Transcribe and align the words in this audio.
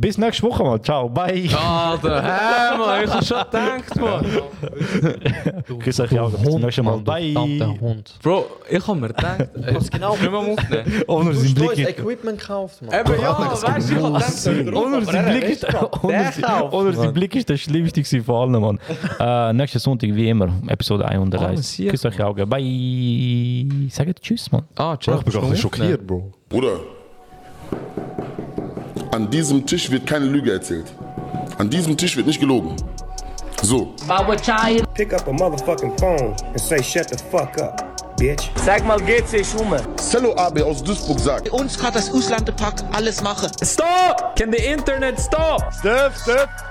Bis 0.00 0.16
nächste 0.16 0.44
Woche, 0.44 0.62
Mann. 0.62 0.80
Ciao, 0.80 1.08
bye. 1.08 1.48
Alter, 1.56 2.22
hä, 2.22 2.78
Mann, 2.78 3.04
ich 3.04 3.10
hab 3.10 3.24
schon 3.24 3.38
gedacht, 3.38 3.96
Mann. 3.96 5.78
Küss 5.80 5.98
euch 6.00 6.20
auch. 6.20 6.30
Bis 6.30 6.50
zum 6.52 6.60
nächsten 6.60 6.84
Mal. 6.84 6.98
Bye. 6.98 7.34
Hund. 7.80 8.14
Bro, 8.22 8.46
ich 8.70 8.86
hab 8.86 8.94
mir 8.96 9.08
gedacht, 9.08 9.48
was 9.72 9.90
genau 9.90 10.12
können 10.14 10.32
wir 10.32 10.38
aufnehmen? 10.38 11.02
Ohne 11.08 11.30
Du 11.30 11.36
sein 11.36 11.46
hast 11.48 11.58
neues 11.58 11.74
Blick. 11.74 11.88
Equipment 11.98 12.38
gekauft, 12.38 12.82
Mann. 12.82 13.00
Eben 13.00 13.20
ja, 13.20 13.38
weißt 13.38 13.90
du, 13.90 13.96
ich 13.96 14.02
hab 14.02 14.12
gedacht, 14.14 14.76
Ohne 14.76 15.04
sein 15.04 15.24
Blick 15.26 15.48
ist 15.50 15.64
ohne 16.04 16.32
sein- 16.32 16.62
ohne 16.70 16.92
sein 16.92 17.12
Blick 17.12 17.34
ist 17.34 17.48
der 17.48 17.56
schlimmste 17.56 18.00
gewesen 18.02 18.24
von 18.24 18.54
allen, 18.54 18.62
Mann. 18.62 18.78
Äh, 19.18 19.52
nächsten 19.54 19.80
Sonntag, 19.80 20.14
wie 20.14 20.28
immer, 20.28 20.48
Episode 20.68 21.02
Oh, 21.06 21.10
101. 21.12 21.74
shit, 21.74 21.90
Küss 21.90 22.04
euch 22.06 22.22
Augen. 22.22 22.48
Bye. 22.48 23.88
Sagt 23.90 24.22
Tschüss, 24.22 24.52
Mann. 24.52 24.62
Ah, 24.76 24.96
Ich 25.00 25.06
bin 25.06 25.24
gerade 25.24 25.56
schockiert, 25.56 26.06
Bro. 26.06 26.30
Bruder, 26.48 26.78
an 29.18 29.28
diesem 29.28 29.66
Tisch 29.66 29.90
wird 29.90 30.06
keine 30.06 30.26
Lüge 30.26 30.52
erzählt. 30.52 30.86
An 31.58 31.68
diesem 31.68 31.96
Tisch 31.96 32.16
wird 32.16 32.28
nicht 32.28 32.38
gelogen. 32.38 32.76
So. 33.62 33.92
Pick 34.94 35.12
up 35.12 35.26
a 35.26 35.32
motherfucking 35.32 35.98
phone 35.98 36.36
and 36.52 36.60
say 36.60 36.80
shut 36.80 37.08
the 37.08 37.18
fuck 37.28 37.58
up, 37.60 37.82
bitch. 38.18 38.50
Sag 38.64 38.84
mal, 38.84 39.00
geht's 39.00 39.30
sich 39.30 39.54
um? 39.54 39.74
Cello 40.10 40.34
AB 40.36 40.62
aus 40.62 40.82
Duisburg 40.82 41.18
sagt, 41.20 41.48
Uns 41.50 41.78
kann 41.78 41.92
das 41.92 42.10
Auslanderpack 42.10 42.74
alles 42.92 43.22
machen. 43.22 43.50
Stop! 43.62 44.36
Can 44.36 44.52
the 44.52 44.58
internet 44.58 45.18
stop? 45.20 45.62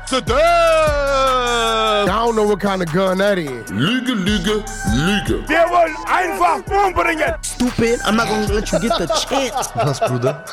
I 0.09 2.05
don't 2.07 2.35
know 2.35 2.43
what 2.43 2.59
kind 2.59 2.81
of 2.81 2.91
gun 2.93 3.17
that 3.17 3.37
is. 3.37 3.69
Lüge, 3.71 4.13
Lüge, 4.13 4.63
Lüge. 4.93 5.43
Wir 5.47 5.65
wollen 5.69 5.95
einfach 6.05 6.61
umbringen! 6.85 7.33
Stupid, 7.41 7.99
I'm 8.05 8.15
not 8.15 8.27
gonna 8.27 8.47
let 8.53 8.71
you 8.71 8.79
get 8.79 8.97
the 8.97 9.07
chance. 9.07 9.69
Was, 9.75 9.99
Bruder? 9.99 10.45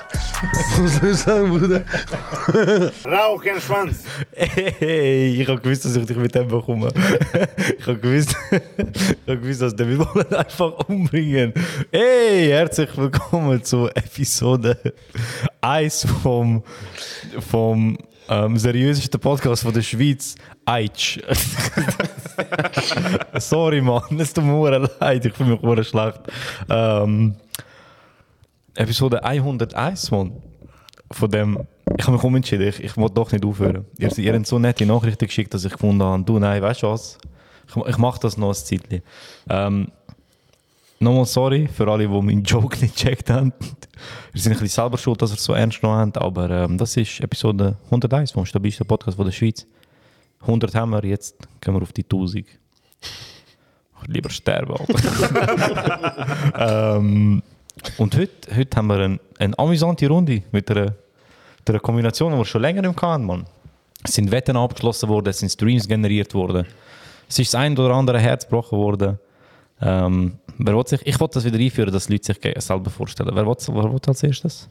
Was 0.78 0.94
soll 0.96 1.10
ich 1.10 1.18
sagen, 1.18 1.50
Bruder? 1.50 1.82
Rauchenschwanz! 3.06 4.04
Hey, 4.32 5.40
ich 5.40 5.48
hab 5.48 5.62
gewusst, 5.62 5.84
dass 5.84 5.96
ich 5.96 6.06
dich 6.06 6.16
mit 6.16 6.34
dem 6.34 6.48
bekomme. 6.48 6.88
ich 7.78 7.86
hab 7.86 8.02
gewusst, 8.02 8.36
ich 8.50 9.32
hab 9.32 9.40
gewusst, 9.40 9.62
dass 9.62 9.76
der 9.76 9.88
wir 9.88 9.98
wollen 9.98 10.34
einfach 10.34 10.83
umbringen. 10.88 11.52
Hey, 11.90 12.48
herzlich 12.48 12.96
willkommen 12.96 13.62
zu 13.62 13.88
Episode 13.88 14.76
1 15.60 16.06
vom, 16.22 16.62
vom 17.40 17.98
ähm, 18.28 18.58
seriösesten 18.58 19.20
Podcast 19.20 19.62
von 19.62 19.72
der 19.72 19.82
Schweiz. 19.82 20.34
Eitsch. 20.66 21.20
Sorry, 23.38 23.80
Mann, 23.80 24.18
es 24.18 24.32
tut 24.32 24.44
mir 24.44 24.90
leid, 25.00 25.26
ich 25.26 25.34
fühle 25.34 25.50
mich 25.50 25.60
verdammt 25.60 25.86
schlecht. 25.86 26.20
Ähm, 26.68 27.36
Episode 28.74 29.24
101, 29.24 30.10
Mann. 30.10 30.32
Von 31.10 31.30
dem, 31.30 31.66
ich 31.96 32.04
habe 32.06 32.16
mich 32.16 32.24
umentschieden, 32.24 32.68
ich, 32.68 32.82
ich 32.82 32.96
wollte 32.96 33.14
doch 33.14 33.30
nicht 33.30 33.44
aufhören. 33.44 33.84
Ihr, 33.98 34.16
ihr 34.18 34.34
habt 34.34 34.46
so 34.46 34.58
nette 34.58 34.86
Nachrichten 34.86 35.26
geschickt, 35.26 35.54
dass 35.54 35.64
ich 35.64 35.72
gefunden 35.72 36.02
habe, 36.02 36.24
du, 36.24 36.38
nein, 36.38 36.62
weißt 36.62 36.82
du 36.82 36.88
was? 36.88 37.18
Ich, 37.68 37.76
ich 37.76 37.98
mache 37.98 38.20
das 38.20 38.36
noch 38.36 38.48
ein 38.48 38.54
Zeitchen. 38.54 39.02
Ähm, 39.48 39.88
Nochmal 41.04 41.26
sorry 41.26 41.68
für 41.68 41.86
alle, 41.86 42.08
die 42.08 42.22
meinen 42.22 42.42
Joke 42.44 42.78
nicht 42.80 42.96
gecheckt 42.96 43.28
haben. 43.28 43.52
Wir 44.32 44.40
sind 44.40 44.52
ein 44.52 44.58
bisschen 44.58 44.82
selber 44.82 44.96
schuld, 44.96 45.20
dass 45.20 45.32
wir 45.32 45.36
es 45.36 45.44
so 45.44 45.52
ernst 45.52 45.82
genommen 45.82 45.98
haben, 45.98 46.12
aber 46.16 46.48
ähm, 46.48 46.78
das 46.78 46.96
ist 46.96 47.20
Episode 47.20 47.76
101 47.84 48.32
vom 48.32 48.46
stabilsten 48.46 48.86
Podcast 48.86 49.18
von 49.18 49.26
der 49.26 49.32
Schweiz. 49.32 49.66
100 50.40 50.74
haben 50.74 50.92
wir, 50.92 51.04
jetzt 51.04 51.36
gehen 51.60 51.74
wir 51.74 51.82
auf 51.82 51.92
die 51.92 52.04
1000. 52.04 52.46
Lieber 54.06 54.30
sterben, 54.30 54.76
Alter. 54.78 55.36
ähm, 56.96 57.42
und 57.98 58.16
heute, 58.16 58.56
heute 58.56 58.76
haben 58.78 58.86
wir 58.86 58.98
eine, 58.98 59.20
eine 59.38 59.58
amüsante 59.58 60.08
Runde 60.08 60.42
mit 60.52 60.70
einer, 60.70 60.94
einer 61.68 61.80
Kombination, 61.80 62.32
die 62.32 62.38
wir 62.38 62.46
schon 62.46 62.62
länger 62.62 62.82
im 62.82 62.96
hatten, 62.96 63.26
Mann. 63.26 63.44
Es 64.02 64.14
sind 64.14 64.30
Wetten 64.30 64.56
abgeschlossen 64.56 65.10
worden, 65.10 65.28
es 65.28 65.38
sind 65.38 65.52
Streams 65.52 65.86
generiert 65.86 66.32
worden. 66.32 66.66
Es 67.28 67.38
ist 67.38 67.52
das 67.52 67.60
ein 67.60 67.76
oder 67.76 67.94
andere 67.94 68.18
Herz 68.18 68.44
gebrochen 68.44 68.78
worden. 68.78 69.18
Ähm, 69.80 70.38
wer 70.58 70.76
will 70.76 70.86
sich, 70.86 71.00
ich 71.06 71.18
wollte 71.20 71.34
das 71.34 71.44
wieder 71.44 71.58
einführen, 71.58 71.92
dass 71.92 72.08
Leute 72.08 72.32
sich 72.32 72.62
selber 72.62 72.90
vorstellen. 72.90 73.30
Wer 73.34 73.46
will, 73.46 73.56
wer 73.68 73.92
will 73.92 74.00
als 74.06 74.22
erstes? 74.22 74.68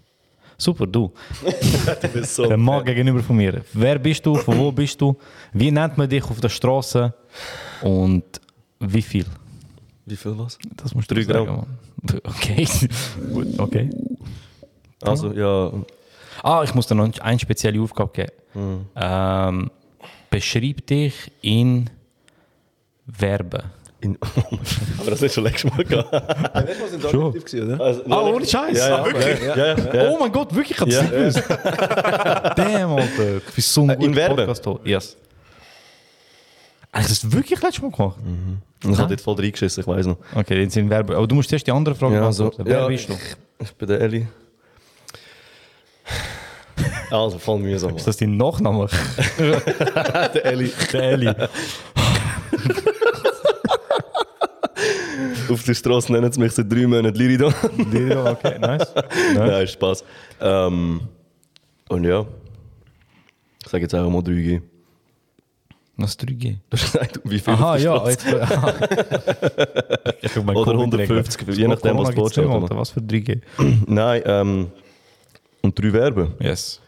Super, 0.58 0.86
du. 0.88 1.12
Der 2.38 2.58
Mann 2.58 2.86
gegenüber 2.86 3.22
von 3.22 3.36
mir. 3.36 3.64
Wer 3.74 4.00
bist 4.00 4.26
du? 4.26 4.36
Von 4.36 4.58
wo 4.58 4.72
bist 4.72 5.00
du? 5.02 5.18
Wie 5.52 5.72
nennt 5.72 5.98
man 5.98 6.08
dich 6.08 6.24
auf 6.24 6.40
der 6.40 6.50
Straße? 6.50 7.14
Und 7.82 8.24
wie 8.80 9.02
viel? 9.02 9.26
Wie 10.06 10.16
viel 10.16 10.38
was? 10.38 10.58
Das 10.78 10.94
musst 10.94 11.10
du 11.10 11.16
Drei 11.16 11.24
sagen. 11.24 11.56
Mann. 11.56 11.68
Okay. 12.24 12.68
Gut, 13.32 13.48
okay. 13.60 13.90
Also, 15.02 15.32
ja. 15.32 15.72
Ah, 16.44 16.62
ich 16.64 16.74
muss 16.76 16.88
dir 16.88 16.96
noch 16.96 17.10
eine 17.20 17.40
spezielle 17.40 17.82
Aufgabe 17.82 18.12
geben. 18.12 18.90
Ähm, 18.96 19.72
beschreib 20.30 20.86
dich 20.86 21.32
in 21.42 21.90
Verben. 23.10 23.64
In, 24.04 24.18
aber 25.00 25.12
das 25.12 25.22
ist 25.22 25.34
schon 25.34 25.44
letztes 25.46 25.72
Mal 25.72 25.84
gehabt. 25.86 27.10
Schon. 27.10 27.34
oder? 27.34 27.82
Also, 27.84 28.02
Ah, 28.10 28.22
ohne 28.22 28.46
Scheiß. 28.46 28.78
Ja, 28.78 28.90
ja, 28.90 28.96
Ah, 28.98 29.06
wirklich? 29.06 29.42
Ja, 29.42 29.56
ja, 29.56 29.76
ja. 30.04 30.10
Oh 30.12 30.18
mein 30.20 30.32
Gott, 30.32 30.54
wirklich? 30.54 30.72
Ich 30.72 30.82
hab's 30.82 30.94
Ja, 30.94 31.02
nicht 31.04 31.12
gewusst. 31.14 31.44
Damn, 32.58 32.92
Alter. 32.96 33.38
Ich 33.38 33.54
bin 33.56 33.64
so 33.64 33.82
ein 33.84 33.90
Äh, 33.92 34.06
in? 34.06 34.14
Podcast. 34.14 34.64
hier. 34.66 34.80
Yes. 34.84 35.16
Hast 36.92 37.10
du 37.24 37.28
das 37.28 37.32
wirklich 37.32 37.62
letztes 37.62 37.82
Mal 37.82 37.92
gemacht? 37.92 38.18
Ich 38.84 38.98
habe 39.00 39.14
jetzt 39.14 39.24
voll 39.24 39.36
reingeschissen, 39.36 39.82
ich 39.82 39.88
weiß 39.88 40.06
noch. 40.08 40.18
Okay, 40.36 40.62
jetzt 40.62 40.74
sind 40.74 40.90
Verben. 40.90 41.16
Aber 41.16 41.26
du 41.26 41.36
musst 41.36 41.52
erst 41.54 41.66
die 41.66 41.72
andere 41.72 41.96
Frage 41.96 42.16
Ja, 42.16 42.20
beantworten. 42.22 42.64
Wer 42.66 42.80
Ja. 42.80 42.88
bist 42.88 43.08
du? 43.10 43.14
Ich 43.60 43.72
bin 43.74 43.88
der 43.88 44.02
Eli. 44.02 44.28
Also, 47.10 47.40
voll 47.40 47.60
mühsam. 47.60 47.96
Ist 47.96 48.06
das 48.08 48.18
dein 48.18 48.36
Nachname? 48.38 48.88
der 49.40 50.46
Eli. 50.46 50.72
Der 50.92 51.02
Eli. 51.04 51.32
Auf 55.54 55.64
der 55.64 55.74
Straße 55.76 56.12
nennen 56.12 56.32
sie 56.32 56.40
mich 56.40 56.52
seit 56.52 56.72
drei 56.72 56.88
Monaten 56.88 57.16
Liridon. 57.16 57.54
Lirio, 57.92 58.32
okay, 58.32 58.58
nice. 58.60 58.94
nice. 58.96 59.36
Nein, 59.36 59.68
Spaß. 59.68 60.04
Ähm, 60.42 61.02
und 61.90 62.04
ja, 62.04 62.26
ich 63.64 63.70
sage 63.70 63.84
jetzt 63.84 63.94
auch 63.94 64.10
mal 64.10 64.20
3G. 64.22 64.62
Was 65.98 66.18
3G? 66.18 66.56
Du 66.70 66.78
hast 66.78 66.92
gesagt, 66.92 67.20
wie 67.24 67.38
viel 67.40 67.54
Aha, 67.54 67.78
ja. 67.78 68.10
Jetzt, 68.10 68.26
aha. 68.26 68.74
ich 70.22 70.36
mein 70.38 70.56
Oder 70.56 70.72
Covid 70.72 70.94
150, 70.94 71.38
geregelt. 71.38 71.58
je 71.58 71.68
nachdem, 71.68 71.98
was 72.00 72.10
oder? 72.18 72.50
Alter. 72.50 72.78
Was 72.78 72.90
für 72.90 73.00
3G? 73.00 73.42
Nein, 73.88 74.22
ähm, 74.26 74.72
und 75.62 75.80
drei 75.80 75.92
Verben. 75.92 76.34
Yes. 76.40 76.82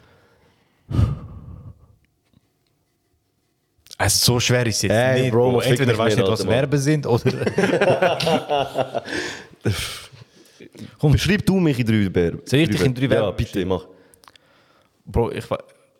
Also 3.98 4.34
so 4.34 4.40
schwer 4.40 4.66
ist 4.68 4.76
es 4.78 4.82
jetzt 4.84 4.92
Ey, 4.92 5.22
nicht, 5.24 5.32
Bro, 5.32 5.52
Bro. 5.52 5.62
Entweder 5.62 5.98
weißt 5.98 6.18
du 6.18 6.22
nicht, 6.22 6.32
was. 6.32 6.44
Verben 6.44 6.80
sind, 6.80 7.08
oder... 7.08 7.32
Komm, 11.00 11.14
beschreib 11.14 11.46
du 11.46 11.60
mich 11.60 11.80
in 11.80 11.86
drei 11.86 12.12
Verben. 12.12 12.42
Soll 12.46 12.60
ich 12.60 12.70
dich 12.70 12.82
in 12.82 12.94
drei 12.94 13.04
Ja, 13.04 13.10
Verben 13.10 13.38
bitte, 13.38 13.66
mach. 13.66 13.86
Bro, 15.06 15.32
ich... 15.32 15.46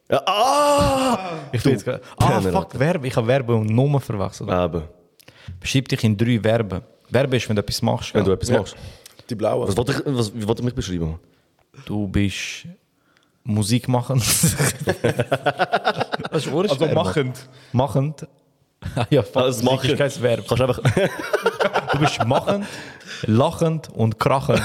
Ja, 0.10 0.22
ah! 0.26 1.40
Ich 1.52 1.64
bin 1.64 1.72
jetzt 1.72 1.86
gerade... 1.86 2.02
Ah, 2.18 2.42
fuck, 2.42 2.74
Verben. 2.74 3.06
Ich 3.06 3.16
habe 3.16 3.28
Verben 3.28 3.56
und 3.56 3.70
Nomen 3.70 4.02
verwechselt. 4.02 4.50
Eben, 4.50 4.84
Beschreib 5.60 5.88
dich 5.88 6.04
in 6.04 6.18
drei 6.18 6.40
Verben. 6.40 6.82
Verben 7.10 7.34
ist, 7.34 7.48
wenn 7.48 7.56
du 7.56 7.62
etwas 7.62 7.82
machst. 7.82 8.14
wenn 8.14 8.26
du 8.26 8.32
gell? 8.32 8.36
etwas 8.36 8.52
machst. 8.52 8.76
Die 9.30 9.36
blaue. 9.36 9.68
Was 9.68 9.78
wollte 9.78 9.94
ich, 9.94 10.02
was, 10.06 10.34
wie 10.36 10.46
wollte 10.46 10.62
ich 10.62 10.66
mich 10.66 10.76
beschreiben? 10.76 11.18
Du 11.86 12.08
bist... 12.08 12.68
Musik 13.46 13.88
machen. 13.88 14.20
das 16.32 16.46
ist 16.46 16.54
Also 16.54 16.86
machend. 16.88 17.48
Machend. 17.72 18.28
Ah 18.96 19.06
ja, 19.10 19.24
fuck, 19.24 19.44
Also 19.44 19.64
machen. 19.64 19.90
ist 19.90 19.98
kein 19.98 20.22
Verb. 20.22 20.46
Kannst 20.48 20.62
einfach... 20.64 20.80
Du 21.92 22.00
bist 22.02 22.24
machend, 22.26 22.66
lachend 23.26 23.90
und 23.94 24.20
krachend. 24.20 24.62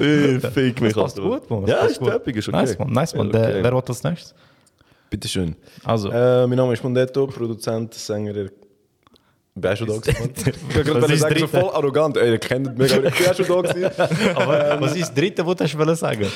Äh, 0.00 0.40
Fick 0.40 0.80
mich. 0.80 0.94
passt 0.94 1.18
Alter. 1.18 1.28
gut, 1.30 1.50
Mann. 1.50 1.60
Das 1.62 1.70
Ja, 1.70 1.76
passt 1.76 1.90
ist 1.92 1.98
gut. 2.00 2.10
töpig, 2.10 2.36
ist 2.36 2.48
okay. 2.48 2.56
Nice, 2.58 2.78
man. 2.78 2.90
Nice, 2.92 3.14
man. 3.14 3.28
Okay. 3.28 3.38
Der, 3.38 3.62
wer 3.62 3.72
will 3.72 3.82
als 3.86 4.02
nächstes? 4.02 4.34
Bitteschön. 5.10 5.54
Also, 5.84 6.10
Äh, 6.10 6.46
mein 6.46 6.56
Name 6.56 6.72
ist 6.72 6.82
Mondetto, 6.82 7.26
Produzent, 7.26 7.94
Sänger. 7.94 8.46
Auch 9.56 9.76
schon 9.76 9.88
da 9.88 9.96
gewesen. 9.98 10.32
Ich 10.70 10.76
Was 10.76 10.84
gerade 10.84 11.16
sagen, 11.16 11.38
so 11.40 11.46
voll 11.48 11.70
arrogant. 11.74 12.16
Ey, 12.16 12.30
ihr 12.30 12.38
kennt 12.38 12.78
mich, 12.78 12.94
aber 12.94 13.04
ich 13.06 13.14
bin 13.18 13.26
auch 13.28 13.34
schon 13.34 13.46
da 13.46 13.60
gewesen. 13.72 14.36
aber 14.36 14.80
was 14.80 14.92
ist 14.94 15.00
das 15.02 15.14
dritte, 15.14 15.44
was 15.46 15.56
du 15.56 15.64
hast 15.64 15.98
sagen? 16.00 16.26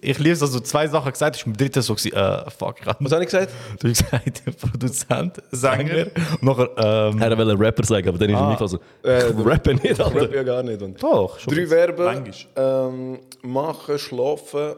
Ich 0.00 0.18
liebe 0.18 0.32
es, 0.32 0.38
dass 0.38 0.52
du 0.52 0.60
zwei 0.60 0.86
Sachen 0.86 1.10
gesagt 1.12 1.36
hast, 1.36 1.44
beim 1.44 1.56
dritten 1.56 1.82
so 1.82 1.94
gewesen, 1.94 2.14
äh, 2.16 2.50
fuck, 2.50 2.76
Was 3.00 3.12
habe 3.12 3.24
ich 3.24 3.30
gesagt? 3.30 3.52
du 3.80 3.88
hast 3.88 4.04
gesagt, 4.10 4.42
Produzent, 4.60 5.42
Sänger, 5.50 6.06
und 6.40 6.42
nachher, 6.42 6.70
ähm, 7.12 7.20
Er 7.20 7.36
wollte 7.36 7.58
Rapper 7.58 7.84
sagen, 7.84 8.08
aber 8.08 8.18
dann 8.18 8.30
ist 8.30 8.36
er 8.36 8.40
Ah. 8.42 8.50
nicht 8.50 8.60
also. 8.62 8.78
Äh, 9.02 9.22
Rappen 9.44 9.74
nicht, 9.76 9.84
Ich 9.92 10.00
Alter. 10.00 10.22
rappe 10.22 10.34
ja 10.34 10.42
gar 10.44 10.62
nicht. 10.62 10.80
Und 10.82 11.02
doch, 11.02 11.38
schon. 11.38 11.52
Drei 11.54 11.66
Verben. 11.66 12.32
Ähm, 12.56 13.18
machen, 13.42 13.98
schlafen, 13.98 14.74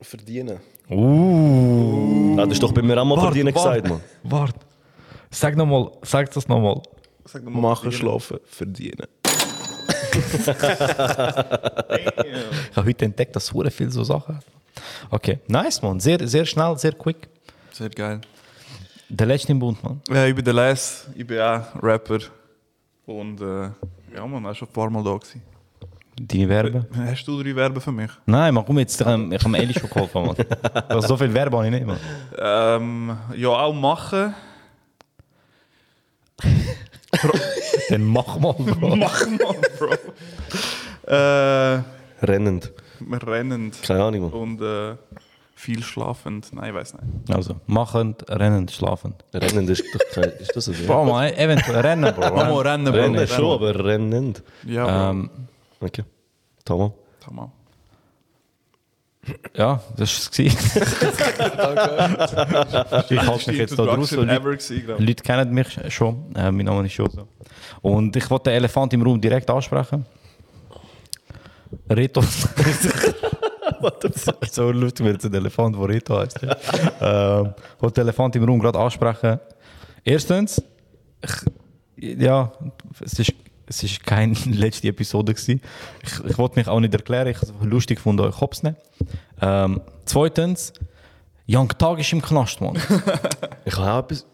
verdienen. 0.00 0.58
Uh, 0.90 2.36
Ah, 2.38 2.44
das 2.46 2.54
ist 2.54 2.62
doch 2.62 2.72
bei 2.72 2.82
mir 2.82 2.98
auch 3.00 3.04
mal 3.04 3.16
Wart, 3.16 3.26
verdienen 3.26 3.54
wart. 3.54 3.74
gesagt, 3.84 3.88
Mann. 3.88 4.00
warte. 4.24 4.54
Sag 5.30 5.56
nochmal, 5.56 5.92
sag 6.02 6.30
das 6.32 6.48
nochmal. 6.48 6.82
Machen, 7.44 7.92
schlafen, 7.92 8.38
verdienen. 8.46 9.06
ich 10.32 10.48
habe 12.76 12.88
heute 12.88 13.04
entdeckt, 13.04 13.36
dass 13.36 13.52
hure 13.52 13.70
viel 13.70 13.90
so 13.90 14.02
Sachen 14.02 14.36
hat. 14.36 14.44
Okay, 15.08 15.38
nice, 15.46 15.80
man. 15.82 16.00
Sehr, 16.00 16.26
sehr 16.26 16.44
schnell, 16.44 16.76
sehr 16.76 16.92
quick. 16.92 17.28
Sehr 17.70 17.90
geil. 17.90 18.20
Der 19.08 19.26
letzte 19.28 19.52
im 19.52 19.60
Bund, 19.60 19.82
man. 19.84 20.00
Ja, 20.08 20.26
ich 20.26 20.34
bin 20.34 20.44
der 20.44 20.54
Les, 20.54 21.06
ich 21.14 21.24
bin 21.26 21.38
auch 21.38 21.62
Rapper. 21.80 22.18
Und 23.06 23.40
äh, 23.40 23.70
ja, 24.14 24.26
man, 24.26 24.44
auch 24.46 24.54
schon 24.54 24.66
ein 24.66 24.72
paar 24.72 24.90
Mal 24.90 25.04
da 25.04 25.16
gewesen. 25.16 25.42
Deine 26.20 26.48
Werbe? 26.48 26.86
Hast 27.06 27.24
du 27.26 27.40
drei 27.42 27.54
Werbe 27.54 27.80
für 27.80 27.92
mich? 27.92 28.10
Nein, 28.26 28.52
man, 28.52 28.64
komm 28.64 28.80
jetzt, 28.80 29.00
ich 29.00 29.06
habe 29.06 29.34
ich 29.34 29.42
hab 29.42 29.54
Eli 29.54 29.74
schon 29.74 29.88
geholfen, 29.88 30.26
man. 30.26 30.36
Also, 30.88 31.08
so 31.08 31.16
viel 31.16 31.32
Werbe 31.32 31.56
habe 31.56 31.66
ich 31.66 31.72
nicht, 31.72 31.86
man. 31.86 31.98
Ähm, 32.36 33.16
ja, 33.36 33.48
auch 33.48 33.72
machen. 33.72 34.34
Dann 37.88 38.04
mach 38.04 38.38
mal, 38.38 38.52
Bro. 38.54 38.96
Mach 38.96 39.26
mal, 39.26 39.56
Bro. 39.78 41.12
äh, 41.12 41.82
Rennend. 42.22 42.72
rennend. 43.26 43.82
Keine 43.82 44.04
Ahnung, 44.04 44.22
man. 44.22 44.32
Und 44.32 44.60
äh, 44.62 44.96
viel 45.54 45.82
schlafend. 45.82 46.52
Nein, 46.52 46.70
ich 46.70 46.74
weiß 46.74 46.94
nicht. 46.94 47.34
Also, 47.34 47.56
machend, 47.66 48.24
rennend, 48.28 48.70
schlafend. 48.70 49.24
Rennend 49.34 49.68
ist 49.70 49.84
doch 49.92 50.00
kein. 50.14 50.30
Ist 50.38 50.54
das 50.54 50.66
so? 50.66 50.72
Bro, 50.86 51.04
man, 51.06 51.32
eventuell 51.34 51.80
rennen, 51.80 52.14
Bro. 52.14 52.34
Mal 52.34 52.52
rennen, 52.62 52.84
Bro. 52.92 53.00
Rennen 53.00 53.26
schon, 53.26 53.52
aber 53.54 53.84
rennend. 53.84 54.42
Ja, 54.66 54.84
Bro. 54.84 55.10
Ähm, 55.10 55.30
Okay. 55.82 56.04
Tamam. 56.64 56.92
Tamam. 57.20 57.50
Ja, 59.54 59.80
das 59.96 60.30
war 60.30 60.46
es. 60.46 60.76
ich 63.10 63.20
halte 63.20 63.50
mich 63.50 63.58
jetzt 63.58 63.78
da 63.78 63.84
draus. 63.84 64.10
Leute. 64.12 64.96
Leute 64.98 65.22
kennen 65.22 65.52
mich 65.52 65.78
schon. 65.88 66.34
Äh, 66.34 66.50
mein 66.50 66.66
Name 66.66 66.86
ist 66.86 66.92
schon 66.92 67.10
so. 67.10 67.28
Und 67.82 68.16
ich 68.16 68.30
wollte 68.30 68.50
den 68.50 68.58
Elefant 68.58 68.92
im 68.92 69.02
Raum 69.02 69.20
direkt 69.20 69.50
ansprechen. 69.50 70.06
Reto. 71.88 72.22
What 73.80 74.02
the 74.02 74.08
fuck? 74.08 74.44
So 74.46 74.70
lustig, 74.70 75.06
weil 75.06 75.16
es 75.16 75.24
ein 75.24 75.34
Elefant, 75.34 75.76
der 75.76 75.88
Reto 75.88 76.18
heißt. 76.18 76.40
Ähm, 76.42 77.54
ich 77.76 77.82
wollte 77.82 78.00
den 78.00 78.08
Elefant 78.08 78.36
im 78.36 78.44
Raum 78.44 78.58
gerade 78.58 78.78
ansprechen. 78.78 79.40
Erstens, 80.04 80.62
ich, 81.22 82.16
ja, 82.18 82.52
es 83.04 83.18
ist, 83.18 83.32
es 83.70 83.82
ist 83.82 84.04
keine 84.04 84.34
letzte 84.46 84.88
Episode 84.88 85.32
gewesen. 85.32 85.62
Ich, 86.02 86.30
ich 86.30 86.36
wollte 86.38 86.58
mich 86.58 86.68
auch 86.68 86.80
nicht 86.80 86.92
erklären. 86.92 87.28
Ich 87.28 87.36
habe 87.38 87.46
es 87.46 87.66
lustig 87.66 87.96
gefunden, 87.96 88.20
euch 88.26 88.38
Hops 88.40 88.62
nehmen. 88.62 88.76
Ähm, 89.40 89.80
zweitens, 90.04 90.72
Young 91.48 91.68
Tag 91.78 91.98
ist 91.98 92.12
im 92.12 92.20
Knast, 92.20 92.60
Mann. 92.60 92.76
Ich 93.64 93.76
habe 93.76 94.14
etwas. 94.14 94.26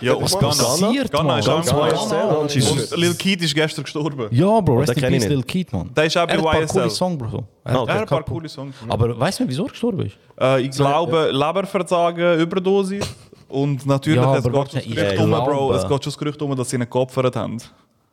Ja, 0.00 0.14
und 0.14 0.30
Ghana. 0.30 0.46
passiert, 0.46 1.10
Ghana 1.12 1.24
Mann? 1.24 1.38
ist. 1.40 1.46
Knast. 1.46 1.72
YSL, 1.72 2.36
Und 2.40 2.54
Jesus. 2.54 2.96
Lil 2.96 3.14
Keat 3.14 3.42
ist 3.42 3.54
gestern 3.54 3.82
gestorben. 3.84 4.28
Ja, 4.30 4.60
Bro, 4.60 4.78
rest 4.78 4.92
in 4.96 5.02
peace. 5.02 5.28
Lil 5.28 5.42
Keat, 5.42 5.72
man. 5.72 5.92
Der 5.94 6.04
ist 6.04 6.16
auch 6.16 6.20
Er 6.22 6.26
bei 6.28 6.32
hat 6.34 6.38
ein 6.38 6.44
paar 6.44 6.62
YSL. 6.62 6.80
coole 6.80 6.90
Songs, 6.90 7.18
Bro. 7.18 7.28
so. 7.30 7.44
Er 7.64 7.72
hat 7.72 7.80
okay. 7.80 7.90
Er 7.90 7.94
hat 7.94 8.00
ein 8.02 8.06
paar 8.08 8.22
coole 8.24 8.48
Songs. 8.48 8.74
Aber 8.88 9.18
weißt 9.20 9.40
du, 9.40 9.48
wieso 9.48 9.64
er 9.64 9.70
gestorben 9.70 10.06
ist? 10.06 10.16
Äh, 10.40 10.62
ich 10.62 10.70
glaube, 10.70 11.30
Leberversagen, 11.32 12.40
Überdosis. 12.40 13.04
Und 13.48 13.86
natürlich, 13.86 14.20
Ja, 14.22 14.36
es 14.36 14.44
aber 14.44 14.64
geht 14.64 14.72
schon 14.72 14.80
das 14.80 14.96
Gerücht 14.96 15.20
um, 15.20 15.30
Bro. 15.30 15.72
Es 15.74 15.82
geht 15.82 15.90
schon 15.90 16.00
das 16.12 16.18
Gerücht 16.18 16.42
um, 16.42 16.56
dass 16.56 16.70
sie 16.70 16.76
ihn 16.76 16.90
geopfert 16.90 17.36
haben. 17.36 17.58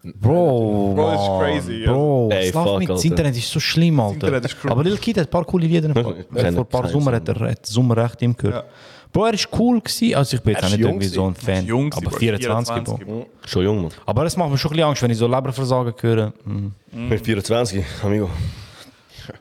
Bro, 0.04 0.94
Bro, 0.96 1.12
das 1.12 1.22
ist 1.22 1.28
Mann. 1.28 1.40
crazy, 1.40 1.74
ja. 1.86 1.92
Bro, 1.92 2.30
Ey, 2.32 2.52
Slav 2.52 2.64
fuck, 2.68 2.80
mit 2.80 2.90
das 2.90 2.98
Alter. 2.98 3.08
Internet 3.08 3.38
ist 3.38 3.50
so 3.52 3.60
schlimm, 3.62 4.00
Alter. 4.02 4.14
Internet 4.16 4.46
ist 4.46 4.60
crazy. 4.60 4.72
Aber 4.72 4.84
Lil 4.84 4.98
Keat 4.98 5.18
hat 5.18 5.28
ein 5.28 5.30
paar 5.30 5.46
coole 5.46 5.66
Lieder. 5.66 5.94
Vor 5.94 6.16
ein 6.36 6.66
paar 6.66 6.88
Sommer 6.90 7.14
hat 7.14 7.28
er 7.30 7.40
hat 7.40 7.66
Sommer 7.66 7.96
recht 7.96 8.22
ihm 8.22 8.36
gehört. 8.36 8.66
Ja. 8.66 8.72
Bro, 9.14 9.26
er 9.28 9.34
ist 9.36 9.48
cool 9.58 9.80
gewesen. 9.80 10.16
Also 10.16 10.36
ich 10.38 10.44
bin 10.44 10.56
jetzt 10.56 10.66
auch 10.66 10.70
nicht 10.70 10.80
jung 10.80 10.90
irgendwie 10.90 11.08
so 11.08 11.26
ein 11.28 11.36
Fan. 11.36 11.66
Jung 11.66 11.94
aber 11.94 12.10
Bro. 12.10 12.18
24, 12.18 12.84
Bro. 12.84 12.98
Bro. 12.98 13.26
Schon 13.46 13.64
jung, 13.64 13.82
man. 13.84 13.92
Aber 14.06 14.26
es 14.26 14.36
macht 14.36 14.50
mir 14.50 14.58
schon 14.58 14.72
ein 14.72 14.74
bisschen 14.76 14.90
Angst, 14.90 15.02
wenn 15.04 15.12
ich 15.12 15.18
so 15.18 15.28
Leberversagen 15.28 15.94
höre. 16.02 16.34
Hm. 16.44 16.74
Mit 16.92 17.24
24, 17.24 17.86
amigo. 18.04 18.30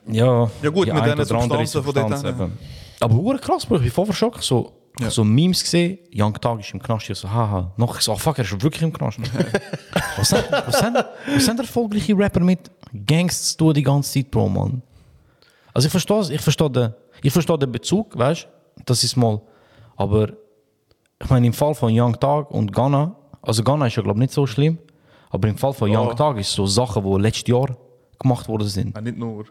Ja, 0.07 0.49
Ja 0.61 0.69
gut, 0.69 0.93
mit 0.93 1.03
diesen 1.05 1.25
Substanzen 1.25 1.83
von 1.83 1.93
dort. 1.93 2.51
Aber 3.01 3.37
krass, 3.37 3.65
Bro. 3.65 3.77
Ich 3.77 3.81
bin 3.81 3.91
voll 3.91 4.05
verschockt. 4.05 4.43
So, 4.43 4.71
Ja. 4.99 5.09
so 5.09 5.23
Memes 5.23 5.63
gesehen, 5.63 5.97
Young 6.13 6.33
Tag 6.39 6.59
ist 6.59 6.71
im 6.73 6.81
Knast. 6.81 7.09
Ich 7.09 7.17
so, 7.17 7.29
haha. 7.29 7.71
Noch 7.77 7.99
so, 7.99 8.13
oh, 8.13 8.15
fuck, 8.15 8.37
er 8.37 8.43
ist 8.45 8.61
wirklich 8.61 8.83
im 8.83 8.93
Knast. 8.93 9.17
was, 10.17 10.29
sind, 10.29 10.45
was, 10.51 10.79
sind, 10.79 10.97
was 11.33 11.45
sind 11.45 11.59
erfolgreiche 11.59 12.15
Rapper 12.15 12.41
mit 12.41 12.69
Gangs 13.05 13.51
zu 13.51 13.57
tun 13.57 13.73
die 13.73 13.81
ganze 13.83 14.11
Zeit, 14.13 14.29
Bro, 14.29 14.49
Mann? 14.49 14.81
Also 15.73 15.87
ich 15.87 15.91
verstehe 15.91 16.35
ich 16.35 16.41
verstehe 16.41 16.69
den, 16.69 16.93
ich 17.23 17.33
verstehe 17.33 17.57
den 17.57 17.71
Bezug, 17.71 18.15
weißt 18.17 18.43
du? 18.43 18.83
Das 18.85 19.03
ist 19.03 19.15
mal. 19.15 19.41
Aber 19.95 20.29
ich 21.21 21.29
meine, 21.29 21.47
im 21.47 21.53
Fall 21.53 21.73
von 21.73 21.91
Young 21.97 22.19
Tag 22.19 22.51
und 22.51 22.71
Ghana, 22.71 23.15
also 23.41 23.63
Ghana 23.63 23.87
ist 23.87 23.95
ja, 23.95 24.03
glaube 24.03 24.17
ich, 24.19 24.21
nicht 24.21 24.33
so 24.33 24.45
schlimm. 24.45 24.77
Aber 25.31 25.47
im 25.47 25.57
Fall 25.57 25.73
von 25.73 25.89
Young 25.89 26.09
Ja. 26.09 26.13
Tag 26.13 26.37
ist 26.37 26.51
so 26.51 26.67
Sachen, 26.67 27.03
die 27.03 27.21
letztes 27.21 27.47
Jahr 27.47 27.75
gemacht 28.19 28.47
worden 28.47 28.67
sind. 28.67 28.95
Ja, 28.95 29.01
nicht 29.01 29.17
nur. 29.17 29.45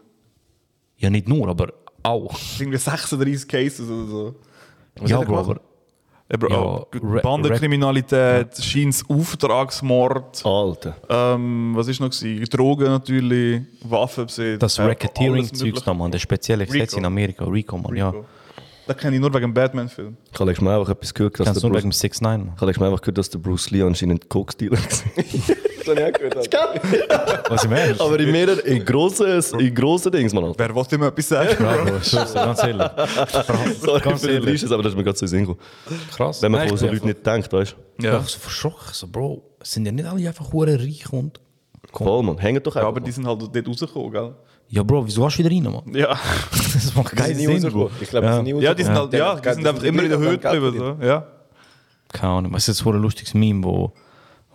Ja, 0.97 1.09
nicht 1.09 1.27
nur, 1.27 1.49
aber 1.49 1.73
auch. 2.01 2.33
Irgendwie 2.57 2.77
36 2.77 3.47
Cases 3.47 3.89
oder 3.89 4.07
so. 4.07 4.35
Ja, 5.05 5.21
Bro, 5.21 5.37
aber 5.37 5.59
Ja, 6.49 6.57
auch 6.57 6.87
Ra- 6.93 7.21
Bandenkriminalität, 7.21 8.57
scheint 8.63 9.03
Auftragsmord. 9.09 10.45
Alter. 10.45 10.95
Ähm, 11.09 11.73
was 11.75 11.87
ist 11.87 11.99
noch 11.99 12.09
gewesen? 12.09 12.45
Drogen 12.45 12.85
natürlich, 12.85 13.61
Waffenbesitz. 13.83 14.59
das 14.59 14.77
äh, 14.79 14.83
Racketeering-Zeugs 14.83 15.85
man, 15.85 16.11
das 16.11 16.21
spezielle 16.21 16.65
Gesetz 16.65 16.93
in 16.93 17.05
Amerika, 17.05 17.45
Rico, 17.45 17.77
man, 17.77 17.95
ja. 17.95 18.13
Das 18.85 18.97
kenne 18.97 19.15
ich 19.15 19.21
nur 19.21 19.29
wegen 19.33 19.43
dem 19.43 19.53
Batman-Film. 19.53 20.17
Ich 20.31 20.39
habe 20.39 20.49
letztes 20.49 20.61
Mal 20.63 20.77
einfach 20.79 20.91
etwas 20.91 21.13
gehört, 21.13 21.39
dass 21.39 21.45
Kannst 21.45 21.57
der 21.63 21.69
du 21.69 21.73
nur 21.73 21.77
wegen 21.77 21.89
Bruce, 21.89 21.99
dem 21.99 22.09
6 22.09 22.21
9 22.21 22.39
man. 22.39 22.47
ich 22.47 22.55
habe 22.55 22.65
letztes 22.65 22.79
Mal 22.81 22.87
einfach 22.87 23.01
gehört, 23.01 23.17
dass 23.17 23.29
der 23.29 23.39
Bruce 23.39 23.71
Lee 23.71 23.81
anscheinend 23.81 24.29
Coke-Dealer 24.29 24.77
war. 24.77 25.55
Das 25.85 25.95
habe 25.95 26.09
ich 26.09 26.15
auch 26.15 26.49
gehört. 26.49 27.49
Was 27.49 27.63
im 27.65 27.71
Ernst? 27.73 28.01
Aber 28.01 28.19
in 28.19 28.31
mehreren, 28.31 28.59
in 28.59 28.83
grossen, 28.85 29.59
in 29.59 29.73
grossen 29.75 30.11
Dings, 30.11 30.33
man. 30.33 30.43
Alter. 30.45 30.59
Wer 30.59 30.75
wollte 30.75 30.95
ihm 30.95 31.03
etwas 31.03 31.27
sagen? 31.29 31.55
Ja, 31.59 31.97
ich 31.97 32.03
schwör's 32.07 32.33
dir, 32.33 32.39
ganz 32.45 32.63
ehrlich. 32.63 32.87
Sorry 33.81 34.01
Ganz 34.01 34.21
für 34.21 34.27
den. 34.27 34.43
Liches, 34.43 34.71
aber 34.71 34.83
das 34.83 34.91
ist 34.93 34.97
mir 34.97 35.03
gerade 35.03 35.17
so 35.17 35.25
in 35.25 35.29
Sinn 35.29 35.39
gekommen. 35.41 35.59
Krass. 36.15 36.41
Wenn 36.41 36.51
man 36.51 36.59
Nein, 36.61 36.67
von 36.69 36.75
ich 36.75 36.81
so 36.81 36.87
Leuten 36.87 37.07
nicht 37.07 37.25
denkt, 37.25 37.51
weißt 37.53 37.75
du? 37.97 38.07
einfach- 38.07 38.19
Ich 38.19 38.19
bin 38.19 38.27
so 38.27 38.39
verschrocken, 38.39 38.89
so, 38.93 39.07
Bro, 39.07 39.43
sind 39.61 39.85
ja 39.85 39.91
nicht 39.91 40.05
alle 40.05 40.27
einfach 40.27 40.51
hure 40.51 40.77
reich 40.79 41.05
und... 41.11 41.39
Voll, 41.91 42.23
man. 42.23 42.37
Hängt 42.39 42.65
doch 42.65 42.73
Ja, 42.75 42.81
einfach. 42.81 42.89
aber 42.89 43.01
die 43.01 43.11
sind 43.11 43.27
halt 43.27 43.41
dort 43.41 43.67
rausgekommen, 43.67 44.11
gell? 44.11 44.33
Ja, 44.69 44.81
Bro, 44.81 45.05
wieso 45.05 45.23
hast 45.25 45.37
du 45.37 45.43
wieder 45.43 45.51
rein, 45.55 45.63
man? 45.85 45.93
Ja. 45.95 46.17
Das 46.73 46.95
macht 46.95 47.15
keinen 47.15 47.35
Sinn, 47.35 47.71
Bro. 47.71 47.91
Ich 48.01 48.09
glaube, 48.09 48.25
Ja. 48.25 48.39
die 48.41 48.45
sind 48.49 48.57
nie 48.57 48.63
Ja, 48.63 48.73
die 48.73 48.83
sind, 48.83 48.95
rausgekommen. 48.95 49.25
halt, 49.27 49.43
ja, 49.45 49.51
die 49.51 49.55
sind 49.57 49.67
einfach 49.67 49.83
immer 49.83 50.03
in 50.03 50.09
der 50.09 50.17
Höhe 50.19 50.37
geblieben. 50.37 50.73
So. 50.99 51.05
Ja. 51.05 51.27
keine 52.11 52.33
Ahnung, 52.33 52.53
es 52.55 52.63
ist 52.63 52.67
jetzt 52.79 52.83
so 52.83 52.91
ein 52.91 52.99
lustiges 53.01 53.33
Meme, 53.33 53.63
wo, 53.63 53.93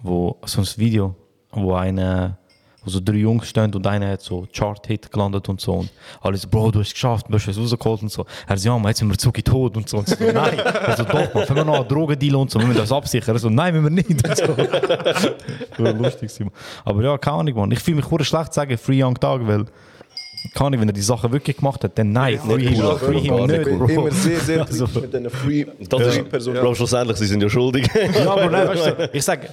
wo 0.02 0.36
so 0.44 0.60
ein 0.60 0.66
Video, 0.76 1.14
wo 1.52 1.74
eine, 1.74 2.36
wo 2.84 2.90
so 2.90 3.00
drei 3.02 3.16
Jungs 3.16 3.48
stehen 3.48 3.74
und 3.74 3.86
einer 3.86 4.10
hat 4.12 4.20
so 4.22 4.46
Chart-Hit 4.52 5.10
gelandet 5.10 5.48
und 5.48 5.60
so 5.60 5.72
und 5.74 5.90
alle 6.20 6.36
so, 6.36 6.48
Bro, 6.48 6.70
du 6.70 6.80
hast 6.80 6.88
es 6.88 6.92
geschafft, 6.94 7.26
du 7.28 7.34
hast 7.34 7.48
es 7.48 7.58
rausgeholt 7.58 8.02
und 8.02 8.10
so. 8.12 8.24
Er 8.46 8.56
so, 8.56 8.68
ja, 8.68 8.78
man, 8.78 8.88
jetzt 8.88 8.98
sind 8.98 9.10
wir 9.10 9.18
Zuki 9.18 9.42
tot 9.42 9.76
und 9.76 9.88
so. 9.88 9.98
Und 9.98 10.08
so 10.08 10.16
nein, 10.20 10.58
er 10.58 10.96
so, 10.96 11.04
doch, 11.04 11.34
man, 11.34 11.48
wenn 11.48 11.56
wir 11.56 11.64
noch 11.64 11.80
einen 11.80 11.88
Drogendeal 11.88 12.36
und 12.36 12.50
so, 12.50 12.58
wir 12.60 12.66
müssen 12.66 12.78
das 12.80 12.92
absichern. 12.92 13.34
Er 13.36 13.38
so, 13.40 13.50
nein, 13.50 13.74
müssen 13.74 13.96
wir 13.96 14.04
nicht. 14.04 14.28
Und 14.28 14.36
so. 14.36 14.46
Das 14.54 15.24
war 15.78 15.92
lustig. 15.92 16.30
Mann. 16.40 16.50
Aber 16.84 17.02
ja, 17.02 17.18
keine 17.18 17.36
Ahnung, 17.38 17.54
man. 17.56 17.70
Ich 17.72 17.80
fühle 17.80 17.96
mich 17.96 18.10
hure 18.10 18.24
schlecht 18.24 18.52
zu 18.52 18.60
sagen, 18.60 18.78
Free 18.78 19.02
Young 19.02 19.14
Tag, 19.18 19.40
weil, 19.46 19.64
keine 20.54 20.66
Ahnung, 20.68 20.80
wenn 20.82 20.88
er 20.88 20.92
die 20.92 21.00
Sachen 21.02 21.32
wirklich 21.32 21.56
gemacht 21.56 21.82
hat, 21.82 21.98
dann 21.98 22.12
nein, 22.12 22.38
free 22.38 22.68
him, 22.68 22.84
cool, 22.84 22.96
free 22.96 23.20
him 23.20 23.46
nicht, 23.46 23.64
Bro. 23.64 23.86
Immer 23.86 24.10
sehr, 24.12 24.38
sehr 24.40 24.60
Also- 24.64 24.86
mit 25.00 25.12
diesen 25.12 25.30
Free, 25.30 25.66
Das 25.88 26.00
Free 26.00 26.20
ist, 26.20 26.28
Personen. 26.28 26.60
Bro, 26.60 26.74
schlussendlich, 26.76 27.16
sie 27.18 27.26
sind 27.26 27.42
ja 27.42 27.50
schuldig. 27.50 27.90
Ja, 28.14 28.30
aber 28.30 28.46
nein, 28.48 28.68
weißt 28.68 28.86
du, 28.86 29.10
ich 29.12 29.24
sage, 29.24 29.48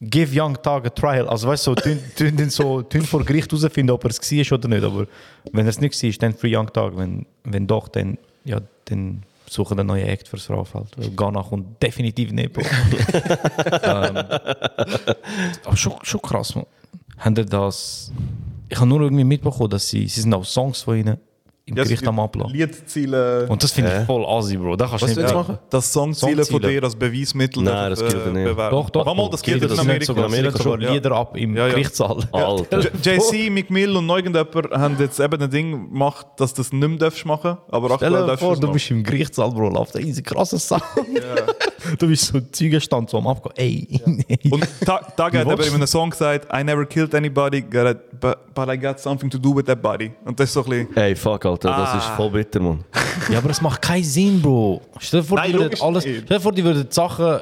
give 0.00 0.34
Young 0.34 0.60
Tag 0.62 0.86
a 0.86 0.90
trial. 0.90 1.28
Also 1.28 1.48
weißt 1.48 1.66
du, 1.66 1.70
so, 1.70 1.74
tun, 1.74 1.98
tun, 2.16 2.36
den 2.36 2.50
so, 2.50 2.82
tun 2.82 3.02
vor 3.02 3.24
Gericht 3.24 3.50
herausfinden, 3.52 3.90
ob 3.90 4.04
er 4.04 4.10
es 4.10 4.20
war 4.20 4.58
oder 4.58 4.68
nicht. 4.68 4.84
Aber 4.84 5.06
wenn 5.52 5.66
er 5.66 5.70
es 5.70 5.80
nicht 5.80 6.02
war, 6.02 6.10
dann 6.18 6.34
Free 6.34 6.56
Young 6.56 6.72
Tag. 6.72 6.96
Wenn, 6.96 7.26
wenn 7.44 7.66
doch, 7.66 7.88
dann, 7.88 8.18
ja, 8.44 8.60
dann 8.86 9.22
suchen 9.48 9.78
einen 9.78 9.88
neuen 9.88 10.06
Act 10.06 10.28
fürs 10.28 10.44
Strafeld. 10.44 10.96
Weil 10.96 11.10
Ghana 11.10 11.42
kommt 11.42 11.82
definitiv 11.82 12.32
nicht. 12.32 12.50
Ähm, 13.82 14.16
aber 15.64 15.76
schon, 15.76 15.94
schon 16.02 16.22
krass, 16.22 16.54
man. 16.54 16.66
Haben 17.18 17.34
das... 17.48 18.12
Ich 18.68 18.76
habe 18.76 18.88
nur 18.88 19.00
irgendwie 19.00 19.24
mitbekommen, 19.24 19.70
dass 19.70 19.88
sie... 19.88 20.06
Sie 20.06 20.20
sind 20.20 20.32
auch 20.32 20.44
Songs 20.44 20.82
von 20.82 20.96
ihnen 20.96 21.18
im 21.66 21.76
Ja, 21.76 21.84
Gericht 21.84 22.06
am 22.06 22.18
Abladen. 22.18 22.52
Liederziele. 22.52 23.46
Und 23.48 23.62
das 23.62 23.72
finde 23.72 23.98
ich 24.00 24.06
voll 24.06 24.24
assi, 24.26 24.56
Bro. 24.56 24.76
Das 24.76 24.90
kannst 24.90 25.02
du 25.04 25.08
Was 25.08 25.16
nicht 25.16 25.30
du 25.30 25.34
machen. 25.34 25.52
machen? 25.54 25.58
das 25.70 25.92
Songziele 25.92 26.44
von 26.44 26.60
dir 26.62 26.82
als 26.82 26.96
Beweismittel 26.96 27.62
Nein, 27.62 27.90
das 27.90 28.00
gilt 28.00 28.14
nicht. 28.32 28.44
bewerben. 28.44 28.70
Doch, 28.70 28.90
doch. 28.90 29.14
Mal, 29.14 29.28
das 29.30 29.42
gilt 29.42 29.62
in 29.62 29.68
das 29.68 29.78
Amerika. 29.78 30.04
sogar, 30.06 30.26
In 30.26 30.32
Amerika 30.32 30.62
schon. 30.62 30.80
Lieder 30.80 31.12
ab 31.12 31.36
im 31.36 31.56
Ja, 31.56 31.66
ja. 31.66 31.72
Gerichtssaal. 31.74 32.18
Alter. 32.32 32.80
JC, 33.02 33.50
McMill 33.50 33.96
und 33.96 34.08
irgendjemand 34.08 34.70
haben 34.72 34.96
jetzt 34.98 35.20
eben 35.20 35.40
ein 35.42 35.50
Ding 35.50 35.90
gemacht, 35.92 36.26
dass 36.38 36.54
du 36.54 36.62
das 36.62 36.72
nicht 36.72 36.88
mehr 36.88 36.98
darfst 36.98 37.24
machen 37.24 37.58
aber 37.70 37.86
Stell 37.96 38.06
aktuell 38.08 38.12
dir 38.22 38.26
darfst 38.26 38.42
vor, 38.42 38.52
es 38.54 38.60
du 38.60 38.72
bist 38.72 38.90
im 38.90 39.02
Gerichtssaal, 39.04 39.50
Bro, 39.50 39.68
läuft 39.70 39.96
ein 39.96 40.06
easy 40.06 40.22
krasser 40.22 40.58
Sound. 40.58 40.82
Du 41.98 42.06
bist 42.08 42.26
so 42.26 42.40
Zeugenstand 42.52 43.10
so 43.10 43.18
am 43.18 43.26
Abgehen. 43.26 43.54
Ey. 44.28 44.50
Und 44.50 44.66
Tag 44.84 45.16
hat 45.18 45.34
eben 45.34 45.48
willst 45.48 45.68
in 45.68 45.74
einem 45.74 45.86
Song 45.86 46.10
gesagt, 46.10 46.46
I 46.52 46.62
never 46.64 46.84
killed 46.86 47.14
anybody, 47.14 47.62
but, 47.62 48.54
but 48.54 48.68
I 48.68 48.76
got 48.78 48.98
something 49.00 49.30
to 49.30 49.38
do 49.38 49.54
with 49.56 49.64
that 49.66 49.80
body. 49.82 50.12
Und 50.24 50.38
das 50.38 50.48
ist 50.50 50.54
so 50.54 50.64
ein 50.64 50.70
bisschen... 50.70 50.96
Ey, 50.96 51.14
fuck, 51.16 51.44
Alter, 51.46 51.68
das 51.70 51.94
ist 51.94 52.10
Ah. 52.10 52.16
voll 52.16 52.30
bitter, 52.30 52.60
man. 52.60 52.84
ja, 53.30 53.38
aber 53.38 53.50
es 53.50 53.60
macht 53.60 53.80
keinen 53.82 54.04
Sinn, 54.04 54.40
Bro. 54.42 54.80
Stell 54.98 55.20
dir 55.20 55.26
vor, 55.26 55.38
Nein, 55.38 55.52
die 55.52 55.58
würden 55.58 55.80
alles. 55.80 56.04
nicht. 56.04 56.22
Stell 56.24 56.36
dir 56.38 56.42
vor, 56.42 56.52
die 56.52 56.64
würden 56.64 56.86
die 56.88 56.94
Sachen 56.94 57.38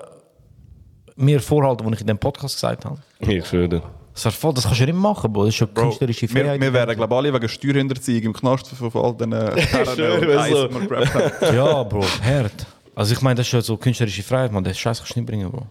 mir 1.17 1.41
vorhalten, 1.41 1.87
die 1.89 1.95
ich 1.95 2.01
in 2.01 2.07
dem 2.07 2.19
Podcast 2.19 2.55
gesagt 2.57 2.85
habe. 2.85 2.99
Ich 3.21 3.47
schwöre. 3.47 3.83
Das, 4.21 4.35
voll, 4.35 4.53
das 4.53 4.65
kannst 4.65 4.81
du 4.81 4.85
ja 4.85 4.87
nicht 4.93 5.01
machen, 5.01 5.33
Bro. 5.33 5.43
Das 5.45 5.51
ist 5.51 5.55
schon 5.57 5.69
Bro, 5.69 5.83
künstlerische 5.83 6.23
wir, 6.23 6.43
Freiheit. 6.45 6.61
wir 6.61 6.73
wären, 6.73 6.97
glaube 6.97 7.15
ich, 7.15 7.19
alle 7.19 7.33
wegen 7.35 7.49
Steuerhinterziehung 7.49 8.23
im 8.25 8.33
Knast 8.33 8.67
von 8.69 8.91
all 8.95 9.15
diesen 9.15 9.33
Herren 9.33 10.21
und 10.21 10.29
wenn 10.29 10.33
so. 10.33 10.39
Eis, 10.39 10.69
die 10.71 10.75
wir 10.81 10.87
gerappt 10.89 11.15
haben. 11.41 11.57
ja, 11.57 11.83
Bro, 11.85 12.03
hart. 12.25 12.67
Also 12.99 13.13
ich 13.13 13.23
meine, 13.23 13.37
das 13.37 13.47
ist 13.47 13.53
ja 13.53 13.61
so 13.61 13.77
künstlerische 13.77 14.25
Freiheit, 14.25 14.51
man. 14.51 14.65
Das 14.65 14.77
Scheiß 14.77 14.99
kannst 14.99 15.15
du 15.15 15.21
nicht 15.21 15.29
bringen, 15.29 15.49
Bro. 15.49 15.69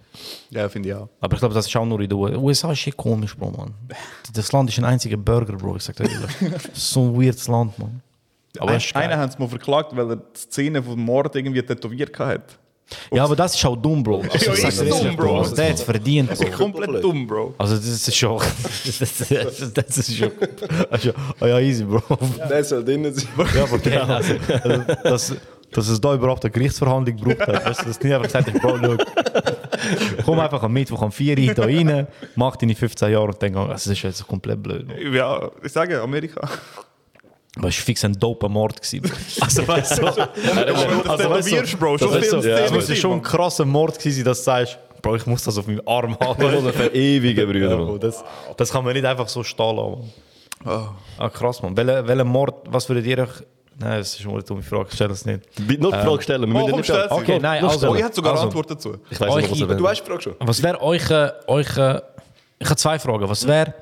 Ja, 0.50 0.70
finde 0.70 0.88
ich 0.88 0.96
auch. 0.96 1.10
Aber 1.20 1.34
ich 1.34 1.40
glaube, 1.40 1.54
das 1.54 1.68
ist 1.68 1.76
auch 1.76 1.86
nur 1.86 2.00
in 2.00 2.08
den 2.08 2.18
USA. 2.18 2.72
ist 2.72 2.80
shit 2.80 2.96
komisch, 2.96 3.36
Bro, 3.36 3.52
man. 3.52 3.74
Das 4.34 4.50
Land 4.54 4.70
ist 4.70 4.78
ein 4.78 4.86
einziger 4.86 5.18
Burger, 5.18 5.58
Bro. 5.58 5.76
Ich 5.76 5.84
sag 5.84 5.98
dir 5.98 6.06
ehrlich. 6.06 6.32
Das 6.40 6.66
ist 6.74 6.90
so 6.90 7.02
ein 7.02 7.22
weirdes 7.22 7.50
Land, 7.50 7.78
man. 7.78 8.02
Aber 8.58 8.72
Ein, 8.72 8.78
es 8.78 8.86
ist 8.86 8.96
einen 8.96 9.20
haben 9.20 9.30
sie 9.30 9.40
mal 9.40 9.50
verklagt, 9.50 9.94
weil 9.94 10.10
er 10.10 10.16
die 10.16 10.40
Szene 10.40 10.82
vom 10.82 11.02
Mord 11.04 11.36
irgendwie 11.36 11.62
tätowiert 11.62 12.18
hat. 12.18 12.58
Ja, 13.12 13.26
aber 13.26 13.36
das 13.36 13.56
ist 13.56 13.66
auch 13.66 13.76
dumm, 13.76 14.02
Bro. 14.02 14.24
Also, 14.32 14.52
Ja, 14.52 14.68
ist 14.70 14.80
dumm, 14.90 15.16
Bro. 15.18 15.40
Also, 15.40 15.54
der 15.54 15.70
hat 15.70 15.76
es 15.76 15.82
verdient, 15.82 16.34
Bro. 16.34 16.52
Komplett 16.52 17.04
dumm, 17.04 17.28
Bro. 17.28 17.56
Also 17.58 17.76
das 17.76 18.08
ist 18.08 18.16
schon... 18.16 18.42
Das, 18.86 19.00
das, 19.30 19.74
das 19.74 19.98
ist 19.98 20.16
schon... 20.16 20.32
Also, 20.90 21.12
oh 21.42 21.46
ja, 21.46 21.60
easy, 21.60 21.84
Bro. 21.84 22.02
Der 22.50 22.64
soll 22.64 22.86
drinnen 22.86 23.14
sein. 23.14 23.28
Ja, 23.54 23.64
aber 23.64 23.74
okay, 23.74 23.98
also, 23.98 24.34
also, 25.04 25.36
dass, 25.72 25.88
es 25.88 26.00
da 26.00 26.14
überhaupt 26.14 26.44
eine 26.44 26.52
Gerichtsverhandlung 26.52 27.18
gebraucht 27.18 27.48
hat. 27.48 27.66
Weißt 27.66 27.82
du, 27.82 27.86
dass 27.86 28.02
nicht 28.02 28.14
einfach 28.14 28.28
gesagt 28.28 28.52
hast, 28.52 28.62
Bro, 28.62 28.78
schau, 28.82 30.24
komm 30.26 30.40
einfach 30.40 30.64
am 30.64 30.74
Mittwoch 30.74 31.02
um 31.02 31.12
4 31.12 31.38
Uhr 31.38 31.44
hier 31.44 31.60
rein, 31.60 32.08
mach 32.36 32.56
deine 32.56 32.76
15 32.76 33.12
Jahre 33.12 33.28
und. 33.28 33.44
Also, 33.44 33.68
das 33.68 33.88
ist 33.88 34.02
jetzt 34.02 34.28
komplett 34.28 34.62
blöd. 34.62 34.88
Ja, 35.14 35.50
ich 35.64 35.72
sage 35.72 36.02
Amerika. 36.02 36.50
Aber 37.58 37.70
es 37.70 37.78
war 37.78 37.86
fix 37.86 38.06
ein 38.06 38.14
doper 38.14 38.50
Mord. 38.50 38.80
Also 39.42 39.68
weißt 39.68 39.98
du... 39.98 40.08
Also, 40.08 40.20
weißt 41.30 41.52
du, 41.52 41.78
Bro. 41.78 41.98
Schon 41.98 42.12
Das 42.12 42.24
ist 42.24 42.30
so, 42.32 42.42
viel 42.42 42.52
ja, 42.52 42.72
muss 42.72 42.98
schon 42.98 43.14
ein 43.14 43.22
krasser 43.22 43.66
Mord 43.66 43.98
gewesen 43.98 44.18
sein, 44.18 44.26
dass 44.26 44.40
du 44.40 44.44
sagst, 44.46 44.80
Bro, 45.02 45.16
ich 45.16 45.26
muss 45.26 45.44
das 45.44 45.58
auf 45.58 45.68
meinem 45.68 45.82
Arm 45.86 46.18
haben. 46.20 46.44
Oder 46.44 46.74
verewigen, 46.74 47.48
Brüder. 47.48 47.70
Ja, 47.70 47.78
Mann. 47.78 48.00
Das, 48.00 48.24
das 48.58 48.72
kann 48.72 48.84
man 48.84 48.94
nicht 48.94 49.06
einfach 49.06 49.28
so 49.28 49.44
stehen 49.44 49.76
lassen. 49.76 50.12
Mann. 50.64 50.90
Ah, 51.18 51.30
krass, 51.30 51.62
man. 51.62 51.76
Welcher 51.76 52.08
welcher 52.08 52.24
Mord, 52.24 52.66
was 52.70 52.88
würdet 52.90 53.06
ihr 53.06 53.20
euch... 53.20 53.44
Nein, 53.80 54.00
das 54.00 54.20
ist 54.20 54.26
eine 54.26 54.42
dumme 54.42 54.64
Frage, 54.64 54.90
stell 54.92 55.08
das 55.08 55.24
nicht. 55.26 55.42
Bitte 55.68 55.82
nur 55.82 55.92
die 55.92 56.00
Frage 56.00 56.22
stellen, 56.24 56.52
wir 56.52 56.56
Oh, 56.60 56.66
müssen 56.66 56.78
nicht 56.78 56.86
stell 56.86 57.08
sie. 57.08 57.16
Okay, 57.16 57.40
nein, 57.40 57.64
Oh, 57.64 57.68
also... 57.68 57.96
ich 57.96 58.04
hätte 58.04 58.16
sogar 58.16 58.32
also, 58.32 58.42
eine 58.44 58.50
Antwort 58.50 58.72
dazu. 58.72 58.96
Ich 59.10 59.20
weiß 59.20 59.36
nicht, 59.36 59.70
was 59.70 59.78
Du 59.78 59.88
hast 59.88 60.02
die 60.02 60.10
Frage 60.10 60.22
schon. 60.24 60.36
Was 60.40 60.64
wäre 60.64 60.82
euch, 60.82 61.04
euch, 61.48 61.68
ich 61.70 62.66
habe 62.66 62.76
zwei 62.76 62.98
Fragen. 62.98 63.30
Was 63.30 63.46
wäre, 63.48 63.74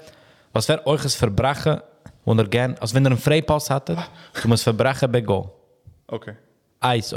was 0.52 0.68
wäre 0.68 0.86
euch 0.86 1.04
ein 1.04 1.10
Verbrechen, 1.10 1.80
wo 2.26 2.34
ihr 2.34 2.44
gerne, 2.46 2.76
also 2.82 2.94
wenn 2.94 3.06
ihr 3.06 3.12
einen 3.12 3.18
Freipass 3.20 3.70
hättet, 3.70 3.98
um 4.44 4.52
ein 4.52 4.58
Verbrechen 4.58 5.10
begehen? 5.12 5.46
Okay. 6.08 6.34
Eins, 6.82 7.16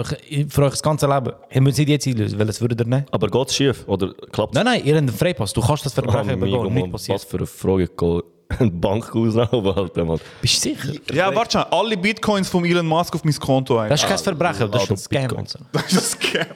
für 0.48 0.62
euch 0.62 0.70
das 0.70 0.82
ganze 0.82 1.06
Leben. 1.08 1.32
Ihr 1.50 1.60
müsst 1.60 1.78
nicht 1.78 1.88
jetzt 1.88 2.06
einlösen, 2.06 2.38
weil 2.38 2.48
es 2.48 2.60
würde 2.60 2.76
ihr 2.78 2.86
nicht. 2.86 3.12
Aber 3.12 3.26
geht 3.26 3.48
es 3.48 3.56
schief? 3.56 3.84
Oder 3.88 4.14
klappt 4.30 4.54
es? 4.54 4.62
Nein, 4.62 4.64
nein, 4.64 4.84
ihr 4.84 4.94
habt 4.94 4.98
einen 4.98 5.08
Freipass. 5.08 5.52
Du 5.52 5.60
kannst 5.60 5.84
das 5.84 5.92
Verbrechen 5.92 6.38
begehen, 6.38 6.60
Amigo, 6.60 6.70
nicht 6.70 6.92
passiert. 6.92 7.16
Was 7.16 7.24
für 7.24 7.38
eine 7.38 7.46
Frage. 7.46 8.22
Go- 8.48 8.56
Eine 8.58 8.70
Bank 8.70 9.14
ausrauben, 9.14 9.72
Alter, 9.76 10.04
Mann. 10.04 10.20
Bist 10.40 10.64
du 10.64 10.70
sicher? 10.70 10.92
Ja, 11.12 11.34
warte 11.34 11.58
schon. 11.58 11.62
Alle 11.70 11.96
Bitcoins 11.96 12.48
von 12.48 12.64
Elon 12.64 12.86
Musk 12.86 13.14
auf 13.14 13.24
mein 13.24 13.34
Konto 13.38 13.78
ein. 13.78 13.90
Das 13.90 14.02
ist 14.02 14.08
kein 14.08 14.18
Verbrechen, 14.18 14.70
das 14.70 14.84
ist 14.84 14.90
ein 14.90 14.96
Scam. 14.96 15.28
Das 15.72 15.92
ist 15.92 16.16
ein 16.16 16.30
Scam. 16.30 16.46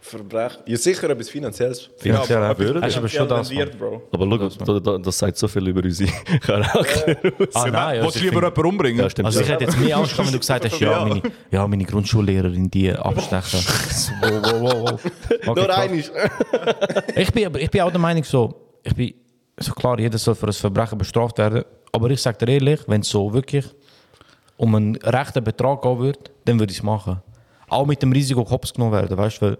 Verbrechen. 0.00 0.58
Ja, 0.66 0.76
sicher 0.76 1.08
etwas 1.10 1.28
Finanzielles. 1.28 1.88
Finanziell 1.96 2.38
aber- 2.42 2.78
auch. 2.78 2.82
Hast 2.82 2.96
aber 2.98 3.08
schon 3.08 3.28
das. 3.28 3.48
Bro. 3.78 4.02
Aber 4.12 4.26
schau, 4.58 4.78
das, 4.80 5.02
das 5.02 5.18
sagt 5.18 5.36
so 5.38 5.48
viel 5.48 5.66
über 5.68 5.82
unsere 5.82 6.10
Charakter. 6.40 7.16
Ah, 7.54 7.66
nein, 7.68 8.00
Willst 8.02 8.04
also 8.04 8.10
du 8.10 8.18
ich 8.18 8.22
lieber 8.22 8.34
jemanden 8.36 8.66
umbringen? 8.66 9.00
Ja, 9.00 9.10
stimmt. 9.10 9.26
Also 9.26 9.40
ich 9.40 9.48
hätte 9.48 9.64
jetzt 9.64 9.78
mehr 9.78 9.96
Angst 9.96 10.12
gehabt, 10.12 10.26
wenn 10.28 10.32
du 10.34 10.38
gesagt 10.38 10.64
hast, 10.66 10.78
ja, 10.78 10.90
Ja. 10.92 11.04
meine, 11.04 11.22
ja, 11.50 11.66
meine 11.66 11.84
Grundschullehrerin, 11.84 12.70
die 12.70 12.92
abstechen. 12.92 13.60
So, 13.90 14.12
wow, 14.22 14.60
wow, 14.60 14.62
wow, 14.62 15.00
wow. 15.46 15.56
Nur 15.56 15.66
krass. 15.66 15.78
einig. 15.78 16.10
Ich 17.16 17.32
bin, 17.32 17.46
aber 17.46 17.60
ich 17.60 17.70
bin 17.70 17.80
auch 17.80 17.90
der 17.90 18.00
Meinung 18.00 18.22
so, 18.24 18.54
ich 18.84 18.94
bin, 18.94 19.14
so 19.58 19.72
klar, 19.72 19.98
jeder 19.98 20.18
soll 20.18 20.34
für 20.34 20.46
ein 20.46 20.52
Verbrechen 20.52 20.98
bestraft 20.98 21.38
werden, 21.38 21.64
aber 21.92 22.10
ich 22.10 22.20
sage 22.20 22.44
dir 22.44 22.52
ehrlich, 22.54 22.80
wenn 22.86 23.00
es 23.02 23.08
so 23.08 23.32
wirklich 23.32 23.64
um 24.56 24.74
einen 24.74 24.96
rechten 24.96 25.42
Betrag 25.44 25.82
gehen 25.82 25.98
würde, 25.98 26.18
dann 26.44 26.58
würde 26.58 26.72
ich 26.72 26.78
es 26.78 26.82
machen. 26.82 27.20
Auch 27.68 27.86
mit 27.86 28.02
dem 28.02 28.12
Risiko 28.12 28.48
Hops 28.48 28.72
genommen 28.72 28.92
werden, 28.92 29.16
weißt 29.16 29.42
du, 29.42 29.58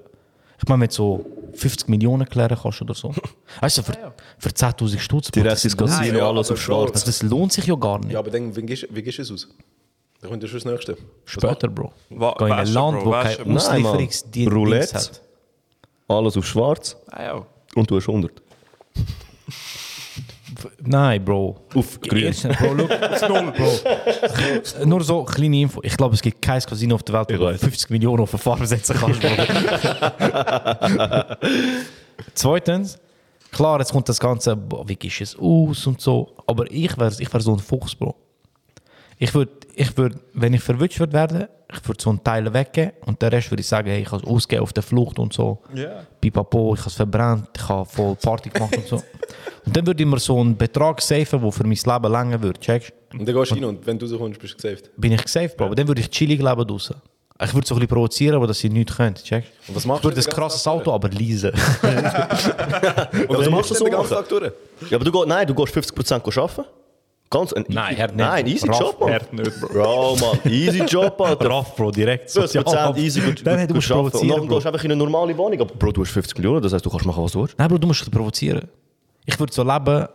ich 0.62 0.68
meine, 0.68 0.78
mit 0.80 0.92
so 0.92 1.24
50 1.54 1.88
Millionen 1.88 2.28
klären 2.28 2.56
kannst 2.60 2.80
oder 2.80 2.94
so. 2.94 3.12
Weißt 3.60 3.78
du, 3.78 3.82
für, 3.82 4.14
für 4.38 4.48
10.000 4.50 4.98
Stutz. 4.98 5.30
Direkt 5.30 5.52
das, 5.52 5.64
ins 5.64 5.76
Casino, 5.76 6.18
ja, 6.18 6.28
alles 6.28 6.50
auf 6.50 6.60
schwarz. 6.60 6.92
das, 6.92 7.04
das 7.04 7.22
lohnt 7.22 7.52
sich 7.52 7.66
ja 7.66 7.74
gar 7.74 7.98
nicht. 7.98 8.12
Ja, 8.12 8.20
aber 8.20 8.30
dann, 8.30 8.54
wie 8.54 8.62
gehst, 8.62 8.84
du 9.18 9.22
es 9.22 9.30
aus? 9.32 9.48
Dann 10.20 10.30
kommt 10.30 10.42
das 10.42 10.64
Nächste. 10.64 10.96
Später, 11.24 11.68
Bro. 11.68 11.92
Wa- 12.10 12.34
Geh 12.38 12.46
in 12.46 12.52
ein 12.52 12.66
Land, 12.68 12.98
Bro, 13.00 13.06
wo 13.06 13.10
kein. 13.10 13.56
Auslieferungsdienst 13.56 14.52
Roulette. 14.54 14.94
hat. 14.94 15.20
Alles 16.08 16.36
auf 16.36 16.46
schwarz 16.46 16.96
Ah, 17.10 17.22
ja. 17.24 17.46
und 17.74 17.90
du 17.90 17.96
hast 17.96 18.08
100. 18.08 18.40
Nein, 20.82 21.24
Bro. 21.24 21.56
Auf 21.74 22.00
grün. 22.00 22.24
Erstens, 22.24 22.56
Bro, 22.56 22.74
look. 22.74 22.88
Bro. 23.56 24.84
Nur 24.84 25.02
so 25.02 25.24
kleine 25.24 25.60
Info. 25.60 25.80
Ich 25.82 25.96
glaube, 25.96 26.14
es 26.14 26.22
gibt 26.22 26.42
kein 26.42 26.60
Casino 26.60 26.96
auf 26.96 27.02
der 27.02 27.14
Welt, 27.14 27.28
wo 27.30 27.44
du 27.44 27.52
weiß. 27.52 27.60
50 27.60 27.90
Millionen 27.90 28.22
auf 28.22 28.32
eine 28.32 28.38
Farbe 28.38 28.66
setzen 28.66 28.96
kannst. 28.98 29.20
Bro. 29.20 29.30
Zweitens, 32.34 32.98
klar, 33.50 33.78
jetzt 33.78 33.92
kommt 33.92 34.08
das 34.08 34.20
Ganze, 34.20 34.56
boah, 34.56 34.88
wie 34.88 34.96
gehst 34.96 35.20
du 35.20 35.24
es 35.24 35.38
aus 35.38 35.86
und 35.86 36.00
so. 36.00 36.32
Aber 36.46 36.70
ich 36.70 36.96
wäre 36.98 37.12
ich 37.18 37.32
wär 37.32 37.40
so 37.40 37.52
ein 37.52 37.58
Fuchs, 37.58 37.94
Bro. 37.94 38.14
Ich 39.24 39.32
würde, 39.32 39.52
ich 39.74 39.96
würd, 39.96 40.16
wenn 40.34 40.52
ich 40.52 40.60
verwünscht 40.62 41.00
würde 41.00 41.14
werden, 41.14 41.46
ich 41.72 41.88
würde 41.88 42.02
so 42.02 42.10
einen 42.10 42.22
Teil 42.22 42.52
weggeben 42.52 42.92
und 43.06 43.22
den 43.22 43.30
Rest 43.30 43.50
würde 43.50 43.62
ich 43.62 43.66
sagen, 43.66 43.88
hey, 43.88 44.02
ich 44.02 44.12
habe 44.12 44.22
es 44.22 44.28
ausgegeben 44.28 44.62
auf 44.64 44.74
der 44.74 44.82
Flucht 44.82 45.18
und 45.18 45.32
so. 45.32 45.62
Ja. 45.74 46.04
Pipapo, 46.20 46.74
ich 46.74 46.80
habe 46.80 46.90
es 46.90 46.94
verbrannt, 46.94 47.48
ich 47.56 47.66
habe 47.66 47.88
voll 47.88 48.16
Party 48.16 48.50
gemacht 48.50 48.76
und 48.76 48.86
so. 48.86 48.96
Und 49.66 49.74
dann 49.74 49.86
würde 49.86 50.02
ich 50.02 50.06
mir 50.06 50.18
so 50.18 50.38
einen 50.38 50.54
Betrag 50.54 51.00
safen, 51.00 51.40
der 51.40 51.50
für 51.52 51.66
mein 51.66 51.78
Leben 51.86 52.12
länger 52.12 52.42
würde, 52.42 52.60
checkst 52.60 52.92
Und 53.14 53.26
dann 53.26 53.34
gehst 53.34 53.50
du 53.52 53.54
rein 53.54 53.64
und 53.64 53.86
wenn 53.86 53.98
du 53.98 54.04
rauskommst, 54.04 54.38
bist 54.38 54.52
du 54.52 54.56
gesaved. 54.58 54.90
Bin 54.98 55.12
ich 55.12 55.22
gesaved, 55.22 55.56
Bro. 55.56 55.64
Aber 55.66 55.74
dann 55.74 55.88
würde 55.88 56.02
ich 56.02 56.10
chillig 56.10 56.42
leben 56.42 56.66
draussen. 56.66 56.96
Ich 57.42 57.54
würde 57.54 57.66
so 57.66 57.74
ein 57.74 57.78
bisschen 57.78 57.88
provozieren, 57.88 58.36
aber 58.36 58.46
dass 58.46 58.58
sie 58.58 58.68
nichts 58.68 58.94
können, 58.94 59.14
checkst 59.14 59.50
Und 59.68 59.76
was 59.76 59.86
machst 59.86 60.04
Ich 60.04 60.10
du 60.10 60.16
würde 60.16 60.28
ein 60.28 60.34
krasses 60.34 60.66
Auto, 60.66 60.92
aber 60.92 61.08
leisen. 61.08 61.50
Und 63.28 63.38
was 63.38 63.48
machst 63.48 63.70
du 63.70 63.74
so 63.74 63.84
den 63.84 63.94
ganzen? 63.94 64.14
Tag 64.16 64.28
durch? 64.28 64.52
Ja, 64.90 64.98
aber 64.98 65.04
du 65.06 65.10
gehst, 65.12 65.26
nein, 65.28 65.46
du 65.46 65.54
gehst 65.54 65.74
50% 65.74 66.12
arbeiten. 66.38 66.64
Ganz 67.34 67.52
ein 67.52 67.64
Nein, 67.68 67.96
er 67.96 68.06
nicht. 68.06 68.16
Nein, 68.16 68.46
easy 68.46 68.68
Raff, 68.68 68.80
Job, 68.80 69.00
Mann. 69.00 69.20
Nicht, 69.32 69.60
Bro. 69.60 69.68
Bro, 69.68 70.16
Mann, 70.20 70.52
easy 70.52 70.84
Job, 70.84 71.20
Alter. 71.20 71.50
Raff, 71.50 71.74
Bro, 71.74 71.90
direkt. 71.90 72.30
50% 72.30 72.96
easy 72.96 73.20
gut, 73.20 73.44
Dann 73.44 73.58
hätte 73.58 73.74
gut 73.74 73.90
du. 73.90 73.94
Und 73.94 74.02
provozieren, 74.02 74.28
dann 74.38 74.46
Bro. 74.46 74.54
gehst 74.54 74.64
du 74.64 74.68
einfach 74.68 74.84
in 74.84 74.92
eine 74.92 74.98
normale 75.02 75.36
Wohnung. 75.36 75.60
Aber 75.60 75.74
Bro, 75.74 75.90
du 75.90 76.02
hast 76.02 76.12
50 76.12 76.38
Millionen, 76.38 76.62
das 76.62 76.72
heißt, 76.72 76.86
du 76.86 76.90
kannst 76.90 77.04
machen, 77.04 77.24
was 77.24 77.32
du 77.32 77.40
willst. 77.40 77.58
Nein, 77.58 77.68
Bro, 77.68 77.78
du 77.78 77.88
musst 77.88 78.08
provozieren. 78.08 78.68
Ich 79.26 79.38
würde 79.40 79.52
so 79.52 79.64
leben, 79.64 80.06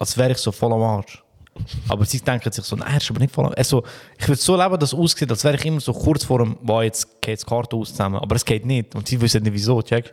als 0.00 0.18
wäre 0.18 0.32
ich 0.32 0.38
so 0.38 0.50
voll 0.50 0.72
am 0.72 0.82
Arsch. 0.82 1.22
Aber 1.88 2.04
sie 2.04 2.18
denken 2.18 2.50
sich 2.50 2.64
so, 2.64 2.74
nein, 2.74 2.96
ist 2.96 3.08
aber 3.08 3.20
nicht 3.20 3.32
voll 3.32 3.46
am 3.46 3.52
also, 3.56 3.84
Ich 4.18 4.26
würde 4.26 4.40
so 4.40 4.56
leben, 4.56 4.76
dass 4.76 4.92
es 4.92 4.98
aussieht, 4.98 5.30
als 5.30 5.44
wäre 5.44 5.54
ich 5.54 5.64
immer 5.64 5.78
so 5.80 5.92
kurz 5.92 6.24
vor 6.24 6.40
dem, 6.40 6.56
wow, 6.62 6.82
jetzt 6.82 7.20
geht 7.22 7.40
die 7.40 7.44
Karte 7.44 7.76
aus 7.76 7.90
zusammen. 7.90 8.16
Aber 8.16 8.34
es 8.34 8.44
geht 8.44 8.66
nicht. 8.66 8.96
Und 8.96 9.06
sie 9.06 9.20
wissen 9.20 9.44
nicht 9.44 9.52
wieso, 9.52 9.80
check. 9.80 10.10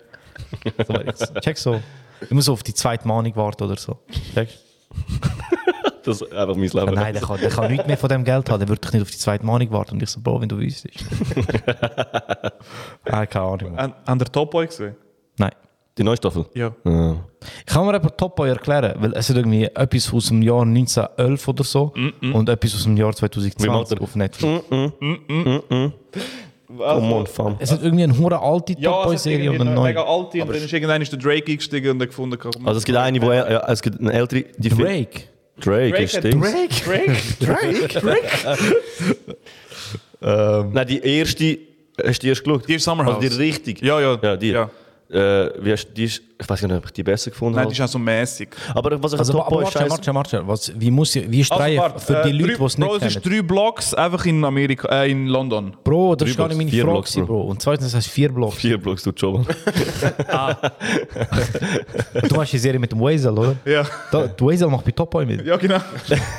So, 0.88 0.94
check 1.40 1.58
so. 1.58 1.82
Ich 2.22 2.30
muss 2.30 2.46
so 2.46 2.54
auf 2.54 2.62
die 2.62 2.74
zweite 2.76 3.08
Mahnung 3.08 3.36
warten 3.36 3.64
oder 3.64 3.78
so. 3.78 3.98
Check. 4.36 4.50
Das 6.04 6.22
ist 6.22 6.32
einfach 6.34 6.56
mein 6.56 6.70
Leben. 6.70 6.94
Nein, 6.94 7.14
der 7.14 7.22
kann, 7.22 7.40
der 7.40 7.50
kann 7.50 7.72
nichts 7.72 7.88
mehr 7.88 7.98
von 7.98 8.10
dem 8.10 8.24
Geld 8.24 8.50
haben. 8.50 8.60
Der 8.60 8.70
würde 8.70 8.82
ich 8.86 8.94
nicht 8.94 9.02
auf 9.02 9.12
die 9.12 9.18
zweite 9.18 9.46
Mahnung 9.46 9.72
warten. 9.72 9.96
Und 9.96 10.04
ich 10.04 10.10
so, 10.10 10.20
Bro, 10.22 10.42
wenn 10.42 10.50
du 10.50 10.58
wüsstest. 10.58 11.04
Nein, 13.06 13.30
keine 13.30 13.46
Ahnung. 13.46 13.78
An, 13.78 13.94
an 14.06 14.20
der 14.20 14.32
Top 14.32 14.52
Boy 14.52 14.68
gesehen? 14.68 14.96
Nein. 15.38 15.52
Die 15.98 16.04
neue 16.04 16.18
Staffel? 16.18 16.46
Ja. 16.54 16.72
Ja. 16.86 17.16
Ich 17.60 17.66
kann 17.66 17.86
mir 17.86 17.94
aber 17.96 18.16
Top 18.16 18.36
Boy 18.36 18.50
erklären, 18.50 18.94
weil 19.00 19.14
es 19.14 19.30
ist 19.30 19.36
irgendwie 19.36 19.66
etwas 19.66 20.14
aus 20.14 20.28
dem 20.28 20.42
Jahr 20.42 20.62
1911 20.62 21.48
oder 21.48 21.64
so 21.64 21.94
und 22.34 22.50
etwas 22.50 22.76
aus 22.76 22.84
dem 22.84 22.98
Jahr 22.98 23.14
2020 23.14 23.98
er? 23.98 24.04
auf 24.04 24.16
Netflix. 24.16 24.64
Come 24.70 25.94
on, 27.14 27.28
fam. 27.28 27.56
Es 27.60 27.70
ist 27.72 27.84
irgendwie 27.84 28.06
eine 28.06 28.18
hure 28.18 28.40
alte 28.42 28.74
Top 28.76 28.82
Ja, 28.82 28.92
Boy 29.04 29.16
es 29.16 29.22
ist 29.22 29.24
Serie 29.24 29.52
und 29.52 29.60
eine 29.60 29.72
neue. 29.72 29.90
mega 29.90 30.04
alte 30.04 30.42
und 30.42 30.48
dann 30.48 30.56
ist 30.56 30.72
irgendwann 30.72 31.02
ist 31.02 31.12
der 31.12 31.20
Drake 31.20 31.52
eingestiegen 31.52 31.92
und 31.92 32.02
hat 32.02 32.08
gefunden, 32.10 32.40
komm, 32.40 32.52
Also 32.66 32.78
es 32.78 32.86
gibt 32.86 32.98
eine, 32.98 33.22
wo 33.22 33.30
er, 33.30 33.52
ja, 33.52 33.68
es 33.68 33.82
gibt 33.82 34.00
eine 34.00 34.14
ältere, 34.14 34.46
die 34.58 34.70
Drake. 34.70 35.24
Drake, 35.62 36.08
Drake 36.08 36.22
Dings. 36.22 36.82
Drake? 36.84 37.18
Drake? 37.40 38.00
Drake? 38.00 38.58
Nein, 40.74 40.88
die 40.88 41.00
erste, 41.04 41.58
hast 42.06 42.20
du 42.22 42.26
die 42.26 42.30
erst 42.30 42.44
geschaut? 42.44 42.68
Die 42.68 42.76
ist 42.76 42.84
Summer 42.84 43.08
Also 43.08 43.20
die 43.20 43.30
House. 43.30 43.40
richtig? 43.40 43.82
Ja, 43.82 44.00
ja. 44.00 44.20
Ja, 44.22 44.38
die. 44.38 44.50
Ja. 44.52 44.70
Äh, 45.12 45.52
wie 45.66 45.74
hast, 45.74 45.90
die 45.94 46.06
ist, 46.06 46.22
ich 46.40 46.50
weiß 46.50 46.62
nicht, 46.62 46.74
ob 46.74 46.86
ich 46.86 46.92
die 46.94 47.04
besser 47.04 47.32
gefunden 47.32 47.56
Nein, 47.56 47.66
habe. 47.66 47.74
die 47.74 47.82
ist 47.82 47.86
auch 47.86 47.92
so 47.92 48.00
mäßig. 48.00 48.48
aber 48.74 49.04
was 49.04 49.12
ich 49.12 49.20
Also, 49.20 49.34
an 49.34 49.40
aber 49.40 49.46
Top 49.50 49.54
Boy 49.54 49.64
warte, 49.66 49.78
scheiße... 49.80 49.90
warte, 49.92 50.16
warte. 50.16 50.48
Was, 50.48 50.72
wie, 50.80 50.90
muss, 50.90 51.14
ich- 51.18 51.30
wie 51.30 51.42
ist 51.42 51.52
drei 51.52 51.76
warte, 51.76 52.00
für 52.00 52.22
die 52.24 52.30
äh, 52.30 52.32
Leute, 52.32 52.58
die 52.58 52.64
es 52.64 52.76
Bro, 52.78 52.94
nicht 52.94 53.02
es 53.06 53.16
ist 53.18 53.26
drei 53.26 53.42
Blocks 53.42 53.94
einfach 53.94 54.26
in 54.26 54.46
Amerika, 54.46 54.88
äh, 55.04 55.12
in 55.12 55.28
London. 55.28 55.76
Bro, 55.84 56.16
das 56.16 56.28
Drei 56.28 56.32
ist 56.32 56.38
gar 56.38 56.48
nicht 56.48 56.58
meine 56.58 56.70
vier 56.70 56.84
Frage, 56.84 56.94
Blocks, 56.94 57.12
gewesen, 57.12 57.28
Bro. 57.28 57.42
Und 57.42 57.62
zweitens, 57.62 57.88
das 57.88 57.96
heißt 57.96 58.08
vier 58.08 58.32
Blocks. 58.32 58.56
Vier 58.56 58.78
Blocks, 58.78 59.04
du 59.04 59.10
Job. 59.12 59.46
Du 62.30 62.36
machst 62.36 62.54
die 62.54 62.58
Serie 62.58 62.80
mit 62.80 62.92
dem 62.92 63.00
Weasel, 63.02 63.38
oder? 63.38 63.56
Ja. 63.66 63.86
Da, 64.12 64.28
der 64.28 64.48
Weasel 64.48 64.68
macht 64.70 64.86
bei 64.86 64.92
Top 64.92 65.12
Boy 65.12 65.26
mit. 65.26 65.46
Ja, 65.46 65.58
genau. 65.58 65.80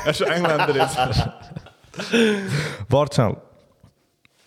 er 0.05 0.11
ist 0.11 0.23
ein 0.23 0.33
Engländer 0.45 0.75
jetzt. 0.77 0.97
Warte 2.89 3.15
schnell. 3.15 3.37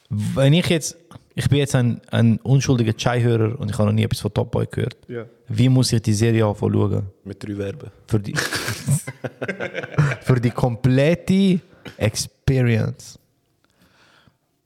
Wenn 0.10 0.54
ich 0.54 0.68
jetzt 0.70 0.98
ich 1.36 1.50
bin 1.50 1.58
jetzt 1.60 1.76
ein, 1.76 2.02
ein 2.12 2.40
unschuldiger 2.44 2.96
Chai-Hörer 2.96 3.60
und 3.60 3.70
ich 3.70 3.78
habe 3.78 3.88
noch 3.90 3.94
nie 3.94 4.04
etwas 4.04 4.22
von 4.22 4.34
Top 4.34 4.52
Boy 4.52 4.66
gehört. 4.72 4.98
Ja. 5.08 5.26
Wie 5.50 5.70
muss 5.70 5.92
ich 5.94 6.02
die 6.02 6.14
Serie 6.14 6.46
anfangen 6.46 6.74
schauen? 6.74 7.04
Mit 7.24 7.44
drei 7.46 7.56
Verben. 7.56 7.92
Für 8.08 8.20
die, 8.20 8.34
für 10.22 10.40
die 10.40 10.52
komplette 10.52 11.60
Experience. 11.98 13.20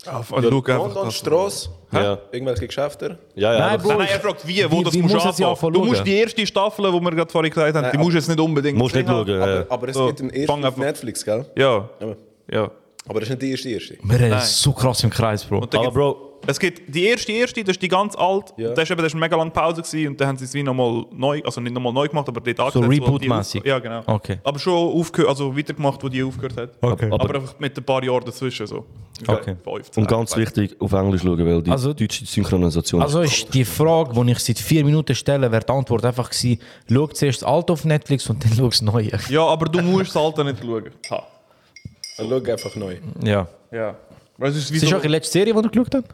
Ah, 0.06 0.24
schau 0.28 0.36
einfach. 0.38 0.52
London, 0.52 0.94
dass- 1.06 1.16
Strasse, 1.16 1.70
Ja. 1.92 2.18
irgendwelche 2.32 2.68
Geschäfte. 2.68 3.18
Ja, 3.36 3.52
ja. 3.54 3.60
Nein, 3.60 3.70
einfach- 3.72 3.84
Bro, 3.84 3.90
Nein, 3.90 3.98
nein, 4.00 4.08
er 4.14 4.20
fragt 4.22 4.48
wie, 4.48 4.72
wo 4.72 4.80
Wie- 4.80 4.84
das 4.86 4.94
wie 4.94 5.02
musst 5.02 5.14
muss 5.16 5.24
ja 5.24 5.30
anfangen. 5.30 5.50
anfangen 5.50 5.74
Du 5.74 5.86
musst 5.86 6.06
die 6.06 6.16
erste 6.16 6.48
Staffel, 6.48 6.86
die 6.92 7.00
wir 7.02 7.12
gerade 7.12 7.32
vorhin 7.32 7.52
gesagt 7.52 7.76
haben, 7.76 7.92
die 7.92 7.98
musst 7.98 8.12
du 8.14 8.18
jetzt 8.18 8.28
nicht 8.30 8.40
unbedingt 8.40 8.78
Musst 8.78 8.96
nicht 8.96 9.08
schauen. 9.08 9.28
Ja. 9.28 9.66
Aber 9.70 9.90
es 9.90 9.96
So, 9.96 10.08
gibt 10.08 10.22
einen 10.22 10.30
ersten 10.30 10.48
fang 10.48 10.60
auf 10.60 10.66
einfach- 10.68 10.78
Netflix, 10.86 11.26
gell? 11.26 11.46
Ja, 11.58 11.90
Ja. 12.00 12.16
ja. 12.52 12.72
Aber 13.08 13.20
das 13.20 13.30
ist 13.30 13.36
nicht 13.36 13.42
die 13.42 13.52
erste 13.52 13.70
erste. 13.70 13.98
Wir 14.04 14.20
reden 14.20 14.40
so 14.42 14.72
krass 14.72 15.04
im 15.04 15.10
Kreis, 15.10 15.44
Bro. 15.44 15.58
Aber 15.58 15.68
gibt's- 15.68 15.94
Bro, 15.94 16.29
Es 16.48 16.60
gibt 16.60 16.94
die 16.94 17.06
erste, 17.06 17.32
erste, 17.32 17.64
das 17.64 17.74
ist 17.76 17.82
die 17.82 17.88
ganz 17.88 18.16
alt. 18.16 18.54
Ja. 18.58 18.70
Das 18.70 18.84
ist 18.86 18.92
eben 18.92 18.98
das 19.02 19.08
ist 19.08 19.14
eine 19.16 19.22
mega 19.22 19.36
lange 19.36 19.52
Pause 19.52 19.82
gewesen, 19.82 20.08
und 20.08 20.20
dann 20.22 20.30
haben 20.30 20.38
sie 20.38 20.46
es 20.46 20.54
wie 20.54 20.64
nochmal 20.64 21.06
neu, 21.12 21.42
also 21.46 21.62
nicht 21.62 21.74
nochmal 21.74 21.94
neu 21.94 22.08
gemacht, 22.08 22.28
aber 22.28 22.42
dort 22.42 22.58
So 22.74 22.80
angesetzt, 22.80 23.08
wo 23.08 23.18
die 23.18 23.28
Reboot-mäßig? 23.28 23.62
auf- 23.62 23.68
Ja, 23.68 23.80
genau. 23.80 24.02
Okay. 24.08 24.40
Aber 24.44 24.58
schon 24.60 24.74
aufgehört, 24.74 25.30
also 25.30 25.56
weitergemacht, 25.56 26.02
wo 26.04 26.10
die 26.10 26.24
aufgehört 26.24 26.58
hat. 26.58 26.70
Okay. 26.82 27.10
Aber, 27.12 27.36
einfach 27.36 27.60
mit 27.60 27.78
ein 27.78 27.84
paar 27.84 28.04
Jahren 28.04 28.24
dazwischen 28.26 28.66
so. 28.66 28.86
Okay. 29.28 29.56
Fünf, 29.64 29.68
und 29.68 29.94
zehn, 29.94 30.06
ganz 30.08 30.34
vielleicht. 30.34 30.58
wichtig, 30.58 30.82
auf 30.82 30.92
Englisch 30.94 31.22
schauen, 31.22 31.46
weil 31.46 31.62
die 31.62 31.72
Also- 31.72 31.94
deutsche 31.94 32.26
Synchronisation 32.26 33.02
Also 33.02 33.22
ist 33.22 33.54
die 33.54 33.66
Frage, 33.66 34.14
die 34.14 34.32
ich 34.32 34.40
seit 34.40 34.60
vier 34.60 34.84
Minuten 34.86 35.14
stelle, 35.14 35.52
wäre 35.52 35.64
die 35.64 35.72
Antwort 35.74 36.06
einfach 36.06 36.30
gewesen, 36.30 36.60
schau 36.92 37.08
zuerst 37.08 37.42
das 37.42 37.48
Alte 37.50 37.74
auf 37.74 37.84
Netflix 37.86 38.30
und 38.30 38.44
dann 38.44 38.54
schau 38.56 38.68
das 38.70 38.82
Neue. 38.82 39.12
Ja, 39.30 39.46
aber 39.46 39.66
du 39.66 39.82
musst 39.82 40.16
das 40.16 40.24
Alter 40.24 40.44
nicht 40.46 40.60
schauen. 40.64 40.86
Ha. 41.12 41.24
Dann 42.18 42.30
schau 42.30 42.52
einfach 42.52 42.76
neu. 42.76 42.96
Ja. 43.24 43.48
Ja. 43.72 43.96
Weil 44.38 44.52
es 44.52 44.58
ist 44.58 44.70
wie 44.72 44.76
Das 44.76 44.84
ist 44.84 44.90
so 44.90 44.96
auch 44.98 45.02
die 45.02 45.08
letzte 45.10 45.34
Serie, 45.34 45.54
die 45.54 45.62
du 45.62 45.70
geschaut 45.70 45.96
hast? 45.96 46.06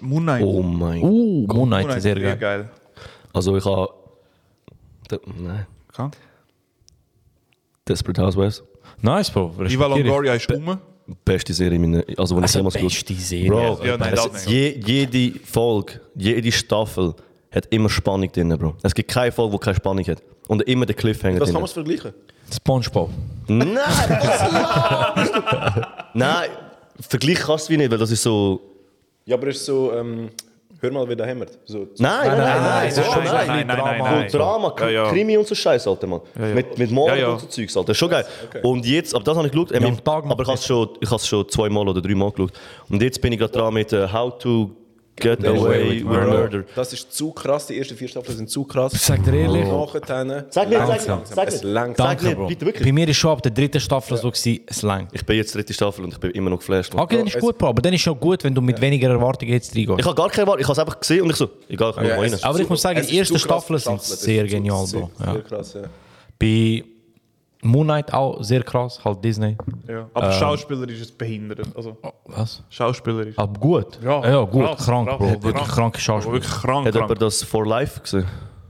Moon 0.00 0.22
Knight. 0.22 0.44
Oh 0.44 0.62
mein 0.62 1.00
Gott. 1.00 1.10
Uh, 1.10 1.46
Moon 1.46 1.68
Knight, 1.68 1.86
Moon 1.86 1.90
Knight, 1.90 2.02
sehr 2.02 2.36
geil. 2.36 2.70
Also 3.32 3.56
ich 3.56 3.64
habe... 3.64 3.88
Nein. 5.36 5.66
Okay. 5.92 6.10
Desperate 7.86 8.20
Housewives. 8.22 8.62
Nice, 9.02 9.30
Bro. 9.30 9.54
Ich. 9.64 9.76
Longoria 9.76 10.34
ist 10.34 10.50
rum. 10.50 10.78
Beste 11.24 11.52
Serie, 11.52 11.78
meine, 11.78 12.02
also 12.16 12.34
wenn 12.36 12.44
ich 12.44 12.48
Also 12.48 12.58
jemals 12.60 12.74
geschaut 12.74 12.90
beste 12.90 13.14
Serie. 13.14 13.50
Bro, 13.50 13.84
Ja, 13.84 13.98
nein, 13.98 14.14
es, 14.14 14.22
das 14.22 14.46
je, 14.46 14.80
jede 14.82 15.38
Folge, 15.40 16.00
jede 16.14 16.50
Staffel 16.50 17.14
hat 17.54 17.66
immer 17.66 17.90
Spannung 17.90 18.32
drin, 18.32 18.56
Bro. 18.56 18.76
Es 18.82 18.94
gibt 18.94 19.10
keine 19.10 19.30
Folge, 19.30 19.52
die 19.52 19.58
keine 19.58 19.76
Spannung 19.76 20.04
hat. 20.06 20.22
Und 20.48 20.62
immer 20.62 20.86
der 20.86 20.94
Cliffhanger 20.94 21.40
Was 21.40 21.48
drin. 21.48 21.54
kann 21.54 21.62
man 21.62 21.66
es 21.66 21.72
vergleichen? 21.72 22.14
Spongebob. 22.50 23.10
Nein, 23.48 23.76
was 23.76 24.40
Nein, 26.14 26.48
Vergleich 27.00 27.40
kannst 27.40 27.68
du 27.68 27.72
wie 27.72 27.76
nicht, 27.76 27.90
weil 27.90 27.98
das 27.98 28.10
ist 28.10 28.22
so... 28.22 28.60
Ja, 29.26 29.36
aber 29.36 29.48
es 29.48 29.56
ist 29.56 29.66
so, 29.66 29.92
ähm, 29.92 30.28
hör 30.80 30.90
mal, 30.92 31.08
wie 31.08 31.16
der 31.16 31.26
hämmert. 31.26 31.58
So, 31.64 31.88
Nein, 31.98 32.28
nein, 32.28 32.38
nein, 32.38 32.62
nein, 32.62 32.88
es 32.88 32.98
ist 32.98 33.06
so, 33.06 33.12
schon 33.12 33.24
nein, 33.24 33.36
ein 33.50 33.66
bisschen 33.66 33.68
Drama. 33.80 34.10
nein. 34.10 34.28
So 34.28 34.38
Drama, 34.38 34.74
Ja, 34.80 34.88
ja. 34.90 35.10
Krimi 35.10 35.36
und 35.38 35.46
so 35.46 35.54
Scheiß, 35.54 35.86
Alter, 35.88 36.06
Mann. 36.06 36.20
Mit, 36.54 36.76
mit 36.78 36.90
Mord 36.90 37.10
Ja, 37.10 37.16
ja. 37.16 37.28
und 37.32 37.40
so 37.40 37.46
Zeugs, 37.46 37.76
Alter. 37.76 37.86
Das 37.88 37.94
ist 37.94 37.98
schon 38.00 38.10
geil. 38.10 38.26
Und 38.62 38.84
jetzt, 38.86 39.14
aber 39.14 39.24
das 39.24 39.36
habe 39.36 39.46
ich 39.46 39.52
geschaut, 39.52 39.72
ähm, 39.72 39.96
aber 40.04 40.42
ich 40.42 40.48
habe 40.48 40.54
es 40.58 40.66
schon, 40.66 40.88
ich 41.00 41.08
habe 41.08 41.16
es 41.16 41.26
schon 41.26 41.48
zweimal 41.48 41.88
oder 41.88 42.02
dreimal 42.02 42.30
geschaut. 42.32 42.52
Und 42.90 43.02
jetzt 43.02 43.20
bin 43.22 43.32
ich 43.32 43.38
gerade 43.38 43.52
dran 43.52 43.72
mit 43.72 43.92
äh, 43.92 44.06
How 44.12 44.36
to 44.38 44.70
Get 45.16 45.44
Away 45.46 45.96
with 46.00 46.04
Murder. 46.04 46.64
Das 46.74 46.92
ist 46.92 47.12
zu 47.12 47.30
krass, 47.32 47.68
die 47.68 47.78
ersten 47.78 47.96
vier 47.96 48.08
Staffeln 48.08 48.36
sind 48.36 48.50
zu 48.50 48.64
krass. 48.64 48.92
Sag 48.94 49.22
dir 49.24 49.34
ehrlich. 49.34 49.64
Nachher, 49.64 50.44
Sag 50.50 50.68
nicht, 50.68 50.80
sag 50.80 51.26
sag 51.26 51.48
es 51.48 51.62
langt. 51.62 51.96
Sag 51.96 52.18
Danke, 52.20 52.34
Bro. 52.34 52.46
bitte 52.48 52.66
wirklich. 52.66 52.84
Bei 52.84 52.92
mir 52.92 53.08
ist 53.08 53.16
schon 53.16 53.30
ab 53.30 53.42
der 53.42 53.52
dritten 53.52 53.80
Staffel 53.80 54.16
so 54.16 54.30
gewesen, 54.30 54.60
es 54.66 54.82
lang. 54.82 55.08
Ich 55.12 55.24
bin 55.24 55.36
jetzt 55.36 55.54
dritte 55.54 55.72
Staffel 55.72 56.04
und 56.04 56.12
ich 56.14 56.18
bin 56.18 56.30
immer 56.32 56.50
noch 56.50 56.58
geflasht. 56.58 56.94
Okay, 56.94 57.18
dann 57.18 57.26
ist 57.28 57.38
gut, 57.38 57.56
Bro. 57.58 57.68
Aber 57.68 57.80
dann 57.82 57.92
ist 57.94 58.00
schon 58.00 58.18
gut, 58.18 58.42
wenn 58.42 58.54
du 58.54 58.60
mit 58.60 58.80
weniger 58.80 59.08
Erwartungen 59.10 59.52
jetzt 59.52 59.74
reingehst. 59.76 60.00
Ich 60.00 60.04
habe 60.06 60.16
gar 60.16 60.28
keine 60.30 60.42
Erwartung, 60.42 60.60
ich 60.62 60.66
habe 60.66 60.72
es 60.72 60.78
einfach 60.80 60.98
gesehen 61.00 61.22
und 61.22 61.30
ich 61.30 61.36
so, 61.36 61.48
egal, 61.68 61.90
ich 61.90 61.96
komme 61.96 62.08
Ja, 62.08 62.16
mal 62.16 62.26
es 62.26 62.32
rein. 62.32 62.40
Aber 62.50 62.58
ich 62.60 62.68
muss 62.68 62.82
sagen, 62.82 62.98
es 62.98 63.06
die 63.06 63.18
ersten 63.18 63.38
Staffeln 63.38 63.78
sind 63.78 64.02
sehr 64.02 64.44
Es 64.44 64.50
genial, 64.50 64.84
Bro. 64.90 65.10
Sehr 65.16 65.26
Ja. 65.26 65.40
krass, 65.40 65.74
ja. 65.74 65.82
Bei 66.38 66.84
Moon 67.64 67.86
Knight 67.86 68.12
auch 68.12 68.42
sehr 68.42 68.62
krass, 68.62 69.00
halt 69.04 69.24
Disney. 69.24 69.56
Ja. 69.88 70.06
Aber 70.14 70.30
Schauspieler 70.32 70.88
ist 70.88 71.00
es 71.00 71.10
behindert. 71.12 71.60
Also, 71.74 71.96
Was? 72.26 72.62
Schauspieler 72.68 73.26
ist 73.26 73.38
Aber 73.38 73.58
gut. 73.58 73.98
Ja, 74.02 74.24
Ja, 74.28 74.42
gut. 74.42 74.64
krass, 74.66 74.84
krank, 74.86 75.08
krass. 75.08 75.18
Bro. 75.18 75.26
Wirklich 75.42 75.54
krank. 75.54 75.68
kranke 75.68 76.00
Schauspieler. 76.00 76.34
wirklich 76.34 76.52
krank. 76.52 76.86
Hat 76.86 76.92
krank. 76.94 77.04
jemand 77.10 77.22
das 77.22 77.42
For 77.42 77.66
Life 77.66 78.00
gesehen? 78.00 78.26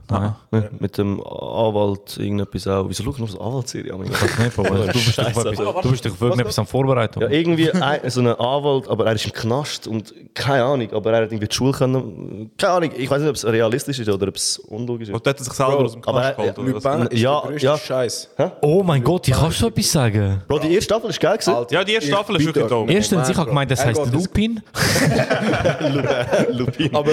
Nein. 0.09 0.35
Ne? 0.51 0.69
Mit 0.79 0.97
dem 0.97 1.19
Anwalt 1.25 2.17
irgendetwas 2.17 2.67
auch. 2.67 2.85
Wieso 2.87 3.03
schaust 3.03 3.17
du 3.17 3.21
noch 3.23 3.29
so 3.29 3.39
eine 3.39 3.47
Anwaltsserie 3.47 3.93
an? 3.93 4.01
Das 4.09 4.21
nicht. 4.21 4.57
Du 4.57 4.63
bist 4.93 5.17
doch 5.17 5.25
auf 5.25 5.45
etwas- 5.45 5.83
du 5.83 5.91
bist 5.91 6.05
doch 6.05 6.11
auf 6.11 6.21
irgendetwas 6.21 6.59
am 6.59 6.67
Vorbereiten. 6.67 7.21
Ja, 7.21 7.29
irgendwie 7.29 7.71
ein, 7.71 7.99
so 8.09 8.21
ein 8.21 8.27
Anwalt, 8.27 8.87
aber 8.87 9.05
er 9.07 9.13
ist 9.13 9.25
im 9.25 9.33
Knast 9.33 9.87
und 9.87 10.13
keine 10.33 10.63
Ahnung, 10.63 10.91
aber 10.93 11.11
er 11.13 11.23
hat 11.23 11.31
irgendwie 11.31 11.47
die 11.47 11.55
Schule 11.55 11.71
können. 11.71 12.51
Keine 12.57 12.73
Ahnung, 12.73 12.91
ich 12.95 13.09
weiß 13.09 13.21
nicht, 13.21 13.29
ob 13.29 13.35
es 13.35 13.45
realistisch 13.45 13.99
ist 13.99 14.09
oder 14.09 14.27
ob 14.27 14.35
es 14.35 14.59
unlogisch 14.59 15.09
ist. 15.09 15.15
Und 15.15 15.27
hat 15.27 15.39
sich 15.39 15.53
selber 15.53 15.79
aus 15.79 15.93
dem 15.93 16.01
Knast 16.01 16.37
er- 16.37 16.53
geholt. 16.53 16.59
oder 16.59 16.75
was? 16.75 16.83
Lupin 16.83 17.07
ist 17.07 17.21
Ja, 17.21 17.41
der 17.47 17.57
ja. 17.57 17.77
Scheiß. 17.77 18.29
Oh 18.61 18.83
mein 18.83 19.03
Gott, 19.03 19.27
ich 19.27 19.33
kann 19.33 19.51
schon 19.51 19.69
etwas 19.69 19.91
sagen. 19.91 20.41
Bro, 20.47 20.59
die 20.59 20.73
erste 20.73 20.83
Staffel 20.85 21.09
ist 21.09 21.19
geil 21.19 21.37
gewesen. 21.37 21.65
Ja, 21.71 21.83
die 21.83 21.93
erste 21.93 22.09
Staffel 22.11 22.35
ist 22.35 22.45
wirklich 22.45 22.67
dope. 22.67 22.91
Erstens, 22.91 23.29
ich 23.29 23.37
habe 23.37 23.49
gemeint, 23.49 23.71
das 23.71 23.79
Er 23.79 23.87
heißt 23.87 24.03
geht 24.03 24.13
ins- 24.13 24.23
Lupin. 24.23 24.61
Aber 26.93 27.11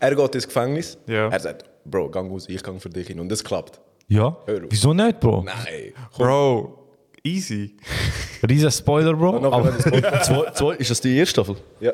er 0.00 0.14
geht 0.14 0.34
ins 0.34 0.46
Gefängnis. 0.46 0.98
Ja. 1.06 1.28
Er 1.28 1.40
sagt, 1.40 1.64
Bro, 1.84 2.08
gang 2.10 2.30
raus, 2.30 2.46
ich 2.48 2.62
gang 2.62 2.80
für 2.80 2.88
dich 2.90 3.06
hin. 3.06 3.20
Und 3.20 3.28
das 3.28 3.42
klappt. 3.44 3.80
Ja. 4.08 4.36
Hör 4.46 4.56
auf. 4.56 4.68
Wieso 4.70 4.92
nicht, 4.94 5.20
Bro? 5.20 5.42
Nein. 5.44 5.92
Bro, 6.16 6.78
easy. 7.22 7.76
Riesen 8.48 8.70
Spoiler, 8.70 9.14
Bro. 9.14 9.40
Noch 9.40 9.52
Aber 9.52 9.78
Zwei, 9.78 10.50
zwei, 10.52 10.74
ist 10.76 10.90
das 10.90 11.00
die 11.00 11.16
erste 11.16 11.30
Staffel? 11.32 11.56
Ja. 11.80 11.92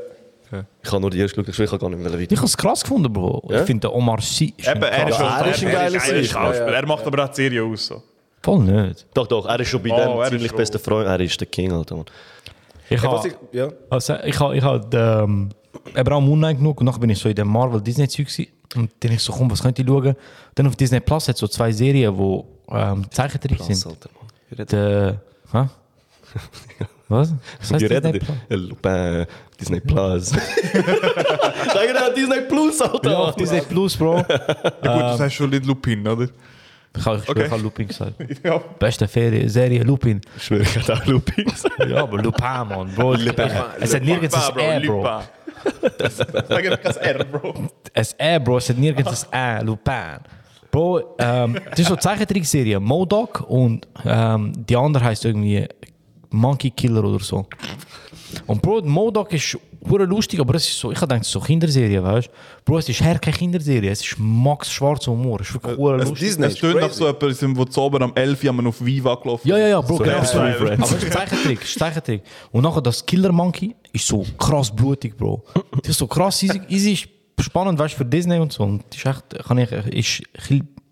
Ich 0.82 0.90
habe 0.92 1.00
nur 1.00 1.08
die 1.08 1.18
erste 1.18 1.42
geschaut, 1.42 1.64
ich 1.64 1.70
kann 1.70 1.78
gar 1.78 1.88
nicht 1.88 1.98
mehr 1.98 2.12
ich 2.12 2.20
weiter. 2.30 2.36
habe 2.36 2.46
es 2.46 2.56
krass 2.56 2.82
gefunden, 2.82 3.10
Bro. 3.10 3.48
Ja? 3.50 3.60
Ich 3.60 3.66
finde, 3.66 3.90
Omar 3.90 4.20
Sy 4.20 4.52
ist 4.54 4.68
Eben, 4.68 4.84
ein 4.84 4.92
er 4.92 5.08
ist, 5.08 5.16
schon, 5.16 5.26
er 5.26 5.46
ist 5.50 5.62
ein 5.64 5.72
geiler 5.72 5.94
er 5.94 6.00
Sieg. 6.22 6.26
Schauspieler. 6.30 6.74
Er 6.74 6.86
macht 6.86 7.06
aber 7.06 7.24
auch 7.24 7.28
die 7.28 7.36
Serie 7.36 7.64
aus. 7.64 7.86
So. 7.86 8.02
Voll 8.42 8.58
nicht. 8.64 9.06
Doch, 9.14 9.26
doch, 9.26 9.46
er 9.46 9.58
ist 9.60 9.68
schon 9.68 9.82
bei 9.82 9.90
Oh, 9.90 9.96
dem 9.96 10.08
er 10.18 10.22
ist 10.24 10.28
ziemlich 10.30 10.52
bester 10.52 10.78
Freund. 10.78 11.06
Er 11.06 11.20
ist 11.20 11.40
der 11.40 11.46
King, 11.48 11.72
Alter. 11.72 11.96
Mann. 11.96 12.04
Ich 12.90 13.00
Ja, 13.02 13.10
habe 13.10 13.28
ich, 13.28 13.34
ja. 13.52 13.68
also, 13.88 14.14
ich 14.24 14.38
habe 14.38 14.56
ich 14.56 14.62
habe 14.62 14.90
ähm, 15.24 15.48
eben 15.96 16.12
auch 16.12 16.20
Moon 16.20 16.38
Knight 16.38 16.58
genug 16.58 16.80
und 16.80 16.86
nachher 16.86 17.00
bin 17.00 17.10
ich 17.10 17.18
so 17.18 17.28
in 17.28 17.34
dem 17.34 17.48
Marvel 17.48 17.80
Disney 17.80 18.08
und 18.74 18.90
dann 19.00 19.12
ich 19.12 19.20
so 19.22 19.32
komm 19.32 19.50
was 19.50 19.62
könnte 19.62 19.82
ich 19.82 19.88
schauen 19.88 20.14
dann 20.54 20.66
auf 20.66 20.76
Disney 20.76 21.00
Plus 21.00 21.28
hat 21.28 21.36
so 21.36 21.46
zwei 21.48 21.72
Serien 21.72 22.16
wo 22.16 22.46
ähm, 22.70 23.04
Zeichentrick 23.10 23.60
sind 23.62 23.84
Alter, 23.86 24.08
Mann. 24.58 24.66
der 24.66 25.20
hä? 25.52 25.68
was 27.08 27.34
was 27.60 27.72
heißt 27.72 27.82
Die 27.82 27.88
Disney 27.88 28.18
Plus? 28.18 28.36
Lupin, 28.48 29.26
Disney 29.60 29.80
Plus. 29.80 30.28
Sagen 30.30 31.92
wir 31.92 32.14
Disney 32.14 32.40
Plus, 32.48 32.80
Alter. 32.80 33.10
ja 33.10 33.18
auf 33.18 33.34
Disney 33.36 33.60
Plus 33.60 33.96
Bro 33.96 34.16
Ja, 34.18 34.22
gut, 34.94 35.02
du 35.12 35.16
sagst 35.18 35.34
schon 35.36 35.50
nicht 35.50 35.66
Lupin, 35.66 36.06
oder? 36.06 36.28
ich 36.96 37.06
habe 37.06 37.18
ich 37.22 37.28
Okay. 37.28 37.50
habe 37.50 37.62
Lupin 37.62 37.88
gesagt 37.88 38.14
Ja. 38.44 38.58
beste 38.78 39.06
Ferie 39.08 39.48
Serie 39.48 39.82
Lupin 39.82 40.20
Ich 40.36 40.44
schwöre, 40.44 40.62
ich 40.62 40.90
auch 40.90 41.04
Lupin 41.06 41.44
gesagt. 41.44 41.78
ja 41.88 42.02
aber 42.02 42.22
Lupin 42.22 42.68
man 42.68 42.94
Bro 42.94 43.14
es 43.14 43.94
hat 43.94 44.02
nirgends 44.04 44.34
ein 44.34 44.58
R 44.58 44.80
Bro 44.80 45.22
Sag 45.98 46.66
einfach 46.66 46.96
R, 46.96 47.24
Bro. 47.24 47.54
ein 47.94 48.06
E, 48.18 48.38
Bro, 48.38 48.56
es 48.58 48.68
hat 48.68 48.78
nirgends 48.78 49.26
ein 49.30 49.60
E, 49.60 49.64
Lupin. 49.64 50.18
Bro, 50.70 51.16
ähm, 51.18 51.58
das 51.70 51.80
ist 51.80 51.88
so 51.88 51.94
eine 51.94 52.00
Zeichentrickserie, 52.00 52.80
Modok 52.80 53.44
und 53.48 53.86
ähm, 54.04 54.52
die 54.56 54.76
andere 54.76 55.04
heißt 55.04 55.24
irgendwie 55.24 55.68
Monkey 56.30 56.70
Killer 56.70 57.04
oder 57.04 57.20
so. 57.22 57.46
Und 58.46 58.62
Bro, 58.62 58.82
Modok 58.82 59.32
ist 59.34 59.58
hure 59.88 60.04
lustig, 60.04 60.40
aber 60.40 60.54
es 60.54 60.68
ist 60.68 60.78
so, 60.78 60.90
ich 60.90 60.96
habe 60.96 61.08
gedacht, 61.08 61.22
es 61.22 61.28
ist 61.28 61.32
so 61.32 61.40
Kinderserie, 61.40 62.02
weißt 62.02 62.28
du? 62.28 62.32
Bro, 62.64 62.78
es 62.78 62.88
ist 62.88 63.00
her 63.00 63.18
keine 63.18 63.36
Kinderserie, 63.36 63.90
es 63.90 64.00
ist 64.00 64.16
Max 64.18 64.70
schwarzer 64.70 65.12
Humor, 65.12 65.40
es 65.40 65.48
ist 65.48 65.54
wirklich 65.54 65.76
hure 65.76 65.96
Es 65.96 66.08
lustig. 66.08 66.28
Disney 66.28 66.46
Es 66.46 66.54
ist 66.54 66.60
tönt 66.60 66.80
nach 66.80 66.92
so 66.92 67.06
etwas, 67.08 67.42
wo 67.56 67.64
zu 67.64 67.80
oben 67.80 68.02
am 68.02 68.12
11 68.14 68.44
Uhr 68.44 68.66
auf 68.66 68.84
Viva 68.84 69.14
gelaufen 69.16 69.48
Ja, 69.48 69.58
ja, 69.58 69.68
ja, 69.68 69.80
Bro, 69.80 69.98
genau 69.98 70.24
so. 70.24 70.38
Aber 70.38 70.72
es 70.72 70.92
ist 70.92 71.12
Zeichentrick, 71.12 71.62
es 71.62 71.68
ist 71.68 71.78
Zeichentrick. 71.78 72.22
Und 72.50 72.62
nachher 72.62 72.82
das 72.82 73.04
Killer 73.04 73.32
Monkey 73.32 73.74
ist 73.92 74.06
so 74.06 74.24
krass 74.38 74.74
blutig, 74.74 75.16
Bro. 75.16 75.44
Das 75.82 75.90
ist 75.90 75.98
so 75.98 76.06
krass 76.06 76.42
easy, 76.42 76.60
easy 76.68 76.92
ist 76.92 77.08
spannend, 77.40 77.78
weißt 77.78 77.94
du, 77.94 77.98
für 77.98 78.04
Disney 78.04 78.38
und 78.38 78.52
so. 78.52 78.62
Und 78.62 78.84
das 78.90 78.98
ist 78.98 79.06
echt, 79.06 79.46
kann 79.46 79.58
ich, 79.58 79.70
ist 79.72 80.22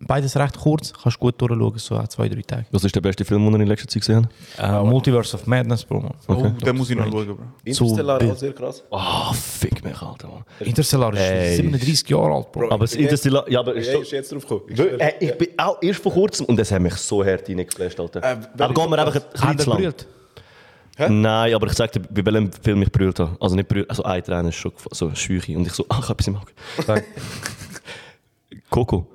beides 0.01 0.37
recht 0.37 0.59
kurz, 0.59 0.93
kannst 0.93 1.17
du 1.17 1.21
gut 1.21 1.41
durchschauen, 1.41 1.79
so 1.79 2.03
zwei, 2.09 2.29
drei 2.29 2.43
Tage. 2.43 2.67
Was 2.71 2.85
ist 2.85 2.95
der 2.95 3.01
beste 3.01 3.25
Film, 3.25 3.45
den 3.45 3.55
ihr 3.55 3.61
in 3.61 3.67
letzter 3.69 3.89
Zeit 3.89 4.01
gesehen 4.03 4.29
habt? 4.59 4.87
Äh, 4.87 4.89
Multiverse 4.89 5.37
of 5.37 5.47
Madness, 5.47 5.85
Bro. 5.85 6.01
Man. 6.01 6.15
Oh, 6.29 6.49
den 6.65 6.77
muss 6.77 6.91
ich 6.91 6.97
noch 6.97 7.11
schauen, 7.11 7.27
Bro. 7.27 7.39
Interstellar 7.65 8.21
So 8.23 8.31
auch 8.33 8.37
sehr 8.37 8.53
krass. 8.53 8.83
Ah, 8.91 9.33
fick 9.33 9.85
mich, 9.85 10.01
Alter, 10.01 10.29
Mann. 10.29 10.45
Interstellar 10.61 11.13
ist 11.13 11.21
Ey. 11.21 11.57
37 11.57 12.09
Jahre 12.09 12.35
alt, 12.35 12.53
Bro. 12.53 12.71
Aber 12.71 12.85
das 12.85 12.95
Interstellar, 12.95 13.49
ja, 13.51 13.61
aber 13.61 13.75
ist 13.75 13.93
Ja, 13.93 14.01
ist 14.01 14.11
jetzt 14.13 14.33
drauf 14.33 14.47
gekommen. 14.47 14.99
Äh, 15.01 15.13
ich 15.21 15.37
bin 15.37 15.49
auch 15.59 15.79
erst 15.83 16.03
vor 16.03 16.13
kurzem 16.13 16.47
und 16.47 16.57
das 16.57 16.73
hat 16.73 16.81
mich 16.81 16.95
so 16.95 17.25
hart 17.25 17.49
reingeflasht, 17.49 18.01
Alter. 18.01 18.23
Äh, 18.23 18.37
aber 18.59 18.75
gehen 18.75 18.91
wir 18.91 18.99
einfach 18.99 19.15
ein 19.17 19.23
bisschen 19.33 19.49
Hat 19.49 19.61
zu 19.61 19.65
er 19.65 19.69
lang. 19.69 19.77
berührt? 19.79 20.07
Nein, 21.09 21.55
aber 21.55 21.67
ich 21.67 21.73
sag 21.73 21.93
dir, 21.93 22.01
bei 22.01 22.25
welchem 22.27 22.53
Film 22.53 22.83
ich 22.83 22.93
berührt 22.93 23.19
habe. 23.21 23.37
Also 23.41 23.57
nicht 23.57 23.69
berührt, 23.69 23.89
also 23.89 24.03
ein 24.03 24.23
Tränen 24.23 24.49
ist 24.49 24.57
schon 24.57 24.73
so 24.91 25.15
Schüche. 25.15 25.57
Und 25.57 25.67
ich 25.67 25.73
so, 25.73 25.87
ach, 25.89 26.01
ich 26.03 26.09
hab 26.11 26.21
etwas 26.21 26.27
im 26.27 26.37
Auge. 26.37 26.53
Coco. 28.71 29.07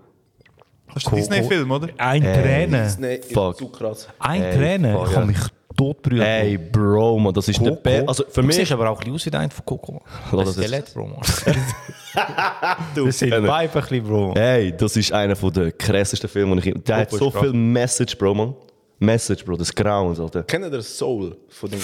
Ist 0.95 1.07
ein 1.09 1.15
Disney-Film, 1.15 1.71
oder? 1.71 1.89
Ein 1.97 2.21
Träne. 2.23 2.83
Disney 2.83 3.15
ist 3.15 3.33
Fuck. 3.33 3.57
zu 3.57 3.67
krass. 3.69 4.07
Ein 4.19 4.41
Ey, 4.43 4.57
Träne. 4.57 4.93
fuck, 4.93 5.07
Ich 5.09 5.13
ja. 5.15 5.25
mich 5.25 5.37
totbrüllen. 5.75 6.23
Ey, 6.25 6.57
Bro, 6.57 7.19
man, 7.19 7.33
das 7.33 7.47
ist 7.49 7.59
der 7.65 7.71
Bär. 7.71 8.07
Also 8.07 8.23
für 8.29 8.41
du 8.41 8.47
mich. 8.47 8.55
siehst 8.55 8.71
aber 8.71 8.89
auch 8.89 8.95
ein 8.95 8.99
bisschen 8.99 9.15
aus 9.15 9.25
wie 9.25 9.29
der 9.31 9.39
eine 9.41 9.49
von 9.49 9.65
Coco. 9.65 10.01
Das 10.31 10.45
das 10.45 10.53
Skelett, 10.55 10.79
jetzt. 10.85 10.93
Bro, 10.93 11.07
man. 11.07 11.19
Das 12.95 13.19
sind 13.19 13.29
Kenner. 13.31 13.47
Vibe 13.47 13.73
ein 13.75 13.81
bisschen, 13.81 14.03
Bro. 14.07 14.33
Ey, 14.35 14.71
das 14.75 14.95
ist 14.95 15.11
einer 15.11 15.35
von 15.35 15.51
der 15.51 15.71
krassesten 15.73 16.29
Filme, 16.29 16.55
die 16.61 16.69
ich. 16.69 16.83
Der 16.83 16.97
hat 16.97 17.09
Coco 17.09 17.17
so 17.17 17.27
ist 17.27 17.33
krass. 17.33 17.43
viel 17.43 17.53
Message, 17.53 18.17
Bro, 18.17 18.33
man. 18.33 18.55
Message, 18.99 19.43
Bro, 19.43 19.57
das 19.57 19.75
Grauens, 19.75 20.19
Alter. 20.19 20.43
Kennt 20.43 20.71
ihr 20.73 20.81
Soul 20.81 21.35
von 21.49 21.69
dem? 21.69 21.81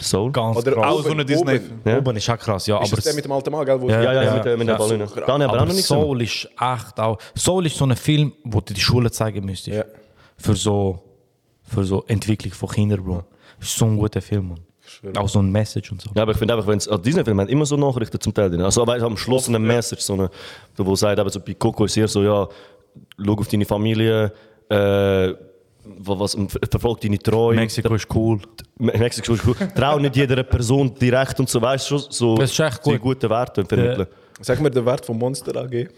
Soul? 0.00 0.32
Ganz 0.32 0.56
Oder 0.56 0.72
krass. 0.72 0.86
Auch 0.86 1.02
so 1.02 1.10
eine 1.10 1.24
Disney. 1.24 1.56
Oben. 1.56 1.80
Ja. 1.84 1.98
Oben 1.98 2.16
ist 2.16 2.28
auch 2.30 2.38
krass, 2.38 2.66
ja. 2.66 2.78
Ist 2.80 2.88
aber 2.88 2.96
das 2.96 3.04
der 3.04 3.14
mit 3.14 3.24
dem 3.24 3.32
alten 3.32 3.50
Mann, 3.52 3.64
gell? 3.66 3.80
Wo 3.80 3.88
Ja, 3.88 4.02
Ja, 4.02 4.12
ja, 4.12 4.22
Ja. 4.22 4.34
mit, 4.34 4.44
der- 4.44 4.56
mit 4.56 4.68
der 4.68 4.74
Ja, 4.74 4.78
Ballone. 4.78 5.06
so. 5.06 5.14
Dann 5.14 5.42
aber 5.42 5.52
auch 5.52 5.56
Aber 5.56 5.66
noch 5.66 5.74
nicht. 5.74 5.84
Soul 5.86 6.22
ist 6.22 6.44
echt 6.58 6.98
auch. 7.00 7.18
Soul 7.36 7.66
ist 7.66 7.76
so 7.76 7.84
ein 7.84 7.96
Film, 7.96 8.32
wo 8.44 8.60
du 8.60 8.72
die 8.74 8.80
Schule 8.80 9.10
zeigen 9.10 9.44
müsstest. 9.44 9.76
Ja. 9.76 9.84
Für 10.36 10.54
so, 10.54 10.98
für 11.62 11.84
so 11.84 12.04
Entwicklung 12.06 12.52
von 12.52 12.68
Kindern, 12.68 13.04
Bro. 13.04 13.24
Ist 13.60 13.76
so 13.76 13.84
ein 13.84 13.96
guter 13.96 14.20
Film, 14.22 14.48
Mann. 14.48 14.60
Auch 15.16 15.28
so 15.28 15.38
ein 15.40 15.50
Message 15.52 15.92
und 15.92 16.00
so. 16.02 16.10
Ja, 16.16 16.22
aber 16.22 16.32
ich 16.32 16.38
finde 16.38 16.54
einfach, 16.54 16.66
wenn 16.66 16.78
es 16.78 16.88
an 16.88 17.00
Disney 17.00 17.22
Filme 17.24 17.42
haben 17.42 17.48
immer 17.48 17.64
so 17.64 17.76
Nachrichten 17.76 18.18
zum 18.20 18.34
Teil 18.34 18.50
drin. 18.50 18.62
Also 18.62 18.82
aber 18.82 19.00
am 19.00 19.16
Schluss 19.16 19.48
eine 19.48 19.58
Message, 19.60 20.02
so 20.02 20.14
eine, 20.14 20.30
wo 20.76 20.96
sagt, 20.96 21.18
aber 21.20 21.30
so 21.30 21.38
bei 21.40 21.54
Coco 21.54 21.84
ist 21.84 21.96
eher 21.96 22.08
so, 22.08 22.22
ja, 22.24 22.48
schau 23.24 23.32
auf 23.34 23.46
deine 23.46 23.64
Familie, 23.66 24.32
äh, 24.68 25.32
was, 25.98 26.36
was 26.36 26.36
verfolg 26.70 27.00
deine 27.00 27.18
Treue. 27.18 27.56
Mexiko 27.56 27.94
ist 27.94 28.06
cool. 28.14 28.38
Me- 28.78 28.92
Mexiko 28.96 29.34
ist 29.34 29.44
gut. 29.44 29.56
Trau 29.74 29.98
nicht 29.98 30.16
jeder 30.16 30.42
Person 30.42 30.94
direkt 30.94 31.38
und 31.40 31.48
so, 31.48 31.60
weißt 31.60 31.90
du, 31.90 31.98
schon 31.98 32.10
so 32.10 32.36
Das 32.36 32.50
ist 32.50 32.60
echt 32.60 32.84
die 32.86 32.90
gut. 32.92 33.00
gute 33.00 33.28
Werte 33.30 33.64
vermitteln. 33.64 34.06
Sag 34.42 34.60
mir 34.60 34.70
den 34.70 34.86
Wert 34.86 35.04
von 35.04 35.18
Monster 35.18 35.54
AG. 35.56 35.88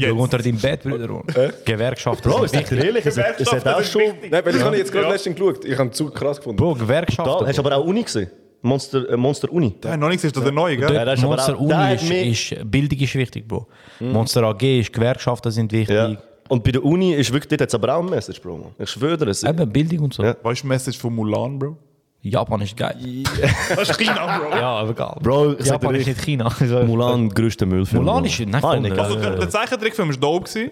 Schau 0.00 0.14
unter 0.22 0.38
deinem 0.38 0.58
Bett, 0.58 0.82
Brüder. 0.82 1.08
Mann. 1.08 1.24
Gewerkschaften 1.64 2.28
Bro, 2.30 2.44
ist 2.44 2.54
das 2.54 2.70
ehrlich? 2.72 3.04
Es, 3.06 3.16
es 3.16 3.52
hat 3.52 3.66
auch 3.66 3.82
schon... 3.82 4.02
Nein, 4.30 4.42
weil 4.44 4.54
ich 4.56 4.62
habe 4.62 4.76
jetzt 4.76 4.92
gerade 4.92 5.08
letztens 5.08 5.36
geschaut. 5.36 5.64
Ich 5.64 5.76
habe 5.78 5.90
zu 5.90 6.10
krass 6.10 6.36
gefunden. 6.38 6.56
Bro, 6.58 6.74
Gewerkschaften. 6.74 7.34
Da, 7.40 7.46
hast 7.46 7.58
du 7.58 7.62
aber 7.62 7.76
auch 7.76 7.84
Uni 7.84 8.02
gesehen? 8.02 8.30
Monster, 8.62 9.08
äh, 9.10 9.16
Monster 9.16 9.50
Uni. 9.52 9.74
Ja, 9.84 9.96
noch 9.96 10.08
nichts 10.08 10.24
ist 10.24 10.36
das 10.36 10.42
der 10.42 10.52
neue, 10.52 10.76
gell? 10.76 10.92
Ja, 10.94 11.04
das 11.04 11.18
ist 11.18 11.24
aber 11.24 11.36
Monster 11.36 11.56
auch- 11.56 11.60
Uni 11.60 11.94
ist, 12.30 12.52
ist, 12.52 12.70
Bildung 12.70 12.98
ist 12.98 13.14
wichtig, 13.14 13.46
Bro. 13.46 13.66
Monster 14.00 14.42
AG 14.44 14.62
ist, 14.80 14.92
Gewerkschaften 14.92 15.50
sind 15.52 15.72
wichtig. 15.72 15.94
Ja. 15.94 16.16
Und 16.48 16.62
bei 16.64 16.72
der 16.72 16.84
Uni 16.84 17.12
ist 17.14 17.32
wirklich, 17.32 17.48
dort 17.48 17.62
hat 17.62 17.68
es 17.68 17.74
aber 17.74 17.94
auch 17.96 18.02
ein 18.02 18.10
Message, 18.10 18.40
Bro. 18.40 18.72
Ich 18.78 18.90
schwöre 18.90 19.16
dir, 19.18 19.28
es 19.28 19.42
Eben, 19.42 19.70
Bildung 19.70 20.00
und 20.04 20.14
so. 20.14 20.22
Ja. 20.22 20.36
Weißt 20.42 20.60
du 20.62 20.64
die 20.64 20.68
Message 20.68 20.98
von 20.98 21.14
Mulan, 21.14 21.58
Bro? 21.58 21.76
Japan 22.22 22.60
ist 22.62 22.76
geil. 22.76 23.22
Das 23.74 23.88
ist 23.90 23.98
China, 23.98 24.38
Bro. 24.38 24.50
Ja, 24.56 24.70
aber 24.78 24.90
egal. 24.90 25.16
Bro, 25.22 25.52
ich 25.58 25.66
Japan 25.66 25.94
ist 25.94 26.06
nicht 26.06 26.20
China. 26.22 26.50
Mulan, 26.86 27.28
größter 27.28 27.66
Müllfilm. 27.66 28.04
Mulan 28.04 28.24
ist 28.24 28.38
nicht 28.40 28.64
Ah, 28.64 28.76
nicht 28.80 28.96
geil. 28.96 29.04
Also 29.04 29.16
der, 29.20 29.48
Zeichentrickfilm 29.50 30.08
war 30.08 30.16
dope. 30.16 30.44
Gewesen, 30.48 30.70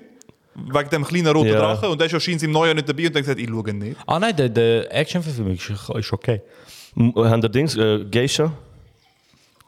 wegen 0.56 0.90
dem 0.90 1.04
kleinen 1.04 1.28
roten 1.28 1.48
Ja. 1.48 1.58
Drachen. 1.58 1.88
Und 1.90 1.98
der 2.00 2.06
ist 2.06 2.12
ja 2.12 2.20
scheinbar 2.20 2.44
im 2.44 2.52
Neuen 2.52 2.76
nicht 2.76 2.88
dabei 2.88 3.06
und 3.06 3.14
dann 3.14 3.22
gesagt, 3.22 3.38
ich 3.40 3.48
schaue 3.48 3.72
nicht. 3.74 3.96
Ah 4.06 4.18
nein, 4.18 4.34
der, 4.36 4.48
der 4.48 4.94
Actionverfilmung 4.94 5.54
ist, 5.54 5.70
ist 5.70 6.12
okay. 6.12 6.42
Haben 6.96 7.40
der 7.40 7.50
Dings, 7.50 7.76
äh, 7.76 8.04
Geisha? 8.10 8.52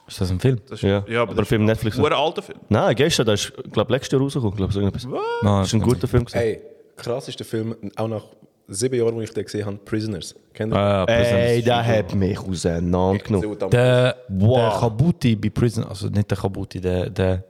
Ist 0.08 0.20
das 0.20 0.30
ein 0.30 0.38
Film? 0.40 0.60
Das 0.68 0.78
ist, 0.78 0.82
Ja, 0.82 0.98
aber, 0.98 1.22
aber 1.22 1.34
das 1.34 1.48
Film 1.48 1.62
ist 1.62 1.66
Netflix. 1.68 1.98
ein 1.98 2.12
alter 2.12 2.42
Film. 2.42 2.58
Nein, 2.68 2.94
Geisha, 2.94 3.24
der 3.24 3.34
ist, 3.34 3.52
glaube 3.72 3.92
letztes 3.92 4.12
Jahr 4.12 4.20
rausgekommen. 4.22 4.56
Glaub, 4.56 4.72
so 4.72 4.80
irgendetwas. 4.80 5.04
Nein, 5.10 5.20
Das 5.42 5.66
ist 5.68 5.74
ein 5.74 5.80
guter 5.82 6.06
Film. 6.06 6.24
gewesen. 6.24 6.38
Ey, 6.38 6.60
krassester 6.96 7.44
Film, 7.44 7.74
auch 7.96 8.08
nach 8.08 8.22
sieben 8.68 8.94
Jahren, 8.96 9.14
wo 9.16 9.20
ich 9.20 9.30
den 9.32 9.44
gesehen 9.44 9.66
habe, 9.66 9.76
Prisoners. 9.78 10.34
Kennt 10.54 10.72
ihr? 10.72 10.76
Ah, 10.78 11.04
Ey, 11.06 11.62
der 11.62 11.84
hat 11.84 12.14
mich 12.14 12.38
auseinandergenommen. 12.38 13.58
Der, 13.70 14.16
Wow. 14.28 14.56
der 14.72 14.80
Kabuti 14.80 15.36
bei 15.36 15.50
Prison, 15.50 15.84
also 15.84 16.08
nicht 16.08 16.30
der 16.30 16.38
Kabuti, 16.38 16.80
der, 16.80 17.10
der 17.10 17.44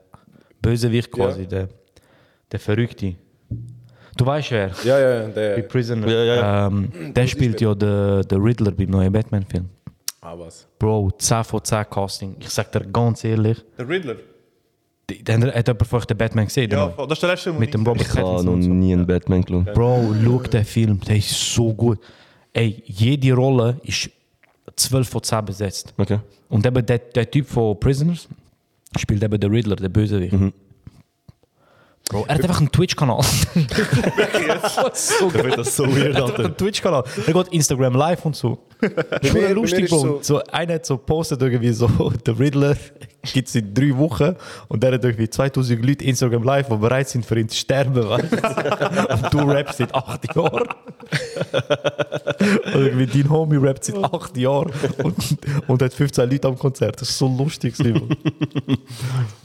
Bösewicht 0.61 1.11
quasi, 1.11 1.45
der, 1.47 1.69
der 2.51 2.59
Verrückte. 2.59 3.15
Du 4.17 4.25
weißt 4.25 4.49
wer? 4.51 4.71
Ja, 4.83 4.99
ja, 4.99 5.25
Bei 5.27 5.31
der. 5.31 5.61
Prisoner. 5.61 6.07
Ja, 6.07 6.23
ja, 6.23 6.67
Ähm, 6.67 7.13
der 7.13 7.27
spielt 7.27 7.61
ja 7.61 7.75
den, 7.75 8.23
den 8.23 8.41
Riddler 8.41 8.71
beim 8.71 8.89
neuen 8.89 9.11
Batman-Film. 9.13 9.69
Ah, 10.29 10.37
was? 10.37 10.67
Bro, 10.77 11.11
10 11.17 11.43
von 11.45 11.63
10 11.63 11.85
Casting. 11.89 12.35
Ich 12.41 12.49
sag 12.49 12.69
dir 12.73 12.81
ganz 12.81 13.23
ehrlich, 13.23 13.63
Der 13.77 13.87
Riddler. 13.87 14.15
die- 15.09 15.23
der- 15.23 15.53
hat 15.55 15.67
jemand 15.67 15.87
von 15.87 15.99
euch 15.99 16.05
den 16.05 16.17
Batman 16.17 16.45
gesehen? 16.45 16.69
den 16.69 16.79
Ja, 16.79 16.87
das 16.89 17.11
ist 17.13 17.21
der 17.23 17.29
letzte 17.29 17.43
Film. 17.49 17.59
Mit 17.59 17.73
dem 17.73 17.87
Robert 17.87 18.01
Ich 18.07 18.13
habe 18.17 18.43
noch 18.43 18.55
nie 18.57 18.91
einen 18.91 19.07
Batman 19.07 19.41
geschaut. 19.41 19.73
Bro, 19.73 20.13
schau 20.21 20.39
den 20.39 20.65
Film, 20.65 20.99
der 21.07 21.15
ist 21.15 21.29
so 21.53 21.73
gut. 21.73 21.99
Ey, 22.51 22.83
jede 22.85 23.33
Rolle 23.33 23.79
ist 23.83 24.09
12 24.75 25.07
von 25.07 25.23
10 25.23 25.45
besetzt. 25.45 25.93
Okay. 25.97 26.19
Und 26.49 26.65
eben 26.65 26.85
der, 26.85 26.97
der 26.99 27.31
Typ 27.31 27.47
von 27.47 27.79
Prisoners 27.79 28.27
spielt 28.97 29.23
eben 29.23 29.39
der 29.39 29.49
Riddler, 29.49 29.77
der 29.77 29.87
Bösewicht. 29.89 30.35
Bro, 32.09 32.25
er 32.27 32.35
hat 32.35 32.41
einfach 32.43 32.59
einen 32.59 32.71
Twitch-Kanal. 32.71 33.21
so 34.93 35.29
finde 35.29 35.57
das 35.57 35.75
so 35.75 35.83
weird, 35.87 36.15
Er 36.15 36.21
hat 36.23 36.29
einfach 36.31 36.45
einen 36.45 36.57
Twitch-Kanal. 36.57 37.03
Er 37.25 37.33
geht 37.33 37.47
Instagram 37.49 37.93
live 37.95 38.25
und 38.25 38.35
so. 38.35 38.59
Schon 39.23 39.33
bei 39.33 39.51
lustig, 39.51 39.83
ist 39.85 39.89
Bro. 39.89 39.99
so- 39.99 40.19
So, 40.21 40.41
einer 40.51 40.75
hat 40.75 40.85
so 40.85 40.97
postet 40.97 41.41
irgendwie 41.41 41.71
so, 41.73 41.87
der 42.25 42.39
Riddler 42.39 42.77
gibt 43.33 43.49
es 43.49 43.55
in 43.55 43.73
drei 43.73 43.97
Wochen 43.97 44.35
und 44.69 44.81
der 44.83 44.93
hat 44.93 45.03
irgendwie 45.03 45.29
2000 45.29 45.85
Leute 45.85 46.05
Instagram 46.05 46.43
live, 46.43 46.69
die 46.69 46.77
bereit 46.77 47.09
sind 47.09 47.25
für 47.25 47.37
ihn 47.37 47.49
zu 47.49 47.57
sterben. 47.57 48.07
Weißt? 48.07 48.31
du? 48.31 49.13
und 49.13 49.33
du 49.33 49.37
rappst 49.51 49.77
seit 49.79 49.93
acht 49.93 50.33
Jahren. 50.33 50.67
und 52.73 52.73
irgendwie 52.85 53.05
dein 53.21 53.29
Homie 53.29 53.57
rappt 53.57 53.83
seit 53.83 53.97
acht 54.01 54.37
Jahren 54.37 54.71
und, 55.03 55.15
und 55.67 55.81
hat 55.81 55.93
15 55.93 56.29
Leute 56.29 56.47
am 56.47 56.57
Konzert. 56.57 57.01
Das 57.01 57.09
ist 57.09 57.17
so 57.17 57.27
lustig. 57.27 57.73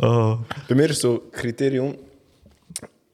Ah. 0.00 0.38
Bei 0.68 0.74
mir 0.76 0.90
ist 0.90 1.00
so 1.00 1.20
Kriterium, 1.32 1.96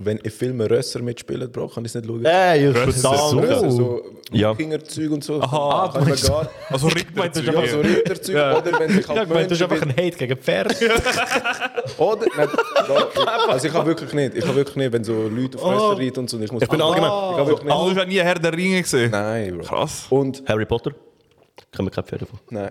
wenn 0.00 0.16
in 0.18 0.30
Filmen 0.30 0.64
Rösser 0.68 1.02
mitspielen, 1.02 1.50
Bro, 1.50 1.68
kann 1.68 1.84
ich 1.84 1.90
es 1.90 1.94
nicht 1.96 2.06
schauen. 2.06 2.24
Ey, 2.24 2.70
ich 2.70 2.76
Rösser, 2.76 3.10
total. 3.10 3.38
Rösser, 3.40 3.70
so 3.72 4.02
Ja. 4.30 4.52
Wikingerzeug 4.56 5.10
und 5.10 5.24
so. 5.24 5.40
Aha, 5.42 5.90
kann 5.92 6.14
ich 6.14 6.22
gar 6.24 6.48
Also 6.70 6.86
meinte, 7.16 7.40
Ritter. 7.40 7.52
du 7.52 7.60
Ja, 7.60 7.66
so 7.68 7.80
Ritterzeug. 7.80 8.36
Oder 8.36 8.78
wenn 8.78 8.90
sich 8.90 9.00
Ich 9.00 9.08
halt 9.08 9.28
meine, 9.28 9.48
das 9.48 9.58
ist 9.60 9.62
einfach 9.62 9.82
ein 9.82 9.90
Hate 9.90 10.16
gegen 10.16 10.36
Pferde. 10.38 10.72
Oder? 11.98 12.26
Nein, 12.36 12.48
Bro, 12.86 13.50
also 13.50 13.66
ich 13.66 13.74
habe 13.74 13.86
wirklich 13.86 14.12
nicht. 14.12 14.34
Ich 14.36 14.44
habe 14.46 14.54
wirklich 14.54 14.76
nicht, 14.76 14.92
wenn 14.92 15.02
so 15.02 15.26
Leute 15.26 15.58
auf 15.58 15.64
Rösser 15.64 15.98
reiten 16.00 16.18
und 16.20 16.30
so. 16.30 16.38
Ich, 16.38 16.52
muss 16.52 16.62
Ich 16.62 16.68
bin 16.68 16.80
allgemein- 16.80 17.10
Ich 17.10 17.38
habe 17.38 17.46
wirklich 17.50 17.70
Also 17.72 17.84
nicht. 17.86 17.96
du 17.96 18.00
hast 18.00 18.08
nie 18.08 18.18
Herr 18.20 18.34
der 18.36 18.52
Ringe 18.52 18.80
gesehen? 18.82 19.10
Nein, 19.10 19.58
Bro. 19.58 19.64
Krass. 19.66 20.06
Und, 20.10 20.44
Harry 20.46 20.64
Potter? 20.64 20.92
Kann 21.72 21.84
mir 21.84 21.90
kein 21.90 22.04
Pferd 22.04 22.22
davon. 22.22 22.38
nein. 22.50 22.70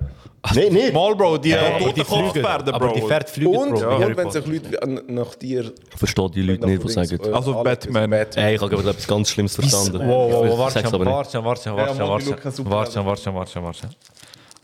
Nein, 0.55 0.73
nicht. 0.73 0.93
Mal, 0.93 1.15
Bro, 1.15 1.37
die 1.37 1.53
aber 1.55 1.77
toten 1.79 1.93
die 1.95 2.03
fliegen. 2.03 2.23
Kopfpferde, 2.25 2.73
Aber 2.73 2.87
die 2.93 2.99
Bro. 3.01 3.07
Pferde 3.07 3.27
fliegen, 3.27 3.55
Und, 3.55 3.69
Bro. 3.79 3.91
Harry 3.91 4.05
und 4.05 4.17
wenn 4.17 4.31
sich 4.31 4.45
Leute 4.45 5.03
nach 5.07 5.35
dir. 5.35 5.73
Ich 5.91 5.97
verstehe 5.97 6.29
die 6.31 6.41
Leute 6.41 6.65
nicht, 6.67 6.83
die 6.83 6.89
sagen. 6.89 7.19
äh, 7.23 7.31
Also 7.31 7.53
alle- 7.55 7.63
Batman. 7.63 8.11
Ey, 8.11 8.55
ich 8.55 8.61
habe 8.61 8.75
gerade 8.75 8.89
etwas 8.89 9.07
ganz 9.07 9.29
Schlimmes 9.29 9.55
verstanden. 9.55 9.99
Wow, 10.07 10.31
wow, 10.31 10.49
wow, 10.49 10.59
warte, 10.59 10.79
nicht. 10.81 10.91
warte, 10.93 11.43
warte, 11.43 11.69
Ja, 11.69 11.75
warte, 12.07 12.25
die 12.25 12.31
warte, 12.31 12.51
super 12.51 12.69
warte, 12.71 13.05
warte, 13.05 13.33
warte, 13.33 13.63
warte. 13.63 13.89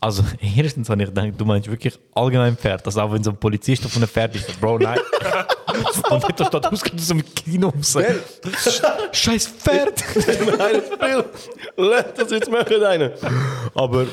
Also, 0.00 0.22
erstens 0.56 0.88
habe 0.90 1.02
ich 1.02 1.08
gedacht, 1.08 1.28
du 1.36 1.44
meinst 1.44 1.70
wirklich 1.70 1.98
allgemein 2.14 2.56
Pferd. 2.56 2.84
Also, 2.86 3.00
auch 3.00 3.12
wenn 3.12 3.22
so 3.24 3.30
ein 3.30 3.36
Polizist 3.36 3.84
auf 3.86 3.96
einem 3.96 4.08
Pferd 4.08 4.34
ist, 4.36 4.60
Bro, 4.60 4.78
nein. 4.78 4.98
Und 6.10 6.22
nicht, 6.28 6.40
da 6.40 6.44
steht 6.46 6.66
ausgeht 6.66 6.94
aus 7.00 7.10
einem 7.10 7.24
Kino 7.34 7.68
raus. 7.68 7.96
Scheiß 9.12 9.46
Pferd! 9.48 10.02
Lass 11.76 12.04
das 12.16 12.30
jetzt 12.30 12.50
machen, 12.50 12.82
einer. 12.84 13.10
Aber 13.74 14.06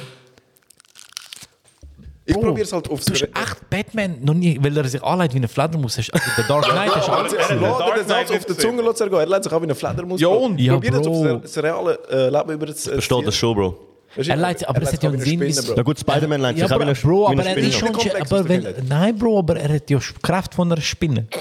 Ich 2.25 2.33
probiere 2.35 2.61
es 2.61 2.71
halt 2.73 2.89
aufs 2.89 3.05
du 3.05 3.13
hast 3.13 3.23
echt 3.23 3.69
Batman 3.69 4.17
noch 4.23 4.33
nie, 4.33 4.57
weil 4.61 4.77
er 4.77 4.87
sich 4.87 5.03
anleitet 5.03 5.35
wie 5.35 5.39
ein 5.43 5.47
Fledermaus. 5.49 5.97
Hast- 5.97 6.13
Also, 6.13 6.25
der 6.37 6.43
Dark 6.45 6.65
Knight 6.65 6.95
du 7.07 7.11
alles 7.11 7.33
Er 7.33 7.39
lässt 7.55 7.97
den 7.97 8.07
Satz 8.07 8.31
auf 8.31 8.45
der 8.45 8.57
Zunge 8.57 8.81
lassen 8.83 9.03
ergehen. 9.03 9.19
Er 9.19 9.25
lässt 9.27 9.43
sich 9.45 9.53
auch 9.53 9.59
wie 9.61 9.65
eine 9.65 9.75
Fledermaus. 9.75 10.21
Ja, 10.21 10.27
und? 10.29 10.59
Ja, 10.59 10.73
Probier 10.73 10.91
das 10.91 11.01
Bro. 11.01 11.35
auf 11.35 11.41
das 11.41 11.57
reale 11.57 11.99
äh, 12.09 12.29
Leben 12.29 12.51
über 12.51 12.65
das. 12.67 12.87
äh, 12.87 12.91
Verstehe 12.93 13.17
Ziel. 13.17 13.25
das 13.25 13.35
schon, 13.35 13.55
Bro. 13.55 13.77
Er 14.17 14.35
leitet- 14.35 14.67
aber 14.67 14.77
er 14.79 14.83
es 14.83 14.91
leitet 14.91 14.93
hat 14.93 15.03
ja 15.03 15.09
auch 15.09 15.13
einen 15.13 15.51
Sinn. 15.53 15.73
Na 15.75 15.83
gut, 15.83 15.99
Spider-Man 15.99 16.41
lenkt 16.41 16.59
Ja, 16.59 16.67
sich 16.67 16.75
auch 16.75 16.79
Bro, 16.79 16.85
wie 16.85 16.89
eine 16.89 16.99
Bro, 17.01 17.27
aber 17.27 17.41
eine 17.41 17.41
er 17.43 17.51
Spinne. 17.51 17.67
ist 17.67 17.75
schon. 17.79 17.89
Aber 17.89 18.39
das 18.39 18.49
wenn, 18.49 18.87
nein, 18.87 19.17
Bro, 19.17 19.39
aber 19.39 19.55
er 19.59 19.73
hat 19.75 19.89
ja 19.89 19.99
die 19.99 20.13
Kraft 20.21 20.53
von 20.55 20.71
einer 20.71 20.81
Spinne. 20.81 21.27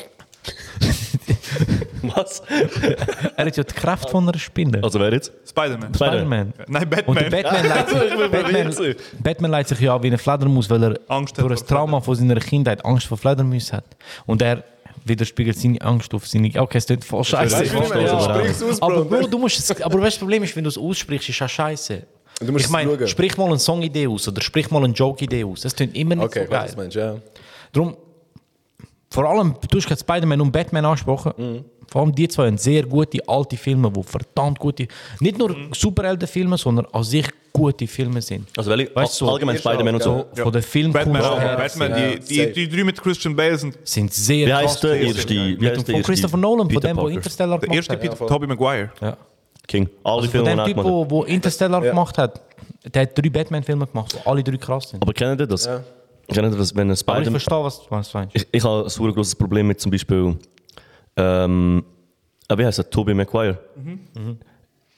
Was? 2.03 2.43
Er 3.37 3.45
hat 3.47 3.57
ja 3.57 3.63
die 3.63 3.75
Kraft 3.75 4.09
von 4.11 4.29
einer 4.29 4.39
Spinne. 4.39 4.83
Also 4.83 4.99
wer 5.01 5.13
jetzt? 5.13 5.33
Spider-Man. 5.49 5.95
Spider-Man. 5.95 6.53
Nein, 6.67 6.83
Und 6.83 6.91
Batman. 6.91 7.17
der 7.17 7.31
Batman 7.31 7.67
leitet 7.69 7.89
sich, 7.89 8.31
Batman, 8.31 8.95
Batman 9.23 9.51
leitet 9.51 9.69
sich 9.77 9.81
ja 9.81 10.03
wie 10.03 10.11
ein 10.11 10.19
Fledermaus, 10.19 10.71
weil 10.71 10.83
er 10.85 11.01
Angst 11.09 11.37
hat 11.39 11.45
durch 11.49 11.61
ein 11.61 11.67
Trauma 11.67 12.01
von 12.01 12.15
seiner 12.15 12.37
Kindheit 12.41 12.85
Angst 12.85 13.07
vor 13.07 13.19
Fledermäusen 13.19 13.77
hat. 13.79 13.85
Und 14.27 14.41
er 14.43 14.65
widerspiegelt 15.05 15.59
seine 15.59 15.81
Angst 15.83 16.13
auf 16.15 16.27
seine... 16.27 16.49
Okay, 16.59 16.79
es 16.79 16.87
klingt 16.87 17.05
voll 17.05 17.25
scheiße. 17.25 17.65
Ja, 17.65 18.23
aber 18.81 19.05
Bro, 19.05 19.27
du 19.27 19.39
musst 19.39 19.59
es... 19.59 19.83
Aber 19.83 19.95
weißt 20.01 20.03
du, 20.03 20.05
das 20.05 20.19
Problem 20.19 20.43
ist, 20.45 20.57
wenn 20.57 20.65
du 20.65 20.69
es 20.69 20.79
aussprichst, 20.79 21.29
ist 21.29 21.41
es 21.41 21.51
scheiße. 21.51 22.03
Du 22.41 22.53
musst 22.53 22.65
ich 22.65 22.71
meine, 22.71 23.07
sprich 23.07 23.37
mal 23.37 23.47
eine 23.49 23.59
Songidee 23.59 24.07
aus 24.07 24.27
oder 24.27 24.41
sprich 24.41 24.71
mal 24.71 24.83
eine 24.83 24.95
Joke-Idee 24.95 25.45
aus. 25.45 25.61
Das 25.61 25.75
klingt 25.77 25.95
immer 25.95 26.15
nicht 26.15 26.25
Okay, 26.25 26.45
so 26.47 26.51
geil. 26.51 26.63
was 26.65 26.77
meinst 26.77 26.97
du, 26.97 27.01
ja. 27.01 27.17
Darum, 27.73 27.97
vor 29.11 29.25
allem, 29.29 29.55
du 29.69 29.77
hast 29.79 29.87
gerade 29.87 30.01
Spider-Man 30.01 30.41
und 30.41 30.51
Batman 30.53 30.85
angesprochen. 30.87 31.33
Mhm. 31.37 31.65
Vor 31.89 32.03
allem 32.03 32.15
die 32.15 32.29
zwei 32.29 32.47
haben 32.47 32.57
sehr 32.57 32.85
gute 32.85 33.19
alte 33.29 33.57
Filme, 33.57 33.91
die 33.91 34.03
verdammt 34.05 34.59
gute, 34.59 34.87
nicht 35.19 35.37
nur 35.37 35.51
Mhm. 35.51 35.71
Superheldenfilme, 35.75 36.57
sondern 36.57 36.87
an 36.93 37.03
sich 37.03 37.27
gute 37.53 37.87
Filme 37.89 38.23
sind. 38.23 38.47
Also 38.57 38.71
welche? 38.71 38.95
Weißt 38.95 39.15
so- 39.17 39.29
allgemein 39.29 39.59
Spider-Man 39.59 39.97
und 39.97 40.03
so. 40.03 40.25
Von 40.35 40.53
der 40.53 40.63
Filmkunst 40.63 41.13
Batman, 41.13 41.41
her 41.41 41.57
Batman 41.57 41.91
Ja, 41.91 42.11
die, 42.15 42.21
die, 42.21 42.53
die 42.53 42.69
drei 42.69 42.85
mit 42.85 43.03
Christian 43.03 43.35
Bale 43.35 43.59
sind 43.59 43.77
sind 43.83 44.15
sehr 44.15 44.47
Wie 44.47 44.55
heißt 44.55 44.83
der 44.85 45.01
erste? 45.01 45.29
Wie 45.29 45.29
heißt 45.29 45.29
dem 45.29 45.59
der 45.59 45.75
von 45.85 45.95
erste? 45.97 46.03
Christopher 46.03 46.37
Nolan, 46.37 46.59
von 46.61 46.69
Peter 46.69 46.81
dem, 46.81 46.97
der 46.97 47.03
Parker. 47.03 47.11
Interstellar 47.17 47.59
der 47.59 47.69
gemacht 47.69 47.77
erste 47.77 47.93
hat. 47.95 48.01
Peter, 48.01 48.27
Tobey 48.27 48.47
Maguire. 48.47 48.91
Ja. 49.01 49.17
King. 49.71 49.89
Alle 50.03 50.23
Also 50.23 50.29
von 50.31 50.45
Filme, 50.45 50.51
die 50.51 50.57
dem 50.57 50.83
Typ, 50.83 50.85
der 50.85 51.11
wo 51.11 51.23
Interstellar 51.23 51.81
gemacht 51.81 52.19
hat, 52.19 52.41
der 52.93 53.03
hat 53.03 53.17
drei 53.17 53.31
Batman-Filme 53.31 53.87
gemacht, 53.87 54.13
die 54.13 54.27
alle 54.27 54.43
drei 54.43 54.57
krass 54.57 54.91
sind. 54.91 55.03
Aber 55.03 55.13
kennt 55.13 55.41
ihr 55.41 55.47
das? 55.47 55.65
Kennt 55.67 56.53
ihr 56.53 56.59
das, 56.59 56.75
wenn 56.75 56.89
ein 56.89 56.91
Aber 56.91 56.93
ich 56.93 56.99
Spider-Man... 56.99 57.31
verstehe, 57.41 57.65
was, 57.65 57.83
du 57.83 57.87
meinst. 57.91 58.35
Ich, 58.35 58.47
ich 58.51 58.65
habe 58.65 58.85
ein 58.85 58.89
super 58.89 59.13
großes 59.13 59.37
Problem 59.37 59.69
mit 59.69 59.81
zum 59.81 59.91
Beispiel... 59.93 60.37
Ähm, 61.17 61.85
ah, 62.49 62.59
wie 62.59 62.67
heißt 62.67 62.79
er? 62.79 62.91
Tobey 62.91 63.15
Maguire. 63.15 63.59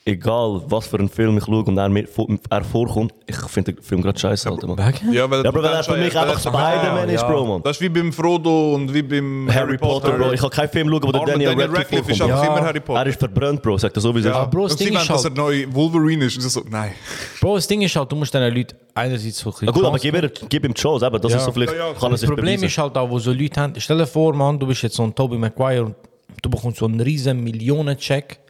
Egal, 0.05 0.61
was 0.67 0.89
für 0.89 0.99
einen 0.99 1.09
Film 1.09 1.39
ich 1.39 1.45
schaue 1.45 1.63
und 1.63 1.79
er, 1.79 1.89
mit, 1.89 2.09
er 2.51 2.65
vorkommt, 2.65 3.15
ich 3.25 3.37
finde 3.37 3.73
den 3.73 3.83
Film 3.85 4.03
gerade 4.03 4.19
scheiße, 4.19 4.51
Alter, 4.51 4.67
Mann. 4.67 4.77
Ja, 5.13 5.31
weil 5.31 5.45
Ja, 5.45 5.51
Bro, 5.53 5.63
weil 5.63 5.75
er 5.75 5.85
für 5.85 5.97
mich 5.97 6.19
einfach 6.19 6.41
Spider-Man 6.41 7.09
ist, 7.09 7.25
Bro, 7.25 7.47
Mann. 7.47 7.63
Das 7.63 7.77
ist 7.77 7.83
wie 7.83 7.89
beim 7.89 8.13
Frodo 8.13 8.75
und 8.75 8.93
wie 8.93 9.03
beim 9.03 9.49
Harry 9.55 9.79
Potter, 9.79 10.19
Bro. 10.19 10.33
Ich 10.33 10.41
kann 10.41 10.51
keinen 10.51 10.69
Film 10.71 10.89
schauen, 10.89 11.03
wo 11.05 11.13
der 11.13 11.25
Daniel, 11.25 11.51
Daniel 11.51 11.67
Radcliffe 11.69 11.79
Radcliffe 11.79 12.11
ist 12.11 12.19
vorkommt. 12.19 12.33
einfach 12.33 12.45
Ja. 12.45 12.57
immer 12.59 12.67
Harry 12.67 12.81
Potter. 12.81 12.99
Er 13.01 13.07
ist 13.07 13.19
verbrannt, 13.21 13.63
Bro. 13.63 13.79
Sag 13.79 13.95
das 13.95 14.03
so, 14.03 14.13
wie 14.13 14.19
es 14.19 14.25
ist. 14.27 14.33
Aber 14.33 14.51
Bro, 14.51 14.63
das 14.65 14.73
Und 14.73 14.79
sie 14.79 14.85
Ding 14.87 14.95
wollen, 14.95 15.03
ist 15.03 15.11
dass 15.11 15.25
er 15.25 15.31
halt, 15.31 15.37
neu 15.39 15.67
Wolverine 15.71 16.25
ist. 16.25 16.37
Und 16.37 16.43
so, 16.51 16.63
nein. 16.69 16.93
Bro, 17.41 17.55
das 17.55 17.69
Ding 17.69 17.83
ist 17.83 17.95
halt, 17.95 18.11
du 18.11 18.17
musst 18.17 18.35
diesen 18.35 18.53
Leuten 18.55 18.75
einerseits 18.95 19.39
so 19.39 19.51
ein 19.51 19.53
bisschen 19.53 19.67
Ja, 19.69 19.73
gut, 19.73 19.85
aber 19.85 19.99
gib, 20.01 20.15
ihr, 20.17 20.33
gib 20.49 20.65
ihm 20.65 20.75
die 20.75 20.81
Chance, 20.81 21.07
eben. 21.07 21.21
Das 21.21 21.31
Ja. 21.31 21.39
ist 21.39 21.45
so 21.45 21.53
vielleicht, 21.53 21.73
Ja, 21.75 21.79
ja, 21.79 21.93
kann 21.95 22.03
er 22.11 22.11
Das 22.11 22.23
Problem 22.23 22.45
beweisen. 22.47 22.65
ist 22.65 22.77
halt 22.79 22.97
auch, 22.99 23.09
wo 23.09 23.21
so 23.21 23.33
Leute 23.33 23.61
haben, 23.61 23.75
stell 23.79 23.99
dir 23.99 24.07
vor, 24.09 24.35
Mann, 24.35 24.59
du 24.59 24.67
bist 24.67 24.83
jetzt 24.83 24.97
so 24.97 25.05
ein 25.05 25.15
Tobey 25.15 25.39
Maguire 25.39 25.85
und 25.85 25.95
du 26.43 26.51
bekommst 26.51 26.81
so 26.81 26.87
einen 26.87 27.01
riesen 27.01 27.41
Millionen-Check 27.45 28.41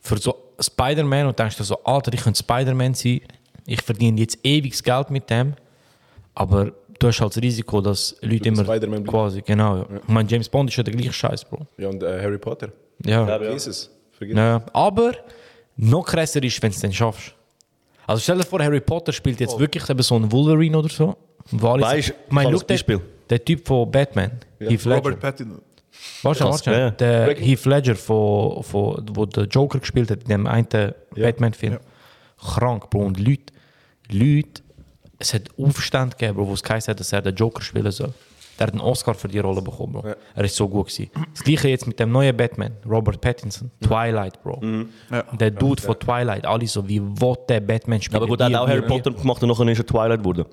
für 0.00 0.16
so 0.16 0.34
Spider-Man 0.60 1.26
und 1.26 1.38
denkst 1.38 1.56
dir 1.56 1.64
so, 1.64 1.82
Alter, 1.84 2.12
ich 2.12 2.20
könnte 2.22 2.38
Spider-Man 2.38 2.94
sein, 2.94 3.20
ich 3.66 3.82
verdiene 3.82 4.20
jetzt 4.20 4.38
ewiges 4.44 4.82
Geld 4.82 5.10
mit 5.10 5.28
dem, 5.30 5.54
aber 6.34 6.72
du 6.98 7.06
hast 7.08 7.20
halt 7.20 7.36
das 7.36 7.42
Risiko, 7.42 7.80
dass 7.80 8.16
Leute 8.22 8.48
immer 8.48 8.64
quasi, 9.04 9.42
genau, 9.42 9.76
ja. 9.78 9.86
Ich 10.02 10.08
meine, 10.08 10.28
James 10.28 10.48
Bond 10.48 10.70
ist 10.70 10.76
ja 10.76 10.82
der 10.82 10.94
gleiche 10.94 11.12
Scheiß, 11.12 11.44
Bro. 11.44 11.66
Ja, 11.76 11.88
und 11.88 12.02
äh, 12.02 12.20
Harry 12.22 12.38
Potter. 12.38 12.70
Ja. 13.04 13.24
Vergiss 13.26 13.66
es. 13.66 13.90
Vergiss 14.12 14.36
Ja, 14.36 14.62
aber 14.72 15.12
noch 15.76 16.04
krasser 16.04 16.42
ist, 16.42 16.60
wenn 16.62 16.70
du 16.70 16.74
es 16.74 16.80
dann 16.82 16.92
schaffst. 16.92 17.34
Also 18.06 18.22
stell 18.22 18.38
dir 18.38 18.44
vor, 18.44 18.60
Harry 18.60 18.80
Potter 18.80 19.12
spielt 19.12 19.38
jetzt 19.38 19.58
wirklich 19.58 19.88
eben 19.88 20.02
so 20.02 20.16
einen 20.16 20.32
Wolverine 20.32 20.78
oder 20.78 20.88
so. 20.88 21.16
Weißt, 21.50 22.06
sagen- 22.08 22.18
ich 22.26 22.32
meine, 22.32 22.50
kann 22.50 22.58
schau, 22.58 22.64
ein 22.64 22.66
Beispiel. 22.66 22.96
der, 22.98 23.38
der 23.38 23.44
Typ 23.44 23.66
von 23.66 23.90
Batman, 23.90 24.32
Heath 24.58 24.70
Ledger. 24.70 24.94
Robert 24.96 25.20
Pattinson. 25.20 25.60
Warte, 26.22 26.44
warte. 26.44 26.70
ja. 26.72 26.90
Der 26.90 27.34
Heath 27.36 27.64
Ledger, 27.64 27.94
von, 27.96 28.62
von, 28.62 29.04
wo 29.12 29.26
der 29.26 29.44
Joker 29.44 29.78
gespielt 29.78 30.10
hat, 30.10 30.22
in 30.22 30.28
dem 30.28 30.46
einen 30.46 30.66
Batman-Film. 31.14 31.78
Krank, 32.40 32.90
Bro. 32.90 33.00
Und 33.00 33.18
Leute, 33.18 33.52
Leute, 34.10 34.62
es 35.18 35.34
hat 35.34 35.42
Aufstand 35.58 36.18
gegeben, 36.18 36.36
Bro, 36.36 36.48
wo 36.48 36.54
es 36.54 36.62
geheißen 36.62 36.92
hat, 36.92 37.00
dass 37.00 37.12
er 37.12 37.22
den 37.22 37.34
Joker 37.34 37.62
spielen 37.62 37.90
soll. 37.90 38.12
Der 38.58 38.66
hat 38.66 38.72
einen 38.74 38.80
Oscar 38.80 39.14
für 39.14 39.28
die 39.28 39.38
Rolle 39.38 39.62
bekommen, 39.62 39.92
Bro. 39.92 40.14
Er 40.34 40.44
ist 40.44 40.56
so 40.56 40.68
gut 40.68 40.88
gewesen. 40.88 41.10
Das 41.32 41.44
gleiche 41.44 41.68
jetzt 41.68 41.86
mit 41.86 42.00
dem 42.00 42.10
neuen 42.10 42.36
Batman, 42.36 42.72
Robert 42.88 43.20
Pattinson. 43.20 43.70
Twilight, 43.80 44.42
Bro. 44.42 44.60
Ja. 45.10 45.22
Der 45.38 45.52
Dude 45.52 45.80
von 45.80 45.96
Twilight, 45.98 46.44
alle 46.44 46.66
so, 46.66 46.86
wie 46.88 47.00
will 47.00 47.34
der 47.48 47.60
Batman 47.60 48.02
spielen? 48.02 48.16
Aber 48.16 48.26
gut, 48.26 48.40
er 48.40 48.46
hat 48.46 48.54
auch 48.56 48.68
Harry 48.68 48.82
Potter 48.82 49.12
gemacht 49.12 49.40
und 49.42 49.48
nachher 49.48 49.68
ist 49.68 49.78
er 49.78 49.86
Twilight 49.86 50.18
geworden. 50.20 50.44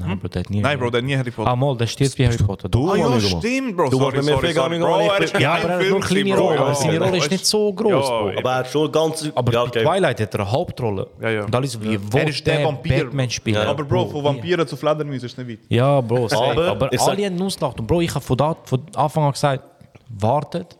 Nein, 0.00 0.18
Bro, 0.20 0.28
der 0.28 0.40
hat 0.42 0.50
nie. 0.50 0.60
Nein, 0.60 0.78
Bro, 0.78 0.90
der 0.90 0.98
hat 1.00 1.04
nie 1.06 1.16
Harry 1.16 1.30
Potter. 1.30 1.50
Ah, 1.50 1.56
mal, 1.56 1.76
der 1.76 1.86
stirbt 1.88 2.16
wie 2.18 2.26
Harry 2.26 2.36
Potter. 2.36 2.68
Du, 2.68 2.88
Ah, 2.90 2.96
ja, 2.96 3.06
amigo, 3.06 3.28
Mann. 3.30 3.40
stimmt, 3.42 3.76
Bro. 3.76 3.90
Du 3.90 3.98
sorry, 3.98 4.20
Bro, 4.20 5.00
er 5.00 5.40
Ja, 5.40 5.54
aber 5.54 5.68
er 5.70 5.88
nur 5.88 5.96
eine 5.96 6.00
kleine 6.06 6.34
Bro. 6.34 6.40
Rolle. 6.46 6.56
Ja, 6.56 6.74
Seine 6.74 7.00
Rolle 7.00 7.16
ist 7.18 7.30
nicht 7.30 7.46
so 7.46 7.72
groß, 7.72 7.90
Ja, 7.90 7.98
Bro. 8.20 8.32
Aber 8.38 8.50
er 8.50 8.56
hat 8.58 8.68
schon 8.70 8.92
ganz... 8.92 9.30
Aber 9.34 9.52
ja, 9.52 9.62
okay. 9.64 9.82
Twilight 9.82 10.20
hat 10.20 10.34
er 10.34 10.40
eine 10.40 10.50
Hauptrolle. 10.52 11.06
Ja, 11.20 11.30
ja. 11.30 11.44
Und 11.44 11.54
alle 11.54 11.66
so, 11.66 11.82
wie 11.82 11.94
Er 11.94 12.12
will 12.12 12.28
ist 12.28 12.46
der 12.46 12.64
Vampir. 12.64 13.04
Batman 13.04 13.30
spielen? 13.30 13.56
Aber 13.66 13.82
Bro, 13.84 14.06
von 14.06 14.22
Vampiren 14.24 14.66
zu 14.68 14.76
Fledermäusen 14.76 15.26
ist 15.26 15.36
nicht 15.36 15.48
weit. 15.50 15.58
Ja, 15.68 16.00
Bro. 16.00 16.26
Aber 16.26 16.68
aber, 16.68 16.90
alle 16.92 17.26
haben 17.26 17.42
ausgelacht. 17.42 17.80
Und 17.80 17.86
Bro, 17.86 18.00
ich 18.02 18.14
habe 18.14 18.24
von, 18.24 18.36
da, 18.36 18.56
von 18.64 18.80
Anfang 18.94 19.24
an 19.24 19.32
gesagt, 19.32 19.64
wartet, 20.08 20.76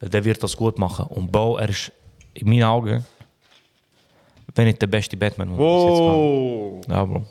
der 0.00 0.24
wird 0.24 0.42
das 0.42 0.56
gut 0.56 0.78
machen. 0.78 1.04
Und 1.10 1.30
Bro, 1.30 1.58
er 1.58 1.68
ist 1.68 1.92
in 2.32 2.48
meinen 2.48 2.62
Augen, 2.64 3.04
wenn 4.54 4.64
nicht 4.64 4.80
der 4.80 4.86
beste 4.86 5.16
Batman, 5.16 5.48
den 5.48 5.56
jetzt 5.58 5.60
Oh. 5.62 6.80
Ja, 6.88 7.04
Bro. 7.04 7.22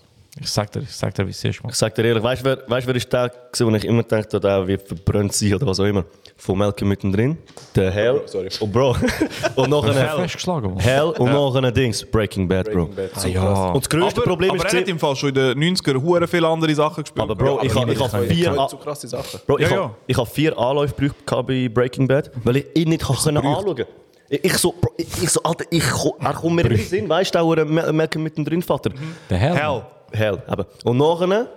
Ich 0.42 0.50
sag 0.50 0.72
dir, 0.72 0.80
ich 0.82 0.92
sag 0.96 1.14
dir 1.14 1.26
wie 1.26 1.32
es 1.32 1.44
ist, 1.44 1.62
man. 1.62 1.70
Ich 1.72 1.76
sag 1.78 1.94
dir 1.96 2.06
ehrlich, 2.06 2.24
weißt 2.24 2.42
du, 2.42 2.46
wer, 2.46 2.58
weißt, 2.70 2.88
wer 2.88 2.96
ist 2.96 3.12
der, 3.12 3.32
wo 3.60 3.70
ich 3.76 3.84
immer 3.86 4.04
dachte, 4.04 4.40
der 4.40 4.66
wird 4.68 4.88
verbrannt 4.88 5.34
sein 5.34 5.54
oder 5.54 5.68
was 5.68 5.80
auch 5.80 5.86
immer? 5.86 6.06
Von 6.38 6.58
Malcolm 6.58 6.88
mittendrin. 6.90 7.38
Der 7.76 7.92
Hell. 7.92 8.22
sorry. 8.26 8.48
Oh, 8.62 8.68
Bro. 8.68 8.96
und 9.56 9.70
noch 9.70 9.84
Hell. 9.86 9.98
ein 9.98 10.30
man. 10.46 10.80
Hell 10.80 11.04
und 11.18 11.32
noch 11.32 11.54
ein 11.56 11.74
Dings. 11.74 12.06
Breaking 12.06 12.48
Bad, 12.48 12.72
Bro. 12.72 12.86
Breaking 12.88 12.96
Bad. 12.96 13.12
Ah, 13.24 13.28
ja. 13.28 13.66
Und 13.72 13.84
das 13.84 13.90
größte 13.90 14.22
Aber, 14.22 14.30
Problem 14.30 14.52
aber 14.52 14.66
ist... 14.66 14.74
er 14.74 14.80
hat 14.82 14.88
im 14.88 15.00
Fall 15.00 15.16
schon 15.18 15.30
in 15.30 15.36
den 15.36 15.76
90er 15.76 16.02
hure 16.02 16.28
viele 16.28 16.48
andere 16.48 16.74
Sachen 16.74 17.04
gespielt. 17.04 17.24
Aber 17.24 17.36
Bro, 17.36 17.60
ich 17.62 17.76
habe 17.76 17.92
ich 17.92 18.00
hab 18.00 18.24
vier... 18.26 18.68
Zu 18.70 18.78
krasse 18.78 19.08
Sachen. 19.10 19.40
Bro, 19.46 19.58
ich 19.60 19.70
Ja, 19.70 19.78
habe 19.78 19.92
ja. 20.08 20.18
hab 20.18 20.28
vier 20.30 20.58
Anläufe 20.58 20.94
gebraucht 20.96 21.48
bei 21.48 21.68
Breaking 21.68 22.08
Bad, 22.08 22.32
weil 22.44 22.58
ich 22.58 22.66
ihn 22.76 22.90
nicht 22.90 23.04
kann 23.06 23.16
können 23.18 23.38
anschauen 23.46 23.86
ich, 24.30 24.44
ich 24.46 24.58
so, 24.60 24.74
Bro, 24.80 24.92
ich, 24.96 25.08
so, 25.30 25.42
Alter, 25.44 25.66
ich, 25.72 25.84
er 25.84 26.34
kommt 26.34 26.56
mir 26.56 26.62
in 26.62 26.70
den 26.70 26.78
Sinn, 26.86 27.10
weißt 27.10 27.34
du, 27.34 27.56
der 27.56 27.66
Mal- 27.66 27.92
Malcolm 27.92 28.24
mittendrin 28.24 28.62
Vater. 28.62 28.92
Der 29.30 29.38
Hell. 29.38 29.56
Hell. 29.56 29.82
Hell, 30.12 30.42
eben. 30.52 30.66
Und 30.84 30.98
nachher, 30.98 31.48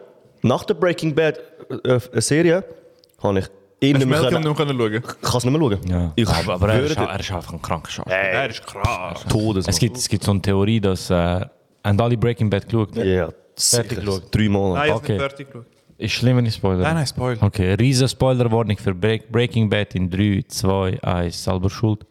nach 0.43 0.65
der 0.65 0.75
Breaking 0.75 1.15
Bad 1.15 1.39
äh, 1.85 1.89
äh, 1.95 2.21
Serie, 2.21 2.65
habe 3.23 3.39
ich 3.39 3.47
ihn 3.81 3.97
nicht 3.97 4.03
du 4.03 4.07
mehr 4.07 4.19
schauen? 4.19 4.33
ich 4.33 5.03
kann 5.23 5.37
es 5.37 5.45
nicht 5.45 5.59
mehr 5.59 5.61
schauen. 5.61 5.79
Ja. 5.89 6.13
Ich 6.17 6.29
aber, 6.29 6.55
aber 6.55 6.69
er, 6.73 6.85
ist, 6.85 6.97
er 6.97 7.21
ist 7.21 7.33
einfach 7.33 7.53
ein 7.53 7.63
kranker 7.63 7.91
Schaf. 7.91 8.07
Er 8.09 8.49
ist 8.51 8.65
krass. 8.67 9.25
Todes. 9.29 9.67
Es 9.69 9.79
gibt, 9.79 9.97
es 9.97 10.09
gibt 10.09 10.25
so 10.25 10.31
eine 10.33 10.43
Theorie, 10.43 10.81
dass 10.81 11.11
äh, 11.11 11.15
haben 11.85 12.01
alle 12.01 12.17
Breaking 12.17 12.49
Bad 12.51 12.67
geschaut. 12.69 12.95
Ja, 12.97 13.29
Fertig 13.57 13.91
sicher. 13.99 14.01
geschaut. 14.01 14.23
Drei 14.35 14.49
Monate. 14.49 14.81
Nein, 14.81 14.89
ich 14.89 14.95
Okay. 14.97 15.13
nicht 15.13 15.21
fertig 15.21 15.47
geschaut. 15.49 15.67
Ist 15.99 16.13
schlimm, 16.15 16.37
wenn 16.39 16.47
ich 16.47 16.55
spoilere. 16.55 16.83
Nein, 16.83 16.95
nein, 16.97 17.07
Spoiler. 17.07 17.41
Okay, 17.43 17.75
riesen 17.75 18.09
Spoilerwarnung 18.09 18.77
für 18.77 18.93
Break 18.93 19.31
Breaking 19.31 19.69
Bad 19.71 19.95
in 19.95 20.11
3, 20.11 20.43
2, 20.49 20.99
1, 21.01 21.45
selber 21.45 21.71
schuld. 21.71 22.05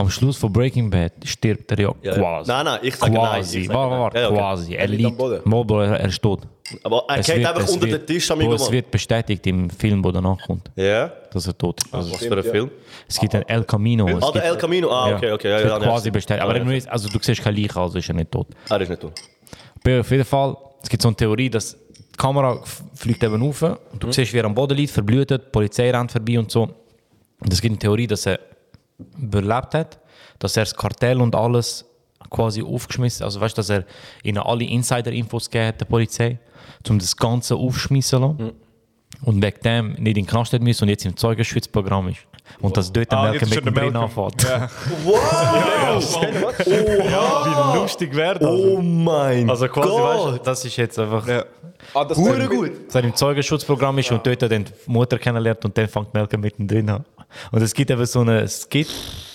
Am 0.00 0.08
Schluss 0.08 0.36
von 0.36 0.52
Breaking 0.52 0.88
Bad 0.90 1.12
stirbt 1.24 1.72
er 1.72 1.80
ja, 1.80 1.92
Ja, 2.02 2.14
quasi. 2.14 2.48
Nein, 2.52 2.64
nein, 2.66 2.78
ich 2.82 2.94
sage 2.94 3.12
nein. 3.12 3.20
quasi. 3.20 3.64
Sage 3.64 3.74
Warte, 3.76 3.90
nein. 3.90 4.00
warte, 4.00 4.18
Ja, 4.20 4.28
okay. 4.28 4.36
quasi. 4.38 4.74
Er 4.76 4.86
liegt 4.86 5.20
am 5.20 5.30
liegt. 5.32 5.44
Bro, 5.44 5.80
er 5.80 6.04
ist 6.04 6.22
tot. 6.22 6.40
Aber 6.84 7.04
er 7.08 7.20
geht 7.22 7.44
einfach 7.46 7.68
unter 7.68 7.86
wird- 7.88 8.02
den 8.02 8.06
Tisch, 8.06 8.30
amigo. 8.30 8.54
Es 8.54 8.70
wird 8.70 8.90
bestätigt 8.92 9.44
im 9.48 9.68
Film, 9.70 10.00
der 10.02 10.12
danach 10.12 10.38
kommt, 10.46 10.70
Ja? 10.76 11.08
dass 11.32 11.48
er 11.48 11.58
tot 11.58 11.82
ist. 11.82 11.92
Also, 11.92 12.12
Was 12.12 12.24
für 12.24 12.36
ein 12.36 12.42
Film? 12.44 12.70
es 13.08 13.18
gibt 13.18 13.34
ein 13.34 13.42
El 13.48 13.64
Camino. 13.64 14.06
Ah, 14.06 14.10
der 14.20 14.30
gibt- 14.32 14.44
El 14.44 14.56
Camino. 14.56 14.88
Ah, 14.90 15.16
okay, 15.16 15.32
okay. 15.32 15.50
Ja, 15.50 15.60
ja, 15.66 15.78
quasi 15.80 16.10
bestätigt. 16.12 16.44
Aber 16.44 16.56
jetzt- 16.70 16.88
also, 16.88 17.08
du 17.08 17.18
siehst 17.20 17.42
kein 17.42 17.56
Leiche, 17.56 17.80
also 17.80 17.98
ist 17.98 18.08
er 18.08 18.14
nicht 18.14 18.30
tot. 18.30 18.46
Er 18.70 18.80
ist 18.80 18.88
nicht 18.90 19.00
tot. 19.02 19.12
Aber 19.84 20.00
auf 20.00 20.10
jeden 20.12 20.24
Fall, 20.24 20.56
es 20.80 20.88
gibt 20.88 21.02
so 21.02 21.08
eine 21.08 21.16
Theorie, 21.16 21.50
dass 21.50 21.72
die 21.76 22.16
Kamera 22.16 22.60
fliegt 22.94 23.22
eben 23.24 23.42
rauf 23.42 23.62
und 23.62 24.00
du 24.00 24.12
siehst, 24.12 24.32
wie 24.32 24.38
er 24.38 24.44
am 24.44 24.54
Boden 24.54 24.76
liegt, 24.76 24.92
verblutet, 24.92 25.42
die 25.46 25.50
Polizei 25.50 25.90
rennt 25.90 26.12
vorbei 26.12 26.38
und 26.38 26.50
so. 26.52 26.62
Und 27.40 27.52
es 27.52 27.60
gibt 27.60 27.72
eine 27.72 27.78
Theorie, 27.78 28.06
dass 28.06 28.26
er 28.26 28.38
überlebt 29.18 29.74
hat, 29.74 29.98
dass 30.38 30.56
er 30.56 30.64
das 30.64 30.74
Kartell 30.74 31.20
und 31.20 31.34
alles 31.34 31.84
quasi 32.30 32.62
aufgeschmissen 32.62 33.24
also 33.24 33.40
weißt 33.40 33.56
du, 33.56 33.60
dass 33.60 33.70
er 33.70 33.84
ihnen 34.22 34.38
alle 34.38 34.64
Insider-Infos 34.64 35.50
gegeben 35.50 35.68
hat, 35.68 35.80
der 35.80 35.86
Polizei, 35.86 36.38
um 36.88 36.98
das 36.98 37.16
Ganze 37.16 37.56
aufschmissen 37.56 38.20
zu 38.20 38.26
lassen. 38.26 38.52
Und 39.22 39.42
wegen 39.42 39.60
dem 39.64 39.88
nicht 39.94 39.98
in 39.98 40.14
den 40.14 40.26
Knast 40.26 40.52
müssen 40.60 40.84
und 40.84 40.90
jetzt 40.90 41.04
im 41.04 41.16
Zeugenschutzprogramm 41.16 42.08
ist. 42.08 42.18
Und 42.60 42.76
dass 42.76 42.92
dort 42.92 43.10
der 43.10 43.18
Ah, 43.18 43.22
Malcolm 43.22 43.40
jetzt 43.50 43.50
ist 43.50 43.56
er 43.56 43.62
der 43.62 43.72
mittendrin 43.72 43.92
Malcolm. 43.94 44.24
anfängt. 44.26 44.44
Wie 46.66 47.78
lustig 47.78 48.14
wäre 48.14 48.38
das? 48.38 48.48
Oh 48.48 48.80
mein 48.80 49.48
Also 49.50 49.68
quasi, 49.68 49.88
Gott. 49.88 50.02
weißt 50.02 50.24
du, 50.38 50.44
das 50.44 50.64
ist 50.64 50.76
jetzt 50.76 50.98
einfach... 50.98 51.26
Ja. 51.26 51.44
Ah, 51.94 52.04
das 52.04 52.18
gut. 52.18 52.70
dass 52.86 52.94
er 52.96 53.04
im 53.04 53.14
Zeugenschutzprogramm 53.14 53.98
ist 53.98 54.10
und 54.12 54.26
dort 54.26 54.42
dann 54.42 54.64
die 54.64 54.72
Mutter 54.86 55.18
kennenlernt 55.18 55.64
und 55.64 55.76
dann 55.76 55.88
fängt 55.88 56.12
Malcolm 56.14 56.40
mittendrin 56.42 56.90
an. 56.90 57.04
Und 57.52 57.62
es 57.62 57.72
gibt 57.74 57.90
eben 57.90 58.04
so 58.06 58.20
einen 58.20 58.46
Skit, 58.48 58.88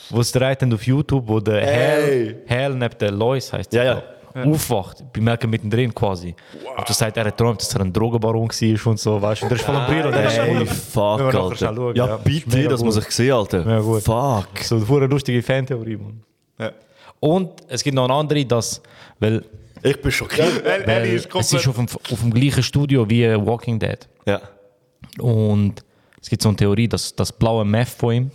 wo 0.09 0.21
es 0.21 0.31
dreht 0.31 0.63
auf 0.73 0.83
YouTube, 0.85 1.27
wo 1.27 1.39
der 1.39 1.61
Hal, 1.65 2.35
Hal 2.49 2.75
neben 2.75 2.97
der 2.99 3.11
Lois 3.11 3.51
heißt, 3.53 3.73
Ja, 3.73 3.83
ja. 3.83 4.03
aufwacht, 4.45 5.03
bei 5.13 5.21
Malcolm 5.21 5.51
mittendrin 5.51 5.93
quasi. 5.93 6.35
Und 6.77 6.89
du 6.89 6.93
sagst, 6.93 7.17
er 7.17 7.25
hat 7.25 7.37
geträumt, 7.37 7.61
dass 7.61 7.73
er 7.75 7.81
ein 7.81 7.93
Drogenbaron 7.93 8.49
war 8.49 8.87
und 8.91 8.99
so, 8.99 9.21
weißt 9.21 9.41
du. 9.41 9.45
Und 9.45 9.49
der 9.51 9.57
ist 9.59 9.65
voll 9.65 9.75
am 9.75 9.85
Brüllen. 9.85 10.05
und 10.07 10.11
der 10.15 10.25
ist 10.27 10.37
Ey, 10.37 10.65
voll- 10.65 11.17
fuck, 11.19 11.33
Alter. 11.35 11.55
schauen, 11.55 11.95
ja, 11.95 12.07
ja. 12.07 12.17
Bitte, 12.17 12.49
mega 12.57 12.69
das 12.69 12.83
muss 12.83 12.97
ich 12.97 13.09
sehen, 13.11 13.31
Alter. 13.33 13.67
Ja, 13.69 13.79
gut. 13.79 14.01
Fuck. 14.03 14.47
So 14.61 14.75
eine 14.97 15.05
lustige 15.07 15.41
Fantheorie, 15.43 15.97
Mann. 15.97 16.23
Ja. 16.59 16.71
Und 17.19 17.51
es 17.67 17.83
gibt 17.83 17.95
noch 17.95 18.05
eine 18.05 18.13
andere, 18.13 18.43
dass, 18.45 18.81
weil, 19.19 19.43
Ich 19.83 20.01
bin 20.01 20.11
schockiert. 20.11 20.63
Er, 20.65 20.87
er 20.87 21.03
weil 21.03 21.13
ist 21.13 21.29
es 21.33 21.53
ist 21.53 21.67
auf 21.67 21.75
dem, 21.75 21.85
auf 21.85 22.19
dem 22.21 22.33
gleichen 22.33 22.63
Studio 22.63 23.07
wie 23.09 23.23
Walking 23.45 23.77
Dead. 23.79 23.99
Ja. 24.25 24.41
Und 25.19 25.83
es 26.23 26.29
gibt 26.29 26.41
so 26.41 26.49
eine 26.49 26.55
Theorie, 26.55 26.87
dass 26.87 27.13
das 27.13 27.33
blaue 27.33 27.65
Meth 27.65 27.89
von 27.89 28.13
ihm 28.13 28.31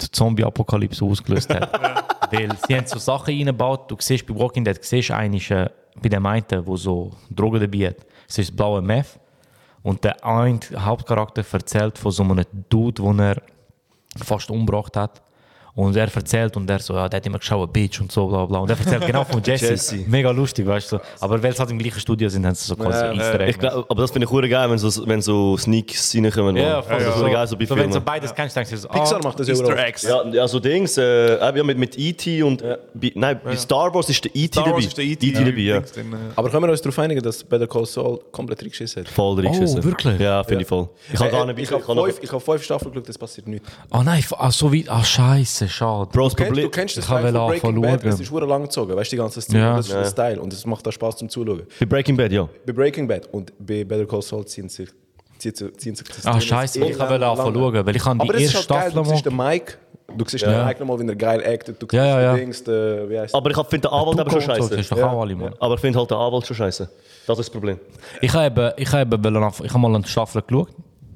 die 0.00 0.10
Zombie-Apokalypse 0.10 1.02
ausgelöst 1.02 1.48
hat. 1.48 1.72
Weil 2.30 2.50
sie 2.66 2.76
haben 2.76 2.86
so 2.86 2.98
Sachen 2.98 3.34
eingebaut, 3.34 3.90
du 3.90 3.96
siehst 3.98 4.26
bei 4.26 4.34
Walking 4.34 4.64
Dead, 4.64 4.78
siehst 4.82 5.10
eigentlich 5.10 5.50
äh, 5.50 5.68
bei 6.00 6.10
dem 6.10 6.24
einen, 6.26 6.46
der 6.48 6.62
so 6.76 7.10
Drogen 7.30 7.60
dabei 7.60 7.88
hat, 7.88 7.96
es 8.28 8.38
ist 8.38 8.50
das 8.50 8.56
blaue 8.56 8.82
Meth. 8.82 9.18
Und 9.82 10.04
der 10.04 10.24
eine 10.24 10.60
Hauptcharakter 10.76 11.44
erzählt 11.50 11.98
von 11.98 12.12
so 12.12 12.22
einem 12.22 12.44
Dude, 12.68 13.02
den 13.02 13.18
er 13.18 13.42
fast 14.16 14.50
umgebracht 14.50 14.96
hat. 14.96 15.22
Und 15.74 15.96
er 15.96 16.14
erzählt 16.14 16.54
und 16.56 16.68
er 16.68 16.80
so, 16.80 16.94
ja, 16.94 17.08
der 17.08 17.16
hat 17.16 17.26
immer 17.26 17.38
geschaut, 17.38 17.72
Bitch 17.72 17.98
und 18.00 18.12
so, 18.12 18.26
bla 18.26 18.44
bla. 18.44 18.58
Und 18.58 18.68
er 18.68 18.78
erzählt 18.78 19.06
genau 19.06 19.24
von 19.24 19.42
Jesse. 19.46 19.70
Jesse. 19.70 20.04
Mega 20.06 20.30
lustig, 20.30 20.66
weißt 20.66 20.92
du. 20.92 20.98
Aber 21.18 21.42
weil 21.42 21.52
es 21.52 21.58
halt 21.58 21.70
im 21.70 21.78
gleichen 21.78 21.98
Studio 21.98 22.28
sind, 22.28 22.44
haben 22.44 22.54
sie 22.54 22.66
so 22.66 22.76
quasi 22.76 22.98
Ja, 23.06 23.12
Easter 23.12 23.40
Egg. 23.40 23.58
Glaub, 23.58 23.90
aber 23.90 24.02
das 24.02 24.10
finde 24.10 24.26
ich 24.26 24.30
hure 24.30 24.46
geil, 24.50 24.68
wenn 24.70 24.76
so, 24.76 25.06
wenn 25.06 25.22
so 25.22 25.56
Sneaks 25.56 26.14
reinkommen. 26.14 26.56
ja, 26.56 26.82
voll 26.82 26.98
das 26.98 27.08
ist 27.14 27.18
so, 27.20 27.24
geil, 27.24 27.46
so 27.46 27.56
bei 27.56 27.64
so, 27.64 27.74
wenn 27.74 27.84
du 27.86 27.92
Filmen. 27.92 28.04
beides 28.04 28.34
kennst, 28.34 28.54
denkst 28.54 28.70
du 28.70 28.76
so, 28.76 28.88
Pixar 28.88 29.18
ah, 29.18 29.24
macht 29.24 29.40
das 29.40 29.48
ja 29.48 29.54
Easter. 29.54 29.78
Eggs. 29.86 30.02
Ja, 30.02 30.28
ja, 30.28 30.46
so 30.46 30.60
Dings, 30.60 30.98
äh, 30.98 31.38
ja, 31.38 31.64
mit, 31.64 31.78
mit 31.78 31.98
E.T. 31.98 32.42
und. 32.42 32.62
Bei, 32.62 33.12
nein, 33.14 33.40
bei 33.42 33.56
Star 33.56 33.94
Wars 33.94 34.10
ist 34.10 34.22
der 34.24 34.30
E.T. 34.34 34.48
Star 34.48 34.64
dabei. 34.64 34.76
Wars 34.76 34.86
ist 34.86 34.98
der 34.98 35.04
E.T. 35.04 35.32
dabei, 35.32 35.50
ja. 35.52 35.82
Aber 36.36 36.50
können 36.50 36.64
wir 36.64 36.70
uns 36.70 36.82
darauf 36.82 36.98
einigen, 36.98 37.22
dass 37.22 37.42
Better 37.42 37.66
Call 37.66 37.86
Saul 37.86 38.20
komplett 38.30 38.60
reingeschissen 38.60 39.04
hat? 39.04 39.10
Voll 39.10 39.40
reingeschissen. 39.40 39.80
Oh, 39.80 39.84
wirklich? 39.84 40.20
Ja, 40.20 40.44
finde 40.44 40.62
ich 40.62 40.68
voll. 40.68 40.90
Ich 41.10 41.18
habe 41.18 41.30
gar 41.30 41.46
nicht 41.46 41.58
ich 41.58 41.70
habe 41.70 41.82
fünf, 41.82 42.18
ich 42.22 42.30
hab 42.30 42.42
fünf 42.42 42.62
Staffeln 42.62 42.92
geschaut, 42.92 43.08
das 43.08 43.16
passiert 43.16 43.46
nichts. 43.48 43.68
Ah 43.90 44.02
nein, 44.02 44.22
ah, 44.36 44.50
so 44.50 44.70
wie, 44.70 44.86
ah 44.88 45.02
scheiße, 45.02 45.61
schade. 45.68 46.08
Bro, 46.12 46.24
das 46.24 46.32
Du 46.32 46.36
kennst, 46.36 46.48
Problem. 46.50 46.64
du 46.64 46.70
kennst 46.70 46.96
das 46.96 47.04
Ich 47.04 47.10
habe 47.10 47.22
Teil 47.32 47.32
von 47.32 47.74
Breaking 47.74 47.80
Bad, 47.82 47.92
das 48.04 48.14
schauen. 48.14 48.22
ist 48.22 48.30
hure 48.30 48.46
lang 48.46 48.62
gezogen, 48.62 48.96
weißt 48.96 49.12
du, 49.12 49.16
die 49.16 49.20
ganze 49.22 49.40
Szene, 49.40 49.58
Ja. 49.60 49.76
das 49.76 49.88
ist 49.88 49.94
ein 49.94 50.04
Style 50.06 50.40
und 50.40 50.52
es 50.52 50.66
macht 50.66 50.86
auch 50.88 50.92
Spaß 50.92 51.16
zum 51.16 51.28
Zuschauen. 51.28 51.62
Bei 51.80 51.86
Breaking 51.86 52.16
Bad, 52.16 52.32
ja. 52.32 52.48
Bei 52.66 52.72
Breaking 52.72 53.06
Bad 53.08 53.28
und 53.32 53.52
bei 53.58 53.84
Better 53.84 54.06
Call 54.06 54.22
Saul 54.22 54.44
ziehen 54.46 54.68
sich, 54.68 54.88
ziehen 55.38 55.54
das 55.54 56.26
Ah 56.26 56.40
scheiße, 56.40 56.84
ich 56.84 56.98
habe 56.98 57.16
lang- 57.16 57.36
schauen, 57.36 57.86
weil 57.86 57.96
ich 57.96 58.04
habe 58.04 58.20
Aber 58.20 58.32
die 58.32 58.44
es 58.44 58.50
ist 58.50 58.54
erste 58.56 58.74
halt 58.74 58.82
geil, 58.82 58.90
Staffel 58.92 59.04
du 59.04 59.10
siehst 59.10 59.26
den. 59.26 59.36
Mike, 59.36 59.72
du 60.16 60.24
siehst 60.28 60.46
den 60.46 60.64
Mike 60.64 60.80
nochmal, 60.80 61.00
wie 61.00 61.08
er 61.08 61.16
geil 61.16 61.42
actet, 61.44 61.82
du 61.82 61.86
siehst 61.86 61.92
Ja, 61.94 62.04
ja, 62.06 62.20
ja. 62.22 62.32
den 62.34 62.40
Dings, 62.40 62.62
den, 62.64 63.10
wie 63.10 63.18
heißt 63.18 63.34
Aber 63.34 63.50
ich 63.50 63.56
finde 63.56 63.88
den 63.88 63.92
Anwalt 63.92 64.20
aber 64.20 64.30
schon 64.30 64.40
Das 64.48 64.58
scheiße. 64.58 64.74
ist 64.80 64.92
doch 64.92 65.02
auch 65.02 65.20
alle, 65.20 65.34
Mann. 65.34 65.54
Aber 65.58 65.74
ich 65.74 65.80
finde 65.80 65.98
halt 65.98 66.10
den 66.10 66.18
Anwalt 66.18 66.46
schon 66.46 66.56
scheiße. 66.56 66.88
Das 67.26 67.38
ist 67.38 67.46
das 67.46 67.50
Problem. 67.50 67.78
Ich 68.20 68.32
habe, 68.32 68.74
ich 68.76 68.92
habe 68.92 69.18
mal 69.78 69.94
eine 69.94 70.06
Staffel 70.06 70.42
geschaut, 70.42 70.68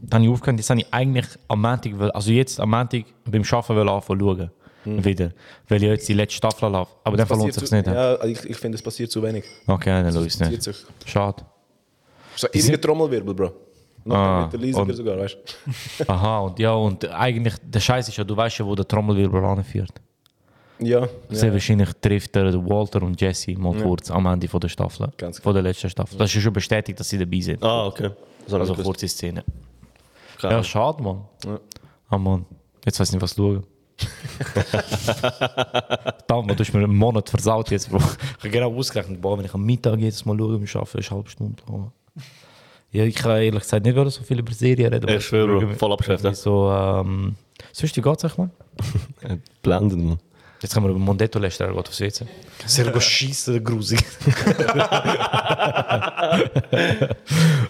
dann 0.03 0.21
habe 0.23 0.25
ich 0.25 0.31
aufgehört, 0.31 0.59
jetzt 0.59 0.71
habe 0.71 0.81
ich 0.81 0.87
eigentlich 0.93 1.27
am 1.49 1.63
Montag, 1.63 1.99
will- 1.99 2.11
also 2.11 2.31
jetzt 2.31 2.61
am 2.61 2.71
Montag 2.71 3.05
beim 3.25 3.43
Arbeiten 3.43 3.77
will 3.77 3.89
anfangen 3.89 4.21
zu 4.21 4.27
schauen. 4.27 4.51
Wieder. 4.85 5.31
Weil 5.69 5.83
ich 5.83 5.89
jetzt 5.89 6.09
die 6.09 6.15
letzte 6.15 6.37
Staffel 6.37 6.73
habe. 6.73 6.89
Aber 7.03 7.15
in 7.15 7.19
dem 7.19 7.27
Fall 7.27 7.39
lohnt 7.39 7.51
es 7.51 7.57
sich 7.57 7.71
nicht. 7.73 7.87
Ja, 7.89 8.23
ich, 8.25 8.45
ich 8.45 8.57
finde, 8.57 8.77
es 8.77 8.83
passiert 8.83 9.11
zu 9.11 9.21
wenig. 9.23 9.45
Okay, 9.67 9.91
dann 10.03 10.13
schaue 10.13 10.27
ich 10.27 10.35
es 10.35 10.39
nicht. 10.41 10.63
sich. 10.63 10.77
Schade. 11.05 11.43
So 12.37 12.47
ewige 12.53 12.81
Trommelwirbel, 12.81 13.35
Bro. 13.35 13.53
Noch 14.05 14.15
Ah, 14.15 14.49
mit 14.53 14.63
der 14.63 14.95
sogar, 14.95 15.19
weißt 15.19 15.37
du? 15.99 16.09
Aha, 16.09 16.39
und 16.39 16.59
ja, 16.61 16.73
und 16.75 17.05
eigentlich, 17.11 17.55
der 17.65 17.81
Scheiß 17.81 18.07
ist 18.09 18.17
ja, 18.17 18.23
du 18.23 18.37
weißt 18.37 18.59
ja, 18.59 18.65
wo 18.67 18.77
der 18.77 18.87
Trommelwirbel 18.87 19.45
anführt. 19.45 19.91
Ja, 20.79 21.09
Sehr 21.31 21.49
ja. 21.49 21.53
wahrscheinlich 21.55 21.89
trifft 22.01 22.37
er 22.37 22.53
Walter 22.69 23.03
und 23.03 23.21
Jesse 23.21 23.59
mal 23.59 23.75
kurz 23.75 24.11
am 24.13 24.27
Ende 24.27 24.47
von 24.47 24.61
der 24.61 24.69
Staffel. 24.69 25.09
Ganz 25.17 25.41
Von 25.41 25.55
der 25.55 25.63
letzten 25.65 25.91
Staffel. 25.91 26.17
Das 26.19 26.31
ist 26.31 26.35
ja 26.37 26.41
schon 26.43 26.53
bestätigt, 26.53 27.01
dass 27.01 27.09
sie 27.09 27.19
dabei 27.19 27.41
sind. 27.41 27.65
Ah, 27.65 27.87
okay. 27.87 28.11
Also 28.45 28.59
gewusst. 28.59 28.85
kurze 28.85 29.09
Szene. 29.09 29.43
Geil. 30.41 30.53
Ja, 30.53 30.63
schade, 30.63 31.03
Mann. 31.03 31.25
Ja. 31.45 31.61
Ah, 32.09 32.19
Mann. 32.19 32.47
Jetzt 32.85 33.01
weiß 33.01 33.09
ich 33.09 33.15
nicht, 33.15 33.23
was 33.23 33.35
schauen. 33.35 33.65
Verdammt, 36.27 36.47
man, 36.47 36.57
du 36.57 36.59
hast 36.59 36.75
mir 36.75 36.85
einen 36.85 36.95
Monat 36.95 37.31
versaut 37.31 37.71
jetzt, 37.71 37.89
Bro. 37.91 37.99
Ich 37.99 38.05
habe 38.39 38.51
genau 38.51 38.75
ausgerechnet, 38.75 39.21
boah, 39.21 39.39
wenn 39.39 39.47
ich 39.47 39.55
am 39.55 39.65
Mittag 39.65 39.99
jedes 39.99 40.25
Mal 40.27 40.37
schaue, 40.39 40.59
beim 40.59 40.67
Arbeiten, 40.67 40.99
ist 40.99 41.11
eine 41.11 41.17
halbe 41.17 41.31
Stunde. 41.31 41.63
Oh. 41.71 41.91
Ja, 42.93 43.05
ich 43.05 43.15
kann 43.15 43.43
ehrlich 43.43 43.63
gesagt 43.63 43.85
nicht 43.85 43.97
so 44.13 44.23
viel 44.23 44.39
über 44.39 44.53
Serien 44.53 44.93
reden. 44.93 45.09
Ich 45.09 45.25
schwöre, 45.25 45.75
Voll 45.75 45.93
abgeschäft, 45.93 46.25
ja. 46.25 46.35
So, 46.35 46.71
ähm... 46.71 47.37
Sonst, 47.73 47.97
wie 47.97 48.03
geht's 48.03 48.25
euch, 48.25 48.37
Mann? 48.39 48.51
Äh, 49.23 49.39
Blendend, 49.63 50.05
man. 50.05 50.19
Jetzt 50.63 50.75
können 50.75 50.87
wir 50.87 50.91
über 50.91 50.99
Mondetto 50.99 51.39
lästern, 51.39 51.75
er 51.75 51.79
aufs 51.79 52.01
WC. 52.01 52.27
Sehr 52.65 52.91
gut 52.91 53.03
schießen, 53.03 53.63
grusig. 53.63 54.01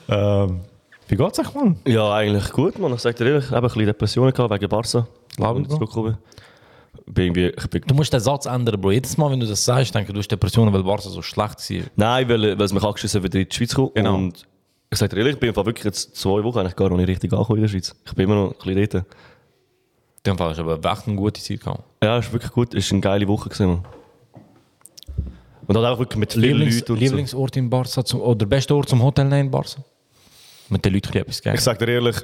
ähm, 0.09 0.61
wie 1.09 1.17
geht's 1.17 1.39
euch, 1.39 1.55
Mann? 1.55 1.77
Ja, 1.87 2.13
eigentlich 2.15 2.51
gut, 2.53 2.79
man. 2.79 2.93
Ich 2.95 3.01
sag 3.01 3.17
dir 3.17 3.27
ehrlich, 3.27 3.45
ich 3.45 3.51
habe 3.51 3.67
ein 3.67 3.69
bisschen 3.73 3.87
Depressionen 3.87 4.33
gehabt 4.33 4.53
wegen 4.55 4.69
Barca. 4.69 5.07
Bro. 5.37 5.63
zurückgekommen. 5.65 6.19
Bin 7.07 7.25
irgendwie, 7.27 7.49
ich 7.57 7.67
bin, 7.71 7.83
Du 7.87 7.95
musst 7.95 8.13
den 8.13 8.21
Satz 8.21 8.47
ändern, 8.47 8.81
Bro. 8.81 8.91
Jedes 8.93 9.17
Mal, 9.17 9.31
wenn 9.31 9.41
du 9.41 9.47
das 9.47 9.65
sagst, 9.65 9.95
denke 9.95 10.09
ich, 10.11 10.15
du 10.15 10.19
hast 10.19 10.29
Depressionen, 10.31 10.73
weil 10.73 10.83
Barca 10.83 11.09
so 11.09 11.23
schlecht 11.23 11.71
war. 11.71 11.83
nein, 11.97 12.29
weil, 12.29 12.59
weil 12.59 12.65
es 12.65 12.73
mich 12.73 12.83
angeschissen 12.83 13.21
hat, 13.21 13.25
wieder 13.25 13.41
in 13.41 13.49
die 13.49 13.55
Schweiz 13.55 13.75
kommen. 13.75 13.91
Genau. 13.95 14.15
Und 14.15 14.47
ich 14.91 14.99
sag 14.99 15.11
dir 15.11 15.19
ehrlich, 15.19 15.35
ich 15.35 15.41
bin 15.41 15.51
einfach 15.51 15.67
wirklich 15.67 15.85
jetzt 15.85 16.17
zwei 16.17 16.43
Wochen 16.43 16.59
eigentlich 16.59 16.77
gar 16.77 16.89
noch 16.89 16.97
nicht 16.97 17.09
richtig 17.09 17.33
angekommen 17.33 17.59
in 17.59 17.63
der 17.63 17.69
Schweiz. 17.69 17.95
Ich 18.05 18.15
bin 18.15 18.25
immer 18.25 18.35
noch 18.37 18.51
ein 18.53 18.75
bisschen 18.75 18.89
dort. 18.91 18.95
In 20.25 20.33
dem 20.33 20.39
Fall 20.39 20.49
hast 20.51 20.59
du 20.59 20.69
aber 20.69 20.91
echt 20.93 21.07
eine 21.07 21.17
gute 21.17 21.41
Zeit 21.41 21.61
gehabt. 21.61 21.85
Ja, 22.03 22.19
es 22.19 22.27
war 22.27 22.33
wirklich 22.33 22.53
gut. 22.53 22.75
Es 22.75 22.91
war 22.91 22.95
eine 22.95 23.01
geile 23.01 23.29
Woche. 23.29 23.49
Gewesen. 23.49 23.85
Und 25.69 25.75
dann 25.75 25.85
auch 25.85 25.99
wirklich 25.99 26.19
mit 26.19 26.33
vielen 26.33 26.59
Lieblings, 26.59 26.81
Leuten. 26.81 26.97
Lieblingsort 27.01 27.57
in 27.57 27.71
Barca 27.71 28.05
zum, 28.05 28.21
oder 28.21 28.47
beste 28.47 28.75
Ort 28.75 28.89
zum 28.89 29.03
Hotel 29.03 29.25
nehmen 29.27 29.47
in 29.47 29.51
Barca? 29.51 29.83
Mit 30.69 30.85
den 30.85 30.93
Leuten 30.95 31.17
etwas 31.19 31.37
So. 31.37 31.41
gegeben. 31.43 31.57
Ich 31.57 31.61
sag 31.63 31.79
dir 31.79 31.89
ehrlich, 31.89 32.17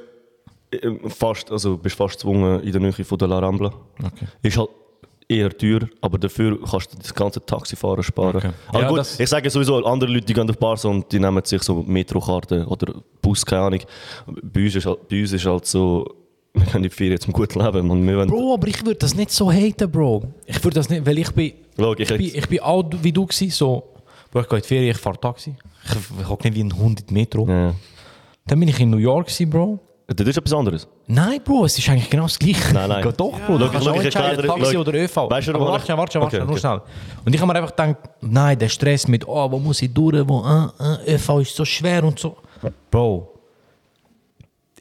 fast, 1.09 1.51
also 1.51 1.77
bist 1.77 1.97
fast 1.97 2.15
gezwungen 2.15 2.63
in 2.63 2.73
der 2.73 2.81
Nähe 2.81 2.93
von 2.93 3.19
der 3.19 3.29
La 3.29 3.39
Rambla. 3.39 3.73
Okay. 3.99 4.27
Ist 4.43 4.57
halt 4.57 4.71
eher 5.29 5.57
teuer, 5.57 5.81
aber 6.01 6.19
dafür 6.19 6.59
kannst 6.69 6.93
du 6.93 6.99
das 6.99 7.15
ganze 7.15 7.45
Taxifahren 7.45 8.03
sparen. 8.03 8.37
Okay. 8.37 8.51
Aber 8.69 8.81
Ja, 8.83 8.89
gut, 8.89 9.07
ich 9.19 9.29
sage 9.29 9.49
sowieso, 9.51 9.85
andere 9.85 10.11
Leute 10.11 10.27
die 10.27 10.35
gehen 10.35 10.49
auf 10.51 10.59
Barca 10.59 10.89
und 10.89 11.11
die 11.13 11.19
nehmen 11.19 11.43
sich 11.45 11.63
so 11.63 11.83
Metrokarten 11.83 12.67
oder 12.67 12.95
Bus, 13.21 13.45
keine 13.45 13.63
Ahnung. 13.63 13.81
Bei 14.43 14.65
uns 14.65 14.75
ist 14.77 14.87
halt, 14.87 15.09
bei 15.09 15.21
uns 15.21 15.33
ist 15.33 15.47
halt 15.47 15.67
so, 15.67 16.07
wir 16.55 16.75
in 16.75 16.83
die 16.83 16.91
Ferien 16.91 17.21
zum 17.21 17.33
guten 17.33 17.61
Leben. 17.61 17.91
Und 17.91 18.07
wir 18.07 18.27
Bro, 18.27 18.55
aber 18.55 18.69
ich 18.69 18.81
würde 18.85 18.97
das 18.99 19.15
nicht 19.15 19.31
so 19.31 19.51
haten, 19.51 19.91
Bro. 19.91 20.25
Ich 20.47 20.63
würde 20.63 20.75
das 20.75 20.91
nicht, 20.91 21.07
weil 21.07 21.19
ich 21.19 21.31
bin, 21.33 21.53
Schau, 21.79 21.93
ich 21.95 22.01
ich 22.01 22.09
bin, 22.09 22.21
ich 22.21 22.49
bin 22.49 22.61
auch 22.61 22.85
wie 23.03 23.13
du 23.13 23.25
gewesen, 23.27 23.51
so, 23.51 23.85
Bro, 24.31 24.41
ich 24.43 24.49
gehe 24.49 24.59
in 24.59 24.63
die 24.63 24.69
Ferien, 24.69 24.91
ich 24.91 24.99
fahre 24.99 25.19
Taxi. 25.19 25.55
Ich, 25.85 25.93
ich 26.21 26.29
hocke 26.29 26.49
nicht 26.49 26.57
wie 26.57 26.65
ein 26.65 26.77
Hund 26.77 27.01
in 27.01 27.07
die 27.07 27.15
Metro. 27.15 27.47
ja. 27.49 27.75
Dann 28.47 28.59
bin 28.61 28.69
ich 28.69 28.79
in 28.81 28.91
New 28.91 28.97
York 28.99 29.27
gewesen, 29.27 29.51
Bro. 29.51 29.79
Das 30.09 30.27
ist 30.27 30.37
etwas 30.37 30.53
anderes. 30.53 30.87
Nein, 31.07 31.41
Bro, 31.45 31.65
es 31.65 31.79
ist 31.79 31.89
eigentlich 31.89 32.11
genau 32.11 32.25
das 32.25 32.39
Gleiche. 32.39 32.75
Nein, 32.75 32.89
nein. 32.89 33.03
Doch, 33.17 33.31
Bro. 33.31 33.39
Schau, 33.47 33.59
Du 33.59 33.69
kannst 33.71 33.89
auch 33.89 34.03
entscheiden, 34.03 34.47
Taxi 34.47 34.77
oder 34.77 34.93
ÖV. 34.95 35.17
Weißt 35.31 35.49
du, 35.49 35.55
Aber 35.55 35.67
warte, 35.67 35.91
ich- 35.93 35.97
warte, 35.99 36.21
warte, 36.21 36.37
Okay, 36.39 36.47
nur 36.47 36.59
schnell. 36.59 36.81
Und 37.25 37.35
ich 37.35 37.41
habe 37.41 37.51
mir 37.53 37.59
einfach 37.59 37.71
gedacht, 37.75 37.97
nein, 38.21 38.59
der 38.59 38.69
Stress 38.69 39.09
mit, 39.09 39.27
oh, 39.27 39.51
wo 39.51 39.59
muss 39.59 39.81
ich 39.81 39.93
durch, 39.95 40.29
wo, 40.29 40.39
ah, 40.41 40.73
ah, 40.79 40.99
ÖV 41.07 41.41
ist 41.41 41.55
so 41.57 41.65
schwer 41.65 42.05
und 42.05 42.19
so. 42.19 42.37
Bro, 42.91 43.32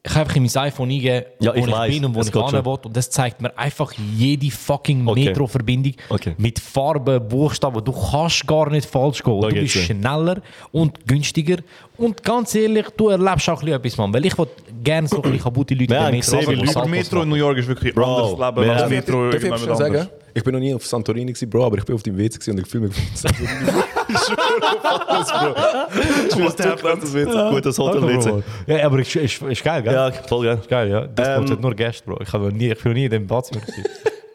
ich 0.04 0.12
habe 0.12 0.22
einfach 0.22 0.36
in 0.36 0.44
mein 0.44 0.64
iPhone 0.64 0.90
eingegeben, 0.90 1.26
Ja, 1.40 1.52
wo 1.54 1.60
ich 1.60 1.68
ich 1.68 1.94
bin 2.00 2.06
und 2.06 2.16
wo 2.16 2.22
ich 2.22 2.32
hin 2.32 2.66
will. 2.66 2.78
Und 2.84 2.98
das 2.98 3.10
zeigt 3.12 3.40
mir 3.40 3.56
einfach 3.56 3.94
jede 4.16 4.50
fucking 4.50 5.08
Okay. 5.08 5.26
Metro-Verbindung 5.26 5.94
Okay. 6.10 6.34
mit 6.40 6.58
Farben, 6.60 7.28
Buchstaben. 7.28 7.84
Du 7.84 7.92
kannst 7.92 8.48
gar 8.48 8.70
nicht 8.72 8.90
falsch 8.90 9.22
gehen. 9.22 9.40
Schau 9.42 9.50
du 9.50 9.56
bist 9.56 9.76
schneller 9.78 10.42
und 10.72 11.06
günstiger. 11.08 11.58
Und 11.98 12.24
ganz 12.24 12.56
ehrlich, 12.56 12.88
du 12.98 13.10
erlebst 13.10 13.48
auch 13.50 13.60
ein 13.62 13.66
bisschen 13.66 13.80
etwas, 13.80 13.98
Mann. 13.98 14.14
Weil 14.14 14.26
ich 14.26 14.36
will 14.38 14.48
gerne 14.84 15.08
so 15.08 15.18
ein 15.18 15.22
bisschen 15.22 15.40
kaputte 15.40 15.76
Leute 15.76 15.94
Ja, 15.94 16.10
in 16.10 16.20
der 16.20 16.20
Metro 16.20 16.38
Aber 16.38 16.68
Saltos 16.68 16.90
Metro 16.90 17.22
in. 17.22 17.30
New 17.30 17.36
York 17.36 17.58
ist 17.60 17.68
wirklich 17.68 17.94
Bro, 17.94 18.04
ein 18.04 18.42
anderes 18.42 18.56
Leben 18.56 18.70
als 18.72 18.90
Metro 18.90 19.30
Darf 19.32 19.44
ich 19.44 19.78
sagen? 19.78 20.08
Ich 20.34 20.44
bin 20.44 20.54
noch 20.54 20.60
nie 20.60 20.74
auf 20.74 20.86
Santorini, 20.86 21.34
gewesen, 21.34 21.50
Bro, 21.50 21.65
aber 21.65 21.78
ich 21.78 21.86
bin 21.86 21.96
auf 21.96 22.04
dem 22.04 22.17
WC 22.17 22.52
und 22.52 22.60
ich 22.60 22.67
fühle 22.67 22.88
mich 22.88 22.98
auf 22.98 23.17
Santorini. 23.17 23.82
Gutes 27.52 27.78
Hotel-WC. 27.78 28.44
Ja, 28.67 28.86
aber 28.86 29.00
ist, 29.00 29.15
ist, 29.15 29.41
ist 29.41 29.63
geil, 29.63 29.84
gell? 29.84 29.94
Ja, 29.94 30.12
voll 30.12 30.46
geil. 30.46 30.58
Ist 30.60 30.70
geil, 30.70 30.89
ja. 30.89 31.08
Das 31.08 31.28
Ähm, 31.28 31.46
ähm, 31.52 31.62
nur 31.62 31.76
Gäste, 31.76 32.04
Bro. 32.06 32.22
Ich, 32.22 32.32
habe 32.32 32.46
noch 32.46 32.52
nie, 32.52 32.72
ich 32.72 32.82
bin 32.82 32.91
noch 32.91 32.96
nie 32.96 33.06
in 33.06 33.12
dem 33.12 33.28
Badzimmer 33.28 33.62
gewesen. 33.62 33.84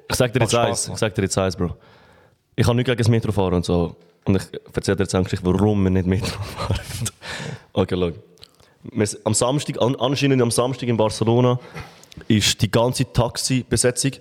Ich 0.08 0.14
sag 0.14 0.32
dir 0.32 0.38
jetzt 0.38 0.54
eins, 0.54 0.88
ich 0.88 0.96
sag 0.98 1.12
dir 1.16 1.22
jetzt 1.22 1.36
eins, 1.36 1.56
Bro. 1.56 1.76
Ich 2.54 2.64
kann 2.64 2.76
nicht 2.76 2.86
gegen 2.86 2.96
das 2.96 3.08
Metro 3.08 3.32
fahren 3.32 3.54
und 3.54 3.64
so. 3.64 3.96
Und 4.24 4.36
ich 4.36 4.42
erzähle 4.72 4.96
dir 4.96 5.02
jetzt 5.02 5.16
eine 5.16 5.24
Geschichte, 5.24 5.44
warum 5.44 5.82
wir 5.82 5.90
nicht 5.90 6.06
Metro 6.06 6.40
fahren. 6.42 6.78
okay, 7.72 7.96
schau. 7.98 8.12
Wir 8.92 9.08
am 9.24 9.34
Samstag, 9.34 9.82
an, 9.82 9.96
anscheinend 9.96 10.40
am 10.40 10.52
Samstag 10.52 10.88
in 10.88 10.96
Barcelona, 10.96 11.58
ist 12.28 12.62
die 12.62 12.70
ganze 12.70 13.12
Taxi-Besetzung 13.12 14.12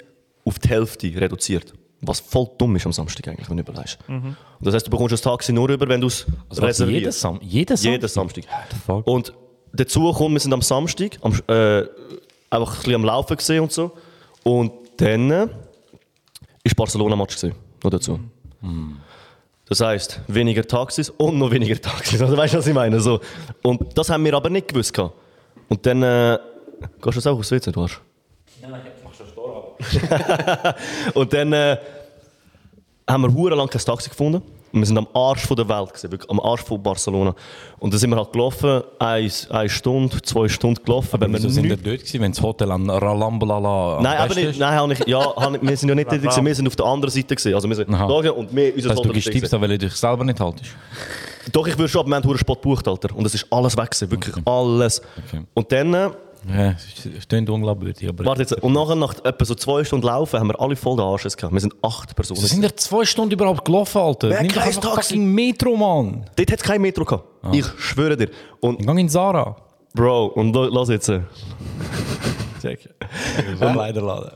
auf 0.45 0.60
die 0.60 0.69
Hälfte 0.69 1.08
reduziert. 1.19 1.73
Was 2.01 2.19
voll 2.19 2.47
dumm 2.58 2.75
ist 2.75 2.86
am 2.86 2.93
Samstag 2.93 3.27
eigentlich, 3.27 3.49
wenn 3.49 3.58
du 3.58 3.63
überlegst. 3.63 3.97
Und 4.08 4.36
das 4.62 4.73
heißt, 4.75 4.86
du 4.88 4.91
bekommst 4.91 5.13
das 5.13 5.21
Taxi 5.21 5.51
nur 5.51 5.67
rüber, 5.67 5.88
wenn 5.89 6.01
du 6.01 6.08
es 6.08 6.25
Also 6.49 6.62
jeden, 6.62 6.67
reservierst. 6.67 7.19
Sam 7.19 7.39
jeden 7.41 7.75
Samstag? 7.77 7.91
Jeden 7.91 8.08
Samstag. 8.08 8.43
fuck? 8.86 9.08
Und 9.08 9.34
dazu 9.73 10.12
kommt, 10.13 10.34
wir 10.34 10.39
sind 10.39 10.53
am 10.53 10.62
Samstag 10.62 11.17
am, 11.21 11.34
äh, 11.47 11.84
einfach 12.49 12.73
ein 12.73 12.77
bisschen 12.77 12.95
am 12.95 13.05
Laufen 13.05 13.36
gesehen 13.38 13.62
und 13.63 13.71
so. 13.71 13.91
Und 14.43 14.71
dann 14.97 15.31
äh, 15.31 15.47
ist 16.63 16.75
Barcelona-Match 16.75 17.34
gesehen. 17.36 17.55
Noch 17.84 17.91
dazu. 17.91 18.19
Das 19.67 19.79
heisst, 19.81 20.21
weniger 20.27 20.63
Taxis 20.63 21.10
und 21.10 21.39
noch 21.39 21.49
weniger 21.49 21.79
Taxis. 21.81 22.21
Also, 22.21 22.38
weißt 22.38 22.53
du, 22.53 22.58
was 22.60 22.67
ich 22.67 22.73
meine? 22.73 22.99
So. 22.99 23.19
Und 23.63 23.97
das 23.97 24.10
haben 24.10 24.23
wir 24.23 24.34
aber 24.36 24.49
nicht 24.49 24.67
gewusst. 24.67 24.93
gehabt. 24.93 25.15
Und 25.69 25.84
dann. 25.86 26.03
Äh, 26.03 26.38
gehst 27.01 27.05
du 27.05 27.10
jetzt 27.12 27.27
auch 27.27 27.39
aufs 27.39 27.49
WC, 27.51 27.71
du 27.71 27.81
hast? 27.81 27.99
Und 31.13 31.33
dann 31.33 31.53
äh, 31.53 31.77
haben 33.07 33.23
wir 33.23 33.33
hure 33.33 33.55
lang 33.55 33.69
kein 33.69 33.81
Taxi 33.81 34.09
gefunden. 34.09 34.41
Und 34.75 34.81
wir 34.81 34.88
sind 34.88 34.97
am 34.97 35.07
Arsch 35.13 35.45
von 35.45 35.55
der 35.55 35.69
Welt, 35.69 35.88
gewesen, 35.88 36.11
wirklich 36.11 36.29
am 36.29 36.39
Arsch 36.41 36.63
von 36.63 36.83
Barcelona. 36.83 37.33
Und 37.79 37.93
dann 37.93 37.99
sind 37.99 38.09
wir 38.09 38.17
halt 38.17 38.33
gelaufen, 38.33 38.83
eine, 38.99 39.31
eine 39.49 39.69
Stunde, 39.69 40.21
zwei 40.21 40.49
Stunden 40.49 40.83
gelaufen. 40.83 41.21
wenn 41.21 41.31
wir 41.31 41.39
Wieso 41.39 41.47
sind 41.47 41.63
wir 41.63 41.77
dort 41.77 41.99
gewesen, 41.99 42.19
wenn 42.19 42.33
das 42.33 42.41
Hotel 42.41 42.69
an 42.73 42.89
Ralambalala 42.89 43.97
am 43.97 44.03
Nein, 44.03 44.17
aber 44.17 44.35
nicht, 44.35 44.59
nein, 44.59 44.77
hab 44.77 44.91
ich, 44.91 45.07
ja, 45.07 45.33
hab 45.33 45.55
ich, 45.55 45.61
wir 45.61 45.77
sind 45.77 45.88
ja 45.88 45.95
nicht 45.95 46.11
dort, 46.11 46.21
gewesen, 46.21 46.45
wir 46.45 46.55
sind 46.55 46.67
auf 46.67 46.75
der 46.75 46.85
anderen 46.88 47.10
Seite. 47.10 47.35
Gewesen. 47.35 47.56
Also 47.56 47.69
wir 47.69 47.75
sind 47.77 47.93
Aha. 47.93 48.06
da 48.06 48.31
und 48.31 48.54
wir, 48.54 48.75
unser 48.75 48.89
Also, 48.89 49.04
du 49.04 49.10
Hotel 49.10 49.19
ist 49.19 49.31
Tipps, 49.31 49.52
weil 49.54 49.69
du 49.69 49.77
dich 49.77 49.93
selber 49.93 50.25
nicht 50.25 50.41
haltest. 50.41 50.71
Doch, 51.54 51.67
ich 51.67 51.77
würde 51.77 51.87
schon, 51.87 52.02
aber 52.02 52.10
wir 52.10 52.15
haben 52.17 52.27
einen 52.27 52.37
Spot 52.37 52.56
gebucht, 52.56 52.85
Alter. 52.85 53.15
Und 53.15 53.25
es 53.25 53.33
ist 53.33 53.47
alles 53.50 53.77
weg 53.77 53.91
gewesen, 53.91 54.12
wirklich 54.12 54.35
alles. 54.45 55.02
Okay. 55.25 55.41
Und 55.54 55.71
dann 55.71 55.93
äh, 55.93 56.10
Ja, 56.48 56.71
es 56.71 57.06
es 57.06 57.27
klingt 57.27 57.50
unglaubwürdig, 57.50 58.08
aber... 58.08 58.23
Warte 58.25 58.41
jetzt, 58.41 58.54
und 58.62 58.73
nachher 58.73 58.96
nach 58.96 59.15
etwa 59.23 59.46
so 59.46 59.56
zwei 59.56 59.83
Stunden 59.83 60.06
Laufen 60.06 60.39
haben 60.39 60.48
wir 60.48 60.60
alle 60.60 60.75
voll 60.75 60.96
den 60.96 61.06
Arsch 61.06 61.23
gehabt. 61.23 61.54
Wir 61.54 61.60
sind 61.60 61.73
acht 61.81 62.15
Personen. 62.15 62.41
Wir 62.41 62.48
sind 62.48 62.63
ja 62.63 62.75
zwei 62.75 63.04
Stunden 63.04 63.31
überhaupt 63.33 63.65
gelaufen, 63.65 63.98
Alter. 64.00 64.29
Wer 64.29 64.43
Nimm 64.43 64.54
doch 64.54 64.62
einfach 64.62 64.96
fucking 64.96 65.25
Metro, 65.25 65.75
Mann. 65.75 66.25
Dort 66.35 66.52
hat 66.52 66.60
es 66.60 66.63
kein 66.63 66.81
Metro 66.81 67.04
gehabt. 67.04 67.23
Ich 67.52 67.65
schwöre 67.79 68.15
dir. 68.15 68.29
Und 68.60 68.79
Ich 68.79 68.87
in 68.87 69.10
Zara. 69.10 69.56
Bro, 69.93 70.25
und 70.27 70.54
lass 70.54 70.89
jetzt. 70.89 71.08
Check. 72.62 72.89
Kleiderladen. 73.60 74.31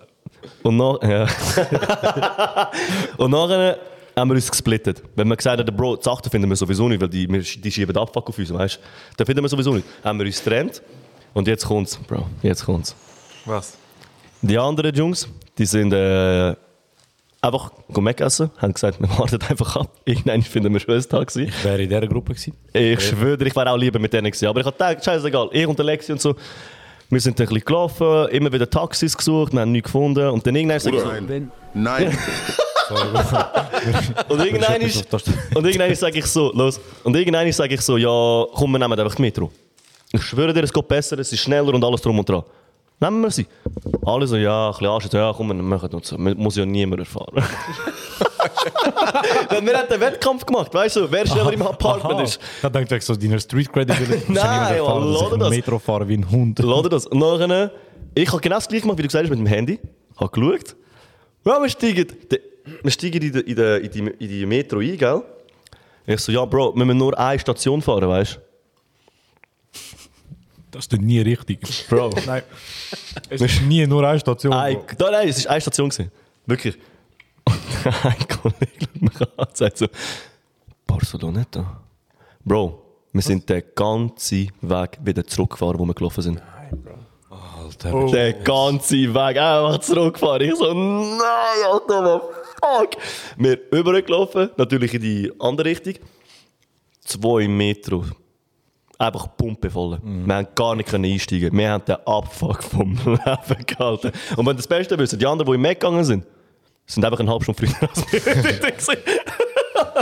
Und 0.64 0.78
nach, 0.78 1.02
ja. 1.04 1.28
und 3.18 3.32
nachher 3.32 3.78
haben 4.16 4.30
wir 4.30 4.36
uns 4.36 4.50
gesplittet. 4.50 5.04
Wenn 5.16 5.28
wir 5.28 5.36
gesagt 5.36 5.60
haben, 5.60 5.76
Bro, 5.76 5.98
die 5.98 6.04
Sachen 6.04 6.30
finden 6.30 6.50
wir 6.50 6.56
sowieso 6.56 6.88
nicht, 6.88 7.02
weil 7.02 7.10
die, 7.10 7.28
die 7.28 7.72
schieben 7.72 7.96
Abfuck 7.98 8.30
auf 8.30 8.38
uns, 8.38 8.54
weißt 8.54 8.76
du? 8.76 8.80
Dann 9.18 9.26
finden 9.26 9.44
wir 9.44 9.50
sowieso 9.50 9.74
nicht. 9.74 9.86
Haben 10.04 10.20
wir 10.20 10.26
uns 10.26 10.44
getrennt. 10.44 10.82
Und 11.34 11.48
jetzt 11.48 11.66
kommt's, 11.66 11.98
Bro, 11.98 12.26
jetzt 12.42 12.66
kommt's. 12.66 12.96
Was? 13.46 13.78
Die 14.42 14.58
anderen 14.58 14.94
Jungs, 14.96 15.28
die 15.58 15.66
sind 15.66 15.94
äh, 15.94 16.56
einfach 17.42 17.72
Mac 17.90 18.22
essen, 18.22 18.50
haben 18.58 18.74
gesagt, 18.74 19.00
wir 19.00 19.10
warten 19.18 19.40
einfach 19.50 19.76
ab. 19.76 19.92
Irgendwann 20.06 20.42
finden 20.42 20.74
wir 20.74 20.80
schon 20.80 20.96
ein 20.96 21.04
Taxi. 21.04 21.44
Ich 21.44 21.64
wäre 21.64 21.82
in 21.82 21.90
dieser 21.90 22.08
Gruppe 22.08 22.34
gewesen. 22.34 22.54
Ich 22.74 23.02
schwöre, 23.02 23.44
ich 23.46 23.56
wäre 23.56 23.72
auch 23.72 23.78
lieber 23.78 24.00
mit 24.00 24.14
denen 24.14 24.32
gewesen. 24.32 24.48
Aber 24.48 24.60
ich 24.60 24.66
habe 24.66 24.78
gedacht, 24.78 25.04
scheißegal, 25.04 25.50
ich 25.52 25.68
und 25.68 25.78
der 25.78 25.86
Lexi 25.86 26.12
und 26.12 26.22
so. 26.22 26.36
Wir 27.10 27.20
sind 27.20 27.40
ein 27.40 27.48
bisschen 27.48 27.66
gelaufen, 27.66 28.30
immer 28.30 28.54
wieder 28.54 28.70
Taxis 28.70 29.18
gesucht, 29.18 29.52
wir 29.52 29.62
haben 29.62 29.72
nichts 29.72 29.88
gefunden. 29.88 30.30
Und 30.30 30.46
dann 30.46 30.56
irgendwann 30.56 30.80
sage 30.80 30.98
ich 30.98 31.02
so, 31.02 31.08
Oder 31.08 31.18
ein. 31.18 31.52
Nein. 31.74 32.18
und 34.30 34.46
irgendwann 34.46 34.82
ist, 34.82 35.14
und 35.56 35.66
irgendwann 35.66 35.96
sage 35.96 36.20
ich 36.20 36.26
so, 36.26 36.52
los. 36.54 36.80
Und 37.04 37.16
irgendwann 37.16 37.52
sage 37.52 37.74
ich 37.74 37.82
so, 37.82 37.98
ja, 37.98 38.46
komm, 38.54 38.72
wir 38.72 38.80
nehmen 38.80 39.00
einfach 39.00 39.16
die 39.16 39.22
Metro. 39.22 39.52
Ich 40.12 40.24
schwöre 40.24 40.54
dir, 40.54 40.64
es 40.64 40.74
geht 40.74 40.88
besser, 40.88 41.20
es 41.20 41.32
ist 41.32 41.40
schneller 41.40 41.74
und 41.74 41.84
alles 41.84 42.02
drum 42.02 42.18
und 42.18 42.28
dran. 42.28 42.44
Nehmen 43.02 43.22
wir 43.22 43.32
sie. 43.32 43.48
Alle 44.06 44.28
so, 44.28 44.36
ja, 44.36 44.68
ein 44.68 44.72
bisschen 44.72 44.88
Arsch, 44.88 45.06
ja, 45.14 45.34
komm, 45.36 45.48
wir 45.48 45.54
machen 45.56 45.90
uns. 45.92 46.12
Muss 46.18 46.58
ja 46.58 46.66
niemand 46.66 47.00
erfahren. 47.02 47.34
Weil 49.50 49.66
wir 49.66 49.78
haben 49.78 49.88
den 49.90 50.02
Wettkampf 50.02 50.46
gemacht, 50.46 50.74
weißt 50.74 50.98
du, 50.98 51.10
wer 51.10 51.26
schneller 51.26 51.54
im 51.54 51.62
Apartment 51.62 52.22
ist. 52.22 52.42
Da 52.62 52.70
denkt 52.70 52.92
ich 52.92 53.06
so, 53.06 53.16
deiner 53.16 53.40
Street 53.40 53.72
Credibility. 53.72 54.24
Nein, 54.34 54.80
fahren, 54.80 55.14
dass 55.14 55.22
lade 55.22 55.36
ich 55.36 55.40
das. 55.40 55.50
Metro 55.50 55.80
fahre 55.80 56.08
wie 56.10 56.18
ein 56.18 56.30
Hund. 56.30 56.60
Lade 56.60 56.90
das. 56.90 57.10
Nachher, 57.12 57.72
ich 58.16 58.30
habe 58.30 58.42
genau 58.42 58.56
das 58.56 58.68
gleiche 58.68 58.82
gemacht, 58.82 58.98
wie 58.98 59.04
du 59.04 59.08
gesagt 59.08 59.24
hast, 59.24 59.30
mit 59.30 59.40
dem 59.40 59.46
Handy. 59.46 59.80
Habe 60.18 60.32
geschaut. 60.32 60.76
Ja, 61.46 61.62
wir 61.62 61.70
steigen, 61.70 62.08
wir 62.82 62.92
steigen 62.92 63.22
in, 63.22 63.32
die, 63.32 63.40
in, 63.40 63.56
die, 63.56 63.62
in, 63.62 63.92
die, 63.92 64.00
in 64.00 64.30
die 64.30 64.46
Metro 64.46 64.80
ein, 64.80 64.98
gell? 64.98 65.22
Ich 66.06 66.20
so, 66.20 66.34
ja, 66.34 66.44
Bro, 66.44 66.76
wir 66.76 66.84
müssen 66.84 66.98
nur 66.98 67.18
eine 67.18 67.40
Station 67.40 67.82
fahren, 67.82 68.10
weißt 68.10 68.36
du? 68.36 68.49
Das 70.72 70.86
ist 70.86 71.02
nie 71.02 71.20
richtig. 71.20 71.60
Bro. 71.90 72.12
Nein. 72.26 72.44
Es 73.30 73.42
ist 73.42 73.62
nie 73.64 73.86
nur 73.88 74.08
eine 74.08 74.20
Station. 74.20 74.54
Ein, 74.54 74.76
Bro. 74.76 74.86
da, 74.98 75.12
nein, 75.12 75.30
es 75.30 75.46
war 75.46 75.54
eine 75.54 75.62
Station. 75.62 75.90
Gewesen. 75.90 76.12
Wirklich. 76.46 76.78
Und 77.44 77.58
ein 78.06 78.28
Kollege 78.28 78.80
schaut 78.80 79.02
mich 79.02 79.22
an 79.22 79.28
und 79.38 79.58
sagt 79.58 79.78
so, 79.78 79.88
Barceloneta. 80.86 81.82
Bro, 82.44 82.84
wir 83.12 83.22
sind 83.22 83.50
den 83.50 83.64
ganzen 83.76 84.52
Weg 84.62 85.00
wieder 85.04 85.26
zurückgefahren, 85.26 85.80
wo 85.80 85.86
wir 85.86 85.94
gelaufen 85.94 86.22
sind. 86.22 86.42
Alter. 87.30 88.08
Den 88.08 88.44
ganzen 88.44 89.14
Weg 89.14 89.38
einfach 89.38 89.80
zurückgefahren. 89.80 90.42
Ich 90.42 90.56
so, 90.56 90.74
nein, 90.74 91.66
Alter, 91.72 92.04
was 92.04 92.22
fuck. 92.60 92.90
Wir 93.38 93.72
übergelaufen, 93.72 94.50
natürlich 94.58 94.94
in 94.94 95.02
die 95.02 95.32
andere 95.40 95.70
Richtung. 95.70 95.96
Zwei 97.02 97.48
Meter. 97.48 98.04
Einfach 99.00 99.36
pumpevoll. 99.38 99.98
Wir 100.04 100.36
haben 100.36 100.48
gar 100.56 100.76
nicht 100.76 100.90
können 100.90 101.06
einsteigen. 101.06 101.58
Wir 101.58 101.72
haben 101.72 101.86
den 101.86 101.96
Abfuck 102.06 102.62
vom 102.62 102.92
Leben 103.06 103.66
gehalten. 103.66 104.12
Und 104.36 104.46
wenn 104.46 104.58
das 104.58 104.68
Beste 104.68 105.00
wissen, 105.00 105.18
die 105.18 105.26
anderen, 105.26 105.50
die 105.50 105.56
im 105.56 105.62
Mac 105.62 105.80
gegangen 105.80 106.04
sind, 106.04 106.26
sind 106.86 107.06
einfach 107.06 107.20
eine 107.20 107.32
halbe 107.32 107.46
Stunde 107.46 107.66
früher 107.66 107.90
als 107.90 108.12
wir. 108.12 108.98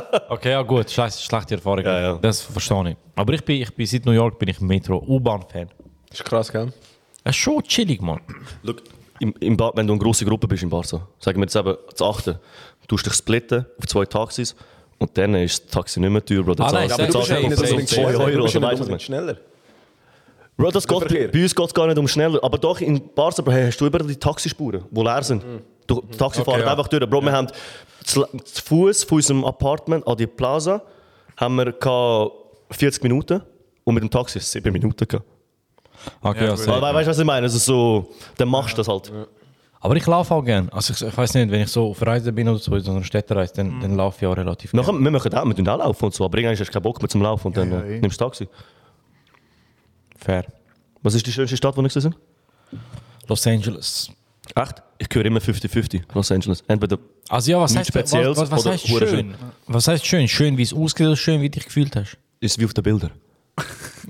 Okay, 0.30 0.52
ja 0.52 0.62
gut, 0.62 0.90
scheiße, 0.90 1.22
schlechte 1.22 1.56
Erfahrung. 1.56 1.84
Ja, 1.84 2.00
ja. 2.00 2.14
Das 2.18 2.42
verstehe 2.42 2.92
ich. 2.92 2.98
Aber 3.16 3.34
ich 3.34 3.44
bin, 3.44 3.62
ich 3.62 3.74
bin 3.74 3.86
seit 3.86 4.06
New 4.06 4.12
York 4.12 4.38
bin 4.40 4.50
ich 4.50 4.60
Metro 4.60 5.04
U-Bahn-Fan. 5.08 5.70
Das 6.10 6.20
ist 6.20 6.26
krass, 6.26 6.52
gell? 6.52 6.72
Das 7.24 7.36
ist 7.36 7.42
schon 7.42 7.64
chillig, 7.64 8.02
Mann. 8.02 8.22
Look, 8.64 8.82
im, 9.20 9.34
im 9.40 9.60
wenn 9.60 9.88
du 9.88 9.94
eine 9.94 10.02
grosse 10.02 10.26
Gruppe 10.26 10.48
bist 10.48 10.64
im 10.64 10.70
Barca, 10.70 11.08
sagen 11.20 11.40
wir 11.40 11.46
jetzt 11.46 11.56
eben 11.56 11.76
das 11.90 12.02
achte, 12.02 12.40
du 12.82 12.88
tust 12.88 13.06
dich 13.06 13.14
splitten 13.14 13.66
auf 13.80 13.88
zwei 13.88 14.06
Taxis 14.06 14.56
und 15.00 15.18
dann 15.18 15.36
ist 15.36 15.66
das 15.66 15.72
Taxi 15.72 16.00
nicht 16.00 16.10
mehr 16.10 16.24
teuer, 16.26 16.44
Bro. 16.44 16.56
Dann 16.56 16.68
Ah, 16.68 16.72
nein, 16.72 16.92
aber 16.92 17.06
du 17.08 17.14
bist 17.14 17.14
zahlst 17.14 17.30
ja 17.30 17.36
einfach 17.38 17.50
nicht 17.50 17.58
so 17.58 17.64
unbedingt 17.66 17.90
2 17.90 17.96
schneller. 17.96 18.20
Euro 18.20 18.32
Du 18.32 18.44
bist 18.44 18.54
ja 18.54 18.60
oder 18.60 18.70
nicht 18.72 18.80
weißt 18.80 18.92
du 18.92 19.00
schneller. 19.00 19.38
Bro, 20.58 20.72
das 20.72 20.88
geht, 20.88 20.98
Verkehr. 20.98 21.28
bei 21.32 21.44
uns 21.44 21.56
geht 21.56 21.66
es 21.68 21.74
gar 21.74 21.88
nicht 21.88 21.98
um 22.00 22.08
schneller. 22.08 22.44
Aber 22.44 22.58
doch, 22.58 22.82
in 22.82 23.14
Barca 23.14 23.42
Bro, 23.44 23.54
hast 23.54 23.80
du 23.80 23.86
überall 23.86 24.08
die 24.08 24.16
Taxispuren, 24.16 24.84
die 24.90 25.02
leer 25.02 25.24
sind. 25.24 25.44
Du, 25.86 26.02
die 26.02 26.18
Taxi 26.18 26.44
fahren 26.44 26.62
ja. 26.62 26.72
einfach 26.72 26.88
durch. 26.88 27.08
Bro, 27.08 27.22
wir 27.22 27.32
haben 27.32 27.48
zu, 28.04 28.26
zu 28.44 28.64
Fuß 28.64 29.04
von 29.04 29.18
unserem 29.18 29.46
Apartment 29.46 30.08
an 30.08 30.18
die 30.18 30.28
Plaza 30.28 30.82
haben 31.38 31.56
wir 31.56 31.72
gehabt 31.72 32.32
40 32.72 33.04
Minuten 33.04 33.42
und 33.84 33.94
mit 33.94 34.04
dem 34.04 34.10
Taxi 34.10 34.40
7 34.40 34.74
Minuten 34.74 35.08
gehabt. 35.08 35.26
Okay, 36.22 36.46
Ja, 36.46 36.52
also, 36.52 36.72
weißt 36.72 37.08
du, 37.08 37.12
was 37.12 37.20
ich 37.20 37.26
meine? 37.26 37.44
Also 37.46 37.58
so, 37.60 38.14
dann 38.38 38.50
machst 38.50 38.74
du 38.74 38.78
das 38.78 38.88
halt. 38.88 39.12
Aber 39.80 39.96
ich 39.96 40.06
laufe 40.06 40.34
auch 40.34 40.44
gern. 40.44 40.70
Also 40.70 40.94
ich, 40.94 41.02
ich 41.02 41.18
weiß 41.18 41.34
nicht, 41.36 41.52
wenn 41.52 41.62
ich 41.62 41.70
so 41.70 41.90
auf 41.90 42.02
Reise 42.06 42.32
bin 42.32 42.48
oder 42.50 42.60
so 42.60 42.76
in 42.76 42.82
so 42.82 42.92
einer 42.92 43.04
Städtereise, 43.04 43.54
dann, 43.56 43.80
dann 43.80 43.96
laufe 43.96 44.18
ich 44.26 44.28
auch 44.28 44.36
relativ 44.38 44.74
Nachher, 44.74 44.92
gern. 44.92 45.04
wir 45.04 45.12
machen 45.12 45.34
auch, 45.34 45.46
wir 45.46 45.56
tun 45.56 45.68
auch 45.68 45.78
laufen 45.78 46.06
und 46.06 46.14
so, 46.14 46.26
aber 46.26 46.38
irgendwann 46.38 46.58
hast 46.58 46.68
du 46.68 46.72
keinen 46.72 46.84
Bock 46.84 47.02
mehr 47.02 47.10
zum 47.10 47.22
Laufen 47.22 47.48
und 47.48 47.58
dann 47.58 47.72
äh, 47.72 48.00
nimmst 48.00 48.20
du 48.20 48.26
Taxi. 48.26 48.48
Fair. 50.18 50.46
Was 51.04 51.14
ist 51.14 51.26
die 51.26 51.32
schönste 51.32 51.56
Stadt, 51.56 51.78
wo 51.78 51.82
wir 51.84 51.90
sind? 51.90 52.16
Los 53.28 53.46
Angeles. 53.46 54.10
Echt? 54.56 54.82
Ich 54.98 55.08
höre 55.14 55.26
immer 55.26 55.40
50-50, 55.40 56.02
Los 56.14 56.32
Angeles. 56.32 56.64
Entweder 56.68 56.98
Also 57.30 57.52
ja, 57.52 57.60
was 57.60 57.74
Nichts 57.74 57.90
heißt, 57.90 57.96
was, 57.96 58.10
Spezielles 58.10 58.38
was, 58.38 58.52
was 58.52 58.62
oder 58.66 58.74
heißt 58.74 58.90
hure 58.90 59.08
schön? 59.08 59.36
Was 59.68 59.88
heißt 59.88 60.06
schön? 60.06 60.28
Schön, 60.28 60.58
wie 60.58 60.64
es 60.64 60.74
ausgesehen 60.74 61.10
oder 61.10 61.18
schön, 61.18 61.42
wie 61.42 61.50
du 61.50 61.60
dich 61.60 61.66
gefühlt 61.66 61.96
hast? 61.96 62.18
ist 62.40 62.60
wie 62.60 62.66
auf 62.66 62.74
den 62.74 62.84
Bildern. 62.84 63.12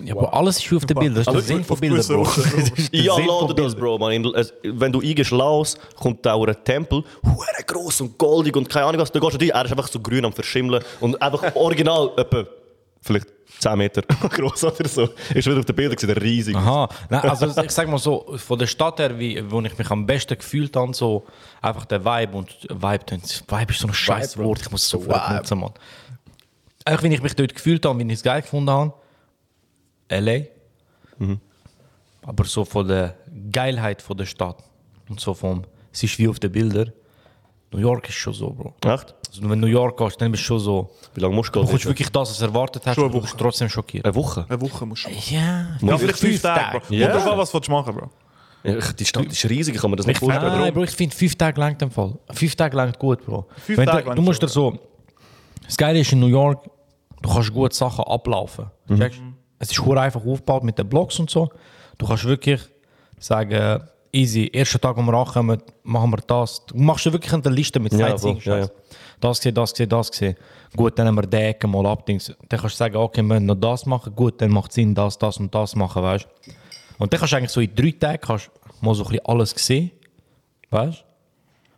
Ja, 0.04 0.16
aber 0.16 0.34
alles 0.34 0.64
ist 0.64 0.72
auf 0.74 0.86
den 0.86 0.98
Bildern. 0.98 1.24
Das 1.24 1.28
ist 1.28 1.34
der 1.34 1.42
Sinn 1.56 1.64
von 1.64 1.80
Bildern, 1.80 2.06
Bro. 2.06 2.24
Der 2.94 3.02
Ja, 3.02 3.18
lade 3.18 3.56
das. 3.56 3.76
Bro. 3.76 3.98
Man. 3.98 4.12
In- 4.12 4.36
es- 4.36 4.54
Wenn 4.64 4.92
du 4.92 5.02
eingehst, 5.02 5.32
Laos, 5.32 5.78
kommt 5.96 6.26
da 6.26 6.34
auch 6.34 6.46
ein 6.46 6.56
Tempel, 6.64 7.04
hure 7.24 7.46
gross 7.66 8.02
und 8.02 8.18
goldig 8.18 8.56
und 8.56 8.70
keine 8.70 8.86
Ahnung 8.86 9.02
was. 9.02 9.12
Da 9.12 9.20
gehst 9.20 9.34
du 9.42 9.46
rein, 9.46 9.50
er 9.50 9.66
ist 9.66 9.72
einfach 9.72 9.88
so 9.88 10.00
grün 10.00 10.24
am 10.26 10.34
Verschimmeln 10.34 10.84
und 11.00 11.20
einfach 11.22 11.44
original 11.56 12.12
etwa 12.18 12.46
vielleicht 13.02 13.28
10 13.60 13.78
Meter 13.78 14.02
groß 14.30 14.66
oder 14.66 14.88
so. 14.88 15.10
Ist 15.34 15.48
wieder 15.48 15.58
auf 15.60 15.66
den 15.66 15.76
Bildern 15.76 15.96
gesehen, 15.96 16.12
riesig. 16.18 16.56
Aha, 16.56 16.88
Nein, 17.10 17.22
also 17.22 17.48
ich 17.64 17.72
sag 17.72 17.88
mal 17.88 17.98
so, 17.98 18.34
von 18.38 18.60
der 18.60 18.68
Stadt 18.68 19.00
her, 19.00 19.18
wie, 19.18 19.42
wo 19.50 19.62
ich 19.62 19.78
mich 19.78 19.90
am 19.90 20.06
besten 20.06 20.38
gefühlt 20.38 20.76
habe, 20.76 20.94
so 20.94 21.26
einfach 21.62 21.86
der 21.86 22.04
Vibe 22.06 22.38
und 22.38 22.50
Vibe, 22.70 23.06
Vibe 23.48 23.72
ist 23.72 23.80
so 23.80 23.88
ein 23.88 23.94
scheiß 23.94 24.38
Wort, 24.38 24.62
ich 24.62 24.70
muss 24.72 24.84
es 24.84 24.90
sofort 24.90 25.32
nutzen, 25.32 25.60
Mann. 25.60 25.72
Einfach, 26.86 27.04
wie 27.04 27.14
ich 27.14 27.22
mich 27.24 27.36
dort 27.36 27.56
gefühlt 27.56 27.84
habe, 27.86 27.98
wie 28.00 28.04
ich 28.06 28.14
es 28.14 28.24
geil 28.24 28.42
gefunden 28.42 28.70
habe, 28.70 28.94
L.A., 30.08 30.42
aber 32.26 32.44
so 32.44 32.66
von 32.66 32.88
der 32.88 33.16
Geilheit 33.52 34.02
von 34.02 34.18
der 34.18 34.26
Stadt 34.26 34.58
und 35.10 35.20
so 35.20 35.34
vom, 35.34 35.64
es 35.94 36.04
ist 36.04 36.18
wie 36.20 36.28
auf 36.28 36.40
den 36.40 36.52
Bildern, 36.52 36.92
New 37.72 37.80
York 37.80 38.08
ist 38.10 38.16
schon 38.16 38.34
so, 38.34 38.50
Bro. 38.52 38.74
Echt? 38.86 39.14
Also 39.30 39.42
wenn 39.42 39.50
du 39.50 39.56
New 39.56 39.68
York 39.68 39.98
gehst, 39.98 40.22
dann 40.22 40.32
bist 40.32 40.44
du 40.44 40.48
schon 40.48 40.60
so, 40.60 40.90
Wie 41.14 41.20
lange 41.22 41.36
musst 41.36 41.50
du 41.50 41.60
du 41.60 41.66
gehen? 41.66 41.72
kommst 41.72 41.86
wirklich 41.86 42.10
das, 42.10 42.30
was 42.30 42.38
du 42.40 42.46
erwartet 42.46 42.84
hast, 42.86 42.98
und 42.98 43.14
du 43.14 43.22
bist 43.22 43.38
trotzdem 43.38 43.68
schockiert. 43.70 44.06
Eine 44.06 44.16
Woche? 44.16 44.46
Eine 44.48 44.62
Woche 44.62 44.86
musst 44.86 45.06
du. 45.06 45.10
Ja, 45.34 45.78
Ja, 45.82 45.98
vielleicht 45.98 46.20
fünf 46.20 46.42
Tage, 46.42 46.80
Bro. 46.80 46.94
Ja. 46.96 47.14
An, 47.14 47.38
was 47.38 47.54
willst 47.54 47.68
du 47.68 47.72
machen, 47.72 47.96
Bro. 47.96 48.10
Die 49.00 49.06
Stadt 49.06 49.26
ist 49.26 49.50
riesig, 49.50 49.76
ich 49.76 49.82
kann 49.82 49.90
mir 49.92 49.98
das 49.98 50.06
nicht 50.08 50.20
vorstellen. 50.20 50.60
Nein, 50.60 50.74
Bro, 50.74 50.84
ich 50.84 50.92
finde 50.92 51.16
fünf 51.16 51.36
Tage 51.36 51.60
lang 51.60 51.80
im 51.82 51.92
Fall. 51.92 52.18
Fünf 52.32 52.56
Tage 52.56 52.76
lang 52.76 52.94
gut, 52.98 53.26
Bro. 53.26 53.48
Fünf 53.66 53.78
Wenn 53.80 53.86
Tage 53.86 54.02
du, 54.04 54.08
lang 54.10 54.16
du 54.16 54.22
musst 54.22 54.42
dir 54.42 54.48
so. 54.48 54.78
Das 55.66 55.76
Geile 55.78 56.00
ist 56.00 56.12
in 56.12 56.20
New 56.20 56.28
York, 56.28 56.70
du 57.22 57.30
kannst 57.30 57.54
gut 57.54 57.74
Sachen 57.74 58.04
ablaufen. 58.06 58.66
Checkst? 58.88 59.20
Es 59.60 59.72
ist 59.72 59.84
hure 59.84 60.02
einfach 60.02 60.26
aufgebaut 60.26 60.64
mit 60.64 60.78
den 60.78 60.88
Blocks 60.88 61.20
und 61.20 61.30
so. 61.30 61.50
Du 61.98 62.06
kannst 62.06 62.26
wirklich 62.26 62.62
sagen, 63.20 63.82
easy, 64.12 64.50
ersten 64.54 64.80
Tag, 64.80 64.98
wo 64.98 65.02
wir 65.02 65.14
ankommen, 65.14 65.62
machen 65.84 66.12
wir 66.12 66.18
das. 66.18 66.66
Du 66.66 66.78
machst 66.78 67.06
dir 67.06 67.14
wirklich 67.14 67.34
eine 67.34 67.50
Liste 67.50 67.80
mit 67.80 67.94
Ja, 67.94 68.10
Sightseeing. 68.10 68.42
voll, 68.42 68.54
ja, 68.54 68.60
ja. 68.60 68.70
Das 69.20 69.38
gesehen, 69.40 69.56
das 69.56 69.72
gesehen, 69.72 69.90
das 69.90 70.12
gesehen. 70.12 70.36
Gut, 70.76 70.98
dann 71.00 71.08
haben 71.08 71.16
wir 71.16 71.24
die 71.24 71.38
Ecke 71.38 71.68
mal 71.68 71.86
abdings. 71.88 72.34
Dann 72.50 72.60
kannst 72.60 72.76
du 72.76 72.78
sagen, 72.78 72.96
okay, 72.98 73.22
wir 73.22 73.24
müssen 73.24 73.46
noch 73.46 73.56
das 73.56 73.86
machen. 73.86 74.14
Gut, 74.16 74.40
dann 74.42 74.52
macht 74.52 74.74
Sinn, 74.74 74.94
das, 74.94 75.18
das 75.18 75.38
und 75.38 75.54
das 75.54 75.76
machen, 75.76 76.04
weißt. 76.04 76.28
Und 77.00 77.12
dann 77.12 77.20
kannst 77.20 77.34
du 77.34 77.38
eigentlich 77.38 77.52
so 77.52 77.62
in 77.62 77.74
drei 77.76 77.92
Tagen 77.92 78.22
kannst 78.22 78.48
du 78.48 78.86
mal 78.86 78.94
so 78.94 79.04
ein 79.04 79.10
bisschen 79.10 79.26
alles 79.26 79.52
sehen. 79.52 79.92
Weißt? 80.70 81.04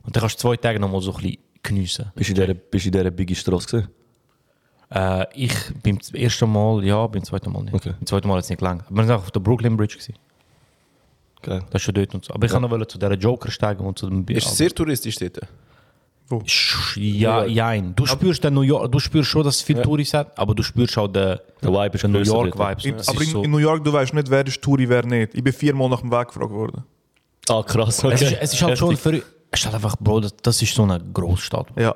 Und 0.04 0.16
dann 0.16 0.22
kannst 0.22 0.36
du 0.44 0.50
zwei 0.50 0.58
Tage 0.58 0.80
noch 0.80 0.92
mal 0.92 1.02
so 1.02 1.12
ein 1.12 1.18
bisschen 1.22 1.38
geniessen. 1.64 2.12
Bist 2.16 2.30
du 2.30 2.34
in 2.34 2.42
dieser, 2.42 2.54
bist 2.54 2.86
du 2.86 2.90
in 2.90 2.94
dieser 2.94 3.12
Biggie 3.12 3.36
Straße 3.36 3.66
gesehen? 3.66 3.88
Äh, 4.92 5.26
ich 5.36 5.54
beim 5.84 6.00
ersten 6.14 6.52
Mal, 6.52 6.84
ja, 6.84 7.06
beim 7.08 7.24
zweiten 7.24 7.52
Mal 7.52 7.64
nicht. 7.64 7.74
Okay. 7.76 7.92
Beim 8.00 8.06
zweiten 8.06 8.28
Mal 8.28 8.38
hat 8.38 8.44
es 8.44 8.50
nicht. 8.50 8.62
Aber 8.64 8.84
wir 8.90 9.04
sind 9.04 9.12
auch 9.12 9.20
auf 9.20 9.32
der 9.32 9.40
Brooklyn 9.40 9.78
Bridge. 9.78 9.96
Gewesen. 9.96 10.16
Geil. 11.42 11.62
Das 11.70 11.82
ist 11.82 11.86
schon 11.86 11.94
dort 11.94 12.14
und 12.16 12.26
so. 12.26 12.34
Aber 12.34 12.46
ich 12.46 12.52
kann 12.52 12.62
noch 12.62 12.86
zu 12.86 12.98
dieser 12.98 13.14
Joker 13.14 13.50
steigen 13.52 13.86
und 13.86 13.98
zu 14.00 14.10
dem 14.10 14.26
Ist 14.28 14.48
es 14.48 14.58
sehr 14.58 14.70
touristisch 14.72 15.16
dort? 15.16 15.40
Sch- 16.46 17.00
Ja, 17.00 17.44
jein. 17.46 17.96
Du 17.96 18.06
spürst 18.06 18.44
den 18.44 18.54
New 18.54 18.62
York, 18.62 18.92
du 18.92 19.00
spürst 19.00 19.30
schon, 19.30 19.44
dass 19.44 19.56
es 19.56 19.62
viel 19.64 19.82
Touris 19.82 20.14
hat, 20.14 20.38
aber 20.38 20.54
du 20.54 20.62
spürst 20.62 20.96
auch 20.98 21.08
den, 21.08 21.40
Der 21.64 21.72
Vibe 21.72 21.96
ist 21.96 22.04
den 22.04 22.12
New 22.12 22.20
York. 22.20 22.58
Vibes. 22.58 22.86
In, 22.86 22.94
aber 22.94 23.02
ist 23.02 23.22
in, 23.22 23.26
so- 23.32 23.44
in 23.44 23.50
New 23.52 23.58
York, 23.58 23.84
du 23.84 23.92
weißt 23.92 24.14
nicht, 24.14 24.30
wer 24.30 24.46
ist 24.46 24.62
Touri, 24.62 24.88
wer 24.88 25.04
nicht. 25.06 25.34
Ich 25.34 25.44
bin 25.44 25.54
viermal 25.54 25.90
nach 25.90 26.02
dem 26.02 26.12
Weg 26.12 26.28
gefragt 26.28 26.52
worden. 26.52 26.84
Ah, 27.50 27.64
krass. 27.64 28.04
Okay. 28.04 28.14
Es 28.14 28.22
ist, 28.22 28.34
es 28.42 28.54
ist 28.54 28.62
halt 28.62 28.78
schon 28.78 28.92
Heftig. 28.92 29.22
für. 29.22 29.26
Es 29.50 29.60
ist 29.62 29.66
halt 29.66 29.76
einfach, 29.76 29.96
Bro, 30.00 30.20
das, 30.20 30.36
das 30.38 30.62
ist 30.62 30.76
so 30.76 30.84
eine 30.84 31.00
Großstadt. 31.00 31.68
Ja. 31.76 31.96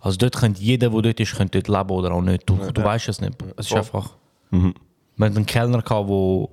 Also 0.00 0.16
dort 0.16 0.36
könnte 0.36 0.60
jeder, 0.62 0.90
der 0.90 1.02
dort 1.02 1.20
ist, 1.20 1.34
könnte 1.34 1.60
dort 1.60 1.68
leben 1.78 1.98
oder 1.98 2.12
auch 2.12 2.22
nicht. 2.22 2.48
Du, 2.48 2.56
du 2.56 2.84
weißt 2.84 3.08
es 3.08 3.20
nicht. 3.20 3.34
Es 3.56 3.66
ist 3.66 3.76
einfach. 3.76 4.10
Wir 4.50 5.26
hatten 5.26 5.36
einen 5.36 5.46
Kellner, 5.46 5.82
gehabt, 5.82 6.08
wo. 6.08 6.50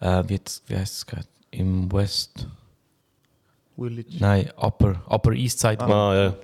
Äh, 0.00 0.22
wie, 0.26 0.34
jetzt, 0.34 0.62
wie 0.68 0.76
heißt 0.76 0.96
es 0.96 1.06
gerade? 1.06 1.26
Im 1.50 1.90
West. 1.90 2.46
Village. 3.76 4.16
Nein, 4.18 4.50
Upper, 4.56 5.02
Upper 5.08 5.32
East 5.32 5.60
Side. 5.60 5.80
Ah, 5.80 6.14
ja. 6.14 6.34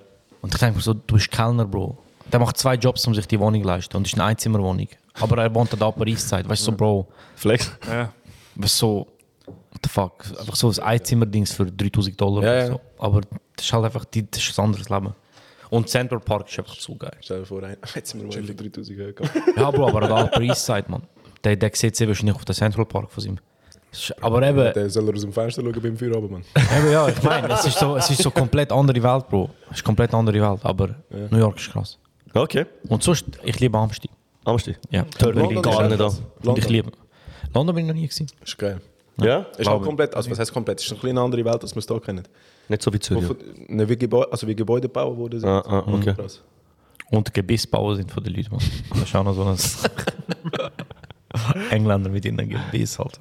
Und 0.41 0.55
ich 0.55 0.59
denke 0.59 0.77
mir 0.77 0.83
so, 0.83 0.95
du 0.95 1.15
bist 1.15 1.31
Kellner, 1.31 1.67
Bro. 1.67 1.99
Der 2.33 2.41
macht 2.41 2.57
zwei 2.57 2.75
Jobs, 2.75 3.07
um 3.07 3.15
sich 3.15 3.27
die 3.27 3.39
Wohnung 3.39 3.61
zu 3.61 3.69
leisten. 3.69 3.97
Und 3.97 4.07
es 4.07 4.13
ist 4.13 4.19
eine 4.19 4.29
Einzimmerwohnung. 4.29 4.89
Aber 5.21 5.43
er 5.43 5.55
wohnt 5.55 5.73
an 5.73 5.79
der 5.79 5.89
Upper 5.89 6.07
East 6.07 6.29
Side. 6.29 6.49
Weißt 6.49 6.63
du, 6.63 6.71
so, 6.71 6.73
Bro. 6.73 7.09
Flex. 7.37 7.71
Ja. 7.89 8.13
Was 8.55 8.77
so. 8.77 9.07
What 9.47 9.81
the 9.83 9.89
fuck? 9.89 10.25
Einfach 10.39 10.57
so 10.57 10.71
ein 10.71 10.79
Einzimmerdings 10.81 11.53
für 11.53 11.67
3000 11.67 12.21
Dollar. 12.21 12.43
Ja, 12.43 12.51
oder 12.51 12.59
ja. 12.59 12.67
So. 12.69 12.81
Aber 12.99 13.21
das 13.57 13.67
ist 13.67 13.73
halt 13.73 13.85
einfach 13.85 14.05
das 14.05 14.43
ist 14.43 14.59
ein 14.59 14.65
anderes 14.65 14.89
Leben. 14.89 15.15
Und 15.71 15.89
Central 15.89 16.21
Park 16.21 16.49
ist 16.51 16.59
einfach 16.59 16.75
so 16.79 16.95
geil. 16.97 17.17
Stell 17.21 17.41
dir 17.41 17.47
vor, 17.47 17.63
ein- 17.63 17.77
jetzt 17.95 18.11
sind 18.11 18.21
wir 18.21 18.27
mal 18.29 18.47
für 18.47 18.55
3000 18.55 19.01
Euro 19.01 19.13
gehabt. 19.13 19.57
Ja, 19.57 19.71
Bro, 19.71 19.89
aber 19.89 20.25
der 20.25 20.41
East 20.43 20.67
Side, 20.67 20.85
man. 20.89 21.03
Der, 21.45 21.57
der 21.57 21.71
sieht 21.75 21.97
sehr 21.97 22.09
wahrscheinlich 22.09 22.35
auf 22.37 22.45
den 22.45 22.55
Central 22.55 22.85
Park 22.87 23.11
von 23.11 23.39
ist- 23.93 24.15
Aber 24.21 24.43
eben, 24.47 24.73
Der 24.73 24.89
soll 24.91 25.09
er 25.09 25.15
aus 25.15 25.23
dem 25.23 25.33
Fenster 25.33 25.63
schauen 25.63 25.81
beim 25.83 25.97
Feierabend, 25.97 26.31
Mann. 26.31 26.45
eben 26.79 26.93
ja, 26.93 27.09
ich 27.09 27.23
meine, 27.23 27.53
es 27.55 27.65
ist 27.67 27.79
so, 27.79 27.97
es 27.97 28.11
ist 28.11 28.23
so 28.23 28.31
komplett 28.31 28.71
andere 28.73 29.03
Welt, 29.03 29.29
Bro. 29.29 29.51
Es 29.71 29.79
ist 29.79 29.85
komplett 29.85 30.13
andere 30.15 30.41
Welt, 30.41 30.61
aber 30.63 30.95
New 31.31 31.39
York 31.39 31.57
ist 31.59 31.71
krass. 31.71 31.99
Okay. 32.35 32.67
Und 32.89 33.03
sonst, 33.03 33.25
ich 33.43 33.59
liebe 33.59 33.77
Amsterdam. 33.77 34.17
Amsti. 34.45 34.77
Ja, 34.91 35.05
Hört 35.19 35.35
mich 35.37 35.63
gar 35.63 35.89
nicht 35.89 36.01
an. 36.01 36.17
Und 36.45 36.59
ich 36.59 36.69
liebe. 36.69 36.91
London 37.53 37.75
bin 37.75 37.85
ich 37.85 37.89
noch 37.89 37.95
nie 38.01 38.07
gewesen. 38.07 38.27
Ist 38.43 38.57
geil. 38.59 38.81
Ja? 39.21 39.41
Ist 39.59 39.69
halt 39.69 39.83
komplett, 39.83 40.15
also 40.15 40.31
was 40.31 40.39
heißt 40.39 40.53
komplett? 40.53 40.81
Ist 40.81 40.91
eine 40.91 41.01
kleine 41.01 41.21
andere 41.21 41.45
Welt, 41.45 41.63
als 41.63 41.75
wir 41.75 41.81
es 41.81 41.87
hier 41.87 42.01
kennen. 42.01 42.27
Nicht 42.71 42.83
so 42.83 42.93
wie 42.93 43.01
Zürich. 43.01 43.25
von- 43.27 43.37
ne, 43.69 43.89
wie, 43.89 43.97
Gebäude, 43.97 44.31
also 44.33 44.47
wie 44.47 44.55
Gebäude 44.55 44.89
gebaut 44.89 45.17
wurden. 45.17 45.45
Ah, 45.45 45.61
ah, 45.67 45.83
okay. 45.87 46.15
Krass. 46.15 46.41
Und 47.11 47.33
Gebissbauer 47.35 47.97
sind 47.97 48.11
von 48.11 48.23
den 48.23 48.35
Leuten, 48.35 48.57
ist 49.03 49.15
auch 49.17 49.25
noch 49.25 49.35
so 49.35 49.45
ein 49.45 49.57
Engländer 51.71 52.11
mit 52.11 52.25
ihren 52.25 52.37
Gebiss 52.49 52.99
halt. 52.99 53.19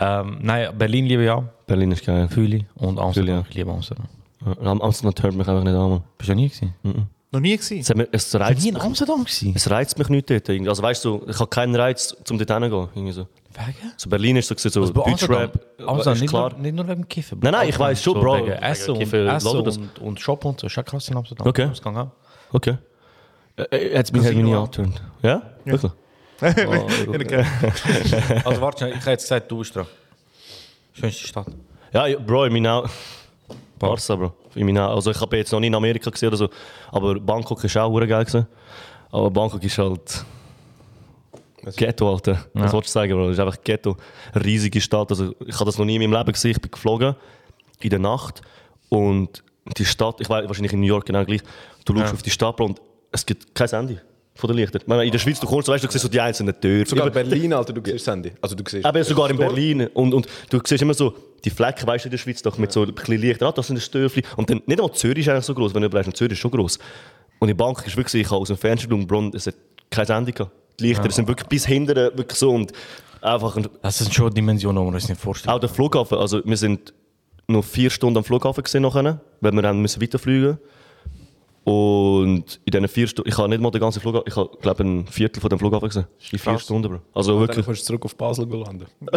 Ähm, 0.00 0.38
nein, 0.42 0.76
Berlin 0.76 1.06
liebe 1.06 1.24
ich 1.24 1.30
auch. 1.30 1.44
Berlin 1.66 1.90
ist 1.92 2.04
geil. 2.04 2.28
Fühle 2.28 2.56
ich. 2.58 2.64
Und 2.76 2.98
Amsterdam. 2.98 3.36
ja. 3.36 3.44
Ich 3.48 3.54
liebe 3.56 3.70
Amsterdam. 3.70 4.06
Ja, 4.44 4.70
Am- 4.70 4.80
Amsterdam 4.80 5.14
hört 5.22 5.34
mich 5.34 5.48
einfach 5.48 5.64
nicht 5.64 5.74
an. 5.74 6.02
Bist 6.16 6.28
du 6.28 6.32
noch 6.34 6.40
nie 6.40 6.48
gewesen? 6.48 6.74
Noch 7.30 7.40
nie 7.40 7.56
gesehen. 7.56 7.80
Es, 7.80 7.94
mich- 7.94 8.08
es, 8.12 8.34
reizt 8.38 8.62
nie 8.62 8.68
in 8.68 8.74
mich, 8.74 8.82
Amsterdam 8.82 9.24
gewesen? 9.24 9.52
es 9.56 9.70
reizt 9.70 9.98
mich 9.98 10.08
nicht 10.08 10.30
dort. 10.30 10.48
irgendwie. 10.48 10.68
Also 10.70 10.82
weißt 10.82 11.04
du, 11.04 11.22
ich 11.28 11.38
habe 11.40 11.50
keinen 11.50 11.74
Reiz, 11.74 12.16
um 12.30 12.38
dort 12.38 12.50
hinzugehen. 12.50 12.88
Irgendwie 12.94 13.12
so. 13.12 13.26
Wegen? 13.66 13.92
so 13.96 14.08
Berlin 14.08 14.36
ist 14.36 14.48
so, 14.48 14.54
so 14.56 14.80
Also 14.80 14.92
Deutschrap. 14.92 15.60
Ist 15.78 16.20
nicht, 16.20 16.28
klar. 16.28 16.50
Nur, 16.50 16.58
nicht 16.60 16.74
nur 16.74 16.88
wegen 16.88 17.08
Kiffen. 17.08 17.40
Nein, 17.42 17.52
nein, 17.52 17.68
ich 17.68 17.78
weiss 17.78 18.02
schon, 18.02 18.14
so 18.14 18.20
Bro. 18.20 18.36
Wegen 18.36 18.46
Wegen 18.46 18.62
Essen, 18.62 18.90
und, 18.92 18.98
Kiffen, 19.00 19.28
Essen 19.28 19.56
und, 19.56 19.98
und 19.98 20.20
Shop 20.20 20.44
und 20.44 20.60
so. 20.60 20.66
Ist 20.68 20.76
ja 20.76 20.82
krass 20.82 21.08
in 21.08 21.16
Amsterdam. 21.16 21.46
Okay. 21.46 21.68
Das 21.68 21.82
kann 21.82 21.96
auch. 21.96 22.10
Okay. 22.52 22.78
Äh, 23.56 23.62
äh, 23.64 23.94
Jetzt 23.94 24.12
bin 24.12 24.24
ich 24.24 24.32
nie 24.32 24.54
angetönt. 24.54 25.02
Ja? 25.22 25.42
Wirklich? 25.64 25.92
Also 28.44 28.60
warte, 28.60 28.78
schnell, 28.78 28.92
ich 28.92 29.00
habe 29.00 29.10
jetzt 29.10 29.24
gesagt, 29.24 29.50
du 29.50 29.58
bist 29.58 29.74
dran. 29.74 29.86
Schönste 30.92 31.26
Stadt. 31.26 31.46
Ja, 31.92 32.06
Bro, 32.18 32.44
in 32.44 32.52
meinen 32.52 32.68
Augen. 32.68 32.88
Barca, 33.78 34.14
Bro. 34.14 34.32
Augen. 34.56 34.78
Also 34.78 35.10
ich 35.10 35.20
habe 35.20 35.36
jetzt 35.36 35.50
noch 35.50 35.58
nie 35.58 35.66
in 35.66 35.74
Amerika 35.74 36.10
gesehen 36.10 36.28
oder 36.28 36.36
so, 36.36 36.48
aber 36.92 37.18
Bangkok 37.18 37.64
ist 37.64 37.76
auch 37.76 37.92
geil 37.98 38.24
gewesen. 38.24 38.46
Aber 39.10 39.30
Bangkok 39.30 39.64
ist 39.64 39.78
halt 39.78 40.24
Ghetto, 41.76 42.12
Alter. 42.12 42.46
Was 42.54 42.72
wolltest 42.72 42.94
du 42.94 42.98
sagen, 43.00 43.12
Bro? 43.12 43.26
Das 43.28 43.32
ist 43.32 43.40
einfach 43.40 43.62
Ghetto. 43.62 43.96
Eine 44.32 44.44
riesige 44.44 44.80
Stadt. 44.80 45.10
Also 45.10 45.34
ich 45.46 45.54
habe 45.54 45.66
das 45.66 45.78
noch 45.78 45.84
nie 45.84 45.96
in 45.96 46.02
meinem 46.02 46.18
Leben 46.18 46.32
gesehen. 46.32 46.52
Ich 46.52 46.60
bin 46.60 46.70
geflogen 46.70 47.14
in 47.80 47.90
der 47.90 47.98
Nacht 47.98 48.42
und 48.88 49.42
die 49.76 49.84
Stadt, 49.84 50.20
ich 50.20 50.28
weiß 50.30 50.46
wahrscheinlich 50.48 50.72
in 50.72 50.80
New 50.80 50.86
York 50.86 51.06
genau 51.06 51.24
gleich, 51.24 51.42
du 51.84 51.96
schaust 51.96 52.14
auf 52.14 52.22
die 52.22 52.30
Stadt 52.30 52.60
und 52.60 52.80
es 53.12 53.26
gibt 53.26 53.54
kein 53.54 53.68
Handy 53.68 53.98
von 54.34 54.48
den 54.48 54.56
Lichtern. 54.56 54.80
Ich 54.82 54.88
meine, 54.88 55.04
in 55.04 55.10
der 55.10 55.18
Schweiz, 55.18 55.40
du 55.40 55.46
kommst, 55.46 55.68
weißt, 55.68 55.84
du 55.84 55.90
siehst 55.90 56.02
so 56.02 56.08
die 56.08 56.20
einzelnen 56.20 56.58
Türen. 56.60 56.86
Sogar 56.86 57.08
Über- 57.08 57.22
Berlin, 57.22 57.52
Alter, 57.52 57.72
du 57.72 57.82
siehst 57.84 58.06
Handy. 58.06 58.32
Also 58.40 58.54
du 58.54 58.62
siehst... 58.66 58.86
Eben 58.86 59.04
sogar 59.04 59.30
in 59.30 59.36
Berlin. 59.36 59.88
Und, 59.88 60.14
und 60.14 60.26
du 60.48 60.60
siehst 60.64 60.80
immer 60.80 60.94
so, 60.94 61.14
die 61.44 61.50
Flecken, 61.50 61.86
weißt 61.86 62.04
du, 62.04 62.08
in 62.08 62.10
der 62.12 62.18
Schweiz 62.18 62.40
doch 62.40 62.56
mit 62.56 62.72
so 62.72 62.82
ein 62.82 62.94
bisschen 62.94 63.20
Licht. 63.20 63.42
Ah, 63.42 63.52
das 63.52 63.66
sind 63.66 63.80
Stöfli. 63.80 64.22
Und 64.36 64.48
dann, 64.48 64.62
nicht 64.66 64.78
einmal 64.80 64.94
Zürich 64.94 65.26
ist 65.26 65.28
eigentlich 65.28 65.44
so 65.44 65.54
groß, 65.54 65.74
wenn 65.74 65.82
du 65.82 65.86
überlegst, 65.86 66.16
Zürich 66.16 66.32
ist 66.32 66.38
schon 66.38 66.52
groß. 66.52 66.78
Und 67.40 67.48
in 67.48 67.56
Bangkok 67.56 67.86
ist 67.86 67.96
wirklich, 67.96 68.22
ich 68.22 68.30
habe 68.30 68.40
aus 68.40 68.48
dem 68.48 68.56
Fenster 68.56 68.88
geschaut, 68.88 69.34
es 69.34 69.48
hat 69.48 69.54
kein 69.90 70.06
Handy 70.06 70.32
gehabt. 70.32 70.52
Die 70.80 70.84
Lichter 70.88 71.10
sind 71.10 71.26
wirklich 71.28 71.48
bis 71.48 71.66
hinten 71.66 71.94
wirklich 71.96 72.38
so 72.38 72.50
und 72.50 72.72
einfach. 73.20 73.56
ein- 73.56 73.66
Das 73.82 73.98
sind 73.98 74.14
schon 74.14 74.32
Dimensionen, 74.32 74.80
die 74.80 74.84
man 74.86 74.94
uns 74.94 75.08
nicht 75.08 75.20
vorstellen 75.20 75.54
Auch 75.54 75.58
der 75.60 75.68
Flughafen, 75.68 76.18
also 76.18 76.40
wir 76.44 76.56
sind 76.56 76.94
noch 77.48 77.64
vier 77.64 77.90
Stunden 77.90 78.18
am 78.18 78.24
Flughafen 78.24 78.62
gesehen 78.62 78.82
weil 79.40 79.52
wir 79.52 79.62
dann 79.62 79.80
müssen 79.80 80.00
weiterfliegen 80.02 80.58
und 81.68 82.60
in 82.64 82.70
diesen 82.70 82.88
vier 82.88 83.06
Stunden, 83.06 83.28
ich 83.28 83.36
habe 83.36 83.46
nicht 83.50 83.60
mal 83.60 83.70
den 83.70 83.82
ganzen 83.82 84.00
Flughafen, 84.00 84.24
ich 84.26 84.36
habe 84.36 84.56
glaube 84.62 84.84
ein 84.84 85.06
Viertel 85.06 85.38
von 85.38 85.50
dem 85.50 85.58
Flughafen 85.58 85.88
gesehen. 85.88 86.06
In 86.32 86.38
vier 86.38 86.58
Stunden, 86.58 86.88
Bro. 86.88 87.00
Also 87.12 87.32
Dann 87.32 87.40
wirklich. 87.40 87.66
kommst 87.66 87.82
du 87.82 87.86
zurück 87.88 88.06
auf 88.06 88.16
Basel 88.16 88.48
landen. 88.48 88.86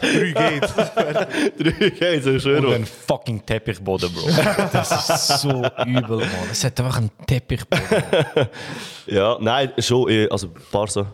Drei 0.00 0.32
Gates. 0.32 0.74
Drei 1.58 1.90
Gates, 1.90 2.24
das 2.24 2.34
ist 2.36 2.42
schön. 2.44 2.64
Und 2.64 2.72
ein 2.72 2.86
fucking 2.86 3.44
Teppichboden, 3.44 4.10
Bro. 4.10 4.22
Das 4.72 5.10
ist 5.10 5.42
so 5.42 5.50
übel, 5.84 6.16
Mann. 6.16 6.48
Es 6.50 6.64
hat 6.64 6.80
einfach 6.80 6.96
einen 6.96 7.10
Teppichboden. 7.26 7.84
Ja, 9.06 9.36
nein, 9.38 9.70
schon, 9.80 10.08
eh, 10.08 10.26
also 10.30 10.48
Barca, 10.72 11.06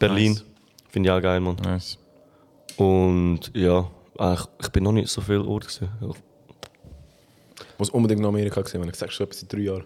Berlin, 0.00 0.40
finde 0.88 1.08
ich 1.08 1.12
auch 1.14 1.22
geil, 1.22 1.38
Mann. 1.38 1.54
Nice. 1.62 1.96
Und 2.76 3.52
ja, 3.54 3.88
eigentlich, 4.18 4.48
ich 4.62 4.68
bin 4.70 4.82
noch 4.82 4.90
nicht 4.90 5.08
so 5.08 5.20
viel 5.20 5.42
Ort 5.42 5.66
gesehen. 5.66 5.90
Ich 7.76 7.78
muss 7.78 7.90
unbedingt 7.90 8.22
nach 8.22 8.28
Amerika 8.30 8.64
sehen, 8.64 8.80
wenn 8.80 8.88
ich 8.88 8.94
sage, 8.96 9.12
schon 9.12 9.26
etwas 9.26 9.42
in 9.42 9.48
drei 9.48 9.58
Jahren. 9.58 9.84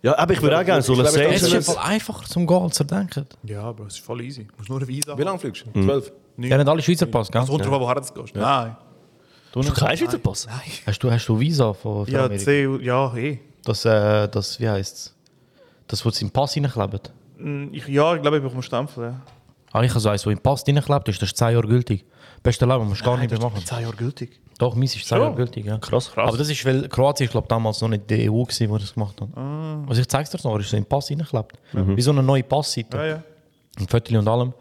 Ja, 0.00 0.16
aber 0.16 0.32
ich 0.32 0.40
würde 0.40 0.58
auch 0.58 0.64
gerne 0.64 0.80
so 0.80 0.94
Ich 0.94 0.98
Los 1.00 1.12
glaube, 1.12 1.34
Es 1.34 1.42
ist 1.42 1.54
einfach 1.54 1.84
einfacher 1.86 2.24
zum 2.24 2.46
Gehen, 2.46 2.62
als 2.62 2.80
ihr 2.80 2.86
denkt. 2.86 3.22
Ja, 3.42 3.70
Bro, 3.72 3.84
es 3.86 3.94
ist 3.96 4.04
voll 4.04 4.22
easy. 4.22 4.44
Du 4.44 4.54
musst 4.56 4.70
nur 4.70 4.78
eine 4.78 4.88
Visa 4.88 5.18
Wie 5.18 5.22
lange 5.22 5.38
fliegst 5.38 5.64
du? 5.74 5.82
Zwölf? 5.84 6.10
Ja, 6.38 6.56
nicht 6.56 6.68
alle 6.68 6.80
Schweizer 6.80 7.04
Pass, 7.06 7.30
gell? 7.30 7.42
Es 7.42 7.48
kommt 7.48 7.64
drauf 7.66 7.74
an, 7.74 7.80
woher 7.80 7.94
du 7.96 8.00
gehst. 8.22 8.34
Nein. 8.34 8.76
Du 9.52 9.60
Du 9.60 9.72
kein 9.72 9.96
Schweizer 9.98 10.18
Pass? 10.18 10.46
Hast 10.86 11.02
du, 11.02 11.10
hast 11.10 11.26
du 11.26 11.38
Visa 11.38 11.74
von, 11.74 12.06
von 12.06 12.14
Ja, 12.14 12.24
Amerika? 12.24 12.44
C, 12.44 12.64
ja, 12.80 13.14
eh. 13.14 13.40
Das, 13.64 13.84
äh, 13.84 14.28
das, 14.28 14.58
wie 14.58 14.68
heisst 14.68 14.96
es? 14.96 15.14
Das, 15.86 16.06
was 16.06 16.22
im 16.22 16.30
Pass 16.30 16.56
reinklebt. 16.56 17.12
Mm, 17.36 17.66
Ich, 17.72 17.86
ja, 17.88 18.14
ich 18.14 18.22
glaube, 18.22 18.38
ich 18.38 18.42
bekomme 18.42 18.62
Stempel. 18.62 19.04
Ja. 19.04 19.20
Ah, 19.72 19.82
ich 19.82 19.90
habe 19.90 20.00
so 20.00 20.08
eins, 20.08 20.24
wo 20.24 20.30
im 20.30 20.38
Pass 20.38 20.64
reinklebt 20.66 21.08
ist, 21.08 21.20
das 21.20 21.30
ist 21.30 21.36
10 21.36 21.52
Jahre 21.52 21.66
gültig. 21.66 22.06
Beste 22.42 22.66
Leben, 22.66 22.88
musst 22.88 23.00
du 23.00 23.04
gar 23.04 23.16
nicht 23.18 23.30
mehr 23.30 23.40
machen. 23.40 23.64
Zehn 23.64 23.80
Jahre 23.82 23.96
gültig. 23.96 24.40
Doch, 24.58 24.74
meins 24.74 24.96
ist 24.96 25.06
10 25.06 25.18
Jahre 25.18 25.34
gültig, 25.34 25.66
ja. 25.66 25.78
Krass. 25.78 26.10
Aber 26.16 26.36
das 26.36 26.48
ist, 26.48 26.64
weil 26.64 26.88
Kroatien 26.88 27.26
ist, 27.26 27.30
glaube 27.30 27.44
ich, 27.44 27.48
damals 27.48 27.80
noch 27.80 27.88
nicht 27.88 28.10
die 28.10 28.28
EU 28.28 28.42
gewesen, 28.42 28.72
die 28.72 28.78
das 28.78 28.94
gemacht 28.94 29.20
hat. 29.20 29.28
Also 29.88 30.00
ich 30.00 30.08
zeig's 30.08 30.30
dir 30.30 30.38
noch, 30.42 30.58
ist 30.58 30.70
so 30.70 30.76
im 30.76 30.84
Pass 30.84 31.10
reingeklebt. 31.10 31.58
Wie 31.72 32.02
so 32.02 32.10
eine 32.10 32.22
neue 32.22 32.42
Passseite. 32.42 32.96
Ja, 32.96 33.06
ja. 33.06 33.22
Ein 33.78 33.86
Viertel 33.86 34.16
und 34.16 34.26
allem. 34.26 34.52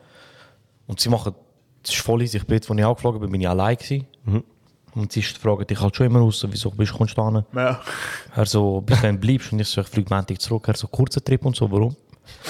Und 0.85 0.99
sie 0.99 1.09
machen, 1.09 1.33
das 1.81 1.93
ist 1.93 2.01
voll 2.01 2.21
easy. 2.21 2.37
Ich 2.37 2.45
bin 2.45 2.55
jetzt, 2.55 2.69
als 2.69 2.79
ich 2.79 2.85
angeflogen 2.85 3.21
bin, 3.21 3.31
bin 3.31 3.41
ich 3.41 3.49
allein 3.49 3.75
gewesen. 3.75 4.05
Und 4.93 5.11
sie 5.11 5.21
fragen 5.21 5.65
dich 5.65 5.79
halt 5.79 5.95
schon 5.95 6.05
immer 6.07 6.21
aus, 6.21 6.45
wieso 6.49 6.71
bist 6.71 6.91
du 6.91 6.97
kommst 6.97 7.17
du 7.17 7.25
hin? 7.25 7.43
Ja. 7.55 7.81
Er 8.35 8.45
so, 8.45 8.81
bis 8.81 9.01
dann 9.01 9.19
bleibst 9.19 9.51
und 9.51 9.59
ich 9.59 9.67
so, 9.67 9.81
ich 9.81 9.87
fliege 9.87 10.13
Montag 10.13 10.41
zurück. 10.41 10.67
Er 10.67 10.75
so, 10.75 10.87
kurzer 10.87 11.23
Trip 11.23 11.45
und 11.45 11.55
so, 11.55 11.71
warum? 11.71 11.95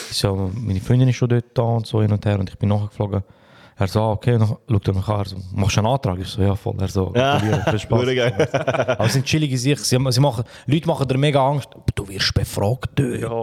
Ich 0.10 0.18
so, 0.18 0.52
meine 0.54 0.80
Freundin 0.80 1.10
ist 1.10 1.18
schon 1.18 1.30
dort 1.30 1.46
da 1.54 1.64
und 1.64 1.88
so 1.88 2.02
hin 2.02 2.12
und 2.12 2.26
her 2.26 2.40
und 2.40 2.50
ich 2.50 2.58
bin 2.58 2.70
nachgeflogen. 2.70 3.24
Er 3.80 3.88
so, 3.88 4.02
ah, 4.02 4.12
okay, 4.14 4.40
dann 4.40 4.48
schaut 4.48 4.88
er 4.88 4.94
mich 4.96 5.08
an, 5.08 5.20
er 5.20 5.26
so, 5.26 5.36
machst 5.54 5.76
du 5.78 5.82
einen 5.82 5.88
Antrag? 5.88 6.18
Ich 6.20 6.28
so, 6.30 6.42
ja, 6.42 6.56
voll. 6.56 6.74
Er 6.80 6.88
so, 6.88 7.12
Ja, 7.16 7.40
viel 7.40 7.80
Spaß. 7.80 8.02
Aber 8.02 9.06
es 9.06 9.14
sind 9.14 9.24
chillige 9.26 9.56
sich. 9.56 9.80
Sie, 9.80 9.98
sie 10.10 10.20
machen, 10.20 10.44
Leute 10.66 10.88
machen 10.88 11.08
dir 11.08 11.18
mega 11.18 11.48
Angst. 11.48 11.70
Du 11.94 12.08
wirst 12.08 12.34
befragt 12.34 12.90
dort. 12.96 13.22
Ja. 13.22 13.42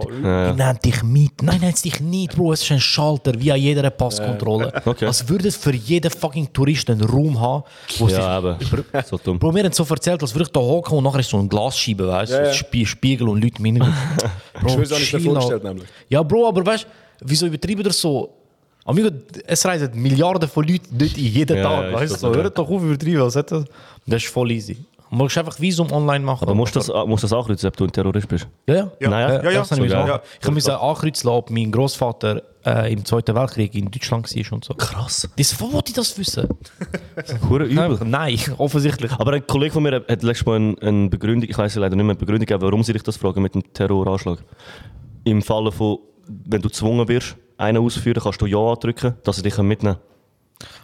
Die 0.51 0.57
nehmen 0.57 0.79
dich 0.83 1.03
mit. 1.03 1.41
Nein, 1.41 1.61
nehmen 1.61 1.73
dich 1.73 2.01
nicht, 2.01 2.35
Bro. 2.35 2.51
Es 2.51 2.63
ist 2.63 2.71
ein 2.73 2.81
Schalter, 2.81 3.31
wie 3.39 3.49
an 3.49 3.59
jeder 3.59 3.89
Passkontrolle. 3.89 4.73
Okay. 4.85 5.05
Als 5.05 5.27
würde 5.29 5.47
es 5.47 5.55
für 5.55 5.73
jeden 5.73 6.11
fucking 6.11 6.51
Touristen 6.51 6.91
einen 6.93 7.09
Raum 7.09 7.39
haben, 7.39 7.63
wo 7.97 8.09
Ja, 8.09 8.41
sich 8.57 8.73
eben. 8.73 8.85
So 9.05 9.17
dumm. 9.17 9.39
Bro, 9.39 9.53
mir 9.53 9.63
haben 9.63 9.71
so 9.71 9.85
erzählt, 9.89 10.21
als 10.21 10.33
würde 10.35 10.43
ich 10.43 10.51
da 10.51 10.59
hocken 10.59 10.97
und 10.97 11.03
nachher 11.05 11.19
ist 11.19 11.29
so 11.29 11.37
ein 11.37 11.47
Glasscheibe, 11.47 12.07
weißt 12.07 12.33
du? 12.33 12.53
Spie 12.53 12.85
Spiegel 12.85 13.29
und 13.29 13.41
Leute 13.41 13.59
im 13.59 13.65
Hintergrund. 13.65 13.95
Bro, 14.61 14.67
Ich 14.67 14.75
will 14.77 14.83
es 14.83 14.91
auch 14.91 14.99
nicht 14.99 15.21
vorgestellt, 15.23 15.63
nämlich. 15.63 15.87
Ja, 16.09 16.23
Bro, 16.23 16.47
aber 16.49 16.65
weißt 16.65 16.83
du, 16.83 16.89
wieso 17.21 17.45
übertreiben 17.47 17.83
das 17.83 17.99
so? 18.01 18.33
Amigo, 18.85 19.09
es 19.47 19.65
reisen 19.65 19.89
Milliarden 19.99 20.47
von 20.47 20.63
Leuten 20.67 20.95
dort 20.97 21.17
in 21.17 21.25
jeden 21.25 21.57
Ja, 21.57 21.63
Tag, 21.63 21.91
ja, 21.91 21.99
ist 22.01 22.11
weißt 22.11 22.23
du? 22.23 22.27
ja. 22.27 22.35
hört 22.35 22.57
doch 22.57 22.69
auf, 22.69 22.83
übertreiben, 22.83 23.21
hat 23.33 23.51
das? 23.51 23.65
Das 24.05 24.23
ist 24.23 24.31
voll 24.31 24.51
easy. 24.51 24.77
Du 25.09 25.17
musst 25.17 25.37
einfach 25.37 25.59
Visum 25.59 25.91
online 25.91 26.23
machen. 26.25 26.43
Aber 26.43 26.53
musst 26.55 26.75
du 26.75 26.79
das, 26.79 26.91
musst 27.07 27.23
das 27.23 27.31
ankreuzen, 27.33 27.67
ob 27.67 27.77
du 27.77 27.85
ein 27.85 27.91
Terrorist 27.91 28.27
bist? 28.27 28.47
Ja, 28.67 28.75
ja. 28.75 28.91
Ja. 28.99 29.09
Nein, 29.09 29.21
Ja, 29.43 29.51
ja. 29.51 29.59
das 29.59 29.71
habe 29.71 29.85
ich 29.85 30.51
musste 30.51 30.79
ankreuzen 30.79 31.27
lassen, 31.27 31.37
ob 31.37 31.49
mein 31.51 31.71
Großvater 31.71 32.41
äh, 32.65 32.91
im 32.93 33.05
Zweiten 33.05 33.33
Weltkrieg 33.35 33.73
in 33.75 33.89
Deutschland 33.89 34.35
war 34.35 34.53
und 34.53 34.65
so. 34.65 34.73
Krass. 34.73 35.29
Das, 35.37 35.59
wo 35.61 35.71
wollte 35.71 35.89
ich 35.89 35.95
das 35.95 36.17
wissen? 36.19 36.47
Hure 37.49 37.65
übel. 37.65 37.99
Nein, 38.03 38.37
offensichtlich. 38.57 39.11
Aber 39.13 39.33
ein 39.33 39.47
Kollege 39.47 39.71
von 39.71 39.83
mir 39.83 39.95
hat 40.07 40.21
letztes 40.23 40.45
Mal 40.45 40.55
eine, 40.57 40.75
eine 40.81 41.09
Begründung, 41.09 41.49
ich 41.49 41.57
weiß 41.57 41.75
leider 41.75 41.95
nicht 41.95 42.03
mehr, 42.05 42.11
eine 42.11 42.19
Begründung 42.19 42.45
gegeben, 42.45 42.61
warum 42.63 42.83
sie 42.83 42.93
dich 42.93 43.03
das 43.03 43.17
fragen 43.17 43.41
mit 43.41 43.55
dem 43.55 43.63
Terroranschlag. 43.73 44.39
Im 45.23 45.41
Falle 45.41 45.71
von, 45.71 45.99
wenn 46.27 46.61
du 46.61 46.67
gezwungen 46.69 47.07
wirst, 47.07 47.35
einen 47.57 47.77
auszuführen, 47.83 48.21
kannst 48.21 48.41
du 48.41 48.45
Ja 48.45 48.75
drücken, 48.75 49.15
dass 49.23 49.37
sie 49.37 49.41
dich 49.43 49.57
mitnehmen 49.57 49.97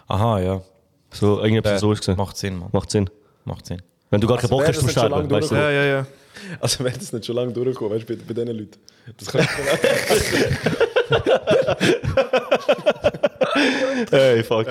Aha, 0.08 0.40
ja. 0.40 0.62
So, 1.10 1.40
irgendetwas 1.40 1.80
so 1.80 1.92
ist. 1.92 2.06
Macht 2.16 2.36
Sinn, 2.36 2.58
Mann. 2.58 2.68
Macht 2.72 2.90
Sinn. 2.90 3.08
Macht 3.44 3.66
Sinn. 3.66 3.82
Wenn 4.10 4.20
du 4.20 4.26
gar 4.26 4.36
keinen 4.36 4.44
Also 4.44 4.56
Bock 4.56 4.60
wäre 4.62 4.72
hast 4.72 4.80
zum 4.80 4.88
Sterben, 4.88 5.30
weißt 5.30 5.50
du. 5.50 5.54
Ja, 5.54 5.70
ja, 5.70 5.84
ja. 5.84 6.06
Also 6.60 6.84
wäre 6.84 6.96
das 6.98 7.12
nicht 7.12 7.24
schon 7.26 7.36
lange 7.36 7.52
durchgekommen, 7.52 7.94
weißt 7.96 8.08
du, 8.08 8.16
bei, 8.16 8.22
bei 8.26 8.34
diesen 8.34 8.58
Leuten. 8.58 8.78
Das 9.16 9.28
kann 9.28 9.46
Hey, 14.10 14.42
fuck. 14.48 14.66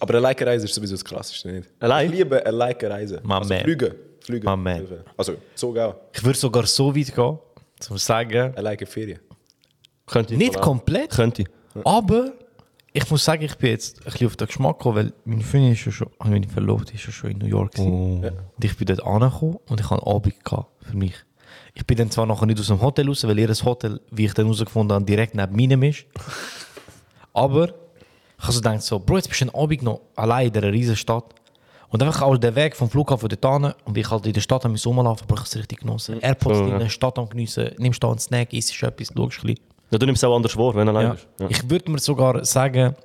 Aber 0.00 0.12
eine 0.12 0.20
Like-Reise 0.20 0.66
ist 0.66 0.74
sowieso 0.74 0.94
das 0.94 1.04
Krasseste, 1.04 1.48
nicht? 1.50 1.68
Allein? 1.80 2.06
Ich 2.10 2.18
liebe 2.18 2.44
eine 2.44 2.56
Like-Reise. 2.56 3.20
My 3.24 3.34
Also 3.34 3.54
man. 3.54 3.62
Flüge. 3.62 3.94
Flüge. 4.20 4.56
Man. 4.56 5.04
Also, 5.16 5.36
so 5.54 5.78
auch. 5.78 5.96
Ich 6.12 6.22
würde 6.24 6.38
sogar 6.38 6.66
so 6.66 6.94
weit 6.94 7.14
gehen, 7.14 7.38
zum 7.78 7.98
sagen, 7.98 8.52
Eine 8.54 8.60
Like-Ferien. 8.62 9.20
Könnte 10.06 10.34
ich 10.34 10.38
nicht 10.38 10.60
komplett, 10.60 11.10
Könnte. 11.10 11.44
aber 11.84 12.32
ich 12.92 13.10
muss 13.10 13.24
sagen, 13.24 13.42
ich 13.42 13.56
bin 13.56 13.70
jetzt 13.70 13.98
ein 13.98 14.04
bisschen 14.12 14.26
auf 14.28 14.36
den 14.36 14.46
Geschmack 14.46 14.78
gekommen, 14.78 14.96
weil 14.96 15.12
meine 15.24 15.42
Freundin 15.42 15.72
ist 15.72 15.84
ja 15.84 15.92
schon, 15.92 16.08
also 16.18 16.32
meine 16.32 16.46
Verlobte 16.46 16.94
ist 16.94 17.06
ja 17.06 17.12
schon 17.12 17.32
in 17.32 17.38
New 17.38 17.46
York. 17.46 17.72
gewesen. 17.72 18.24
Und 18.24 18.64
ich 18.64 18.76
bin 18.76 18.86
dort 18.86 19.04
angekommen 19.04 19.58
und 19.68 19.80
ich 19.80 19.90
hatte 19.90 20.06
einen 20.06 20.14
Abend 20.16 20.44
gehabt 20.44 20.68
für 20.80 20.96
mich. 20.96 21.14
Ich 21.74 21.84
bin 21.84 21.96
dann 21.96 22.10
zwar 22.10 22.26
nachher 22.26 22.46
nicht 22.46 22.60
aus 22.60 22.68
dem 22.68 22.80
Hotel 22.80 23.08
raus, 23.08 23.26
weil 23.26 23.38
ihr 23.38 23.48
Hotel, 23.48 24.00
wie 24.12 24.26
ich 24.26 24.34
dann 24.34 24.46
herausgefunden 24.46 24.94
habe, 24.94 25.04
direkt 25.04 25.34
neben 25.34 25.56
meinem 25.56 25.82
ist. 25.82 26.04
Aber 27.32 27.64
ich 27.64 28.42
habe 28.44 28.52
so 28.52 28.60
gedacht, 28.60 28.82
so, 28.82 29.00
Bro, 29.00 29.16
jetzt 29.16 29.28
bist 29.28 29.40
du 29.40 29.46
einen 29.46 29.54
Abend 29.56 29.82
noch 29.82 30.00
allein 30.14 30.46
in 30.46 30.52
dieser 30.52 30.72
riesen 30.72 30.96
Stadt. 30.96 31.34
Und 31.88 32.02
einfach 32.02 32.22
auch 32.22 32.36
der 32.36 32.54
Weg 32.54 32.76
vom 32.76 32.88
Flughafen 32.90 33.28
dort 33.28 33.76
und 33.84 33.96
ich 33.96 34.10
halt 34.10 34.26
in 34.26 34.32
der 34.32 34.40
Stadt 34.40 34.64
am 34.64 34.74
rumlaufen, 34.74 35.24
aber 35.24 35.34
ich 35.34 35.40
habe 35.40 35.48
es 35.48 35.56
richtig 35.56 35.80
genossen. 35.80 36.20
Airports 36.20 36.58
Ja, 36.58 36.66
in 36.66 36.78
der 36.78 36.88
Stadt 36.88 37.18
am 37.18 37.28
geniessen, 37.28 37.70
nimmst 37.78 38.02
da 38.02 38.08
einen 38.10 38.18
Snack, 38.18 38.52
isst 38.52 38.80
etwas, 38.82 39.08
schaust 39.08 39.18
ein 39.18 39.46
bisschen. 39.46 39.73
Ja, 39.94 39.98
du 39.98 40.06
nimmst 40.06 40.24
es 40.24 40.28
auch 40.28 40.34
anders 40.34 40.50
vor, 40.52 40.74
wenn 40.74 40.86
du 40.88 40.92
allein 40.92 41.06
Ja. 41.06 41.12
bist. 41.12 41.28
Ja. 41.38 41.46
Ich 41.50 41.70
würde 41.70 41.88
mir 41.88 42.00
sogar 42.00 42.44
sagen, 42.44 42.96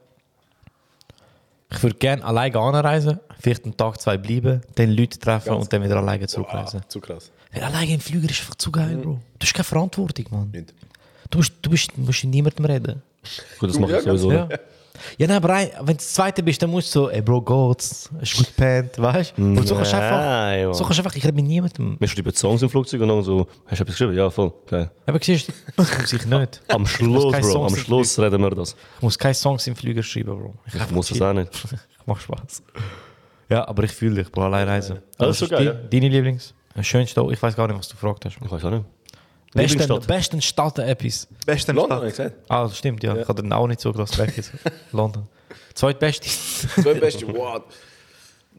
ich 1.72 1.84
würde 1.84 1.96
gerne 1.98 2.24
alleine 2.26 2.58
anreisen, 2.60 3.20
vielleicht 3.40 3.64
einen 3.66 3.78
Tag, 3.78 4.02
zwei 4.02 4.18
bleiben, 4.18 4.62
dann 4.74 4.90
Leute 4.90 5.20
treffen 5.20 5.54
und 5.54 5.72
dann 5.72 5.84
wieder 5.84 5.98
alleine 5.98 6.26
zurückreisen. 6.26 6.82
Zu 6.88 7.00
krass. 7.00 7.32
Weil 7.54 7.64
alleine 7.64 7.94
im 7.94 8.00
Flüger 8.00 8.28
ist 8.28 8.40
einfach 8.40 8.56
zu 8.56 8.72
geil, 8.72 8.98
Bro. 8.98 9.20
Du 9.38 9.46
hast 9.46 9.54
keine 9.54 9.66
Verantwortung, 9.66 10.26
Mann. 10.32 10.50
Nicht. 10.52 10.74
Du, 11.30 11.38
bist, 11.38 11.54
du, 11.62 11.70
du 11.70 11.76
musst 12.02 12.24
mit 12.24 12.34
niemandem 12.34 12.66
reden. 12.66 13.04
Gut, 13.60 13.70
das 13.70 13.78
mache 13.78 13.92
ich 13.92 14.04
ganz 14.06 14.06
sowieso. 14.22 14.32
Ja. 14.32 14.50
Ja, 15.18 15.28
nein, 15.28 15.38
aber 15.38 15.54
ein, 15.54 15.70
wenn 15.80 15.86
du 15.88 15.93
das 15.95 16.14
Zweite 16.14 16.41
bist, 16.43 16.62
dann 16.62 16.70
musst 16.70 16.93
du 16.95 17.00
so, 17.02 17.10
ey 17.10 17.22
Bro, 17.22 17.41
geht's? 17.41 18.10
Du 18.12 18.18
gut 18.38 18.47
gepennt, 18.47 18.97
weißt 19.00 19.34
du? 19.38 19.41
Und 19.41 19.68
so 19.68 19.76
kannst 19.76 19.93
du 19.93 19.97
Nein, 19.97 20.04
einfach, 20.14 20.66
Mann. 20.66 20.74
so 20.74 20.84
kannst 20.84 21.00
du 21.00 21.04
einfach, 21.04 21.16
ich 21.16 21.24
rede 21.24 21.34
mit 21.36 21.45
niemandem. 21.45 21.95
Wir 22.00 22.08
schreiben 22.08 22.34
Songs 22.34 22.62
im 22.62 22.70
Flugzeug 22.70 23.02
und 23.02 23.08
dann 23.08 23.24
so, 23.24 23.47
hast 23.66 23.80
du 23.80 23.84
etwas 23.84 23.95
geschrieben? 23.95 24.14
Ja, 24.16 24.30
voll. 24.30 24.54
Geil. 24.68 24.91
Aber 25.06 25.20
siehst 25.22 25.47
du, 25.50 25.54
das 25.78 25.97
muss 26.00 26.14
ich 26.14 26.26
nicht. 26.26 26.62
Am 26.68 26.86
Schluss, 26.86 27.32
keine 27.34 27.47
Bro, 27.47 27.66
am 27.66 27.76
Schluss 27.76 28.20
reden 28.20 28.41
wir 28.41 28.52
das. 28.52 28.76
Ich 28.97 29.02
muss 29.04 29.18
keine 29.18 29.34
Songs 29.34 29.66
im 29.68 29.76
Flüger 29.76 30.04
schreiben, 30.04 30.38
Bro. 30.38 30.54
Ich, 30.68 30.76
Ich 30.76 30.91
muss 30.91 31.10
das 31.10 31.22
auch 31.22 31.34
nicht. 31.34 31.52
Macht 32.06 32.22
Spaß. 32.24 32.64
Ja, 33.50 33.68
aber 33.68 33.84
ich 33.84 33.91
fühle 33.91 34.16
dich, 34.24 34.32
Bro, 34.32 34.43
allein 34.43 34.68
reisen. 34.68 35.00
ist 35.20 35.39
so 35.39 35.47
geil. 35.47 35.88
Deine 35.91 36.10
Lieblings? 36.10 36.54
Schönste, 36.82 37.26
ich 37.32 37.41
weiß 37.41 37.56
gar 37.56 37.68
nicht, 37.68 37.78
was 37.78 37.88
du 37.89 37.95
gefragt 37.95 38.24
hast. 38.26 38.38
Ich 38.43 38.52
weiß 38.52 38.64
auch 38.66 38.70
nicht. 38.72 38.86
Besten, 39.54 40.00
besten 40.08 40.41
Stadt 40.41 40.80
etwas. 40.80 41.28
Beste 41.45 41.72
London, 41.72 41.97
Stadt. 41.97 42.10
gesagt. 42.10 42.36
Ah, 42.50 42.64
das 42.64 42.78
stimmt, 42.78 43.04
ja. 43.04 43.16
Ich 43.16 43.28
habe 43.28 43.41
den 43.41 43.52
auch 43.52 43.68
nicht 43.68 43.80
so 43.82 43.91
gelassen. 43.91 44.18
Weg 44.20 44.38
jetzt. 44.38 44.52
London. 44.91 45.28
Zweitbeste. 45.74 46.30
Zwei 46.82 46.93
beste, 46.93 47.28
wow. 47.34 47.64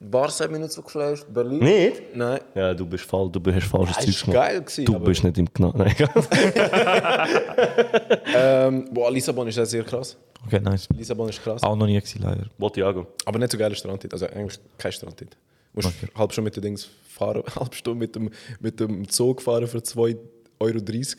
Barca 0.03 0.45
hat 0.45 0.51
mich 0.51 0.61
nicht 0.61 0.73
so 0.73 0.81
geflasht. 0.81 1.27
Berlin? 1.29 1.59
Nicht? 1.59 2.17
Nein. 2.17 2.41
Ja, 2.55 2.73
du 2.73 2.87
bist 2.87 3.05
falsch, 3.05 3.33
du 3.33 3.53
hast 3.53 3.67
falsches 3.67 3.99
Zeug 3.99 4.21
gemacht. 4.21 4.49
geil 4.49 4.61
gewesen. 4.63 4.85
Du 4.87 4.99
bist 4.99 5.23
nicht 5.23 5.37
im 5.37 5.53
Knall. 5.53 5.73
Nein, 5.77 5.95
egal. 5.99 7.29
Ähm, 8.35 8.89
boah, 8.91 9.11
Lissabon 9.11 9.47
ist 9.49 9.59
auch 9.59 9.67
sehr 9.67 9.85
krass. 9.85 10.17
Okay, 10.47 10.61
nice. 10.61 10.89
Lissabon 10.97 11.29
ist 11.29 11.43
krass. 11.43 11.63
Auch 11.63 11.77
noch 11.77 11.87
nie 11.87 12.01
gewesen, 12.01 12.23
leider. 12.23 12.47
Gehen. 12.93 13.07
Aber 13.27 13.39
nicht 13.39 13.53
so 13.53 13.59
geiler 13.59 13.75
Strand 13.75 14.03
dort. 14.03 14.15
Also 14.15 14.27
eigentlich 14.27 14.59
kein 14.79 14.93
Strand 14.93 15.21
dort. 15.21 15.37
Du 15.75 15.83
musst 15.83 15.95
halb 16.17 16.33
Stunde 16.33 16.47
mit 16.47 16.57
den 16.57 16.63
Dings 16.63 16.89
fahren, 17.07 17.43
halb 17.55 17.75
Stunde 17.75 17.99
mit 17.99 18.17
dem, 18.17 18.31
mit 18.59 18.81
dem 18.81 19.07
Zug 19.09 19.43
fahren 19.43 19.67
für 19.67 19.79
2,30 19.79 20.17
Euro. 20.61 20.79
Das 20.81 21.17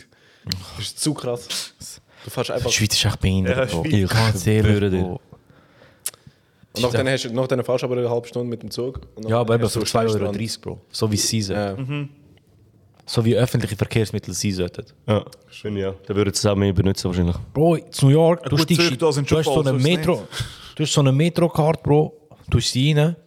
ist 0.79 0.99
zu 0.99 1.13
krass. 1.13 1.73
Du 2.23 2.29
fährst 2.29 2.51
einfach. 2.51 2.69
Die 2.69 2.75
Schweiz 2.75 2.93
ist 2.93 3.05
echt 3.05 3.19
behindert, 3.19 3.71
Ja. 3.73 3.81
Ich 3.83 4.09
kann 4.09 4.31
es 4.33 4.43
dir. 4.43 4.61
Bro. 4.63 5.19
Und 6.73 6.83
nachdem, 6.83 7.07
hast, 7.07 7.25
du- 7.25 7.33
nachdem 7.33 7.63
fährst 7.63 7.81
du 7.83 7.87
aber 7.87 7.97
eine 7.97 8.09
halbe 8.09 8.27
Stunde 8.27 8.47
mit 8.49 8.61
dem 8.61 8.71
Zug. 8.71 9.01
Ja, 9.27 9.39
aber 9.41 9.55
eben 9.55 9.69
für 9.69 9.79
einen 9.79 9.85
2,30 9.87 10.21
Euro. 10.21 10.75
Bro. 10.75 10.81
So 10.91 11.11
wie 11.11 11.17
sie 11.17 11.41
sind. 11.41 11.55
Ja. 11.57 11.75
So 13.05 13.25
wie 13.25 13.35
öffentliche 13.35 13.75
Verkehrsmittel 13.75 14.33
sein 14.33 14.53
sollten. 14.53 14.85
Ja, 15.07 15.25
schön, 15.49 15.75
ja. 15.75 15.93
Dann 16.05 16.15
würden 16.15 16.33
sie 16.33 16.39
es 16.39 16.45
auch 16.45 16.55
mehr 16.55 16.71
benutzen 16.71 17.05
wahrscheinlich. 17.09 17.35
Bro, 17.53 17.75
in 17.75 17.83
New 18.03 18.09
York, 18.09 18.43
du 18.43 18.51
gut, 18.55 18.61
steigst, 18.61 18.87
sind 18.87 19.01
du 19.01 19.07
hast 19.37 19.45
so 19.45 19.59
eine 19.59 19.73
Metro, 19.73 20.27
du 20.75 20.83
hast 20.83 20.93
so 20.93 21.01
eine 21.01 21.11
Metro-Card, 21.11 21.83
Bro, 21.83 22.13
du 22.49 22.57
hast 22.59 22.71
sie 22.71 22.93
rein, 22.93 23.17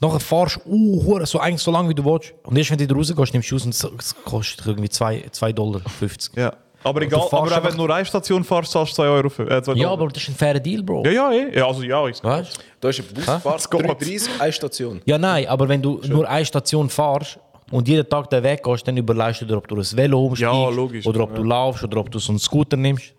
nachher 0.00 0.20
fahrst 0.20 0.60
du, 0.64 0.70
uh, 0.70 1.24
so 1.24 1.38
eigentlich 1.40 1.62
so 1.62 1.70
lange 1.70 1.88
wie 1.88 1.94
du 1.94 2.04
willst, 2.04 2.32
und 2.44 2.56
erst 2.56 2.70
wenn 2.70 2.78
du 2.86 2.94
rausgehst, 2.94 3.32
nimmst 3.34 3.50
du 3.50 3.56
aus 3.56 3.64
und 3.64 3.74
es- 3.74 4.14
kostet 4.24 4.66
irgendwie 4.66 4.88
2 4.88 5.52
Dollar 5.52 5.80
50. 5.80 6.36
Ja. 6.36 6.52
Aber 6.84 7.02
egal, 7.02 7.20
aber 7.20 7.42
auch 7.56 7.64
wenn 7.64 7.72
du 7.72 7.76
nur 7.78 7.90
eine 7.94 8.04
Station 8.04 8.44
fährst, 8.44 8.70
zahlst 8.70 8.92
du 8.92 8.96
2 9.02 9.08
Euro 9.08 9.28
für. 9.28 9.50
Äh, 9.50 9.60
2 9.62 9.72
Ja, 9.74 9.90
aber 9.90 10.06
das 10.08 10.22
ist 10.22 10.28
ein 10.28 10.34
fairer 10.36 10.60
Deal, 10.60 10.82
Bro. 10.82 11.04
Ja, 11.06 11.10
ja, 11.10 11.32
eh. 11.32 11.58
ja, 11.58 11.66
also 11.66 11.82
ja, 11.82 12.06
ich 12.06 12.22
Weißt 12.22 12.56
du? 12.56 12.60
Da 12.80 12.88
ist 12.90 13.00
ein 13.00 13.06
Busfahrt, 13.14 13.70
geht. 13.70 13.80
3,30 13.82 14.40
eine 14.40 14.52
Station. 14.52 15.00
Ja, 15.04 15.18
nein, 15.18 15.46
aber 15.48 15.68
wenn 15.68 15.82
du 15.82 16.00
nur 16.06 16.28
eine 16.28 16.44
Station 16.46 16.88
fährst 16.88 17.40
und 17.72 17.88
jeden 17.88 18.08
Tag 18.08 18.30
den 18.30 18.44
Weg 18.44 18.62
gehst, 18.62 18.86
dann 18.86 18.96
überlegst 18.96 19.40
du 19.40 19.44
dir, 19.46 19.56
ob 19.56 19.66
du 19.66 19.74
ein 19.74 19.82
Velo 19.96 20.26
umsteigst 20.26 20.42
Ja, 20.54 20.68
logisch. 20.68 21.04
oder 21.04 21.24
ob 21.24 21.34
du 21.34 21.42
laufst 21.42 21.82
oder 21.82 21.98
ob 21.98 22.10
du 22.12 22.20
so 22.20 22.30
einen 22.30 22.38
Scooter 22.38 22.76
nimmst. 22.76 23.12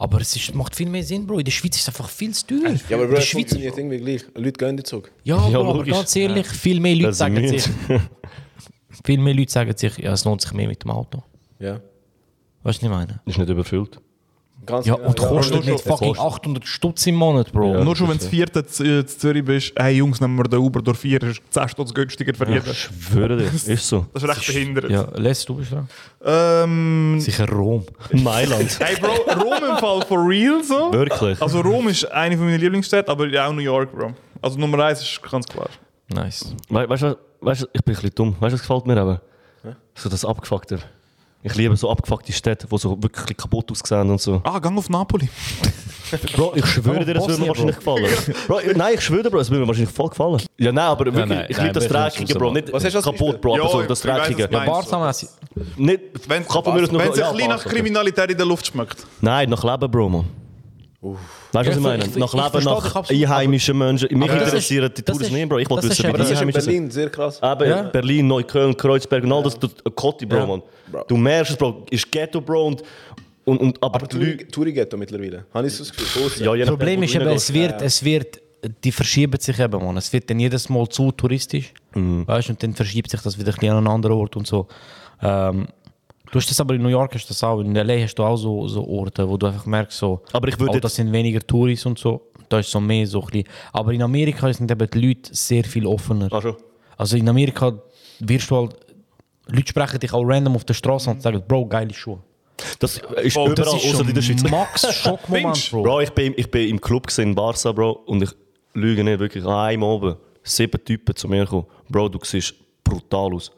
Aber 0.00 0.18
es 0.18 0.34
ist, 0.34 0.54
macht 0.54 0.74
viel 0.74 0.88
mehr 0.88 1.02
Sinn, 1.02 1.26
Bro. 1.26 1.40
In 1.40 1.44
der 1.44 1.52
Schweiz 1.52 1.76
ist 1.76 1.82
es 1.82 1.88
einfach 1.88 2.08
viel 2.08 2.32
zu 2.32 2.46
teuer. 2.46 2.74
Ja, 2.88 2.96
aber 2.96 3.04
in 3.04 3.10
Bro, 3.10 3.20
Schweiz 3.20 3.32
funktioniert 3.32 3.76
irgendwie 3.76 3.98
gleich. 3.98 4.22
Leute 4.34 4.52
gehen 4.52 4.68
in 4.70 4.76
den 4.78 4.84
Zug. 4.86 5.12
Ja, 5.24 5.36
Ja, 5.50 5.60
Bro, 5.60 5.70
aber 5.72 5.84
ganz 5.84 6.16
ehrlich, 6.16 6.46
viel 6.46 6.80
mehr 6.80 6.94
Leute 6.94 7.08
Das 7.08 7.18
sagen 7.18 7.46
sich, 7.46 7.64
viel 9.04 9.18
mehr 9.20 9.34
Leute 9.34 9.52
sagen 9.52 9.76
sich, 9.76 9.98
ja, 9.98 10.14
es 10.14 10.24
lohnt 10.24 10.40
sich 10.40 10.54
mehr 10.54 10.68
mit 10.68 10.82
dem 10.82 10.90
Auto. 10.90 11.22
Ja. 11.58 11.72
Weißt 11.74 11.82
du, 11.82 11.82
was 12.62 12.82
ich 12.82 12.88
meine? 12.88 13.20
Ist 13.26 13.36
nicht 13.36 13.50
überfüllt. 13.50 14.00
Ganz 14.66 14.84
Ja, 14.86 14.94
genau, 14.96 15.08
und 15.08 15.16
kostet 15.18 15.56
aber 15.56 15.64
nur 15.64 15.72
nicht 15.74 15.84
schon- 15.84 15.92
fucking 15.96 16.18
800 16.18 16.64
Stutz 16.66 17.06
im 17.06 17.14
Monat, 17.14 17.50
Bro. 17.50 17.74
Ja. 17.76 17.84
Nur 17.84 17.96
schon, 17.96 18.08
wenn 18.10 18.18
du 18.18 18.24
vierte 18.26 18.64
zu 18.66 18.84
äh, 18.84 19.06
Zürich 19.06 19.44
bist, 19.44 19.72
hey 19.76 19.96
Jungs, 19.96 20.20
nehmen 20.20 20.36
wir 20.36 20.44
den 20.44 20.58
Uber 20.60 20.82
durch 20.82 20.98
vier, 20.98 21.22
ist 21.22 21.40
10 21.50 21.68
Stutz 21.70 21.94
günstiger 21.94 22.34
für 22.34 22.46
jeden. 22.48 22.70
Ich 22.70 22.78
schwöre 22.78 23.36
dir, 23.38 23.44
ist 23.46 23.88
so. 23.88 24.06
Das 24.12 24.22
ist 24.22 24.28
recht 24.28 24.46
behindert. 24.46 24.90
Ja, 24.90 25.08
Les, 25.16 25.44
du 25.46 25.54
bist 25.54 25.72
dran. 25.72 25.88
Ähm, 26.24 27.18
Sicher 27.20 27.48
Rom. 27.48 27.84
Mailand. 28.12 28.78
hey 28.80 28.96
Bro, 29.00 29.40
Rom 29.42 29.64
im 29.70 29.76
Fall 29.78 30.02
for 30.06 30.18
real 30.28 30.62
so. 30.62 30.92
Wirklich. 30.92 31.40
Also 31.40 31.60
Rom 31.60 31.88
ist 31.88 32.10
eine 32.12 32.36
von 32.36 32.46
meinen 32.46 32.60
Lieblingsstädten, 32.60 33.10
aber 33.10 33.26
ja 33.28 33.46
auch 33.48 33.52
New 33.52 33.60
York, 33.62 33.90
Bro. 33.92 34.12
Also 34.42 34.58
Nummer 34.58 34.84
eins 34.84 35.00
ist 35.00 35.20
ganz 35.22 35.46
klar. 35.46 35.68
Nice. 36.08 36.54
We 36.68 36.88
weißt 36.88 37.02
du, 37.04 37.18
weißt, 37.40 37.62
du, 37.62 37.66
ich 37.72 37.82
bin 37.82 37.94
ein 37.94 37.96
bisschen 37.96 38.14
dumm. 38.14 38.36
Weißt 38.40 38.52
du, 38.52 38.58
was 38.58 38.60
gefällt 38.60 38.86
mir 38.86 38.96
aber? 39.00 39.20
So 39.94 40.08
das 40.08 40.24
Abgefuckte. 40.24 40.78
Ich 41.42 41.54
liebe 41.54 41.74
so 41.74 41.90
abgefuckte 41.90 42.32
Städte, 42.32 42.66
die 42.70 42.78
so 42.78 43.02
wirklich 43.02 43.36
kaputt 43.36 43.70
aussehen 43.70 44.10
und 44.10 44.20
so. 44.20 44.42
Ah, 44.44 44.58
gang 44.58 44.76
auf 44.76 44.90
Napoli. 44.90 45.28
Bro, 46.36 46.52
ich 46.56 46.66
schwöre 46.66 47.04
dir, 47.04 47.14
das 47.14 47.26
würde 47.26 47.40
mir 47.40 47.48
wahrscheinlich 47.48 47.76
gefallen. 47.76 48.06
Bro, 48.46 48.60
nein, 48.74 48.94
ich 48.94 49.00
schwöre 49.00 49.22
dir, 49.22 49.30
Bro, 49.30 49.38
es 49.38 49.50
würde 49.50 49.62
mir 49.62 49.68
wahrscheinlich 49.68 49.94
voll 49.94 50.08
gefallen. 50.08 50.42
Ja, 50.58 50.72
nein, 50.72 50.84
aber 50.84 51.06
wirklich, 51.06 51.26
nein, 51.26 51.46
ich 51.48 51.56
liebe 51.56 51.72
das 51.72 51.86
Dreckige, 51.88 52.32
es 52.32 52.38
Bro. 52.38 52.52
Nicht 52.52 53.02
kaputt, 53.02 53.40
Bro, 53.40 53.54
aber 53.54 53.62
Ja, 53.64 53.68
so 53.70 53.82
das 53.82 54.00
Dreckige. 54.00 54.48
meinst. 54.50 54.66
Barca-mässig. 54.66 55.28
Nicht, 55.76 56.00
Wenn 56.26 56.42
es 56.42 56.48
ja, 57.16 57.30
ein 57.30 57.36
bisschen 57.36 57.48
nach. 57.48 57.64
Kriminalität 57.64 58.30
in 58.32 58.36
der 58.36 58.46
Luft 58.46 58.66
schmeckt. 58.66 59.06
Nein, 59.20 59.48
nach 59.48 59.64
Leben, 59.64 59.90
Bro, 59.90 60.08
man. 60.08 60.39
Weißt 61.02 61.16
du, 61.52 61.70
was 61.70 61.76
ich 61.76 61.82
meine? 61.82 61.98
Nach 62.16 62.34
ich 62.34 62.54
Leben, 62.54 62.64
nach 62.64 63.10
einheimischen 63.10 63.78
Menschen. 63.78 64.18
Mich 64.18 64.28
ist- 64.30 64.68
die 64.70 64.76
ist- 64.76 65.32
nicht, 65.32 65.48
Bro. 65.48 65.58
Ich 65.58 65.70
wollte 65.70 65.88
wissen, 65.88 66.04
wie 66.06 66.12
Das 66.12 66.16
die 66.16 66.22
ist 66.22 66.30
in 66.30 66.36
Einheimischen 66.36 66.60
sind. 66.60 66.72
Berlin 66.72 66.90
sehr 66.90 67.08
krass. 67.10 67.42
Aber 67.42 67.66
Ja. 67.66 67.82
Berlin, 67.84 68.26
Neukölln, 68.26 68.76
Kreuzberg 68.76 69.24
und 69.24 69.32
all 69.32 69.42
das, 69.42 69.56
Kotti, 69.94 70.26
Bro, 70.26 70.36
Ja. 70.38 70.46
man. 70.46 70.62
Du 71.08 71.16
merkst 71.16 71.52
es, 71.52 71.56
Bro, 71.56 71.86
ist 71.90 72.10
Ghetto, 72.12 72.42
Bro, 72.42 72.66
und, 72.66 72.82
und, 73.46 73.58
und 73.58 73.82
aber, 73.82 73.94
Aber 73.94 74.08
Touri-Ghetto 74.08 74.96
mittlerweile. 74.98 75.46
Habe 75.54 75.66
ich 75.68 75.72
so 75.74 75.84
das 75.84 75.92
Gefühl? 75.96 76.44
Ja, 76.46 76.54
Das 76.54 76.68
Problem 76.68 77.02
ist 77.02 77.14
eben, 77.14 77.28
es 77.28 77.52
wird, 77.54 77.80
es 77.80 78.04
wird, 78.04 78.38
die 78.84 78.92
verschieben 78.92 79.40
sich 79.40 79.58
eben, 79.58 79.82
man. 79.82 79.96
Es 79.96 80.12
wird 80.12 80.28
dann 80.28 80.38
jedes 80.38 80.68
Mal 80.68 80.86
zu 80.88 81.12
touristisch. 81.12 81.72
Weißt 81.94 82.48
du, 82.48 82.52
und 82.52 82.62
dann 82.62 82.74
verschiebt 82.74 83.10
sich 83.10 83.22
das 83.22 83.38
wieder 83.38 83.52
ein 83.52 83.54
bisschen 83.54 83.70
an 83.70 83.78
einen 83.78 83.88
anderen 83.88 84.16
Ort 84.16 84.36
und 84.36 84.46
so. 84.46 84.66
Ähm, 85.22 85.66
du 86.30 86.38
hast 86.38 86.48
das 86.50 86.60
aber 86.60 86.74
in 86.74 86.82
New 86.82 86.88
York 86.88 87.14
hast 87.14 87.24
du 87.26 87.28
das 87.28 87.42
auch. 87.44 87.60
In 87.60 87.74
LA 87.74 88.02
hast 88.02 88.14
du 88.16 88.24
auch 88.24 88.36
so, 88.36 88.66
so 88.68 88.86
Orte, 88.86 89.28
wo 89.28 89.36
du 89.36 89.46
einfach 89.46 89.66
merkst, 89.66 89.98
so, 89.98 90.22
Aber 90.32 90.48
ich 90.48 90.58
würde 90.58 90.70
oh, 90.72 90.74
jetzt- 90.74 90.84
das 90.84 90.94
sind 90.94 91.12
weniger 91.12 91.40
Touris 91.40 91.84
und 91.86 91.98
so. 91.98 92.22
da 92.48 92.58
ist 92.58 92.70
so 92.70 92.80
mehr 92.80 93.06
so 93.06 93.20
ein 93.20 93.26
bisschen. 93.26 93.48
Aber 93.72 93.92
in 93.92 94.02
Amerika 94.02 94.52
sind 94.52 94.70
eben 94.70 94.88
die 94.90 95.06
Leute 95.06 95.34
sehr 95.34 95.64
viel 95.64 95.86
offener. 95.86 96.28
Ah, 96.32 96.40
schon. 96.40 96.56
Also 96.96 97.16
in 97.16 97.28
Amerika 97.28 97.72
wirst 98.20 98.50
du 98.50 98.56
halt, 98.56 98.76
Leute 99.46 99.68
sprechen 99.68 99.98
dich 100.00 100.12
auch 100.12 100.22
random 100.24 100.56
auf 100.56 100.64
der 100.64 100.74
Straße 100.74 101.10
und 101.10 101.22
sagen, 101.22 101.42
Bro, 101.46 101.66
geile 101.66 101.92
Schuhe. 101.94 102.18
Das 102.78 102.98
ist 103.22 103.36
Oh, 103.36 103.46
überall, 103.46 103.54
Das 103.54 103.74
ist 103.74 103.94
außer 103.94 104.08
in 104.08 104.14
der 104.14 104.22
Schweiz. 104.22 104.42
Max 104.50 104.94
Schockmoment, 105.02 105.70
Bro. 105.70 105.82
Bro, 105.82 106.00
ich 106.02 106.10
bin, 106.10 106.34
ich 106.36 106.50
bin 106.50 106.68
im 106.68 106.80
Club 106.80 107.06
in 107.18 107.34
Barca, 107.34 107.72
Bro, 107.72 107.92
und 108.06 108.22
ich 108.22 108.30
lüge 108.74 109.02
nicht, 109.02 109.18
wirklich 109.18 109.44
an 109.44 109.50
einem 109.52 109.82
oben. 109.82 110.16
Sieben 110.42 110.82
Typen 110.84 111.14
zu 111.16 111.26
mir 111.28 111.44
gekommen. 111.44 111.66
Bro, 111.88 112.08
du 112.10 112.18
siehst 112.22 112.54
brutal 112.84 113.32
aus. 113.34 113.50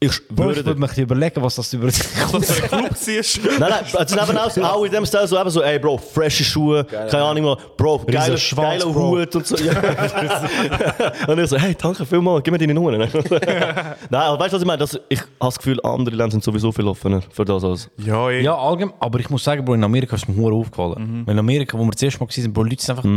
Ich 0.00 0.12
schwöre 0.12 0.54
dir. 0.54 0.64
würde 0.64 0.80
mich 0.80 0.96
überlegen, 0.96 1.42
was 1.42 1.56
das 1.56 1.72
über 1.72 1.86
ein 1.88 1.92
Club 1.92 2.44
siehst. 2.94 3.40
Nein, 3.44 3.58
nein, 3.58 3.84
es 3.84 3.94
ist 3.94 4.12
eben 4.12 4.38
auch, 4.38 4.56
auch 4.76 4.84
in 4.84 4.92
dem 4.92 5.04
Style 5.04 5.26
so, 5.26 5.36
eben 5.40 5.50
so, 5.50 5.60
ey 5.60 5.78
Bro, 5.80 5.98
frische 5.98 6.44
Schuhe, 6.44 6.84
keine 6.84 7.24
Ahnung 7.24 7.44
mal, 7.44 7.56
Bro, 7.76 8.04
geiler, 8.06 8.36
Schwanz, 8.36 8.82
geiler 8.84 8.92
Bro. 8.92 9.18
Hut 9.18 9.34
und 9.34 9.46
so. 9.46 9.56
Ja. 9.56 9.72
und 11.26 11.38
ich 11.40 11.50
so, 11.50 11.56
hey, 11.58 11.74
danke 11.74 12.06
vielmals, 12.06 12.44
gib 12.44 12.52
mir 12.52 12.58
deine 12.58 12.74
Nummer. 12.74 12.92
nein, 12.96 13.08
aber 13.08 14.38
weißt 14.38 14.52
du, 14.52 14.56
was 14.56 14.62
ich 14.62 14.66
meine? 14.66 14.78
Das, 14.78 15.00
ich 15.08 15.18
habe 15.18 15.30
das 15.40 15.58
Gefühl, 15.58 15.80
andere 15.82 16.14
Länder 16.14 16.30
sind 16.30 16.44
sowieso 16.44 16.70
viel 16.70 16.86
offener 16.86 17.20
für 17.32 17.44
das 17.44 17.64
als... 17.64 17.90
Ja. 17.96 18.30
Ja, 18.30 18.54
allgemein. 18.56 18.94
Aber 19.00 19.18
ich 19.18 19.28
muss 19.30 19.42
sagen, 19.42 19.64
Bro, 19.64 19.74
in 19.74 19.82
Amerika 19.84 20.14
ist 20.14 20.28
mir 20.28 20.36
hure 20.36 20.54
aufgefallen. 20.54 21.24
Weil 21.26 21.32
in 21.32 21.38
Amerika, 21.40 21.76
wo 21.76 21.82
wir 21.82 21.90
das 21.90 22.02
erste 22.02 22.20
Mal 22.20 22.28
waren, 22.28 22.52
Bro, 22.52 22.62
Leute 22.62 22.82
sind 22.82 22.96
einfach. 22.98 23.10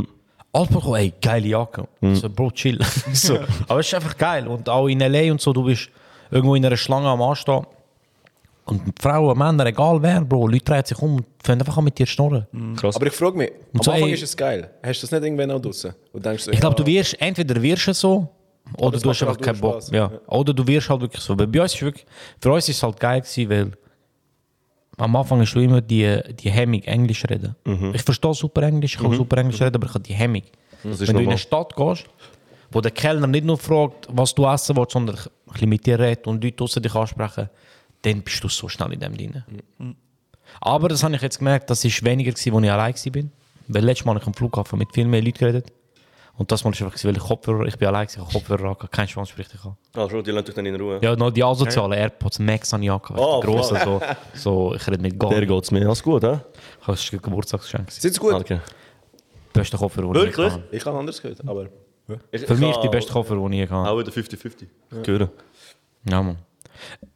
Alles 0.54 0.70
Bro, 0.70 0.96
ey, 0.96 1.14
geile 1.22 1.48
Jacke. 1.48 1.88
So, 2.14 2.28
Bro, 2.28 2.52
chill. 2.52 2.80
so. 3.14 3.38
Aber 3.68 3.80
es 3.80 3.88
ist 3.88 3.94
einfach 3.94 4.18
geil. 4.18 4.48
Und 4.48 4.68
auch 4.68 4.88
in 4.88 5.00
L.A. 5.00 5.32
und 5.32 5.40
so, 5.40 5.54
du 5.54 5.64
bist 5.64 5.90
irgendwo 6.32 6.56
in 6.56 6.66
einer 6.66 6.78
Schlange 6.78 7.08
am 7.08 7.22
Anstehen. 7.22 7.66
Und 8.66 8.82
Frauen, 9.02 9.38
Männer, 9.38 9.66
egal 9.66 10.02
wer, 10.02 10.22
Bro, 10.22 10.48
Leute 10.48 10.64
drehen 10.66 10.86
sich 10.86 10.98
um 11.02 11.16
und 11.18 11.26
fangen 11.44 11.60
einfach 11.62 11.78
an 11.78 11.84
mit 11.84 11.98
dir 11.98 12.06
zu 12.06 12.14
schnurren. 12.14 12.48
Krass. 12.78 12.96
Aber 12.96 13.08
ich 13.08 13.14
frage 13.14 13.38
mich, 13.38 13.52
am 13.74 13.82
so, 13.84 13.92
Anfang 13.92 14.08
ey- 14.08 14.14
ist 14.14 14.24
es 14.24 14.38
geil. 14.38 14.70
Hast 14.84 15.02
du 15.02 15.08
das 15.08 15.12
nicht 15.12 15.24
irgendwann 15.24 15.52
auch 15.52 15.60
draussen? 15.62 15.94
Und 16.14 16.26
denkst 16.26 16.46
du, 16.46 16.52
Ich 16.52 16.60
glaube, 16.60 16.76
ja, 16.78 16.84
du 16.84 16.92
wirst, 16.92 17.22
entweder 17.22 17.62
wirst 17.62 17.88
du 17.88 17.94
so, 17.94 18.30
oder 18.78 19.00
du 19.00 19.10
hast 19.10 19.22
einfach 19.24 19.40
keinen 19.40 19.60
Bock. 19.60 19.82
Ja. 19.92 20.12
Ja. 20.12 20.12
Oder 20.28 20.54
du 20.54 20.66
wirst 20.66 20.90
halt 20.90 21.02
wirklich 21.02 21.22
so. 21.22 21.38
Weil 21.38 21.48
bei 21.48 21.62
uns 21.62 21.74
ist 21.74 21.82
wirklich, 21.82 22.06
für 22.40 22.52
uns 22.54 22.70
ist 22.70 22.78
es 22.78 22.84
halt 22.84 23.00
geil 23.00 23.20
gewesen, 23.22 23.50
weil 23.50 23.72
am 24.98 25.16
Anfang 25.16 25.42
hast 25.42 25.54
du 25.54 25.60
immer 25.60 25.82
die, 25.82 26.20
die 26.40 26.52
Hemmung, 26.52 26.82
Englisch 26.84 27.26
reden. 27.30 27.56
Ich 27.94 28.04
verstehe 28.04 28.34
super 28.34 28.62
Englisch, 28.64 28.96
ich 28.96 29.02
kann 29.02 29.12
super 29.14 29.38
Englisch 29.38 29.60
reden, 29.60 29.76
aber 29.76 29.88
ich 29.88 29.94
habe 29.94 30.04
die 30.04 30.14
Hemmung. 30.14 30.44
Ist 30.84 30.84
Wenn 30.84 30.92
du 31.00 31.04
in 31.04 31.14
normal. 31.14 31.30
eine 31.30 31.38
Stadt 31.40 31.76
gehst, 31.76 32.06
wo 32.72 32.82
der 32.82 32.92
Kellner 32.92 33.28
nicht 33.28 33.46
nur 33.46 33.58
fragt, 33.58 34.08
was 34.10 34.34
du 34.34 34.46
essen 34.46 34.76
willst, 34.78 34.92
sondern 34.92 35.18
ein 35.18 35.24
bisschen 35.52 35.70
mit 35.70 35.86
dir 35.86 36.00
redet 36.00 36.28
und 36.28 36.44
Leute 36.44 36.64
außer 36.64 36.80
dich 36.80 36.96
ansprechen, 36.96 37.50
dann 38.02 38.22
bist 38.22 38.44
du 38.44 38.48
so 38.48 38.68
schnell 38.70 38.94
in 38.94 39.00
dem 39.00 39.16
drin. 39.16 39.44
Aber 40.60 40.90
das 40.90 41.04
habe 41.04 41.16
ich 41.16 41.22
jetzt 41.22 41.38
gemerkt, 41.40 41.70
das 41.70 41.84
ist 41.86 42.04
weniger 42.04 42.32
als 42.32 42.46
ich 42.46 42.54
allein 42.54 42.94
war. 42.96 43.24
Weil 43.68 43.86
letztes 43.86 44.06
Mal 44.06 44.14
habe 44.14 44.22
ich 44.24 44.28
am 44.28 44.34
Flughafen 44.34 44.80
mit 44.80 44.94
viel 44.94 45.06
mehr 45.06 45.22
Leuten 45.22 45.38
geredet. 45.38 45.72
Und 46.38 46.52
das 46.52 46.64
Mal 46.64 46.72
ist 46.72 46.82
einfach, 46.82 47.04
weil 47.04 47.16
ich 47.16 47.24
Kopfhörer, 47.24 47.66
ich 47.68 47.78
bin 47.78 47.88
allein, 47.88 48.08
ich 48.10 48.18
habe 48.18 48.32
Kopfhörer 48.32 48.70
angehabt, 48.70 48.92
kein 48.92 49.08
Schwanz 49.08 49.30
spricht 49.30 49.54
ich 49.54 49.64
an. 49.64 49.78
Ah, 49.94 50.10
schon, 50.10 50.24
die 50.24 50.32
lassen 50.32 50.46
dich 50.46 50.56
dann 50.56 50.66
in 50.66 50.76
Ruhe. 50.76 51.00
Ja, 51.02 51.16
noch 51.16 51.30
die 51.30 51.44
asozialen 51.44 51.92
AirPods 51.94 52.40
Max 52.40 52.74
habe 52.74 52.84
ich 52.84 52.90
angehabt. 52.92 53.20
Oh, 53.20 53.42
die 53.42 53.48
grossen, 53.48 53.78
so, 53.84 54.02
so, 54.34 54.76
ich 54.76 54.88
rede 54.88 55.02
mit 55.02 55.20
Gott. 55.20 55.32
Der 55.34 55.46
geht 55.46 55.64
es 55.64 55.72
mir 55.72 55.86
alles 55.86 56.02
gut, 56.02 56.24
hä? 56.24 56.40
Das 56.88 57.04
ist 57.04 57.14
ein 57.14 57.22
Geburtstagsgeschenk. 57.22 57.86
gewesen. 57.86 58.02
Sind 58.02 58.14
sie 58.14 58.20
gut? 58.20 58.34
Okay. 58.34 58.60
Beste 59.54 59.78
Kopfhörer, 59.78 60.08
ich 60.08 60.14
Wirklich? 60.14 60.52
habe. 60.54 60.64
Ich 60.72 60.86
habe 60.86 60.98
anders 60.98 61.22
gehört, 61.22 61.48
aber... 61.48 61.68
Ich, 62.32 62.42
Für 62.42 62.54
ich 62.54 62.60
mich 62.60 62.74
kann 62.74 62.82
die 62.84 62.90
beste 62.90 63.12
Kopfhörer, 63.14 63.50
die 63.50 63.64
ich 63.64 63.70
habe. 63.70 63.90
Auch 63.90 64.00
wieder 64.00 64.12
50-50. 64.12 64.68
Ich 65.02 65.08
höre. 65.08 65.30
Ja, 66.10 66.22
Mann. 66.22 66.38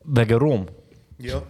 Wegen 0.04 0.38
Rom. 0.38 0.66
Ja. 1.18 1.42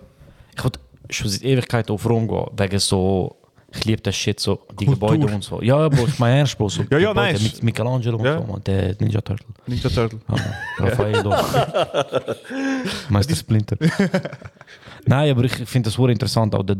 Ich 0.55 0.63
wollte 0.63 0.79
schon 1.09 1.29
seit 1.29 1.43
Ewigkeit 1.43 1.89
auf 1.91 2.07
Rom 2.07 2.27
gehen. 2.27 2.45
Wegen 2.57 2.79
so. 2.79 3.35
Ich 3.77 3.83
liebe 3.83 4.01
das 4.01 4.15
Shit, 4.15 4.39
so 4.39 4.61
die 4.79 4.85
Gebäude 4.85 5.25
und 5.25 5.43
so. 5.43 5.61
Ja, 5.61 5.89
Bro, 5.89 6.05
ich 6.07 6.17
meine 6.17 6.37
ernst, 6.37 6.57
Bro. 6.57 6.69
So 6.69 6.83
Ja, 6.89 6.97
ja, 6.97 7.09
Gebäude 7.09 7.33
nice. 7.33 7.43
Mit 7.43 7.63
Michelangelo 7.63 8.17
und 8.17 8.23
Ja. 8.25 8.37
so, 8.39 8.43
man. 8.45 8.63
Der 8.63 8.95
Ninja 8.99 9.19
Turtle. 9.19 9.47
Ninja 9.67 9.89
Turtle. 9.89 10.19
Ja. 10.29 10.35
Raffaello. 10.85 11.29
Meister 13.09 13.35
Splinter. 13.35 13.75
Nein, 15.05 15.31
aber 15.31 15.43
ich 15.43 15.53
finde 15.53 15.87
das 15.89 15.95
sehr 15.95 16.07
interessant. 16.09 16.55
Auch 16.55 16.63
der, 16.63 16.77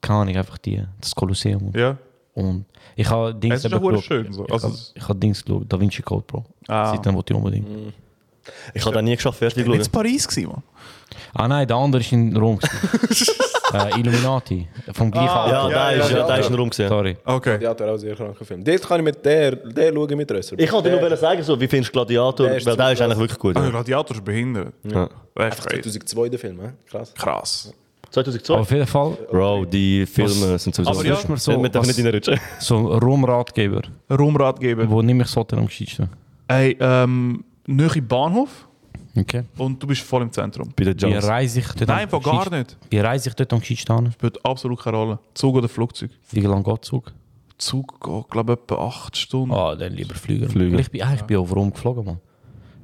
keine 0.00 0.18
Ahnung, 0.20 0.36
einfach 0.36 0.58
die, 0.58 0.82
das 1.00 1.14
Kolosseum. 1.14 1.72
Ja. 1.76 1.96
Und 2.34 2.64
ich 3.00 3.08
habe 3.10 3.34
Dings 3.34 3.54
Es 3.56 3.64
ist 3.64 3.70
geschaut. 3.70 4.04
schön 4.04 4.32
so. 4.32 4.44
Ich 4.46 4.52
Also, 4.52 4.68
habe 4.68 4.78
ich 4.94 5.08
hab 5.08 5.20
Dings 5.20 5.44
geschaut, 5.44 5.64
Da 5.68 5.80
Vinci 5.80 6.02
Code, 6.02 6.24
Bro. 6.26 6.44
Ah. 6.66 6.90
Seitdem 6.90 7.14
wollte 7.14 7.32
ich 7.32 7.36
unbedingt. 7.38 7.94
Ich 8.74 8.84
habe 8.84 8.94
den 8.96 9.04
nie 9.04 9.14
geschafft, 9.16 9.38
fertig 9.38 9.64
zu 9.64 9.70
nicht 9.70 9.78
in 9.78 9.84
schauen. 9.84 9.92
Paris 9.92 10.26
gewesen, 10.26 10.48
man. 10.48 10.62
Ah 11.34 11.46
nein, 11.48 11.66
der 11.68 11.76
andere 11.76 12.00
ist 12.02 12.12
in 12.12 12.34
Rom. 12.36 12.58
äh, 13.74 14.00
Illuminati. 14.00 14.66
Vom 14.92 15.10
gleichen 15.10 15.28
Ah, 15.28 15.48
Ja, 15.50 15.58
Autor. 15.60 15.70
der 15.70 15.92
ist, 15.96 16.10
ja, 16.10 16.16
ja, 16.18 16.26
der 16.26 16.38
ist 16.38 16.44
ja. 16.46 16.50
ein 16.50 16.58
Raum 16.58 16.70
gesehen. 16.70 16.88
Sorry. 16.88 17.16
Okay. 17.24 17.58
Ja, 17.62 17.74
der 17.74 17.92
auch 17.92 17.96
sehr 17.98 18.14
kranker 18.16 18.44
Film. 18.44 18.64
Dort 18.64 18.82
kann 18.82 19.00
ich 19.00 19.04
mit 19.04 19.24
der, 19.24 19.56
der 19.56 19.92
schauen 19.92 20.16
mit 20.16 20.30
Rösser. 20.32 20.58
Ich 20.58 20.72
wollte 20.72 20.90
dir 20.90 21.00
nur 21.00 21.16
sagen, 21.16 21.42
so, 21.42 21.60
wie 21.60 21.68
findest 21.68 21.90
du 21.94 21.98
Gladiator? 21.98 22.48
Der 22.48 22.64
Weil 22.66 22.76
der 22.76 22.92
ist 22.92 23.02
eigentlich 23.02 23.18
wirklich 23.18 23.38
gut. 23.38 23.56
Ah, 23.56 23.64
Ja. 23.64 23.70
Gladiator 23.70 24.16
ist 24.16 24.24
behindert. 24.24 24.72
Ja. 24.84 25.08
Crazy. 25.34 25.60
2002 26.00 26.28
der 26.30 26.38
Film, 26.38 26.60
hä? 26.60 26.68
Krass. 26.90 27.12
Krass. 27.14 27.72
2002? 28.10 28.52
Aber 28.54 28.62
auf 28.62 28.70
jeden 28.70 28.86
Fall, 28.86 29.18
Bro, 29.30 29.64
die 29.66 30.06
Filme 30.06 30.58
sind 30.58 30.74
sowieso... 30.74 30.90
aber 30.90 31.04
ja, 31.04 31.18
mir 31.28 31.36
so, 31.36 31.52
wir 31.62 31.68
dürfen 31.68 31.88
was- 31.88 31.96
nicht 31.96 32.06
reinrutschen. 32.06 32.40
so 32.58 32.76
Rom-Ratgeber, 32.98 33.82
Raumratgeber. 34.10 34.88
wo 34.88 35.02
nehme 35.02 35.24
ich 35.24 35.28
so 35.28 35.46
am 35.52 35.66
gescheitsten? 35.66 36.08
Ey, 36.48 36.76
ähm, 36.80 37.44
nahe 37.66 38.02
Bahnhof 38.02 38.66
Okay. 39.16 39.42
und 39.58 39.82
du 39.82 39.86
bist 39.86 40.02
voll 40.02 40.22
im 40.22 40.32
Zentrum. 40.32 40.72
Bei 40.76 40.84
den 40.84 41.00
Wie 41.00 41.06
Jumps. 41.06 41.26
reise 41.26 41.58
ich 41.60 41.66
dort 41.66 41.88
Nein, 41.88 41.98
einfach 42.00 42.22
gar 42.22 42.48
nicht. 42.50 42.76
Wie 42.88 42.98
reise 43.00 43.28
ich 43.28 43.34
dort 43.34 43.52
am 43.52 43.60
gescheitsten 43.60 43.96
hin? 44.04 44.12
Spielt 44.12 44.44
absolut 44.44 44.80
keine 44.80 44.96
Rolle. 44.96 45.18
Zug 45.34 45.56
oder 45.56 45.68
Flugzeug. 45.68 46.10
Wie 46.30 46.40
lange 46.40 46.62
geht 46.62 46.74
der 46.74 46.82
Zug? 46.82 47.12
Zug 47.58 48.00
geht, 48.00 48.30
glaube 48.30 48.52
ich, 48.52 48.58
etwa 48.60 48.86
8 48.86 49.16
Stunden. 49.16 49.52
Ah, 49.52 49.74
dann 49.74 49.92
lieber 49.92 50.14
Flüger. 50.14 50.48
Flüger. 50.48 50.78
Ich 50.78 50.90
bin, 50.90 51.02
ah, 51.02 51.12
ich 51.14 51.22
bin 51.22 51.36
auf 51.38 51.54
Rom 51.54 51.72
geflogen, 51.72 52.04
man. 52.04 52.20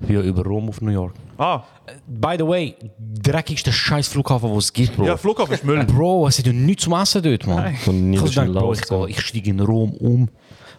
Ich 0.04 0.08
bin 0.08 0.16
ja 0.16 0.22
über 0.22 0.42
Rom 0.44 0.68
auf 0.68 0.82
New 0.82 0.90
York. 0.90 1.14
Ah, 1.38 1.62
By 2.06 2.34
the 2.38 2.46
way, 2.46 2.74
dreckigste 2.98 3.72
scheiß 3.72 4.06
Flughafen, 4.08 4.50
den 4.50 4.58
es 4.58 4.70
gibt, 4.72 4.96
Bro. 4.96 5.06
ja, 5.06 5.16
Flughafen 5.16 5.54
ist 5.54 5.64
Müll. 5.64 5.82
Bro, 5.84 6.28
es 6.28 6.38
hat 6.38 6.46
ja 6.46 6.52
nichts 6.52 6.84
zum 6.84 6.92
Essen 6.92 7.22
dort, 7.22 7.46
man. 7.46 7.56
Nein. 7.56 7.74
Ich 8.12 8.22
ist 8.22 8.36
habe 8.36 8.46
gedacht, 8.48 8.52
Bro, 8.62 8.72
ich, 8.74 8.80
gehe- 8.82 9.08
ich 9.08 9.20
steige 9.22 9.50
in 9.50 9.60
Rom 9.60 9.92
um. 9.94 10.28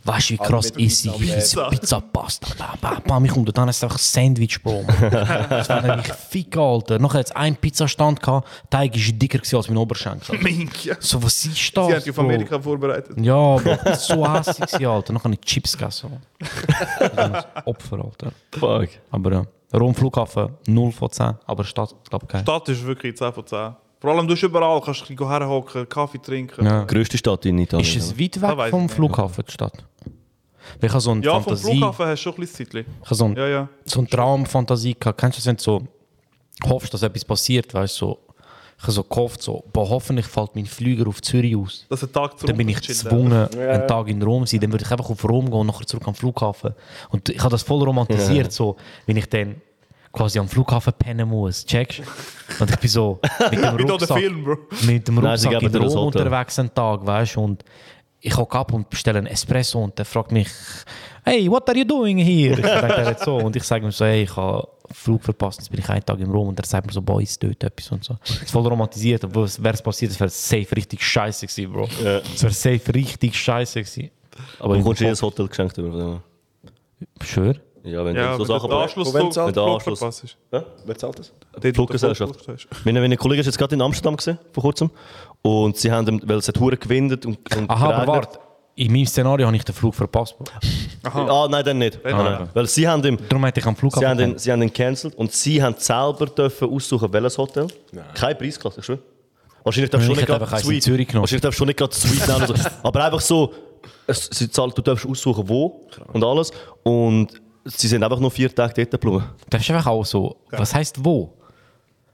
Weißt 0.06 0.30
du, 0.30 0.34
wie 0.36 0.38
krass 0.38 0.70
ist 0.70 1.06
ich? 1.06 1.18
Pizza, 1.18 1.68
Pizza, 1.70 1.99
Pasta, 1.99 2.47
bam, 2.58 2.78
bam, 2.80 3.03
bam. 3.03 3.26
Ich 3.26 3.32
komme 3.32 3.51
dann 3.51 3.70
ist 3.70 3.78
es 3.78 3.84
einfach 3.84 3.97
Sandwich, 3.97 4.62
Bro. 4.62 4.84
man. 4.84 5.12
das 5.49 5.68
war 5.68 5.82
nämlich 5.82 6.14
fick, 6.14 6.56
Alter. 6.56 6.99
Nachher 6.99 7.20
hat 7.20 7.26
es 7.26 7.32
einen 7.32 7.56
Pizzastand 7.56 8.22
gehabt, 8.22 8.47
der 8.72 8.80
Teig 8.82 8.93
war 8.95 9.14
dicker 9.14 9.39
als 9.58 9.68
mein 9.68 9.78
Oberschenkel. 9.78 10.38
Mink. 10.41 10.95
So, 10.99 11.22
was 11.24 11.45
ist 11.45 11.56
Sie 11.56 11.72
das? 11.74 11.86
haben 11.86 11.99
dich 11.99 12.10
auf 12.12 12.16
Bro? 12.18 12.24
Amerika 12.24 12.60
vorbereitet. 12.60 13.18
Ja, 13.20 13.34
war 13.34 13.95
so 13.95 14.32
hässlich, 14.32 14.70
gewesen, 14.72 14.86
Alter. 14.86 15.14
Nachher 15.14 15.24
habe 15.24 15.34
ich 15.34 15.41
Chips 15.41 15.76
gegessen. 15.76 16.20
Opfer, 17.66 17.97
Alter. 18.06 18.32
Fuck. 18.51 18.89
Aber 19.10 19.32
ja, 19.32 19.45
Rom 19.74 19.95
Flughafen 19.95 20.49
0 20.68 20.91
von 20.91 21.10
10, 21.10 21.34
aber 21.47 21.64
Stadt, 21.64 21.95
glaube 22.10 22.26
ich, 22.28 22.32
geil. 22.32 22.41
Stadt 22.43 22.70
ist 22.70 22.86
wirklich 22.86 23.18
10 23.18 23.34
von 23.34 23.45
10. 23.45 23.76
Vor 23.99 24.12
allem, 24.12 24.28
du 24.28 24.34
bist 24.34 24.43
überall, 24.43 24.80
kannst 24.82 25.10
herhocken, 25.10 25.89
Kaffee 25.89 26.20
trinken. 26.20 26.64
Ja. 26.66 26.84
Größte 26.84 27.18
Stadt 27.18 27.45
in 27.45 27.58
Italien. 27.58 27.88
Ist 27.88 27.95
es 27.95 28.20
weit 28.20 28.38
Ah, 28.38 28.49
weg 28.49 28.58
weiss 28.58 28.70
vom. 28.70 28.88
Flughafen, 28.89 29.43
die 29.47 29.51
Stadt? 29.51 29.84
Weil 30.80 30.88
Ich 30.88 30.91
habe 30.91 31.01
so 31.01 31.11
eine 31.11 31.22
Ja, 31.26 31.34
vom 31.34 31.43
Fantasie, 31.43 31.72
Flughafen 31.78 32.05
hast 32.05 32.20
du 32.20 32.24
schon 32.24 32.34
ein 32.34 32.39
bisschen 32.41 32.66
Zeitchen. 32.66 32.86
ich 33.01 33.05
habe 33.05 33.16
so, 33.16 33.26
ein, 33.26 33.36
Ja, 33.36 33.47
ja. 33.47 33.70
so 33.86 33.99
eine 33.99 34.07
Traumfantasie 34.09 34.95
gehabt. 34.99 35.20
Kennst 35.20 35.38
du 35.38 35.39
das, 35.39 35.45
wenn 35.47 35.55
du 35.57 35.63
so 35.63 35.82
hoffst, 36.68 36.93
dass 36.93 37.03
etwas 37.03 37.26
passiert, 37.26 37.74
weißt 37.74 38.01
du, 38.01 38.05
so, 38.05 38.20
ich 38.78 38.84
habe 38.84 38.91
so 38.91 39.03
gehofft, 39.03 39.41
so, 39.41 39.63
boah, 39.72 39.89
hoffentlich 39.89 40.26
fällt 40.26 40.53
mein 40.55 40.66
Flüger 40.66 41.07
auf 41.07 41.22
Zürich 41.22 41.55
aus. 41.55 41.86
Dass 41.89 42.03
ein 42.03 42.11
Tag 42.11 42.38
zurück 42.38 42.47
Dann 42.49 42.57
bin 42.57 42.68
ich 42.68 42.82
gezwungen, 42.82 43.47
einen 43.57 43.88
Tag 43.88 44.07
in 44.09 44.22
Rom 44.22 44.45
zu 44.45 44.51
sein. 44.51 44.59
Dann 44.59 44.72
würde 44.74 44.84
ich 44.84 44.91
einfach 44.91 45.09
auf 45.09 45.24
Rom 45.24 45.45
gehen 45.45 45.53
und 45.59 45.68
nachher 45.68 45.86
zurück 45.88 46.05
am 46.07 46.13
Flughafen. 46.16 46.74
Und 47.09 47.30
ich 47.30 47.39
habe 47.39 47.49
das 47.51 47.63
voll 47.63 47.82
romantisiert, 47.84 48.51
so, 48.51 48.76
wenn 49.05 49.16
ich 49.16 49.28
dann 49.30 49.61
quasi 50.11 50.39
am 50.39 50.47
Flughafen 50.49 50.93
pennen 50.93 51.28
muss. 51.30 51.66
Checkst 51.66 52.01
Und 52.59 52.70
ich 52.70 52.78
bin 52.78 52.89
so 52.89 53.20
mit 53.51 53.61
dem 53.63 53.76
Rucksack, 53.89 54.18
Film, 54.18 54.43
Bro. 54.43 54.57
mit 54.86 55.07
dem 55.07 55.16
Nein, 55.16 55.26
Rucksack 55.26 55.51
geben 55.59 55.74
in 55.76 55.82
das 55.82 55.95
Rom 55.95 56.07
unterwegs 56.07 56.59
einen 56.59 56.74
Tag, 56.74 57.05
weißt 57.05 57.36
du. 57.38 57.41
Und 57.41 57.63
ich 58.26 58.36
hocke 58.36 58.57
ab 58.57 58.73
und 58.73 58.89
bestelle 58.89 59.19
einen 59.19 59.28
Espresso 59.28 59.84
und 59.84 59.97
der 59.99 60.05
fragt 60.05 60.32
mich, 60.32 60.47
hey, 61.23 61.49
what 61.49 61.69
are 61.69 61.78
you 61.78 61.86
doing 61.86 62.17
here? 62.17 62.59
Ich 62.59 62.65
sage 62.65 62.93
er 62.93 63.09
jetzt 63.09 63.23
so. 63.23 63.38
Und 63.38 63.55
ich 63.55 63.63
sage 63.63 63.86
ihm 63.86 63.91
so, 63.91 64.03
hey, 64.03 64.23
ich 64.23 64.36
habe 64.36 64.67
Flug 64.91 65.23
verpasst, 65.23 65.59
jetzt 65.59 65.69
bin 65.69 65.80
ich 65.80 65.88
einen 65.89 66.03
Tag 66.03 66.19
in 66.19 66.32
Rom. 66.32 66.47
Und 66.47 66.59
er 66.59 66.65
sagt 66.65 66.88
mir 66.88 66.93
so, 66.93 67.03
boah, 67.03 67.21
ist 67.21 67.41
dort 67.43 67.63
etwas 67.63 67.91
und 67.91 68.03
so. 68.03 68.17
Das 68.26 68.41
ist 68.41 68.51
voll 68.51 68.65
romantisiert, 68.65 69.23
aber 69.23 69.43
es 69.43 69.61
wäre 69.61 69.76
es 69.76 69.82
passiert, 69.82 70.11
es 70.11 70.19
wäre 70.19 70.32
safe 70.32 70.76
richtig 70.76 71.03
scheiße 71.03 71.45
gewesen, 71.45 71.71
Bro. 71.71 71.88
Es 72.34 72.41
wäre 72.41 72.53
safe 72.53 72.93
richtig 72.95 73.36
scheiße 73.36 73.84
gewesen. 73.84 74.09
Aber 74.59 74.73
du 74.73 74.80
bekommst 74.80 75.01
jedes 75.01 75.21
Hotel 75.21 75.47
geschenkt. 75.47 75.78
Über. 75.78 76.21
dem. 77.19 77.55
Ja, 77.86 78.04
wenn 78.04 78.16
Ja, 78.16 78.32
du 78.38 78.44
so 78.44 78.54
Sachen 78.54 78.70
der 78.70 78.76
brauchst. 78.78 78.98
Wenn 78.98 79.30
der 79.54 79.64
Anschluss- 79.64 80.00
verpasst 80.00 80.24
ist. 80.24 80.38
Wer 80.86 80.98
zahlt 80.98 81.20
das? 81.20 81.32
Der 81.62 81.74
Fluggesellschaft. 81.74 82.36
Meine, 82.84 83.00
meine 83.02 83.16
Kollege 83.18 83.42
ist 83.42 83.46
jetzt 83.46 83.58
gerade 83.58 83.76
in 83.76 83.82
Amsterdam 83.82 84.18
gesehen, 84.18 84.40
vor 84.52 84.64
kurzem. 84.64 84.90
Und 85.42 85.78
sie 85.78 85.92
haben, 85.92 86.08
ihm- 86.08 86.22
weil 86.26 86.38
es 86.38 86.48
hat 86.48 86.60
Hure 86.60 86.78
gewindet 86.78 87.26
und, 87.26 87.38
und 87.56 87.70
Aha, 87.70 87.90
aber 87.94 88.08
warte. 88.08 88.40
In 88.78 88.92
meinem 88.92 89.06
Szenario 89.06 89.48
habe 89.48 89.56
ich 89.56 89.64
den 89.64 89.74
Flug 89.74 89.96
verpasst. 89.96 90.36
Bro. 90.38 91.20
Ah, 91.30 91.48
nein, 91.50 91.64
dann 91.64 91.78
nicht. 91.78 91.98
Dann 92.04 92.12
Nein, 92.18 92.26
nein. 92.40 92.50
Weil 92.54 92.68
sie 92.68 92.86
haben 92.86 93.02
ihm, 93.06 93.18
Darum 93.30 93.46
hätte 93.46 93.62
ich 93.62 93.66
am 93.66 93.74
sie 93.76 93.80
Flughafen 93.80 94.08
haben 94.10 94.20
ihn, 94.20 94.38
sie 94.38 94.52
haben 94.52 94.62
ihn 94.64 94.74
cancelled 94.74 95.16
und 95.16 95.32
sie 95.32 95.64
haben 95.64 95.76
selber 95.78 96.26
dürfen 96.26 96.70
aussuchen, 96.70 97.14
welches 97.14 97.38
Hotel. 97.38 97.68
Keine 98.16 98.36
Preisklasse, 98.36 98.80
ich 98.82 98.86
schwöre. 98.86 99.00
Wahrscheinlich 99.64 99.92
darfst 99.92 100.08
du 100.08 100.12
Ich 100.12 100.18
nicht 100.18 100.28
gerade 100.28 100.46
Suite. 100.62 100.84
Zürich 100.84 101.08
genommen. 101.08 101.24
Wahrscheinlich 101.24 101.42
darfst 101.44 101.60
du 101.60 101.66
nicht 101.66 101.78
gerade 101.78 101.96
Suite 101.96 102.28
nehmen. 102.28 102.48
So. 102.48 102.54
Aber 102.84 103.04
einfach 103.06 103.22
so 103.22 103.54
es, 104.08 104.30
sie 104.32 104.50
zahlt, 104.52 104.78
du 104.78 104.82
darfst 104.82 105.06
aussuchen, 105.08 105.48
wo 105.48 105.88
und 106.12 106.24
alles. 106.24 106.52
Und 106.84 107.30
sie 107.66 107.88
sind 107.88 108.03
einfach 108.03 108.20
nur 108.20 108.32
vier 108.32 108.53
Tage 108.53 108.74
dort 108.74 108.91
geblieben. 109.01 109.24
Das 109.49 109.61
ist 109.61 109.72
einfach 109.72 109.88
auch 109.88 110.05
so. 110.05 110.38
Was 110.51 110.74
heisst 110.74 111.03
wo? 111.03 111.34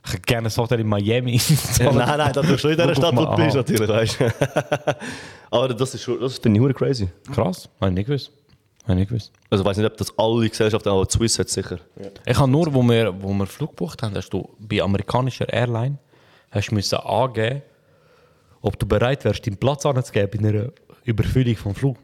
Ich 0.03 0.13
hätte 0.13 0.21
gerne 0.23 0.47
ein 0.47 0.55
Hotel 0.55 0.79
in 0.79 0.87
Miami. 0.87 1.39
nein, 1.79 1.95
nein, 1.95 2.33
das 2.33 2.47
tust 2.47 2.63
du 2.63 2.69
in 2.69 2.77
der 2.77 2.87
Guck 2.87 2.95
Stadt, 2.95 3.15
wo 3.15 3.25
du 3.25 3.35
bist, 3.35 3.55
natürlich, 3.55 3.87
weißt. 3.87 4.17
Aber 5.51 5.67
das 5.73 5.93
ist 5.93 6.01
schon, 6.01 6.19
das 6.19 6.39
finde 6.39 6.57
ich 6.57 6.61
hure 6.63 6.73
crazy. 6.73 7.07
Krass, 7.31 7.69
habe 7.79 7.91
ich 7.91 7.95
nicht 7.95 8.07
gewusst. 8.07 8.31
Habe 8.83 8.93
ich 8.93 8.99
nicht 8.99 9.09
gewusst. 9.09 9.31
Also 9.51 9.63
ich 9.63 9.69
weiß 9.69 9.77
nicht, 9.77 9.85
ob 9.85 9.97
das 9.97 10.17
alle 10.17 10.49
Gesellschaften, 10.49 10.89
aber 10.89 11.05
die 11.05 11.11
Swiss 11.11 11.37
hat 11.37 11.49
sicher. 11.49 11.77
Ich 12.25 12.39
habe 12.39 12.49
nur, 12.49 12.73
wo 12.73 12.81
wir, 12.81 13.13
wo 13.21 13.31
wir 13.31 13.45
Flug 13.45 13.71
gebucht 13.71 14.01
haben, 14.01 14.15
hast 14.15 14.29
du 14.29 14.49
bei 14.57 14.81
amerikanischer 14.81 15.47
Airline 15.53 15.99
hast 16.51 16.69
du 16.69 16.75
müssen 16.75 16.99
angeben, 16.99 17.61
ob 18.61 18.77
du 18.77 18.85
bereit 18.85 19.23
wärst, 19.25 19.47
deinen 19.47 19.57
Platz 19.57 19.85
anzugeben 19.85 20.29
bei 20.41 20.49
einer 20.49 20.71
Überfüllung 21.03 21.55
vom 21.55 21.73
Flug. 21.73 21.97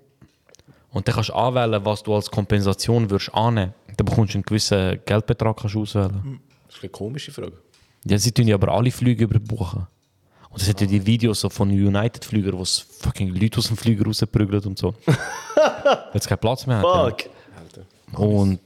Und 0.92 1.08
dann 1.08 1.16
kannst 1.16 1.30
du 1.30 1.34
anwählen, 1.34 1.84
was 1.84 2.04
du 2.04 2.16
als 2.16 2.32
Kompensation 2.32 3.10
würdest 3.10 3.34
annehmen. 3.34 3.74
Dann 3.98 4.06
bekommst 4.06 4.34
du 4.34 4.38
einen 4.38 4.44
gewissen 4.44 5.00
Geldbetrag 5.06 5.58
kannst 5.58 5.76
du 5.76 5.82
auswählen. 5.82 6.40
Das 6.68 6.78
ist 6.78 6.84
eine 6.84 6.90
komische 6.90 7.32
Frage. 7.32 7.54
Ja, 8.06 8.18
sie 8.18 8.32
tun 8.32 8.48
ja 8.48 8.56
aber 8.56 8.72
alle 8.72 8.92
Flüge 8.92 9.26
überbuchen. 9.26 9.88
Und 10.50 10.62
es 10.62 10.70
hat 10.70 10.80
ja 10.82 10.88
die 10.88 11.06
Videos 11.06 11.42
so 11.42 11.50
von 11.50 11.70
United-Flügern, 11.70 12.58
wo 12.58 12.62
es 12.62 12.80
fucking 12.80 13.30
Leute 13.36 13.60
aus 13.60 13.68
dem 13.68 13.78
Flüger 13.78 14.06
rausprügeln 14.06 14.64
und 14.64 14.78
so. 14.78 14.94
Jetzt 16.14 16.28
keinen 16.28 16.40
Platz 16.40 16.66
mehr 16.66 16.78
haben. 16.78 17.12
Fuck! 17.12 17.30
Und 18.14 18.60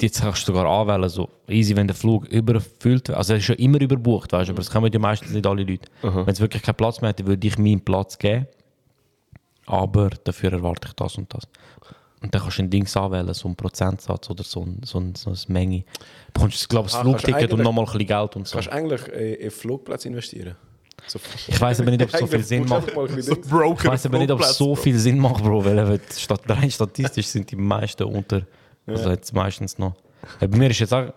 jetzt 0.00 0.20
kannst 0.20 0.42
du 0.48 0.52
sogar 0.52 0.66
anwählen, 0.66 1.08
so 1.08 1.28
easy, 1.48 1.76
wenn 1.76 1.86
der 1.86 1.96
Flug 1.96 2.26
überfüllt 2.26 3.08
wird. 3.08 3.16
Also 3.16 3.32
er 3.32 3.38
ist 3.38 3.44
schon 3.44 3.56
immer 3.56 3.80
überbucht, 3.80 4.32
weißt 4.32 4.48
du, 4.48 4.52
aber 4.52 4.60
das 4.60 4.70
können 4.70 4.92
ja 4.92 4.98
meistens 4.98 5.30
nicht 5.32 5.46
alle 5.46 5.62
Leute. 5.62 5.88
Wenn 6.02 6.32
es 6.32 6.40
wirklich 6.40 6.62
keinen 6.62 6.74
Platz 6.74 7.00
mehr 7.00 7.10
hat, 7.10 7.20
dann 7.20 7.26
würde 7.26 7.46
ich 7.46 7.58
meinen 7.58 7.80
Platz 7.80 8.18
geben. 8.18 8.46
Aber 9.66 10.10
dafür 10.24 10.52
erwarte 10.52 10.88
ich 10.88 10.94
das 10.94 11.16
und 11.16 11.32
das. 11.32 11.44
Und 12.20 12.32
dann 12.34 12.40
kannst 12.42 12.58
du 12.58 12.62
ein 12.62 12.70
Ding 12.70 12.86
anwählen, 12.96 13.34
so 13.34 13.48
einen 13.48 13.56
Prozentsatz 13.56 14.30
oder 14.30 14.44
so, 14.44 14.62
ein, 14.62 14.80
so, 14.84 14.98
ein, 15.00 15.14
so 15.16 15.30
eine 15.30 15.38
Menge. 15.48 15.80
Du 15.80 16.32
bekommst, 16.34 16.68
glaube 16.68 16.86
ich, 16.86 16.92
das 16.92 17.00
Ah, 17.00 17.02
Flugticket 17.04 17.52
und 17.52 17.62
nochmal 17.62 17.84
ein 17.84 17.92
bisschen 17.92 18.06
Geld 18.06 18.36
und 18.36 18.46
so. 18.46 18.54
Kannst 18.54 18.68
du 18.68 18.72
eigentlich 18.72 19.08
in 19.08 19.50
Flugplätze 19.50 20.08
investieren? 20.08 20.54
So, 21.08 21.18
Ich 21.48 21.60
weiß 21.60 21.80
aber 21.80 21.90
nicht, 21.90 22.02
ob 22.02 22.14
es 22.14 22.20
so 22.20 22.26
viel 22.28 22.44
Sinn 22.44 22.68
macht. 22.68 22.96
ein 22.96 23.40
Broker 23.40 23.84
Ich 23.84 23.90
weiß 23.90 24.06
aber 24.06 24.18
nicht, 24.18 24.30
ob 24.30 24.40
es 24.40 24.56
so 24.56 24.76
viel 24.76 24.96
Sinn 24.96 25.18
macht, 25.18 25.42
Bro, 25.42 25.64
weil 25.64 25.78
rein 26.48 26.70
statistisch 26.70 27.26
sind 27.26 27.50
die 27.50 27.56
meisten 27.56 28.04
unter. 28.04 28.42
Also 28.86 29.10
jetzt 29.10 29.32
meistens 29.32 29.78
noch. 29.78 29.94
Ja, 30.40 30.46
bei 30.46 30.56
mir 30.56 30.70
ist 30.70 30.78
jetzt 30.78 30.94
auch. 30.94 31.12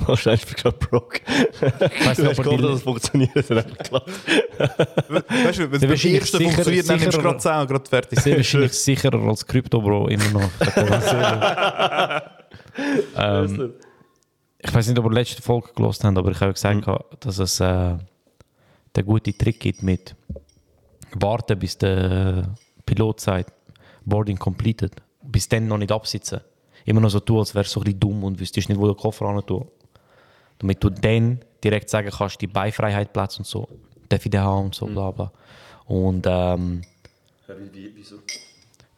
Wahrscheinlich 0.00 0.44
bin 0.46 0.54
ich 0.56 0.62
gerade 0.62 0.76
broke. 0.78 1.20
Ich 1.20 2.06
weiß 2.06 2.16
Du 2.16 2.22
nicht, 2.24 2.30
hast 2.30 2.38
ob 2.40 2.44
gehofft, 2.44 2.64
dass 2.64 2.74
es 2.74 2.82
funktioniert. 2.82 3.36
Es 3.36 3.50
hat 3.50 3.58
einfach 3.58 3.76
geklappt. 3.78 4.10
Weißt 5.44 5.58
du, 5.58 5.70
wenn 5.70 5.74
es 5.74 5.80
beim 5.80 5.90
ersten 5.90 6.38
sicher- 6.38 6.38
funktioniert, 6.50 6.88
dann 6.88 6.96
ist 6.98 7.06
es 7.06 7.14
sicherer- 7.14 7.22
gerade 7.22 7.38
10 7.38 7.52
und 7.60 7.66
gerade 7.68 7.88
fertig. 7.90 8.20
sehr 8.20 8.36
wahrscheinlich 8.36 8.72
sicherer 8.72 9.28
als 9.28 9.46
Krypto, 9.46 9.80
Bro, 9.80 10.08
immer 10.08 10.30
noch. 10.32 10.50
ähm, 13.16 13.74
ich 14.58 14.74
weiß 14.74 14.88
nicht, 14.88 14.98
ob 14.98 15.04
ihr 15.06 15.10
die 15.10 15.14
letzte 15.14 15.42
Folge 15.42 15.68
gelost 15.74 16.02
habt, 16.04 16.18
aber 16.18 16.30
ich 16.30 16.40
habe 16.40 16.52
gesagt, 16.52 16.86
dass 17.20 17.38
es 17.38 17.60
äh, 17.60 17.94
den 18.96 19.06
guten 19.06 19.36
Trick 19.38 19.60
gibt 19.60 19.82
mit 19.82 20.16
warten, 21.14 21.58
bis 21.58 21.78
der 21.78 22.54
Pilot 22.84 23.20
sagt, 23.20 23.52
Boarding 24.04 24.38
completed. 24.38 24.92
Bis 25.22 25.48
dann 25.48 25.66
noch 25.66 25.78
nicht 25.78 25.90
absitzen. 25.92 26.40
Immer 26.86 27.00
noch 27.00 27.10
so 27.10 27.20
tun, 27.20 27.40
als 27.40 27.54
wärst 27.54 27.70
du 27.70 27.74
so 27.74 27.80
ein 27.80 27.84
bisschen 27.84 28.00
dumm 28.00 28.24
und 28.24 28.40
wüsstest 28.40 28.68
nicht, 28.68 28.80
wo 28.80 28.86
der 28.86 28.94
Koffer 28.94 29.30
hin 29.30 29.42
tun. 29.46 29.66
Damit 30.58 30.82
du 30.82 30.88
dann 30.88 31.40
direkt 31.62 31.90
sagen 31.90 32.10
kannst, 32.10 32.40
die 32.40 32.46
Beifreiheit 32.46 33.12
Platz 33.12 33.38
und 33.38 33.46
so. 33.46 33.68
Darf 34.08 34.24
ich 34.24 34.30
den 34.30 34.40
haben 34.40 34.66
und 34.66 34.74
so, 34.74 34.86
bla 34.86 35.10
bla. 35.10 35.32
Und 35.86 36.26
ähm, 36.28 36.82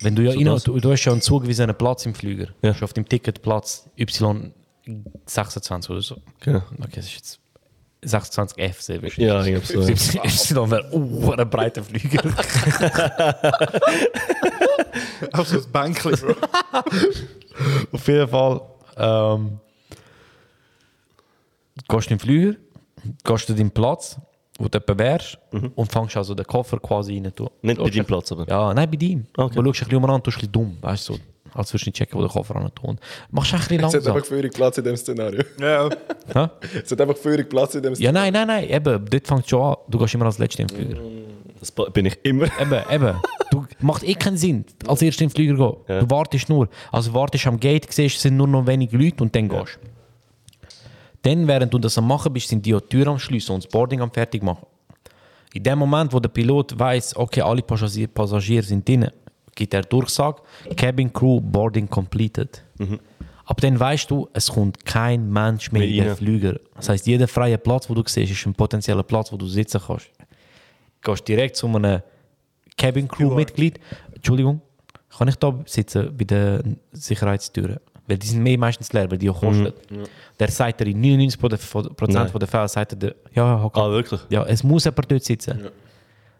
wenn 0.00 0.14
du 0.14 0.22
ja 0.22 0.32
So 0.32 0.38
rein, 0.38 0.60
du, 0.64 0.80
du 0.80 0.92
hast 0.92 1.04
ja 1.04 1.12
einen 1.12 1.22
zugewiesenen 1.22 1.76
Platz 1.76 2.06
im 2.06 2.14
Flüger. 2.14 2.46
Ja. 2.62 2.70
Du 2.70 2.74
hast 2.74 2.82
auf 2.82 2.92
dem 2.92 3.08
Ticket 3.08 3.42
Platz 3.42 3.88
Y26 3.98 5.90
oder 5.90 6.02
so. 6.02 6.16
Genau. 6.40 6.62
Okay, 6.78 6.96
das 6.96 7.06
ist 7.06 7.14
jetzt 7.14 7.40
26F 8.04 8.80
sehr 8.80 9.02
wahrscheinlich. 9.02 9.18
Ja, 9.18 9.44
ich 9.44 9.66
glaube 9.66 9.66
so. 9.66 9.80
Y 10.54 10.70
wäre 10.70 10.88
uh, 10.94 11.32
ein 11.32 11.50
breiter 11.50 11.82
Flüger. 11.82 12.22
Auf 15.32 15.48
so 15.48 15.58
ein 15.58 15.72
Bänkchen, 15.72 16.12
Bro. 16.12 16.34
auf 17.92 18.06
jeden 18.08 18.28
Fall. 18.28 18.60
Ähm, 18.96 19.58
gehst 21.88 22.08
du 22.10 22.12
in 22.14 22.18
den 22.18 22.20
Flüger, 22.20 22.58
gehst 23.24 23.48
du 23.48 23.54
deinen 23.54 23.70
Platz, 23.70 24.16
wo 24.58 24.68
du 24.68 24.78
etwa 24.78 24.98
wärst, 24.98 25.38
und 25.76 25.92
fängst 25.92 26.16
also 26.16 26.34
den 26.34 26.46
Koffer 26.46 26.78
quasi 26.80 27.14
rein. 27.14 27.32
Du, 27.34 27.44
Mhm. 27.44 27.48
Nicht 27.62 27.78
bei 27.78 27.90
deinem 27.90 28.00
ein- 28.00 28.06
Platz, 28.06 28.32
aber. 28.32 28.48
Ja, 28.48 28.74
nein, 28.74 28.90
bei 28.90 28.96
dir. 28.96 29.22
Okay. 29.36 29.54
Du 29.54 29.64
schaust 29.64 29.80
ein 29.82 29.84
bisschen 29.84 29.96
umeinander, 29.98 30.22
tust 30.24 30.36
ein 30.36 30.40
bisschen 30.40 30.52
dumm, 30.52 30.78
weißt 30.80 31.08
du, 31.08 31.14
so, 31.14 31.20
als 31.54 31.72
würdest 31.72 31.86
du 31.86 31.88
nicht 31.90 31.96
checken, 31.96 32.18
wo 32.18 32.22
der 32.22 32.30
Koffer 32.30 32.58
hin 32.60 32.70
tun. 32.74 32.98
Machst 33.30 33.52
du 33.52 33.56
ein 33.56 33.60
bisschen 33.60 33.78
Es 33.78 33.84
hat 33.86 33.92
langsam. 33.94 34.16
einfach 34.16 34.26
völlig 34.28 34.52
Platz 34.52 34.78
in 34.78 34.84
dem 34.84 34.96
Szenario. 34.96 35.42
Ja, 35.60 35.88
Hä? 36.34 36.48
Es 36.82 36.90
hat 36.90 37.00
einfach 37.00 37.16
völlig 37.16 37.48
Platz 37.48 37.74
in 37.76 37.82
dem 37.82 37.92
Ja, 37.94 37.96
Szenario. 38.10 38.32
nein, 38.32 38.32
nein, 38.32 38.46
nein, 38.46 38.68
eben, 38.70 39.04
dort 39.08 39.26
fängt 39.26 39.48
schon 39.48 39.62
an. 39.62 39.76
Du 39.88 39.98
gehst 39.98 40.14
immer 40.14 40.26
als 40.26 40.38
Letzter 40.38 40.62
im 40.64 40.68
Flüger. 40.68 40.98
Das 41.60 41.72
bin 41.92 42.06
ich 42.06 42.18
immer. 42.24 42.46
Eben, 42.60 42.82
eben. 42.90 43.16
Du, 43.80 43.86
macht 43.86 44.02
eh 44.04 44.14
keinen 44.14 44.36
Sinn, 44.36 44.64
als 44.86 45.02
Erster 45.02 45.24
im 45.24 45.30
Flüger 45.30 45.54
gehen. 45.54 45.76
Ja. 45.88 46.00
Du 46.00 46.10
wartest 46.10 46.48
nur. 46.48 46.68
Also 46.90 47.12
wartest 47.14 47.46
am 47.46 47.58
Gate, 47.58 47.86
siehst, 47.92 48.16
es 48.16 48.22
sind 48.22 48.36
nur 48.36 48.48
noch 48.48 48.66
wenige 48.66 48.96
Leute 48.96 49.22
und 49.22 49.34
dann 49.34 49.48
gehst 49.48 49.78
du. 49.82 49.88
Dann, 51.22 51.46
während 51.46 51.72
du 51.72 51.78
das 51.78 51.98
am 51.98 52.06
machen 52.06 52.32
bist, 52.32 52.48
sind 52.48 52.64
die 52.64 52.74
auch 52.74 52.80
die 52.80 52.88
Tür 52.88 53.08
am 53.08 53.18
Schließen 53.18 53.54
und 53.54 53.64
das 53.64 53.70
Boarding 53.70 54.00
am 54.00 54.10
fertig 54.10 54.42
machen. 54.42 54.66
In 55.52 55.62
dem 55.62 55.78
Moment, 55.78 56.12
wo 56.12 56.20
der 56.20 56.28
Pilot 56.28 56.78
weiß, 56.78 57.16
okay, 57.16 57.40
alle 57.40 57.62
Passagier, 57.62 58.06
Passagiere 58.06 58.62
sind 58.62 58.86
drin, 58.86 59.10
gibt 59.54 59.74
er 59.74 59.82
Durchsage, 59.82 60.42
Cabin 60.76 61.12
Crew 61.12 61.40
Boarding 61.40 61.88
completed. 61.88 62.62
Ab 63.44 63.60
dann 63.62 63.80
weißt 63.80 64.10
du, 64.10 64.28
es 64.34 64.48
kommt 64.48 64.84
kein 64.84 65.30
Mensch 65.32 65.72
mehr 65.72 65.82
in 65.82 66.04
den. 66.04 66.16
Flüger. 66.16 66.60
Das 66.76 66.90
heißt, 66.90 67.06
jeder 67.06 67.26
freie 67.26 67.56
Platz, 67.56 67.88
wo 67.88 67.94
du 67.94 68.02
siehst, 68.06 68.30
ist 68.30 68.46
ein 68.46 68.54
potenzieller 68.54 69.02
Platz, 69.02 69.32
wo 69.32 69.36
du 69.36 69.46
sitzen 69.46 69.80
kannst. 69.84 70.10
Gehst 71.00 71.26
direkt 71.26 71.56
zu 71.56 71.66
einem 71.66 72.02
Cabin 72.78 73.08
Crew 73.08 73.34
Mitglied. 73.34 73.78
Entschuldigung, 74.14 74.60
kann 75.16 75.28
ich 75.28 75.36
da 75.36 75.54
sitzen 75.66 76.16
bei 76.16 76.24
den 76.24 76.78
Sicherheitstüren? 76.92 77.78
Weil 78.06 78.16
die 78.16 78.26
sind 78.26 78.42
mehr 78.42 78.56
meistens 78.56 78.90
leer, 78.94 79.10
weil 79.10 79.18
die 79.18 79.28
auch 79.28 79.38
kosten. 79.40 79.72
Der 80.40 80.50
sagt 80.50 80.80
er 80.80 80.86
in 80.86 80.98
99 81.00 81.38
Prozent 81.38 82.14
Nein. 82.14 82.28
von 82.28 82.38
der 82.38 82.48
Fälle, 82.48 82.66
sagt 82.68 82.92
er, 82.92 82.96
dir, 82.98 83.14
ja, 83.34 83.60
hock 83.62 83.76
Ah, 83.76 83.90
wirklich? 83.90 84.20
ja, 84.30 84.44
es 84.46 84.62
muss 84.64 84.84
jemand 84.84 85.10
dort 85.10 85.24
sitzen. 85.24 85.68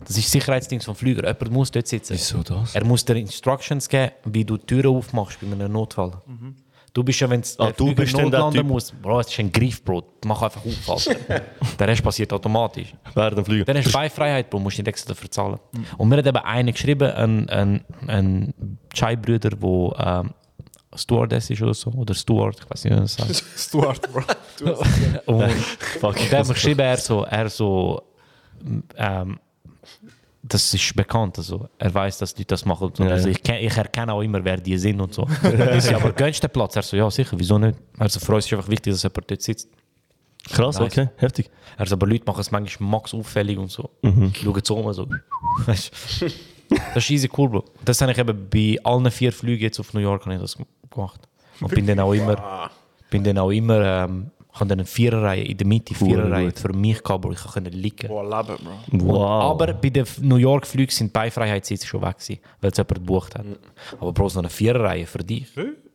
Das 0.01 0.11
ist 0.11 0.25
das 0.27 0.31
Sicherheitsding 0.33 0.81
vom 0.81 0.95
Flüger. 0.95 1.23
Jemand 1.27 1.51
muss 1.51 1.71
dort 1.71 1.87
sitzen. 1.89 2.15
Wieso 2.15 2.43
das? 2.43 2.75
Er 2.75 2.85
muss 2.85 3.05
dir 3.05 3.17
Instructions 3.17 3.87
geben, 3.89 4.13
wie 4.25 4.45
du 4.45 4.57
die 4.57 4.65
Türen 4.65 4.97
aufmachst 4.97 5.39
bei 5.41 5.47
einem 5.53 5.73
Notfall. 5.73 6.13
Du 6.93 7.05
bist 7.05 7.21
ja, 7.21 7.29
wenn 7.29 7.41
es 7.41 7.59
Ah, 7.61 7.71
du 7.77 7.95
bist 7.95 8.17
notlanden 8.17 8.61
Typ. 8.61 8.67
muss, 8.67 8.93
Bro, 8.93 9.21
es 9.21 9.29
ist 9.29 9.39
ein 9.39 9.53
Griff, 9.53 9.83
Bro. 9.85 10.03
Mach 10.25 10.43
einfach 10.43 10.65
auf, 10.65 11.07
Alter. 11.07 11.43
der 11.79 11.89
Rest 11.89 12.03
passiert 12.03 12.33
automatisch. 12.33 12.95
Während 13.15 13.39
dem 13.39 13.45
Flügen. 13.45 13.65
Dann 13.65 13.77
hast 13.77 13.87
du 13.89 13.93
Beifreiheit, 13.93 14.51
Bro, 14.51 14.61
musst 14.61 14.79
du 14.79 14.83
nicht 14.83 14.89
extra 14.89 15.09
dafür 15.15 15.31
zahlen. 15.31 15.59
Und 15.97 16.09
mir 16.09 16.17
hat 16.17 16.27
eben 16.27 16.37
einer 16.39 16.73
geschrieben, 16.73 17.11
ein, 17.11 17.49
ein, 17.49 17.85
ein 18.07 18.79
Chai-Brüder, 18.93 19.51
der 19.51 20.23
ähm, 20.23 20.35
Stewardess 20.97 21.51
ist 21.51 21.63
oder 21.63 21.75
so, 21.75 21.91
oder 21.91 22.15
Steward, 22.15 22.57
ich 22.61 22.71
weiß 22.71 22.85
nicht, 22.85 22.93
wie 22.93 22.97
man 22.97 23.05
das 23.05 23.15
sagt. 23.15 23.45
Stuart, 23.57 24.13
Bro. 24.13 24.23
Und 25.27 25.55
und 26.03 26.33
der 26.33 26.39
hat 26.41 26.49
mir 26.49 26.55
geschrieben, 26.55 26.81
er 26.81 26.97
so, 26.97 27.25
er 27.25 27.49
so, 27.49 28.03
ähm, 28.97 29.39
das 30.43 30.73
ist 30.73 30.95
bekannt, 30.95 31.37
also 31.39 31.69
er 31.79 31.93
weiß, 31.93 32.19
dass 32.19 32.35
die 32.35 32.45
das 32.45 32.65
machen. 32.65 32.93
Ja, 32.99 33.07
also 33.07 33.29
ich, 33.29 33.41
ich 33.47 33.77
erkenne 33.77 34.13
auch 34.13 34.23
immer, 34.23 34.45
wer 34.45 34.57
die 34.57 34.79
sind 34.79 35.01
und 35.01 35.13
so. 35.13 35.27
ich 35.77 35.85
so, 35.85 35.95
aber 35.95 36.13
gönnst 36.13 36.43
den 36.43 36.51
Platz? 36.51 36.77
Er 36.77 36.83
so, 36.83 36.97
ja 36.97 37.11
sicher, 37.11 37.37
wieso 37.39 37.59
nicht? 37.59 37.79
Also 37.99 38.21
für 38.21 38.35
uns 38.35 38.47
ist 38.47 38.53
einfach 38.53 38.69
wichtig, 38.69 38.93
dass 38.93 39.03
jemand 39.03 39.31
dort 39.31 39.43
sitzt. 39.43 39.69
Krass, 40.51 40.79
Nice. 40.79 40.93
okay, 40.93 41.09
heftig. 41.17 41.51
Er 41.77 41.87
so, 41.87 41.95
aber 41.95 42.07
Leute 42.07 42.25
machen 42.25 42.41
es 42.41 42.51
manchmal 42.51 42.89
max 42.89 43.13
auffällig 43.13 43.59
und 43.59 43.71
so. 43.71 43.91
Mhm. 44.03 44.33
Schauen 44.35 44.61
so 44.65 44.77
um, 44.77 44.93
so. 44.93 45.07
Das 45.67 45.91
ist 46.97 47.11
easy 47.11 47.31
cool, 47.37 47.49
Bro. 47.49 47.65
Das 47.85 48.01
habe 48.01 48.13
ich 48.13 48.19
eben 48.19 48.49
bei 48.49 48.79
allen 48.85 49.11
vier 49.11 49.33
Flügen 49.33 49.63
jetzt 49.63 49.81
auf 49.81 49.93
New 49.95 50.01
York 50.01 50.27
ich 50.27 50.41
das 50.41 50.57
gemacht. 50.91 51.21
Und 51.61 51.75
bin 51.75 51.87
dann 51.87 51.99
auch 52.01 52.13
immer, 52.13 52.71
bin 53.11 53.25
dann 53.25 53.39
auch 53.39 53.51
immer, 53.51 54.05
ähm, 54.05 54.31
ich 54.59 54.61
habe 54.61 54.69
dann 54.71 54.81
eine 54.81 54.87
Viererreihe 54.87 55.45
in 55.45 55.57
der 55.57 55.67
Mitte, 55.69 55.95
Viererreihe 55.95 56.51
für 56.51 56.73
mich 56.73 57.01
gehabt, 57.03 57.23
Bro. 57.23 57.33
Ich 57.33 57.39
konnte 57.45 57.71
liegen. 57.71 58.09
Boah, 58.09 58.25
Leben, 58.25 58.59
Bro. 58.91 59.07
Wow. 59.07 59.53
Aber 59.53 59.73
bei 59.75 59.91
den 59.91 60.05
New 60.23 60.35
York 60.37 60.67
Flügen 60.67 60.91
sind 60.91 61.09
die 61.09 61.13
Beifreiheitssitze 61.13 61.87
schon 61.87 62.03
weg 62.03 62.19
gewesen, 62.19 62.41
weil 62.61 62.71
es 62.73 62.77
jemand 62.77 62.95
gebucht 62.95 63.35
hat. 63.39 63.47
Aber 64.01 64.13
Bro, 64.13 64.29
so 64.31 64.41
eine 64.41 64.51
Viererreihe 64.51 65.07
für 65.07 65.19
dich. 65.19 65.47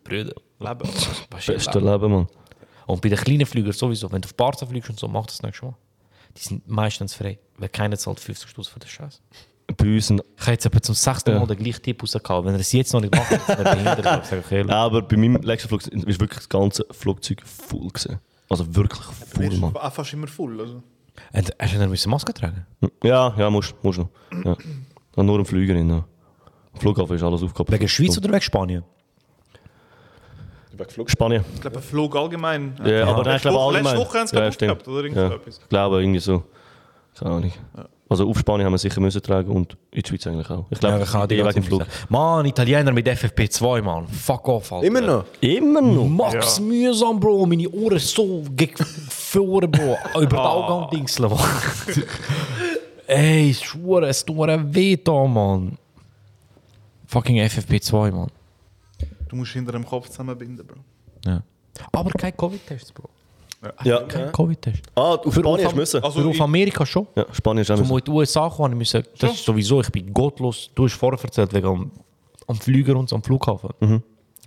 Brüder. 0.04 0.34
Leben. 0.60 0.90
Beste 1.30 1.80
Leben, 1.80 2.12
Mann. 2.12 2.28
Und 2.86 3.02
bei 3.02 3.10
den 3.10 3.18
kleinen 3.18 3.46
Flügern 3.46 3.74
sowieso, 3.74 4.12
wenn 4.12 4.22
du 4.22 4.28
auf 4.28 4.36
Barca 4.36 4.66
fliegst 4.66 4.90
und 4.90 5.00
so, 5.00 5.08
mach 5.08 5.26
das 5.26 5.42
nicht 5.44 5.56
schon 5.56 5.70
mal. 5.72 5.78
Die 6.38 6.42
sind 6.42 6.68
meistens 6.68 7.14
frei, 7.14 7.40
weil 7.58 7.70
keiner 7.70 7.98
zahlt 7.98 8.20
50 8.20 8.50
Stutz 8.50 8.68
für 8.68 8.80
den 8.80 8.88
Scheiß. 8.90 9.22
Bei 9.78 9.86
uns, 9.86 10.10
ein- 10.10 10.22
Ich 10.38 10.42
habe 10.42 10.52
jetzt 10.52 10.66
etwa 10.66 10.82
zum 10.82 10.94
sechsten 10.96 11.32
Ja. 11.32 11.40
Mal 11.40 11.48
den 11.48 11.58
gleichen 11.58 11.82
Tipp 11.82 12.02
rausgehauen. 12.04 12.46
Wenn 12.46 12.54
er 12.56 12.60
es 12.60 12.72
jetzt 12.74 12.92
noch 12.94 13.00
nicht 13.02 13.16
macht, 13.16 13.32
er 13.32 13.56
behindert. 13.56 14.70
Ja, 14.70 14.84
aber 14.86 15.02
bei 15.02 15.16
meinem 15.16 15.42
letzten 15.42 15.70
Flug 15.70 15.82
ist 15.88 16.20
wirklich 16.20 16.40
das 16.40 16.50
ganze 16.50 16.86
Flugzeug 16.92 17.42
voll 17.46 17.88
gewesen. 17.88 18.20
Also 18.60 18.76
wirklich 18.76 19.02
voll, 19.02 19.58
Mann. 19.58 19.76
Auch 19.76 19.92
fast 19.94 20.14
immer 20.14 20.28
voll. 20.28 20.60
Also. 20.60 20.76
Und 21.34 21.54
hast 21.60 21.74
du 21.74 21.80
dann 21.80 21.92
eine 21.92 22.08
Maske 22.08 22.34
tragen? 22.34 22.66
Ja, 23.04 23.34
ja, 23.38 23.50
musst, 23.50 23.76
musst 23.82 24.00
noch. 24.00 24.10
Ja. 24.46 25.24
Nur 25.24 25.40
im 25.40 25.46
Flüger 25.46 25.76
rein. 25.76 25.90
Ja. 25.90 26.06
Flughafen 26.76 27.16
ist 27.16 27.24
alles 27.24 27.42
aufgehoben. 27.44 27.74
Wegen 27.74 27.88
Schweiz 27.88 28.18
oder 28.18 28.30
wegen 28.30 28.42
Spanien? 28.42 28.84
Weggeflogen. 30.72 31.10
Spanien. 31.10 31.46
Ich 31.54 31.62
glaube, 31.62 31.78
ein 31.78 31.84
Flug 31.84 32.16
allgemein. 32.16 32.76
Ja, 32.84 33.08
aber 33.08 33.24
nein, 33.24 33.36
ich 33.36 33.42
glaube 33.44 33.58
Woche- 33.58 33.76
allgemein. 33.78 33.96
Letzte 33.96 34.10
Woche 34.10 34.20
haben 34.20 34.28
sie 34.28 34.36
ja, 34.36 34.48
aufgehabt, 34.48 34.88
oder 34.88 35.08
ja. 35.08 35.28
so 35.30 35.36
etwas. 35.36 35.58
Ich 35.60 35.70
glaube 35.70 36.02
irgendwie 36.02 36.20
so. 36.20 36.44
Keine 37.18 37.32
Ahnung. 37.32 37.54
Also 38.14 38.30
auf 38.30 38.38
Spanien 38.38 38.68
haben 38.68 38.74
wir 38.74 38.78
sicher 38.78 39.02
müssen 39.02 39.24
tragen 39.24 39.52
und 39.52 39.76
in 39.90 40.04
die 40.04 40.08
Schweiz 40.08 40.28
eigentlich 40.28 40.48
auch. 40.48 40.68
Ich 40.70 40.80
glaube, 40.80 41.02
ich 41.02 41.12
kann 41.12 41.28
die 41.28 41.42
dem 41.42 41.64
Flug. 41.64 41.84
Mann, 42.10 42.46
Italiener 42.46 42.92
mit 42.92 43.08
FFP2, 43.08 43.82
Mann. 43.82 44.08
Fuck 44.08 44.48
off, 44.50 44.72
Alter. 44.72 44.86
Immer 44.86 45.02
noch? 45.02 45.26
Immer 45.42 45.82
noch. 45.82 46.08
Max 46.08 46.60
mühsam, 46.60 47.20
Bro. 47.20 47.48
Meine 47.48 47.68
Ohren 47.72 47.98
so 47.98 48.44
gefahren, 48.56 49.72
Bro. 49.72 49.98
Über 50.22 50.28
die 50.28 50.36
Augen 50.36 50.96
dingseln, 50.96 51.32
Mann. 51.32 51.40
Ey, 53.08 53.50
ich 53.50 53.66
schwöre, 53.66 54.10
es 54.10 54.24
tut 54.24 54.38
mir 54.38 54.76
weh 54.76 54.96
da, 54.96 55.26
Mann. 55.26 55.76
Fucking 57.08 57.38
FFP2, 57.38 58.12
Mann. 58.12 58.30
Du 59.28 59.38
musst 59.38 59.54
hinter 59.54 59.72
dem 59.72 59.88
Kopf 59.88 60.08
zusammenbinden, 60.10 60.68
Bro. 60.68 60.78
Ja. 61.26 61.42
Aber 61.92 62.12
kein 62.12 62.38
Covid-Test, 62.38 62.94
Bro. 62.94 63.10
Ja. 63.84 64.02
Kein 64.04 64.32
Covid-Test. 64.32 64.82
Ah, 64.96 65.16
auf 65.16 65.34
Spanien 65.34 65.66
hast 65.66 65.72
du 65.72 65.76
müssen. 65.78 66.04
Also 66.04 66.22
Für 66.22 66.28
auf 66.30 66.42
Amerika 66.42 66.86
schon. 66.86 67.08
Ja, 67.16 67.26
Spanien 67.32 67.66
Zum 67.66 67.80
müssen. 67.80 67.98
in 67.98 68.04
die 68.04 68.12
USA 68.12 68.50
kommen, 68.50 68.78
müssen, 68.78 69.04
das 69.20 69.34
ist 69.34 69.46
sowieso, 69.46 69.82
ich 69.82 69.90
bin 69.90 70.14
gottlos, 70.14 70.70
du 70.76 70.86
hast 70.86 70.94
vorher 70.94 71.22
erzählt, 71.24 71.54
wegen 71.54 71.68
am, 71.68 71.92
am 72.48 72.56
Flüger 72.56 72.96
und 72.96 73.12
am 73.14 73.24
Flughafen. 73.24 73.70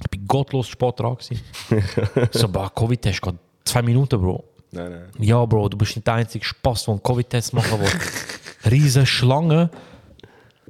Ich 0.03 0.11
bin 0.11 0.27
gottlos 0.27 0.69
spät 0.69 0.99
dran 1.01 1.17
gewesen. 1.17 1.41
so, 2.33 2.49
bah, 2.49 2.71
Covid-Test 2.75 3.23
geht 3.23 3.35
zwei 3.65 3.83
Minuten, 3.83 4.21
Bro. 4.21 4.45
Nein, 4.73 4.91
nein. 4.91 5.07
Ja, 5.19 5.45
Bro, 5.45 5.69
du 5.71 5.79
bist 5.79 5.97
nicht 5.97 6.07
der 6.07 6.15
einzige 6.15 6.45
Spaß, 6.45 6.85
der 6.85 6.93
einen 6.95 7.03
Covid-Test 7.03 7.55
machen 7.55 7.81
will. 7.81 8.71
Riesen 8.71 9.07
Schlange. 9.07 9.71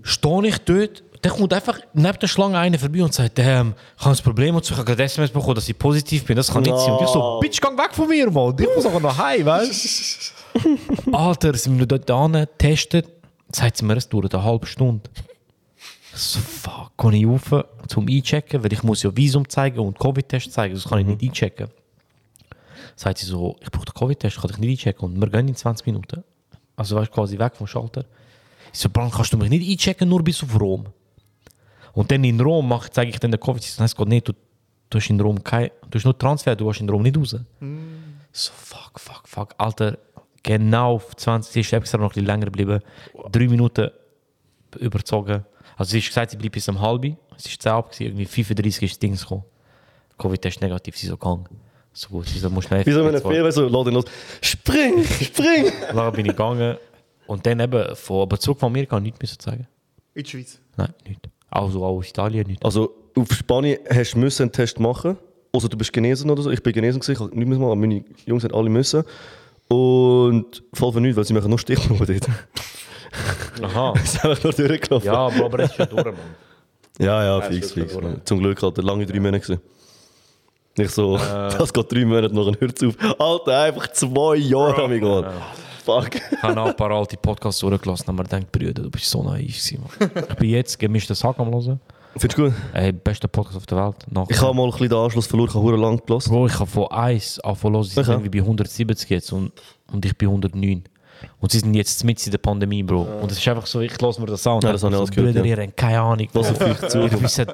Stehe 0.02 0.46
ich 0.46 0.58
dort, 0.58 1.02
dann 1.26 1.36
kommt 1.36 1.52
einfach 1.52 1.80
neben 1.92 2.18
der 2.20 2.28
Schlange 2.28 2.56
einer 2.56 2.78
vorbei 2.78 3.02
und 3.02 3.12
sagt, 3.12 3.40
ähm, 3.40 3.74
ich 3.98 4.04
habe 4.04 4.16
ein 4.16 4.22
Problem 4.22 4.54
und 4.54 4.64
so, 4.64 4.74
ich 4.74 4.78
habe 4.78 4.86
gerade 4.86 5.02
SMS 5.02 5.30
bekommen, 5.30 5.56
dass 5.56 5.68
ich 5.68 5.76
positiv 5.76 6.24
bin. 6.24 6.36
Das 6.36 6.52
kann 6.52 6.62
nicht 6.62 6.78
sein. 6.78 6.92
Und 6.92 7.02
ich 7.02 7.08
so, 7.08 7.40
Bitch, 7.40 7.60
geh 7.60 7.68
weg 7.68 7.90
von 7.92 8.08
mir, 8.08 8.30
Mann. 8.30 8.54
Ich 8.56 8.68
muss 8.74 8.86
auch 8.86 9.00
noch 9.00 9.18
heim, 9.18 9.44
weißt 9.44 10.32
du? 10.62 11.12
Alter, 11.12 11.54
sind 11.54 11.80
wir 11.80 11.86
dort 11.86 12.08
an, 12.12 12.32
getestet. 12.32 13.08
Sagt 13.50 13.76
sie 13.76 13.84
mir, 13.84 13.96
es 13.96 14.08
dauert 14.08 14.34
eine 14.36 14.44
halbe 14.44 14.66
Stunde. 14.66 15.10
So, 16.14 16.38
fuck, 16.38 16.92
kann 16.96 17.12
ich 17.12 17.26
rauf 17.26 17.64
zum 17.88 18.06
Einchecken, 18.08 18.62
weil 18.62 18.72
ich 18.72 18.84
muss 18.84 19.02
ja 19.02 19.14
Visum 19.14 19.48
zeigen 19.48 19.80
und 19.80 19.98
Covid-Test 19.98 20.52
zeigen, 20.52 20.74
das 20.74 20.84
kann 20.84 21.00
ich 21.00 21.06
nicht 21.06 21.22
einchecken. 21.22 21.68
Sagt 22.94 23.18
sie 23.18 23.26
so, 23.26 23.56
ich 23.60 23.70
brauche 23.72 23.86
den 23.86 23.94
Covid-Test, 23.94 24.40
kann 24.40 24.50
ich 24.50 24.58
nicht 24.58 24.70
einchecken 24.70 25.08
und 25.08 25.20
wir 25.20 25.28
gehen 25.28 25.48
in 25.48 25.56
20 25.56 25.86
Minuten. 25.86 26.22
Also 26.76 26.94
weißt 26.94 27.10
quasi 27.10 27.36
weg 27.36 27.56
vom 27.56 27.66
Schalter. 27.66 28.04
Ich 28.72 28.78
so, 28.78 28.88
Bran, 28.88 29.10
kannst 29.10 29.32
du 29.32 29.38
mich 29.38 29.50
nicht 29.50 29.68
einchecken, 29.68 30.08
nur 30.08 30.22
bis 30.22 30.42
auf 30.42 30.58
Rom? 30.60 30.86
Und 31.96 32.10
dann 32.10 32.22
in 32.24 32.38
Rom 32.38 32.68
mach, 32.68 32.90
zeige 32.90 33.10
ich 33.10 33.18
dann 33.18 33.30
den 33.30 33.40
Covid. 33.40 33.62
Nein, 33.78 33.86
es 33.86 33.96
geht 33.96 34.08
nicht, 34.08 34.28
du, 34.28 34.34
du 34.90 34.98
hast 34.98 35.08
in 35.08 35.18
Rom 35.18 35.42
kein, 35.42 35.70
du 35.90 35.98
hast 35.98 36.04
nur 36.04 36.16
Transfer, 36.16 36.54
du 36.54 36.68
hast 36.68 36.78
in 36.78 36.90
Rom 36.90 37.02
nicht 37.02 37.16
raus. 37.16 37.34
So, 38.32 38.52
fuck, 38.54 39.00
fuck, 39.00 39.26
fuck. 39.26 39.54
Alter, 39.56 39.96
genau 40.42 40.96
auf 40.96 41.16
20, 41.16 41.50
sie 41.50 41.60
ist 41.60 41.72
extra 41.72 41.96
noch 41.96 42.04
ein 42.04 42.08
bisschen 42.10 42.26
länger 42.26 42.44
geblieben. 42.44 42.82
Drei 43.32 43.48
Minuten 43.48 43.90
überzogen. 44.78 45.46
Also 45.78 45.92
sie 45.92 46.00
hat 46.00 46.06
gesagt, 46.06 46.30
sie 46.32 46.36
bleibt 46.36 46.52
bis 46.52 46.68
um 46.68 46.78
halb. 46.78 47.16
Es 47.34 47.46
ist 47.46 47.62
10 47.62 47.72
ab, 47.72 47.90
gewesen, 47.90 48.02
irgendwie 48.08 48.26
35 48.26 48.82
ist 48.82 48.92
das 48.92 48.98
Ding 48.98 49.16
gekommen. 49.16 49.44
Covid-Test 50.18 50.60
negativ, 50.60 50.98
sie 50.98 51.06
so 51.06 51.16
gegangen. 51.16 51.48
So 51.94 52.10
gut, 52.10 52.28
sie 52.28 52.38
so, 52.38 52.50
muss 52.50 52.66
schnell... 52.66 52.84
Wie 52.84 52.92
so 52.92 53.06
eine 53.06 53.22
Fehler, 53.22 53.50
so, 53.52 53.68
lass 53.68 53.86
ihn 53.86 53.94
los. 53.94 54.04
Spring, 54.42 55.02
spring! 55.02 55.72
Dann 55.94 56.12
bin 56.12 56.26
ich 56.26 56.32
gegangen. 56.32 56.76
Und 57.26 57.46
dann 57.46 57.58
eben, 57.58 57.96
von, 57.96 58.22
aber 58.22 58.38
zurück 58.38 58.60
von 58.60 58.66
Amerika, 58.66 59.00
nichts 59.00 59.18
müssen 59.18 59.40
sagen. 59.40 59.66
In 60.12 60.22
die 60.22 60.30
Schweiz. 60.30 60.60
Nein, 60.76 60.92
nichts. 61.06 61.28
Also 61.50 61.84
auch 61.84 61.98
aus 61.98 62.08
Italien 62.08 62.46
nicht. 62.46 62.64
Also 62.64 62.94
auf 63.14 63.32
Spanien 63.32 63.78
hast 63.88 64.14
du 64.14 64.18
müssen 64.18 64.42
einen 64.42 64.52
Test 64.52 64.78
machen. 64.80 65.16
Also 65.52 65.68
du 65.68 65.76
bist 65.76 65.92
genesen 65.92 66.30
oder 66.30 66.42
so. 66.42 66.50
Ich 66.50 66.62
bin 66.62 66.72
genesen, 66.72 67.00
gewesen, 67.00 67.12
ich 67.12 67.20
habe 67.20 67.38
nicht 67.38 67.48
mehr 67.48 67.58
machen, 67.58 67.70
aber 67.70 67.76
meine 67.76 68.04
Jungs 68.26 68.44
haben 68.44 68.54
alle 68.54 68.68
müssen. 68.68 69.04
Und 69.68 70.62
voll 70.72 70.92
von 70.92 71.02
nichts, 71.02 71.16
weil 71.16 71.24
sie 71.24 71.34
machen 71.34 71.48
nur 71.48 71.58
Stichproben 71.58 72.06
dort. 72.06 72.28
Aha. 73.62 73.94
Sie 73.98 74.06
sind 74.06 74.24
einfach 74.24 74.44
nur 74.44 74.52
durchgelaufen. 74.52 75.06
Ja, 75.06 75.44
aber, 75.44 75.58
es 75.60 75.70
ist 75.70 75.76
schon 75.76 75.88
durch, 75.88 76.04
Mann. 76.04 76.14
Ja, 76.98 77.24
ja, 77.24 77.40
fix, 77.40 77.72
fix. 77.72 77.96
Zum 78.24 78.38
Glück 78.38 78.62
hat 78.62 78.78
er 78.78 78.84
lange 78.84 79.06
drei 79.06 79.20
Monate 79.20 79.40
gewesen. 79.40 79.60
Nicht 80.78 80.90
so, 80.90 81.16
das 81.18 81.72
geht 81.72 81.92
drei 81.92 82.04
Monate, 82.04 82.34
nachher 82.34 82.60
hört 82.60 82.82
es 82.82 82.88
auf. 82.88 83.20
Alter, 83.20 83.60
einfach 83.60 83.88
zwei 83.92 84.36
Jahre, 84.36 84.84
amigo. 84.84 85.22
Mann. 85.22 85.32
Fuck. 85.86 86.16
Ich 86.16 86.42
habe 86.42 86.54
noch 86.54 86.66
ein 86.66 86.76
paar 86.76 86.90
alte 86.90 87.16
Podcasts 87.16 87.60
durchgelassen 87.60 88.08
mir 88.16 88.24
gedacht, 88.24 88.50
Brüder, 88.52 88.82
du 88.82 88.90
bist 88.90 89.08
so 89.08 89.22
naiv 89.22 89.56
Mann. 89.78 90.10
Ich 90.30 90.34
bin 90.34 90.50
jetzt 90.50 90.78
gemischtes 90.78 91.22
Hack 91.24 91.38
am 91.38 91.48
hören. 91.54 91.78
Findest 92.16 92.38
du 92.38 92.44
gut? 92.46 92.54
Ey, 92.72 92.92
bester 92.92 93.28
Podcast 93.28 93.56
auf 93.56 93.66
der 93.66 93.78
Welt. 93.78 93.96
Nach 94.10 94.26
Ich 94.28 94.40
habe 94.40 94.52
mal 94.54 94.64
ein 94.64 94.70
bisschen 94.72 94.88
den 94.88 94.98
Anschluss 94.98 95.26
verloren, 95.26 95.48
ich 95.50 95.54
habe 95.54 95.76
lang 95.76 96.00
gelassen. 96.04 96.30
Bro, 96.30 96.46
ich 96.48 96.54
habe 96.58 96.66
von 96.70 96.90
1 96.90 97.40
angefangen 97.40 97.74
zu 97.74 97.78
hören, 97.78 97.84
sie 97.84 97.90
sind 97.94 98.02
Okay. 98.04 98.12
irgendwie 98.12 98.40
bei 98.40 98.44
170 98.44 99.10
jetzt 99.10 99.32
und, 99.32 99.52
und 99.92 100.04
ich 100.04 100.16
bin 100.18 100.28
109. 100.28 100.82
Und 101.40 101.52
sie 101.52 101.58
sind 101.60 101.74
jetzt 101.74 102.02
mit 102.04 102.24
in 102.24 102.30
der 102.30 102.38
Pandemie, 102.38 102.82
Bro. 102.82 103.02
Und 103.02 103.30
es 103.30 103.38
ist 103.38 103.48
einfach 103.48 103.66
so, 103.66 103.80
ich 103.80 104.00
lasse 104.00 104.20
mir 104.20 104.26
das 104.26 104.46
an. 104.46 104.54
und 104.54 104.64
Ja, 104.64 104.72
das 104.72 104.82
habe 104.82 104.92
ich 104.92 104.96
so, 104.96 105.02
alles 105.02 105.10
gehört, 105.10 105.34
Brüder, 105.34 105.46
ja. 105.46 105.56
ihr 105.56 105.62
habt 105.62 105.76
keine 105.76 106.00
Ahnung. 106.00 106.28
Was 106.32 106.50
auf 106.50 106.60
euch 106.60 106.88
zu 106.88 107.00
Ihr 107.00 107.22
wisst, 107.22 107.46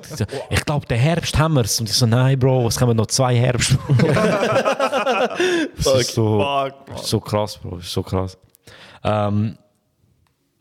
ich 0.50 0.64
glaube, 0.64 0.86
der 0.86 0.98
Herbst 0.98 1.38
haben 1.38 1.54
wir 1.54 1.62
es. 1.62 1.78
Und 1.80 1.88
ich 1.88 1.94
so, 1.94 2.06
nein, 2.06 2.38
Bro, 2.38 2.68
es 2.68 2.78
kommen 2.78 2.96
noch 2.96 3.06
zwei 3.06 3.36
Herbst. 3.36 3.76
das 5.76 6.00
ist 6.00 6.14
so, 6.14 6.68
so 6.96 7.20
krass, 7.20 7.58
Bro. 7.58 7.76
Das 7.76 7.84
ist 7.86 7.92
so 7.92 8.02
krass. 8.02 8.38
Ähm, 9.04 9.58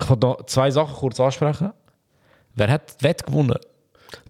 ich 0.02 0.10
wollte 0.10 0.26
noch 0.28 0.46
zwei 0.46 0.72
Sachen 0.72 0.96
kurz 0.96 1.20
ansprechen. 1.20 1.72
Wer 2.56 2.70
hat 2.70 3.00
die 3.00 3.04
Wette 3.04 3.26
gewonnen? 3.26 3.58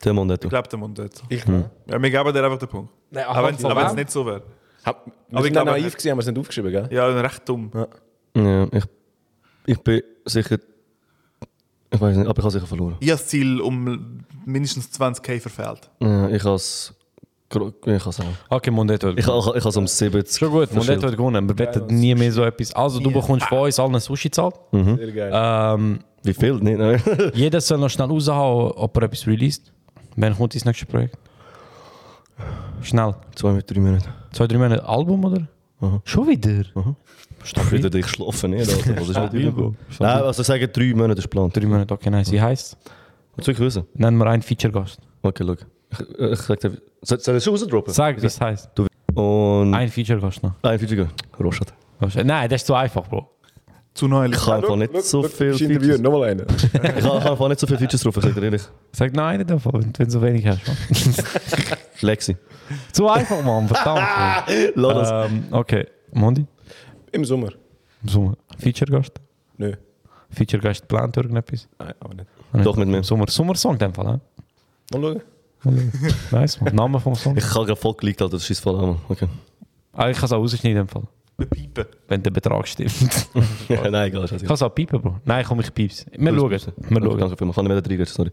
Der 0.03 0.15
hat 0.15 0.43
Ich 0.43 0.49
glaube, 0.49 0.67
der 0.67 0.79
Mund 0.79 0.97
dort. 0.99 1.23
Ich 1.29 1.45
ne? 1.47 1.69
Ja, 1.87 2.01
wir 2.01 2.09
geben 2.09 2.33
dir 2.33 2.43
einfach 2.43 2.59
den 2.59 2.67
Punkt. 2.67 2.93
Nein, 3.09 3.25
Aber 3.25 3.47
wenn 3.47 3.57
von 3.57 3.71
aber 3.71 3.81
wenn 3.81 3.87
es 3.87 3.95
nicht 3.95 4.11
so 4.11 4.25
wäre. 4.25 4.43
Hab, 4.85 5.05
wir 5.05 5.13
Aber 5.31 5.39
ich 5.39 5.43
sind 5.45 5.55
da 5.55 5.63
glaube 5.63 5.79
naiv 5.79 5.93
gewesen, 5.93 6.11
haben 6.11 6.17
wir 6.17 6.21
es 6.21 6.27
nicht 6.27 6.39
aufgeschrieben, 6.39 6.71
gell? 6.71 6.87
Ja, 6.91 7.07
recht 7.07 7.47
dumm. 7.47 7.71
Ja, 7.73 7.87
ich, 8.33 8.83
ich 9.65 9.77
bin 9.79 10.01
sicher. 10.25 10.57
Ich 11.93 11.99
weiß 11.99 12.15
nicht, 12.15 12.27
aber 12.27 12.39
ich 12.39 12.43
habe 12.43 12.51
sicher 12.51 12.67
verloren. 12.67 12.95
Ich 12.99 13.09
habe 13.09 13.19
das 13.19 13.27
Ziel 13.27 13.59
um 13.59 14.23
mindestens 14.45 14.89
20k 14.97 15.39
verfehlt. 15.41 15.89
Ja, 15.99 16.29
ich 16.29 16.43
habe 16.43 16.55
es. 16.55 16.93
Ich 17.53 18.05
habe. 18.05 18.13
Okay, 18.49 18.71
Mondet 18.71 19.03
hat 19.03 19.19
Ich 19.19 19.27
habe 19.27 19.39
ich 19.39 19.45
habe 19.45 19.69
es 19.69 19.75
um 19.75 19.85
70. 19.85 20.37
Schon 20.37 20.51
gut, 20.51 20.73
Mondet 20.73 21.03
hat 21.03 21.11
gewonnen. 21.11 21.49
Wir 21.49 21.57
wetten 21.59 21.85
nie 21.87 22.15
mehr 22.15 22.31
so 22.31 22.43
etwas. 22.43 22.73
Also, 22.73 23.01
du 23.01 23.11
bekommst 23.11 23.45
von 23.47 23.59
uns 23.59 23.77
allen 23.77 23.91
einen 23.91 23.99
Sushi-Zahl. 23.99 24.53
Sehr 24.71 25.11
geil. 25.11 25.31
Ähm, 25.33 25.99
Wie 26.23 26.33
viel? 26.33 26.53
Nicht, 26.55 26.77
nein. 26.79 27.01
jeder 27.33 27.59
soll 27.59 27.77
noch 27.79 27.89
schnell 27.89 28.07
raushauen, 28.07 28.71
ob 28.71 28.95
er 28.95 29.03
etwas 29.03 29.27
released. 29.27 29.73
Wann 30.15 30.37
kommt 30.37 30.55
das 30.55 30.63
nächste 30.63 30.85
Projekt? 30.85 31.17
Schnell. 32.81 33.15
Zwei 33.35 33.51
mit 33.51 33.69
drei 33.69 33.81
Minuten. 33.81 34.07
Zwei, 34.31 34.47
drei 34.47 34.57
Monate 34.57 34.87
Album, 34.87 35.25
oder? 35.25 35.47
Schon 36.05 36.27
wieder? 36.29 36.63
Stabil. 36.63 36.95
Wieder 37.71 37.89
dich 37.89 38.07
schlafen 38.07 38.51
nicht. 38.51 38.69
Also. 38.69 38.77
Was 38.77 38.87
ist 38.87 39.07
mit 39.07 39.09
Stabil, 39.09 39.51
dir? 39.51 39.73
Nein, 39.99 40.23
also 40.23 40.43
sagen 40.43 40.67
drei 40.71 40.93
Monate 40.93 41.19
ist 41.19 41.23
geplant. 41.25 41.55
Drei 41.55 41.65
Monate, 41.65 41.93
okay, 41.93 42.09
nice. 42.09 42.31
Wie 42.31 42.41
heisst 42.41 42.77
Willst 43.35 43.47
du 43.47 43.51
wirklich 43.51 43.65
wissen? 43.67 43.83
Nennen 43.93 44.17
wir 44.17 44.27
einen 44.27 44.41
Feature-Gast. 44.41 44.99
Okay, 45.21 45.43
schau. 45.45 45.53
Ich, 45.53 46.31
ich 46.31 46.39
sag 46.39 46.59
dir. 46.59 46.77
Soll 47.01 47.19
soll 47.19 47.37
ich 47.37 47.43
schon 47.43 47.53
rausdroppen? 47.53 47.93
Sag, 47.93 48.21
wie 48.21 48.25
es 48.25 48.39
heisst. 48.39 48.69
Und. 49.13 49.73
Ein 49.73 49.89
Feature-Gast 49.89 50.43
noch. 50.43 50.53
Ein 50.61 50.79
Feature. 50.79 51.09
Roschat. 51.39 51.73
Nein, 52.23 52.49
das 52.49 52.61
ist 52.61 52.67
zu 52.67 52.73
einfach, 52.73 53.07
Bro. 53.07 53.29
Zu 53.93 54.07
neulich. 54.07 54.37
Ich 54.37 54.47
habe 54.47 54.57
einfach 54.57 54.75
nicht 54.93 55.03
so 55.03 55.23
viel 55.23 55.51
Ich 55.51 55.61
interviewe 55.61 55.81
Features. 55.81 56.01
nochmal 56.01 56.29
einen. 56.29 56.45
Ich 56.49 57.03
habe 57.03 57.05
habe 57.05 57.31
einfach 57.31 57.47
nicht 57.49 57.59
so 57.59 57.67
viele 57.67 57.79
Features 57.79 58.01
drauf, 58.01 58.17
ich 58.17 58.23
sag 58.23 58.35
dir 58.35 58.43
ehrlich. 58.43 58.61
Sag 58.91 59.13
nein, 59.13 59.37
nicht 59.39 59.49
davon, 59.49 59.73
wenn 59.73 59.91
du 59.91 60.11
so 60.11 60.21
wenig 60.21 60.47
hast. 60.47 60.65
Mann. 60.65 60.77
Lexi. 62.01 62.37
zu 62.91 63.09
einfach, 63.09 63.43
Mann. 63.43 63.67
Verdammt. 63.67 64.07
Lass 64.75 65.29
ähm, 65.29 65.43
okay. 65.51 65.87
Mondi? 66.13 66.45
Im 67.11 67.25
Sommer. 67.25 67.51
Sommer. 68.05 68.35
Feature-Gast? 68.57 69.13
Nö. 69.57 69.73
Feature-Gast 70.29 70.87
plant 70.87 71.17
irgendetwas? 71.17 71.67
Nein, 71.79 71.93
aber 71.99 72.13
nicht. 72.15 72.27
Doch 72.65 72.75
mit 72.77 72.87
mir. 72.87 73.03
Sommer, 73.03 73.27
Sommersong 73.29 73.73
in 73.73 73.79
dem 73.79 73.93
Fall, 73.93 74.13
hä? 74.93 74.97
Mal 74.97 75.01
schauen. 75.01 75.21
Nice, 76.31 76.59
man. 76.61 76.73
Name 76.75 76.99
vom 76.99 77.15
Song. 77.15 77.37
Ich 77.37 77.45
habe 77.53 77.65
gerade 77.65 77.75
voll 77.75 77.93
geleakt, 77.95 78.21
Alter. 78.21 78.37
Das 78.37 78.49
ist 78.49 78.59
voll 78.59 78.75
an. 78.79 78.97
Okay. 79.09 79.27
Ah, 79.93 80.09
ich 80.09 80.17
kann 80.17 80.25
es 80.25 80.31
auch 80.31 80.39
rausschneiden 80.39 80.71
in 80.71 80.77
dem 80.77 80.87
Fall. 80.87 81.03
Piepen. 81.49 81.85
Wenn 82.07 82.21
der 82.23 82.31
Betrag 82.31 82.67
stimmt. 82.67 82.91
Ja, 83.69 83.89
nein, 83.89 84.09
egal. 84.09 84.25
ich 84.25 84.43
kann 84.43 84.53
es 84.53 84.61
auch 84.61 84.69
piepen, 84.73 85.01
Bro. 85.01 85.19
Nein, 85.25 85.43
komm, 85.47 85.59
ich 85.59 85.73
piep's. 85.73 86.05
Wir 86.15 86.33
schauen. 86.35 86.51
Wir 86.51 86.59
schauen. 86.59 87.17
Danke 87.19 87.37
vielmals. 87.37 87.39
Ich 87.39 87.55
kann 87.55 87.65
nicht 87.65 87.67
mehr 87.73 87.83
triggern, 87.83 88.05
sorry. 88.05 88.31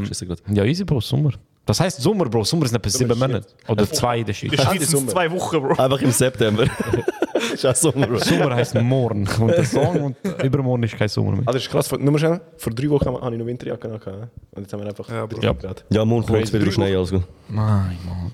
Mich 0.00 0.22
Ähm. 0.22 0.54
Ja, 0.54 0.64
easy, 0.64 0.84
Bro, 0.84 1.00
Sommer. 1.00 1.30
Das 1.64 1.80
heisst 1.80 2.00
Sommer, 2.00 2.24
Bro. 2.26 2.44
Sommer 2.44 2.66
sind 2.66 2.76
etwa 2.76 2.90
sieben 2.90 3.18
Monate. 3.18 3.46
Oder 3.68 3.88
zwei 3.90 4.18
in 4.20 4.26
der 4.26 4.30
In 4.30 4.34
Schweiz. 4.34 4.50
der 4.56 4.62
Schweiz 4.64 4.90
sind 4.90 5.06
es 5.06 5.12
zwei 5.12 5.30
Wochen, 5.30 5.60
Bro. 5.60 5.74
Einfach 5.82 6.00
im 6.02 6.10
September. 6.10 6.66
ist 7.54 7.66
auch 7.66 7.74
Sommer. 7.74 8.18
Sommer 8.20 8.54
heisst 8.54 8.74
morgen. 8.74 9.26
Und 9.40 9.48
der 9.48 9.64
Song 9.64 10.00
und 10.24 10.42
übermorgen 10.44 10.82
ist 10.84 10.96
kein 10.96 11.08
Sommer 11.08 11.32
mehr. 11.32 11.40
Also 11.46 11.52
das 11.52 11.62
ist 11.62 11.70
krass, 11.70 11.88
vor- 11.88 11.98
nur 11.98 12.12
mal 12.12 12.18
schnell. 12.18 12.40
Vor 12.56 12.72
drei 12.72 12.88
Wochen 12.90 13.06
habe 13.06 13.32
ich 13.34 13.38
noch 13.38 13.46
Winterjacke 13.46 13.88
angehabt. 13.88 14.06
ja. 14.06 14.28
Und 14.52 14.62
jetzt 14.62 14.72
haben 14.72 14.80
wir 14.80 14.88
einfach 14.88 15.08
Ja, 15.08 15.26
drei 15.26 15.42
Ja. 15.46 15.52
Grad. 15.52 15.84
Ja, 15.90 16.04
morgen 16.04 16.26
kommt 16.26 16.42
es 16.42 16.52
wieder 16.52 16.70
Schnee, 16.70 16.94
gut. 16.94 17.22
Nein, 17.48 17.98
Mann. 18.06 18.32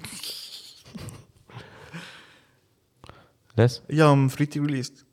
Les? 3.57 3.83
Ja, 3.89 4.11
am 4.13 4.31
Freitag 4.31 4.63
released. 4.63 5.05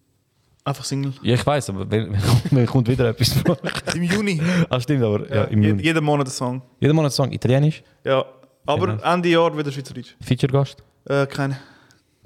Einfach 0.63 0.83
Single. 0.83 1.13
Ja, 1.21 1.35
ich 1.35 1.45
weiß, 1.45 1.69
aber 1.69 1.89
wenn, 1.91 2.11
wenn, 2.13 2.21
wenn 2.51 2.65
kommt 2.65 2.87
wieder 2.87 3.09
etwas. 3.09 3.35
Im 3.95 4.03
Juni. 4.03 4.41
ah, 4.69 4.79
stimmt, 4.79 5.03
aber 5.03 5.31
ja, 5.33 5.43
im 5.45 5.61
Je, 5.61 5.69
Juni. 5.69 5.83
jeden 5.83 6.03
Monat 6.03 6.27
ein 6.27 6.31
Song. 6.31 6.61
Jeden 6.79 6.95
Monat 6.95 7.11
Song, 7.13 7.31
Italienisch, 7.31 7.83
Ja. 8.03 8.25
Aber 8.67 8.87
Genau. 8.87 9.13
Ende 9.13 9.29
Jahr 9.29 9.55
wieder 9.55 9.71
Schweizerdeutsch. 9.71 10.15
Feature-Gast. 10.21 10.81
Äh, 11.07 11.27
keine. 11.27 11.59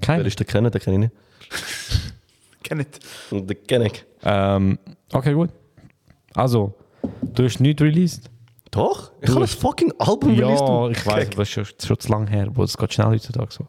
Kein. 0.02 0.20
Wer 0.20 0.26
ist 0.28 0.40
der 0.40 0.46
Kenner? 0.46 0.70
Den 0.70 0.80
kenne 0.82 0.96
ich 0.96 1.00
nicht. 1.02 1.14
Kenn 2.64 2.78
nicht. 2.80 3.00
Und 3.32 3.50
den 3.50 3.58
kenne 3.68 3.88
ich. 3.88 4.06
Ähm, 4.24 4.78
okay, 5.14 5.34
gut. 5.34 5.50
Also, 6.36 6.76
du 7.34 7.44
hast 7.44 7.60
nichts 7.60 7.82
released? 7.82 8.30
Doch? 8.72 9.12
Ich 9.22 9.30
habe 9.30 9.42
ein 9.42 9.48
fucking 9.48 9.94
Album 9.98 10.36
released. 10.36 10.62
Ja, 10.62 10.90
ich 10.90 11.06
weiß, 11.06 11.30
aber 11.34 11.42
es 11.42 11.50
ist 11.50 11.54
schon, 11.54 11.66
schon 11.88 12.00
zu 12.00 12.10
lange 12.12 12.30
her, 12.30 12.48
wo 12.54 12.64
es 12.64 12.78
geht 12.78 12.94
schnell 12.94 13.08
heutzutage 13.08 13.52
so. 13.52 13.66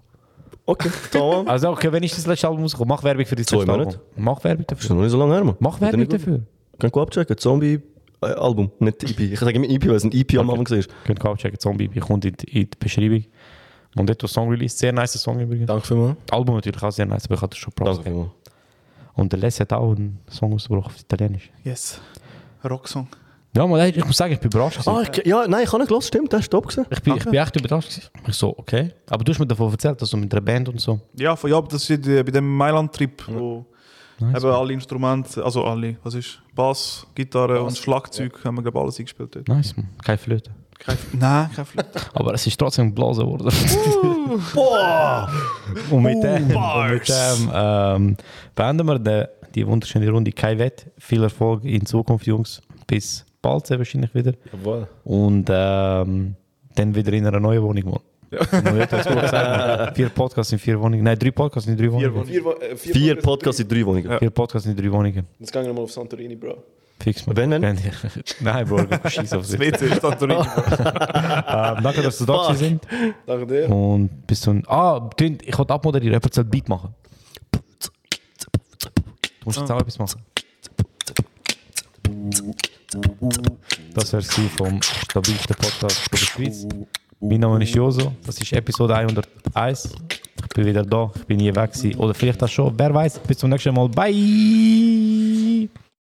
Okay, 0.67 0.91
tamam. 1.13 1.49
Also, 1.49 1.71
okay, 1.71 1.91
wenn 1.91 2.03
ist 2.03 2.19
das 2.19 2.27
letzte 2.27 2.49
Album 2.49 2.63
rausgekommen? 2.63 2.89
Mach 2.95 3.03
Werbung 3.03 3.25
für 3.25 3.35
dein 3.37 3.47
Zwei 3.47 3.57
letzte 3.59 3.73
Monate. 3.73 3.91
Album. 3.97 4.03
Mach 4.17 4.45
Werbung 4.45 4.65
Das 4.69 4.79
ist 4.79 4.85
dafür. 4.85 4.97
noch 4.97 5.03
nicht 5.03 5.13
so 5.13 5.19
lange 5.19 5.35
her, 5.35 5.45
Mann. 5.45 5.57
Mach 5.59 5.81
Werbung 5.81 6.09
dafür. 6.09 6.41
Könnt 6.79 6.97
ihr 6.97 7.01
abchecken. 7.03 7.39
Zombie-Album, 7.39 8.71
nicht 8.81 9.03
EP. 9.05 9.21
Ich 9.21 9.41
sage 9.41 9.53
immer 9.57 9.69
EP, 9.71 9.87
weil 9.89 9.95
es 9.97 10.05
ein 10.05 10.13
EP 10.13 10.39
am 10.39 10.51
Anfang 10.51 10.69
war. 10.71 10.85
Könnt 11.05 11.25
ihr 11.25 11.31
auch 11.31 11.37
checken, 11.37 11.59
Zombie, 11.59 11.89
kommt 12.01 12.25
in, 12.27 12.35
die- 12.37 12.61
in 12.61 12.71
die 12.71 12.79
Beschreibung. 12.79 13.25
Und 13.97 14.09
dort 14.09 14.29
Song 14.29 14.49
release, 14.51 14.77
sehr 14.77 14.93
nice 14.93 15.15
Song 15.15 15.41
übrigens. 15.41 15.67
Danke 15.67 15.87
vielmals. 15.87 16.17
Album 16.31 16.55
natürlich 16.57 16.83
auch 16.83 16.93
sehr 16.93 17.07
nice, 17.07 17.25
aber 17.27 17.35
ich 17.35 17.43
hatte 17.43 17.57
schon 17.57 17.73
Props 17.73 17.97
Danke 17.97 18.11
vielmals. 18.11 18.31
Und 19.15 19.33
der 19.33 19.39
Les 19.41 19.61
hat 19.61 19.73
auch 19.73 19.93
einen 19.97 20.21
Song 20.29 20.55
ausgebracht 20.55 20.87
auf 20.87 21.01
Italienisch. 21.01 21.51
Yes. 21.65 22.01
Rocksong. 22.65 23.09
Ja, 23.57 23.67
man, 23.67 23.89
ich 23.89 24.05
muss 24.05 24.17
sagen, 24.17 24.33
ich 24.33 24.39
bin 24.39 24.49
überrascht. 24.49 24.79
gewesen. 24.79 24.91
Ah, 24.97 25.03
ich, 25.03 25.27
ja, 25.27 25.47
nein, 25.49 25.65
ich 25.65 25.69
habe 25.73 25.79
nicht 25.79 25.89
gehört, 25.89 26.05
stimmt, 26.05 26.33
der 26.33 26.39
ist 26.39 26.51
top 26.51 26.69
gewesen. 26.69 26.87
Ich 26.89 27.03
bin, 27.03 27.17
ich 27.17 27.25
bin 27.25 27.35
echt 27.35 27.57
überrascht. 27.57 27.91
gewesen. 27.91 28.11
Ich 28.29 28.35
so, 28.35 28.57
okay. 28.57 28.93
Aber 29.09 29.25
du 29.25 29.33
hast 29.33 29.41
mir 29.41 29.47
davon 29.47 29.73
erzählt, 29.73 30.01
dass 30.01 30.11
du 30.11 30.17
mit 30.17 30.33
einer 30.33 30.41
Band 30.41 30.69
und 30.69 30.81
so. 30.81 31.01
Ja, 31.19 31.35
von, 31.35 31.51
ja, 31.51 31.57
aber 31.57 31.67
das 31.67 31.91
ist 31.91 32.07
äh, 32.07 32.23
bei 32.23 32.31
dem 32.31 32.57
Mailand-Trip, 32.57 33.25
wo 33.29 33.67
Nice, 34.21 34.45
eben 34.45 34.53
alle 34.53 34.73
Instrumente, 34.73 35.45
also 35.45 35.65
alle, 35.65 35.97
was 36.05 36.15
ist, 36.15 36.41
Bass, 36.55 37.07
Gitarre 37.15 37.61
und 37.61 37.77
Schlagzeug 37.77 38.45
haben 38.45 38.55
wir, 38.57 38.63
glaube 38.63 38.79
alles 38.81 38.99
eingespielt 39.01 39.35
dort. 39.35 39.49
Nice, 39.49 39.77
man. 39.77 39.89
Keine 40.05 40.19
Flöte. 40.19 40.53
Kein, 40.81 40.97
nein, 41.13 41.51
kein 41.55 41.65
Flöte. 41.67 42.01
Aber 42.15 42.33
es 42.35 42.47
ist 42.47 42.59
trotzdem 42.59 42.89
geblasen 42.89 43.27
worden. 43.27 43.49
und 45.91 46.03
mit 46.03 46.23
dem, 46.23 46.57
und 46.57 46.91
mit 46.91 47.09
dem 47.09 47.51
ähm, 47.53 48.17
beenden 48.55 48.87
wir 48.87 48.99
die, 48.99 49.25
die 49.55 49.67
wunderschöne 49.67 50.09
Runde. 50.11 50.33
Kein 50.33 50.59
Wett. 50.59 50.87
Viel 50.99 51.23
Erfolg 51.23 51.65
in 51.65 51.85
Zukunft, 51.85 52.27
Jungs. 52.27 52.63
Bis 52.87 53.25
bald 53.43 53.67
sehr 53.67 53.79
wahrscheinlich 53.79 54.15
wieder. 54.15 54.33
Jawohl. 54.53 54.89
Und 55.05 55.47
ähm, 55.51 56.35
dann 56.75 56.95
wieder 56.95 57.13
in 57.13 57.27
einer 57.27 57.41
neuen 57.41 57.63
Wohnung. 57.63 58.01
Ja. 58.31 58.39
gesagt, 58.45 59.97
vier 59.97 60.09
Podcasts 60.09 60.53
in 60.53 60.59
vier 60.59 60.81
Wohnungen. 60.81 61.05
Nein, 61.05 61.19
drei 61.19 61.31
Podcasts 61.31 61.69
in 61.69 61.77
drei 61.77 61.93
Wohnungen. 61.93 62.25
Vier, 62.25 62.43
äh, 62.63 62.77
vier, 62.77 62.95
Vier 62.95 63.15
Podcasts- 63.17 63.25
Podcasts 63.25 63.61
in 63.61 63.69
drei 63.69 63.85
Wohnungen. 63.85 64.19
Vier 64.19 64.31
Podcasts 64.31 64.69
in 64.69 64.77
drei 64.77 64.91
Wohnungen. 64.91 65.27
Jetzt 65.39 65.53
gehen 65.53 65.67
wir 65.67 65.73
mal 65.75 65.83
auf 65.83 65.93
Santorini, 65.93 66.37
Bro. 66.37 66.63
Fix 67.03 67.27
mal. 67.27 67.35
Wenn, 67.35 67.51
wenn? 67.51 67.79
Nein, 68.41 68.67
Bro, 68.69 68.87
scheiß 69.09 69.33
auf 69.33 69.43
Das 69.43 69.49
sich. 69.49 69.61
WC 69.61 69.87
ist 69.87 70.03
Santorini. 70.03 70.41
Ähm, 70.41 71.83
danke, 71.83 72.03
dass 72.03 72.19
du 72.19 72.27
da 72.27 72.49
gewesen 72.49 72.57
sind. 72.59 72.87
Danke 73.27 73.47
dir. 73.47 73.71
Und 73.71 74.27
bis 74.27 74.43
zum. 74.43 74.63
Ah, 74.67 75.09
Tint, 75.17 75.43
ich 75.47 75.57
wollte 75.59 75.73
abmoderieren. 75.73 76.13
Jemand 76.13 76.35
soll 76.35 76.45
Beat 76.45 76.69
machen. 76.69 76.95
Du 77.53 77.59
musst 79.47 79.59
jetzt 79.59 79.71
auch 79.71 79.81
etwas 79.81 79.99
machen. 79.99 80.21
Das 83.95 84.13
wäre 84.13 84.23
sie 84.23 84.49
vom 84.49 84.81
stabilsten 84.83 85.57
Podcast 85.57 86.13
der 86.13 86.17
Schweiz. 86.19 86.67
Mein 87.21 87.41
Name 87.41 87.63
ist 87.63 87.75
Joso. 87.75 88.13
Das 88.27 88.39
ist 88.39 88.53
Episode 88.53 88.95
101. 88.97 89.95
Ich 90.43 90.49
bin 90.55 90.67
wieder 90.67 90.85
da. 90.85 91.11
Ich 91.15 91.25
bin 91.25 91.39
nie 91.39 91.55
weg 91.55 91.73
gewesen. 91.73 91.99
Oder 91.99 92.13
vielleicht 92.13 92.43
auch 92.43 92.49
schon. 92.49 92.79
Wer 92.79 92.93
weiß. 92.93 93.21
Bis 93.21 93.39
zum 93.39 93.49
nächsten 93.49 93.75
Mal. 93.75 93.89
Bye! 93.89 95.69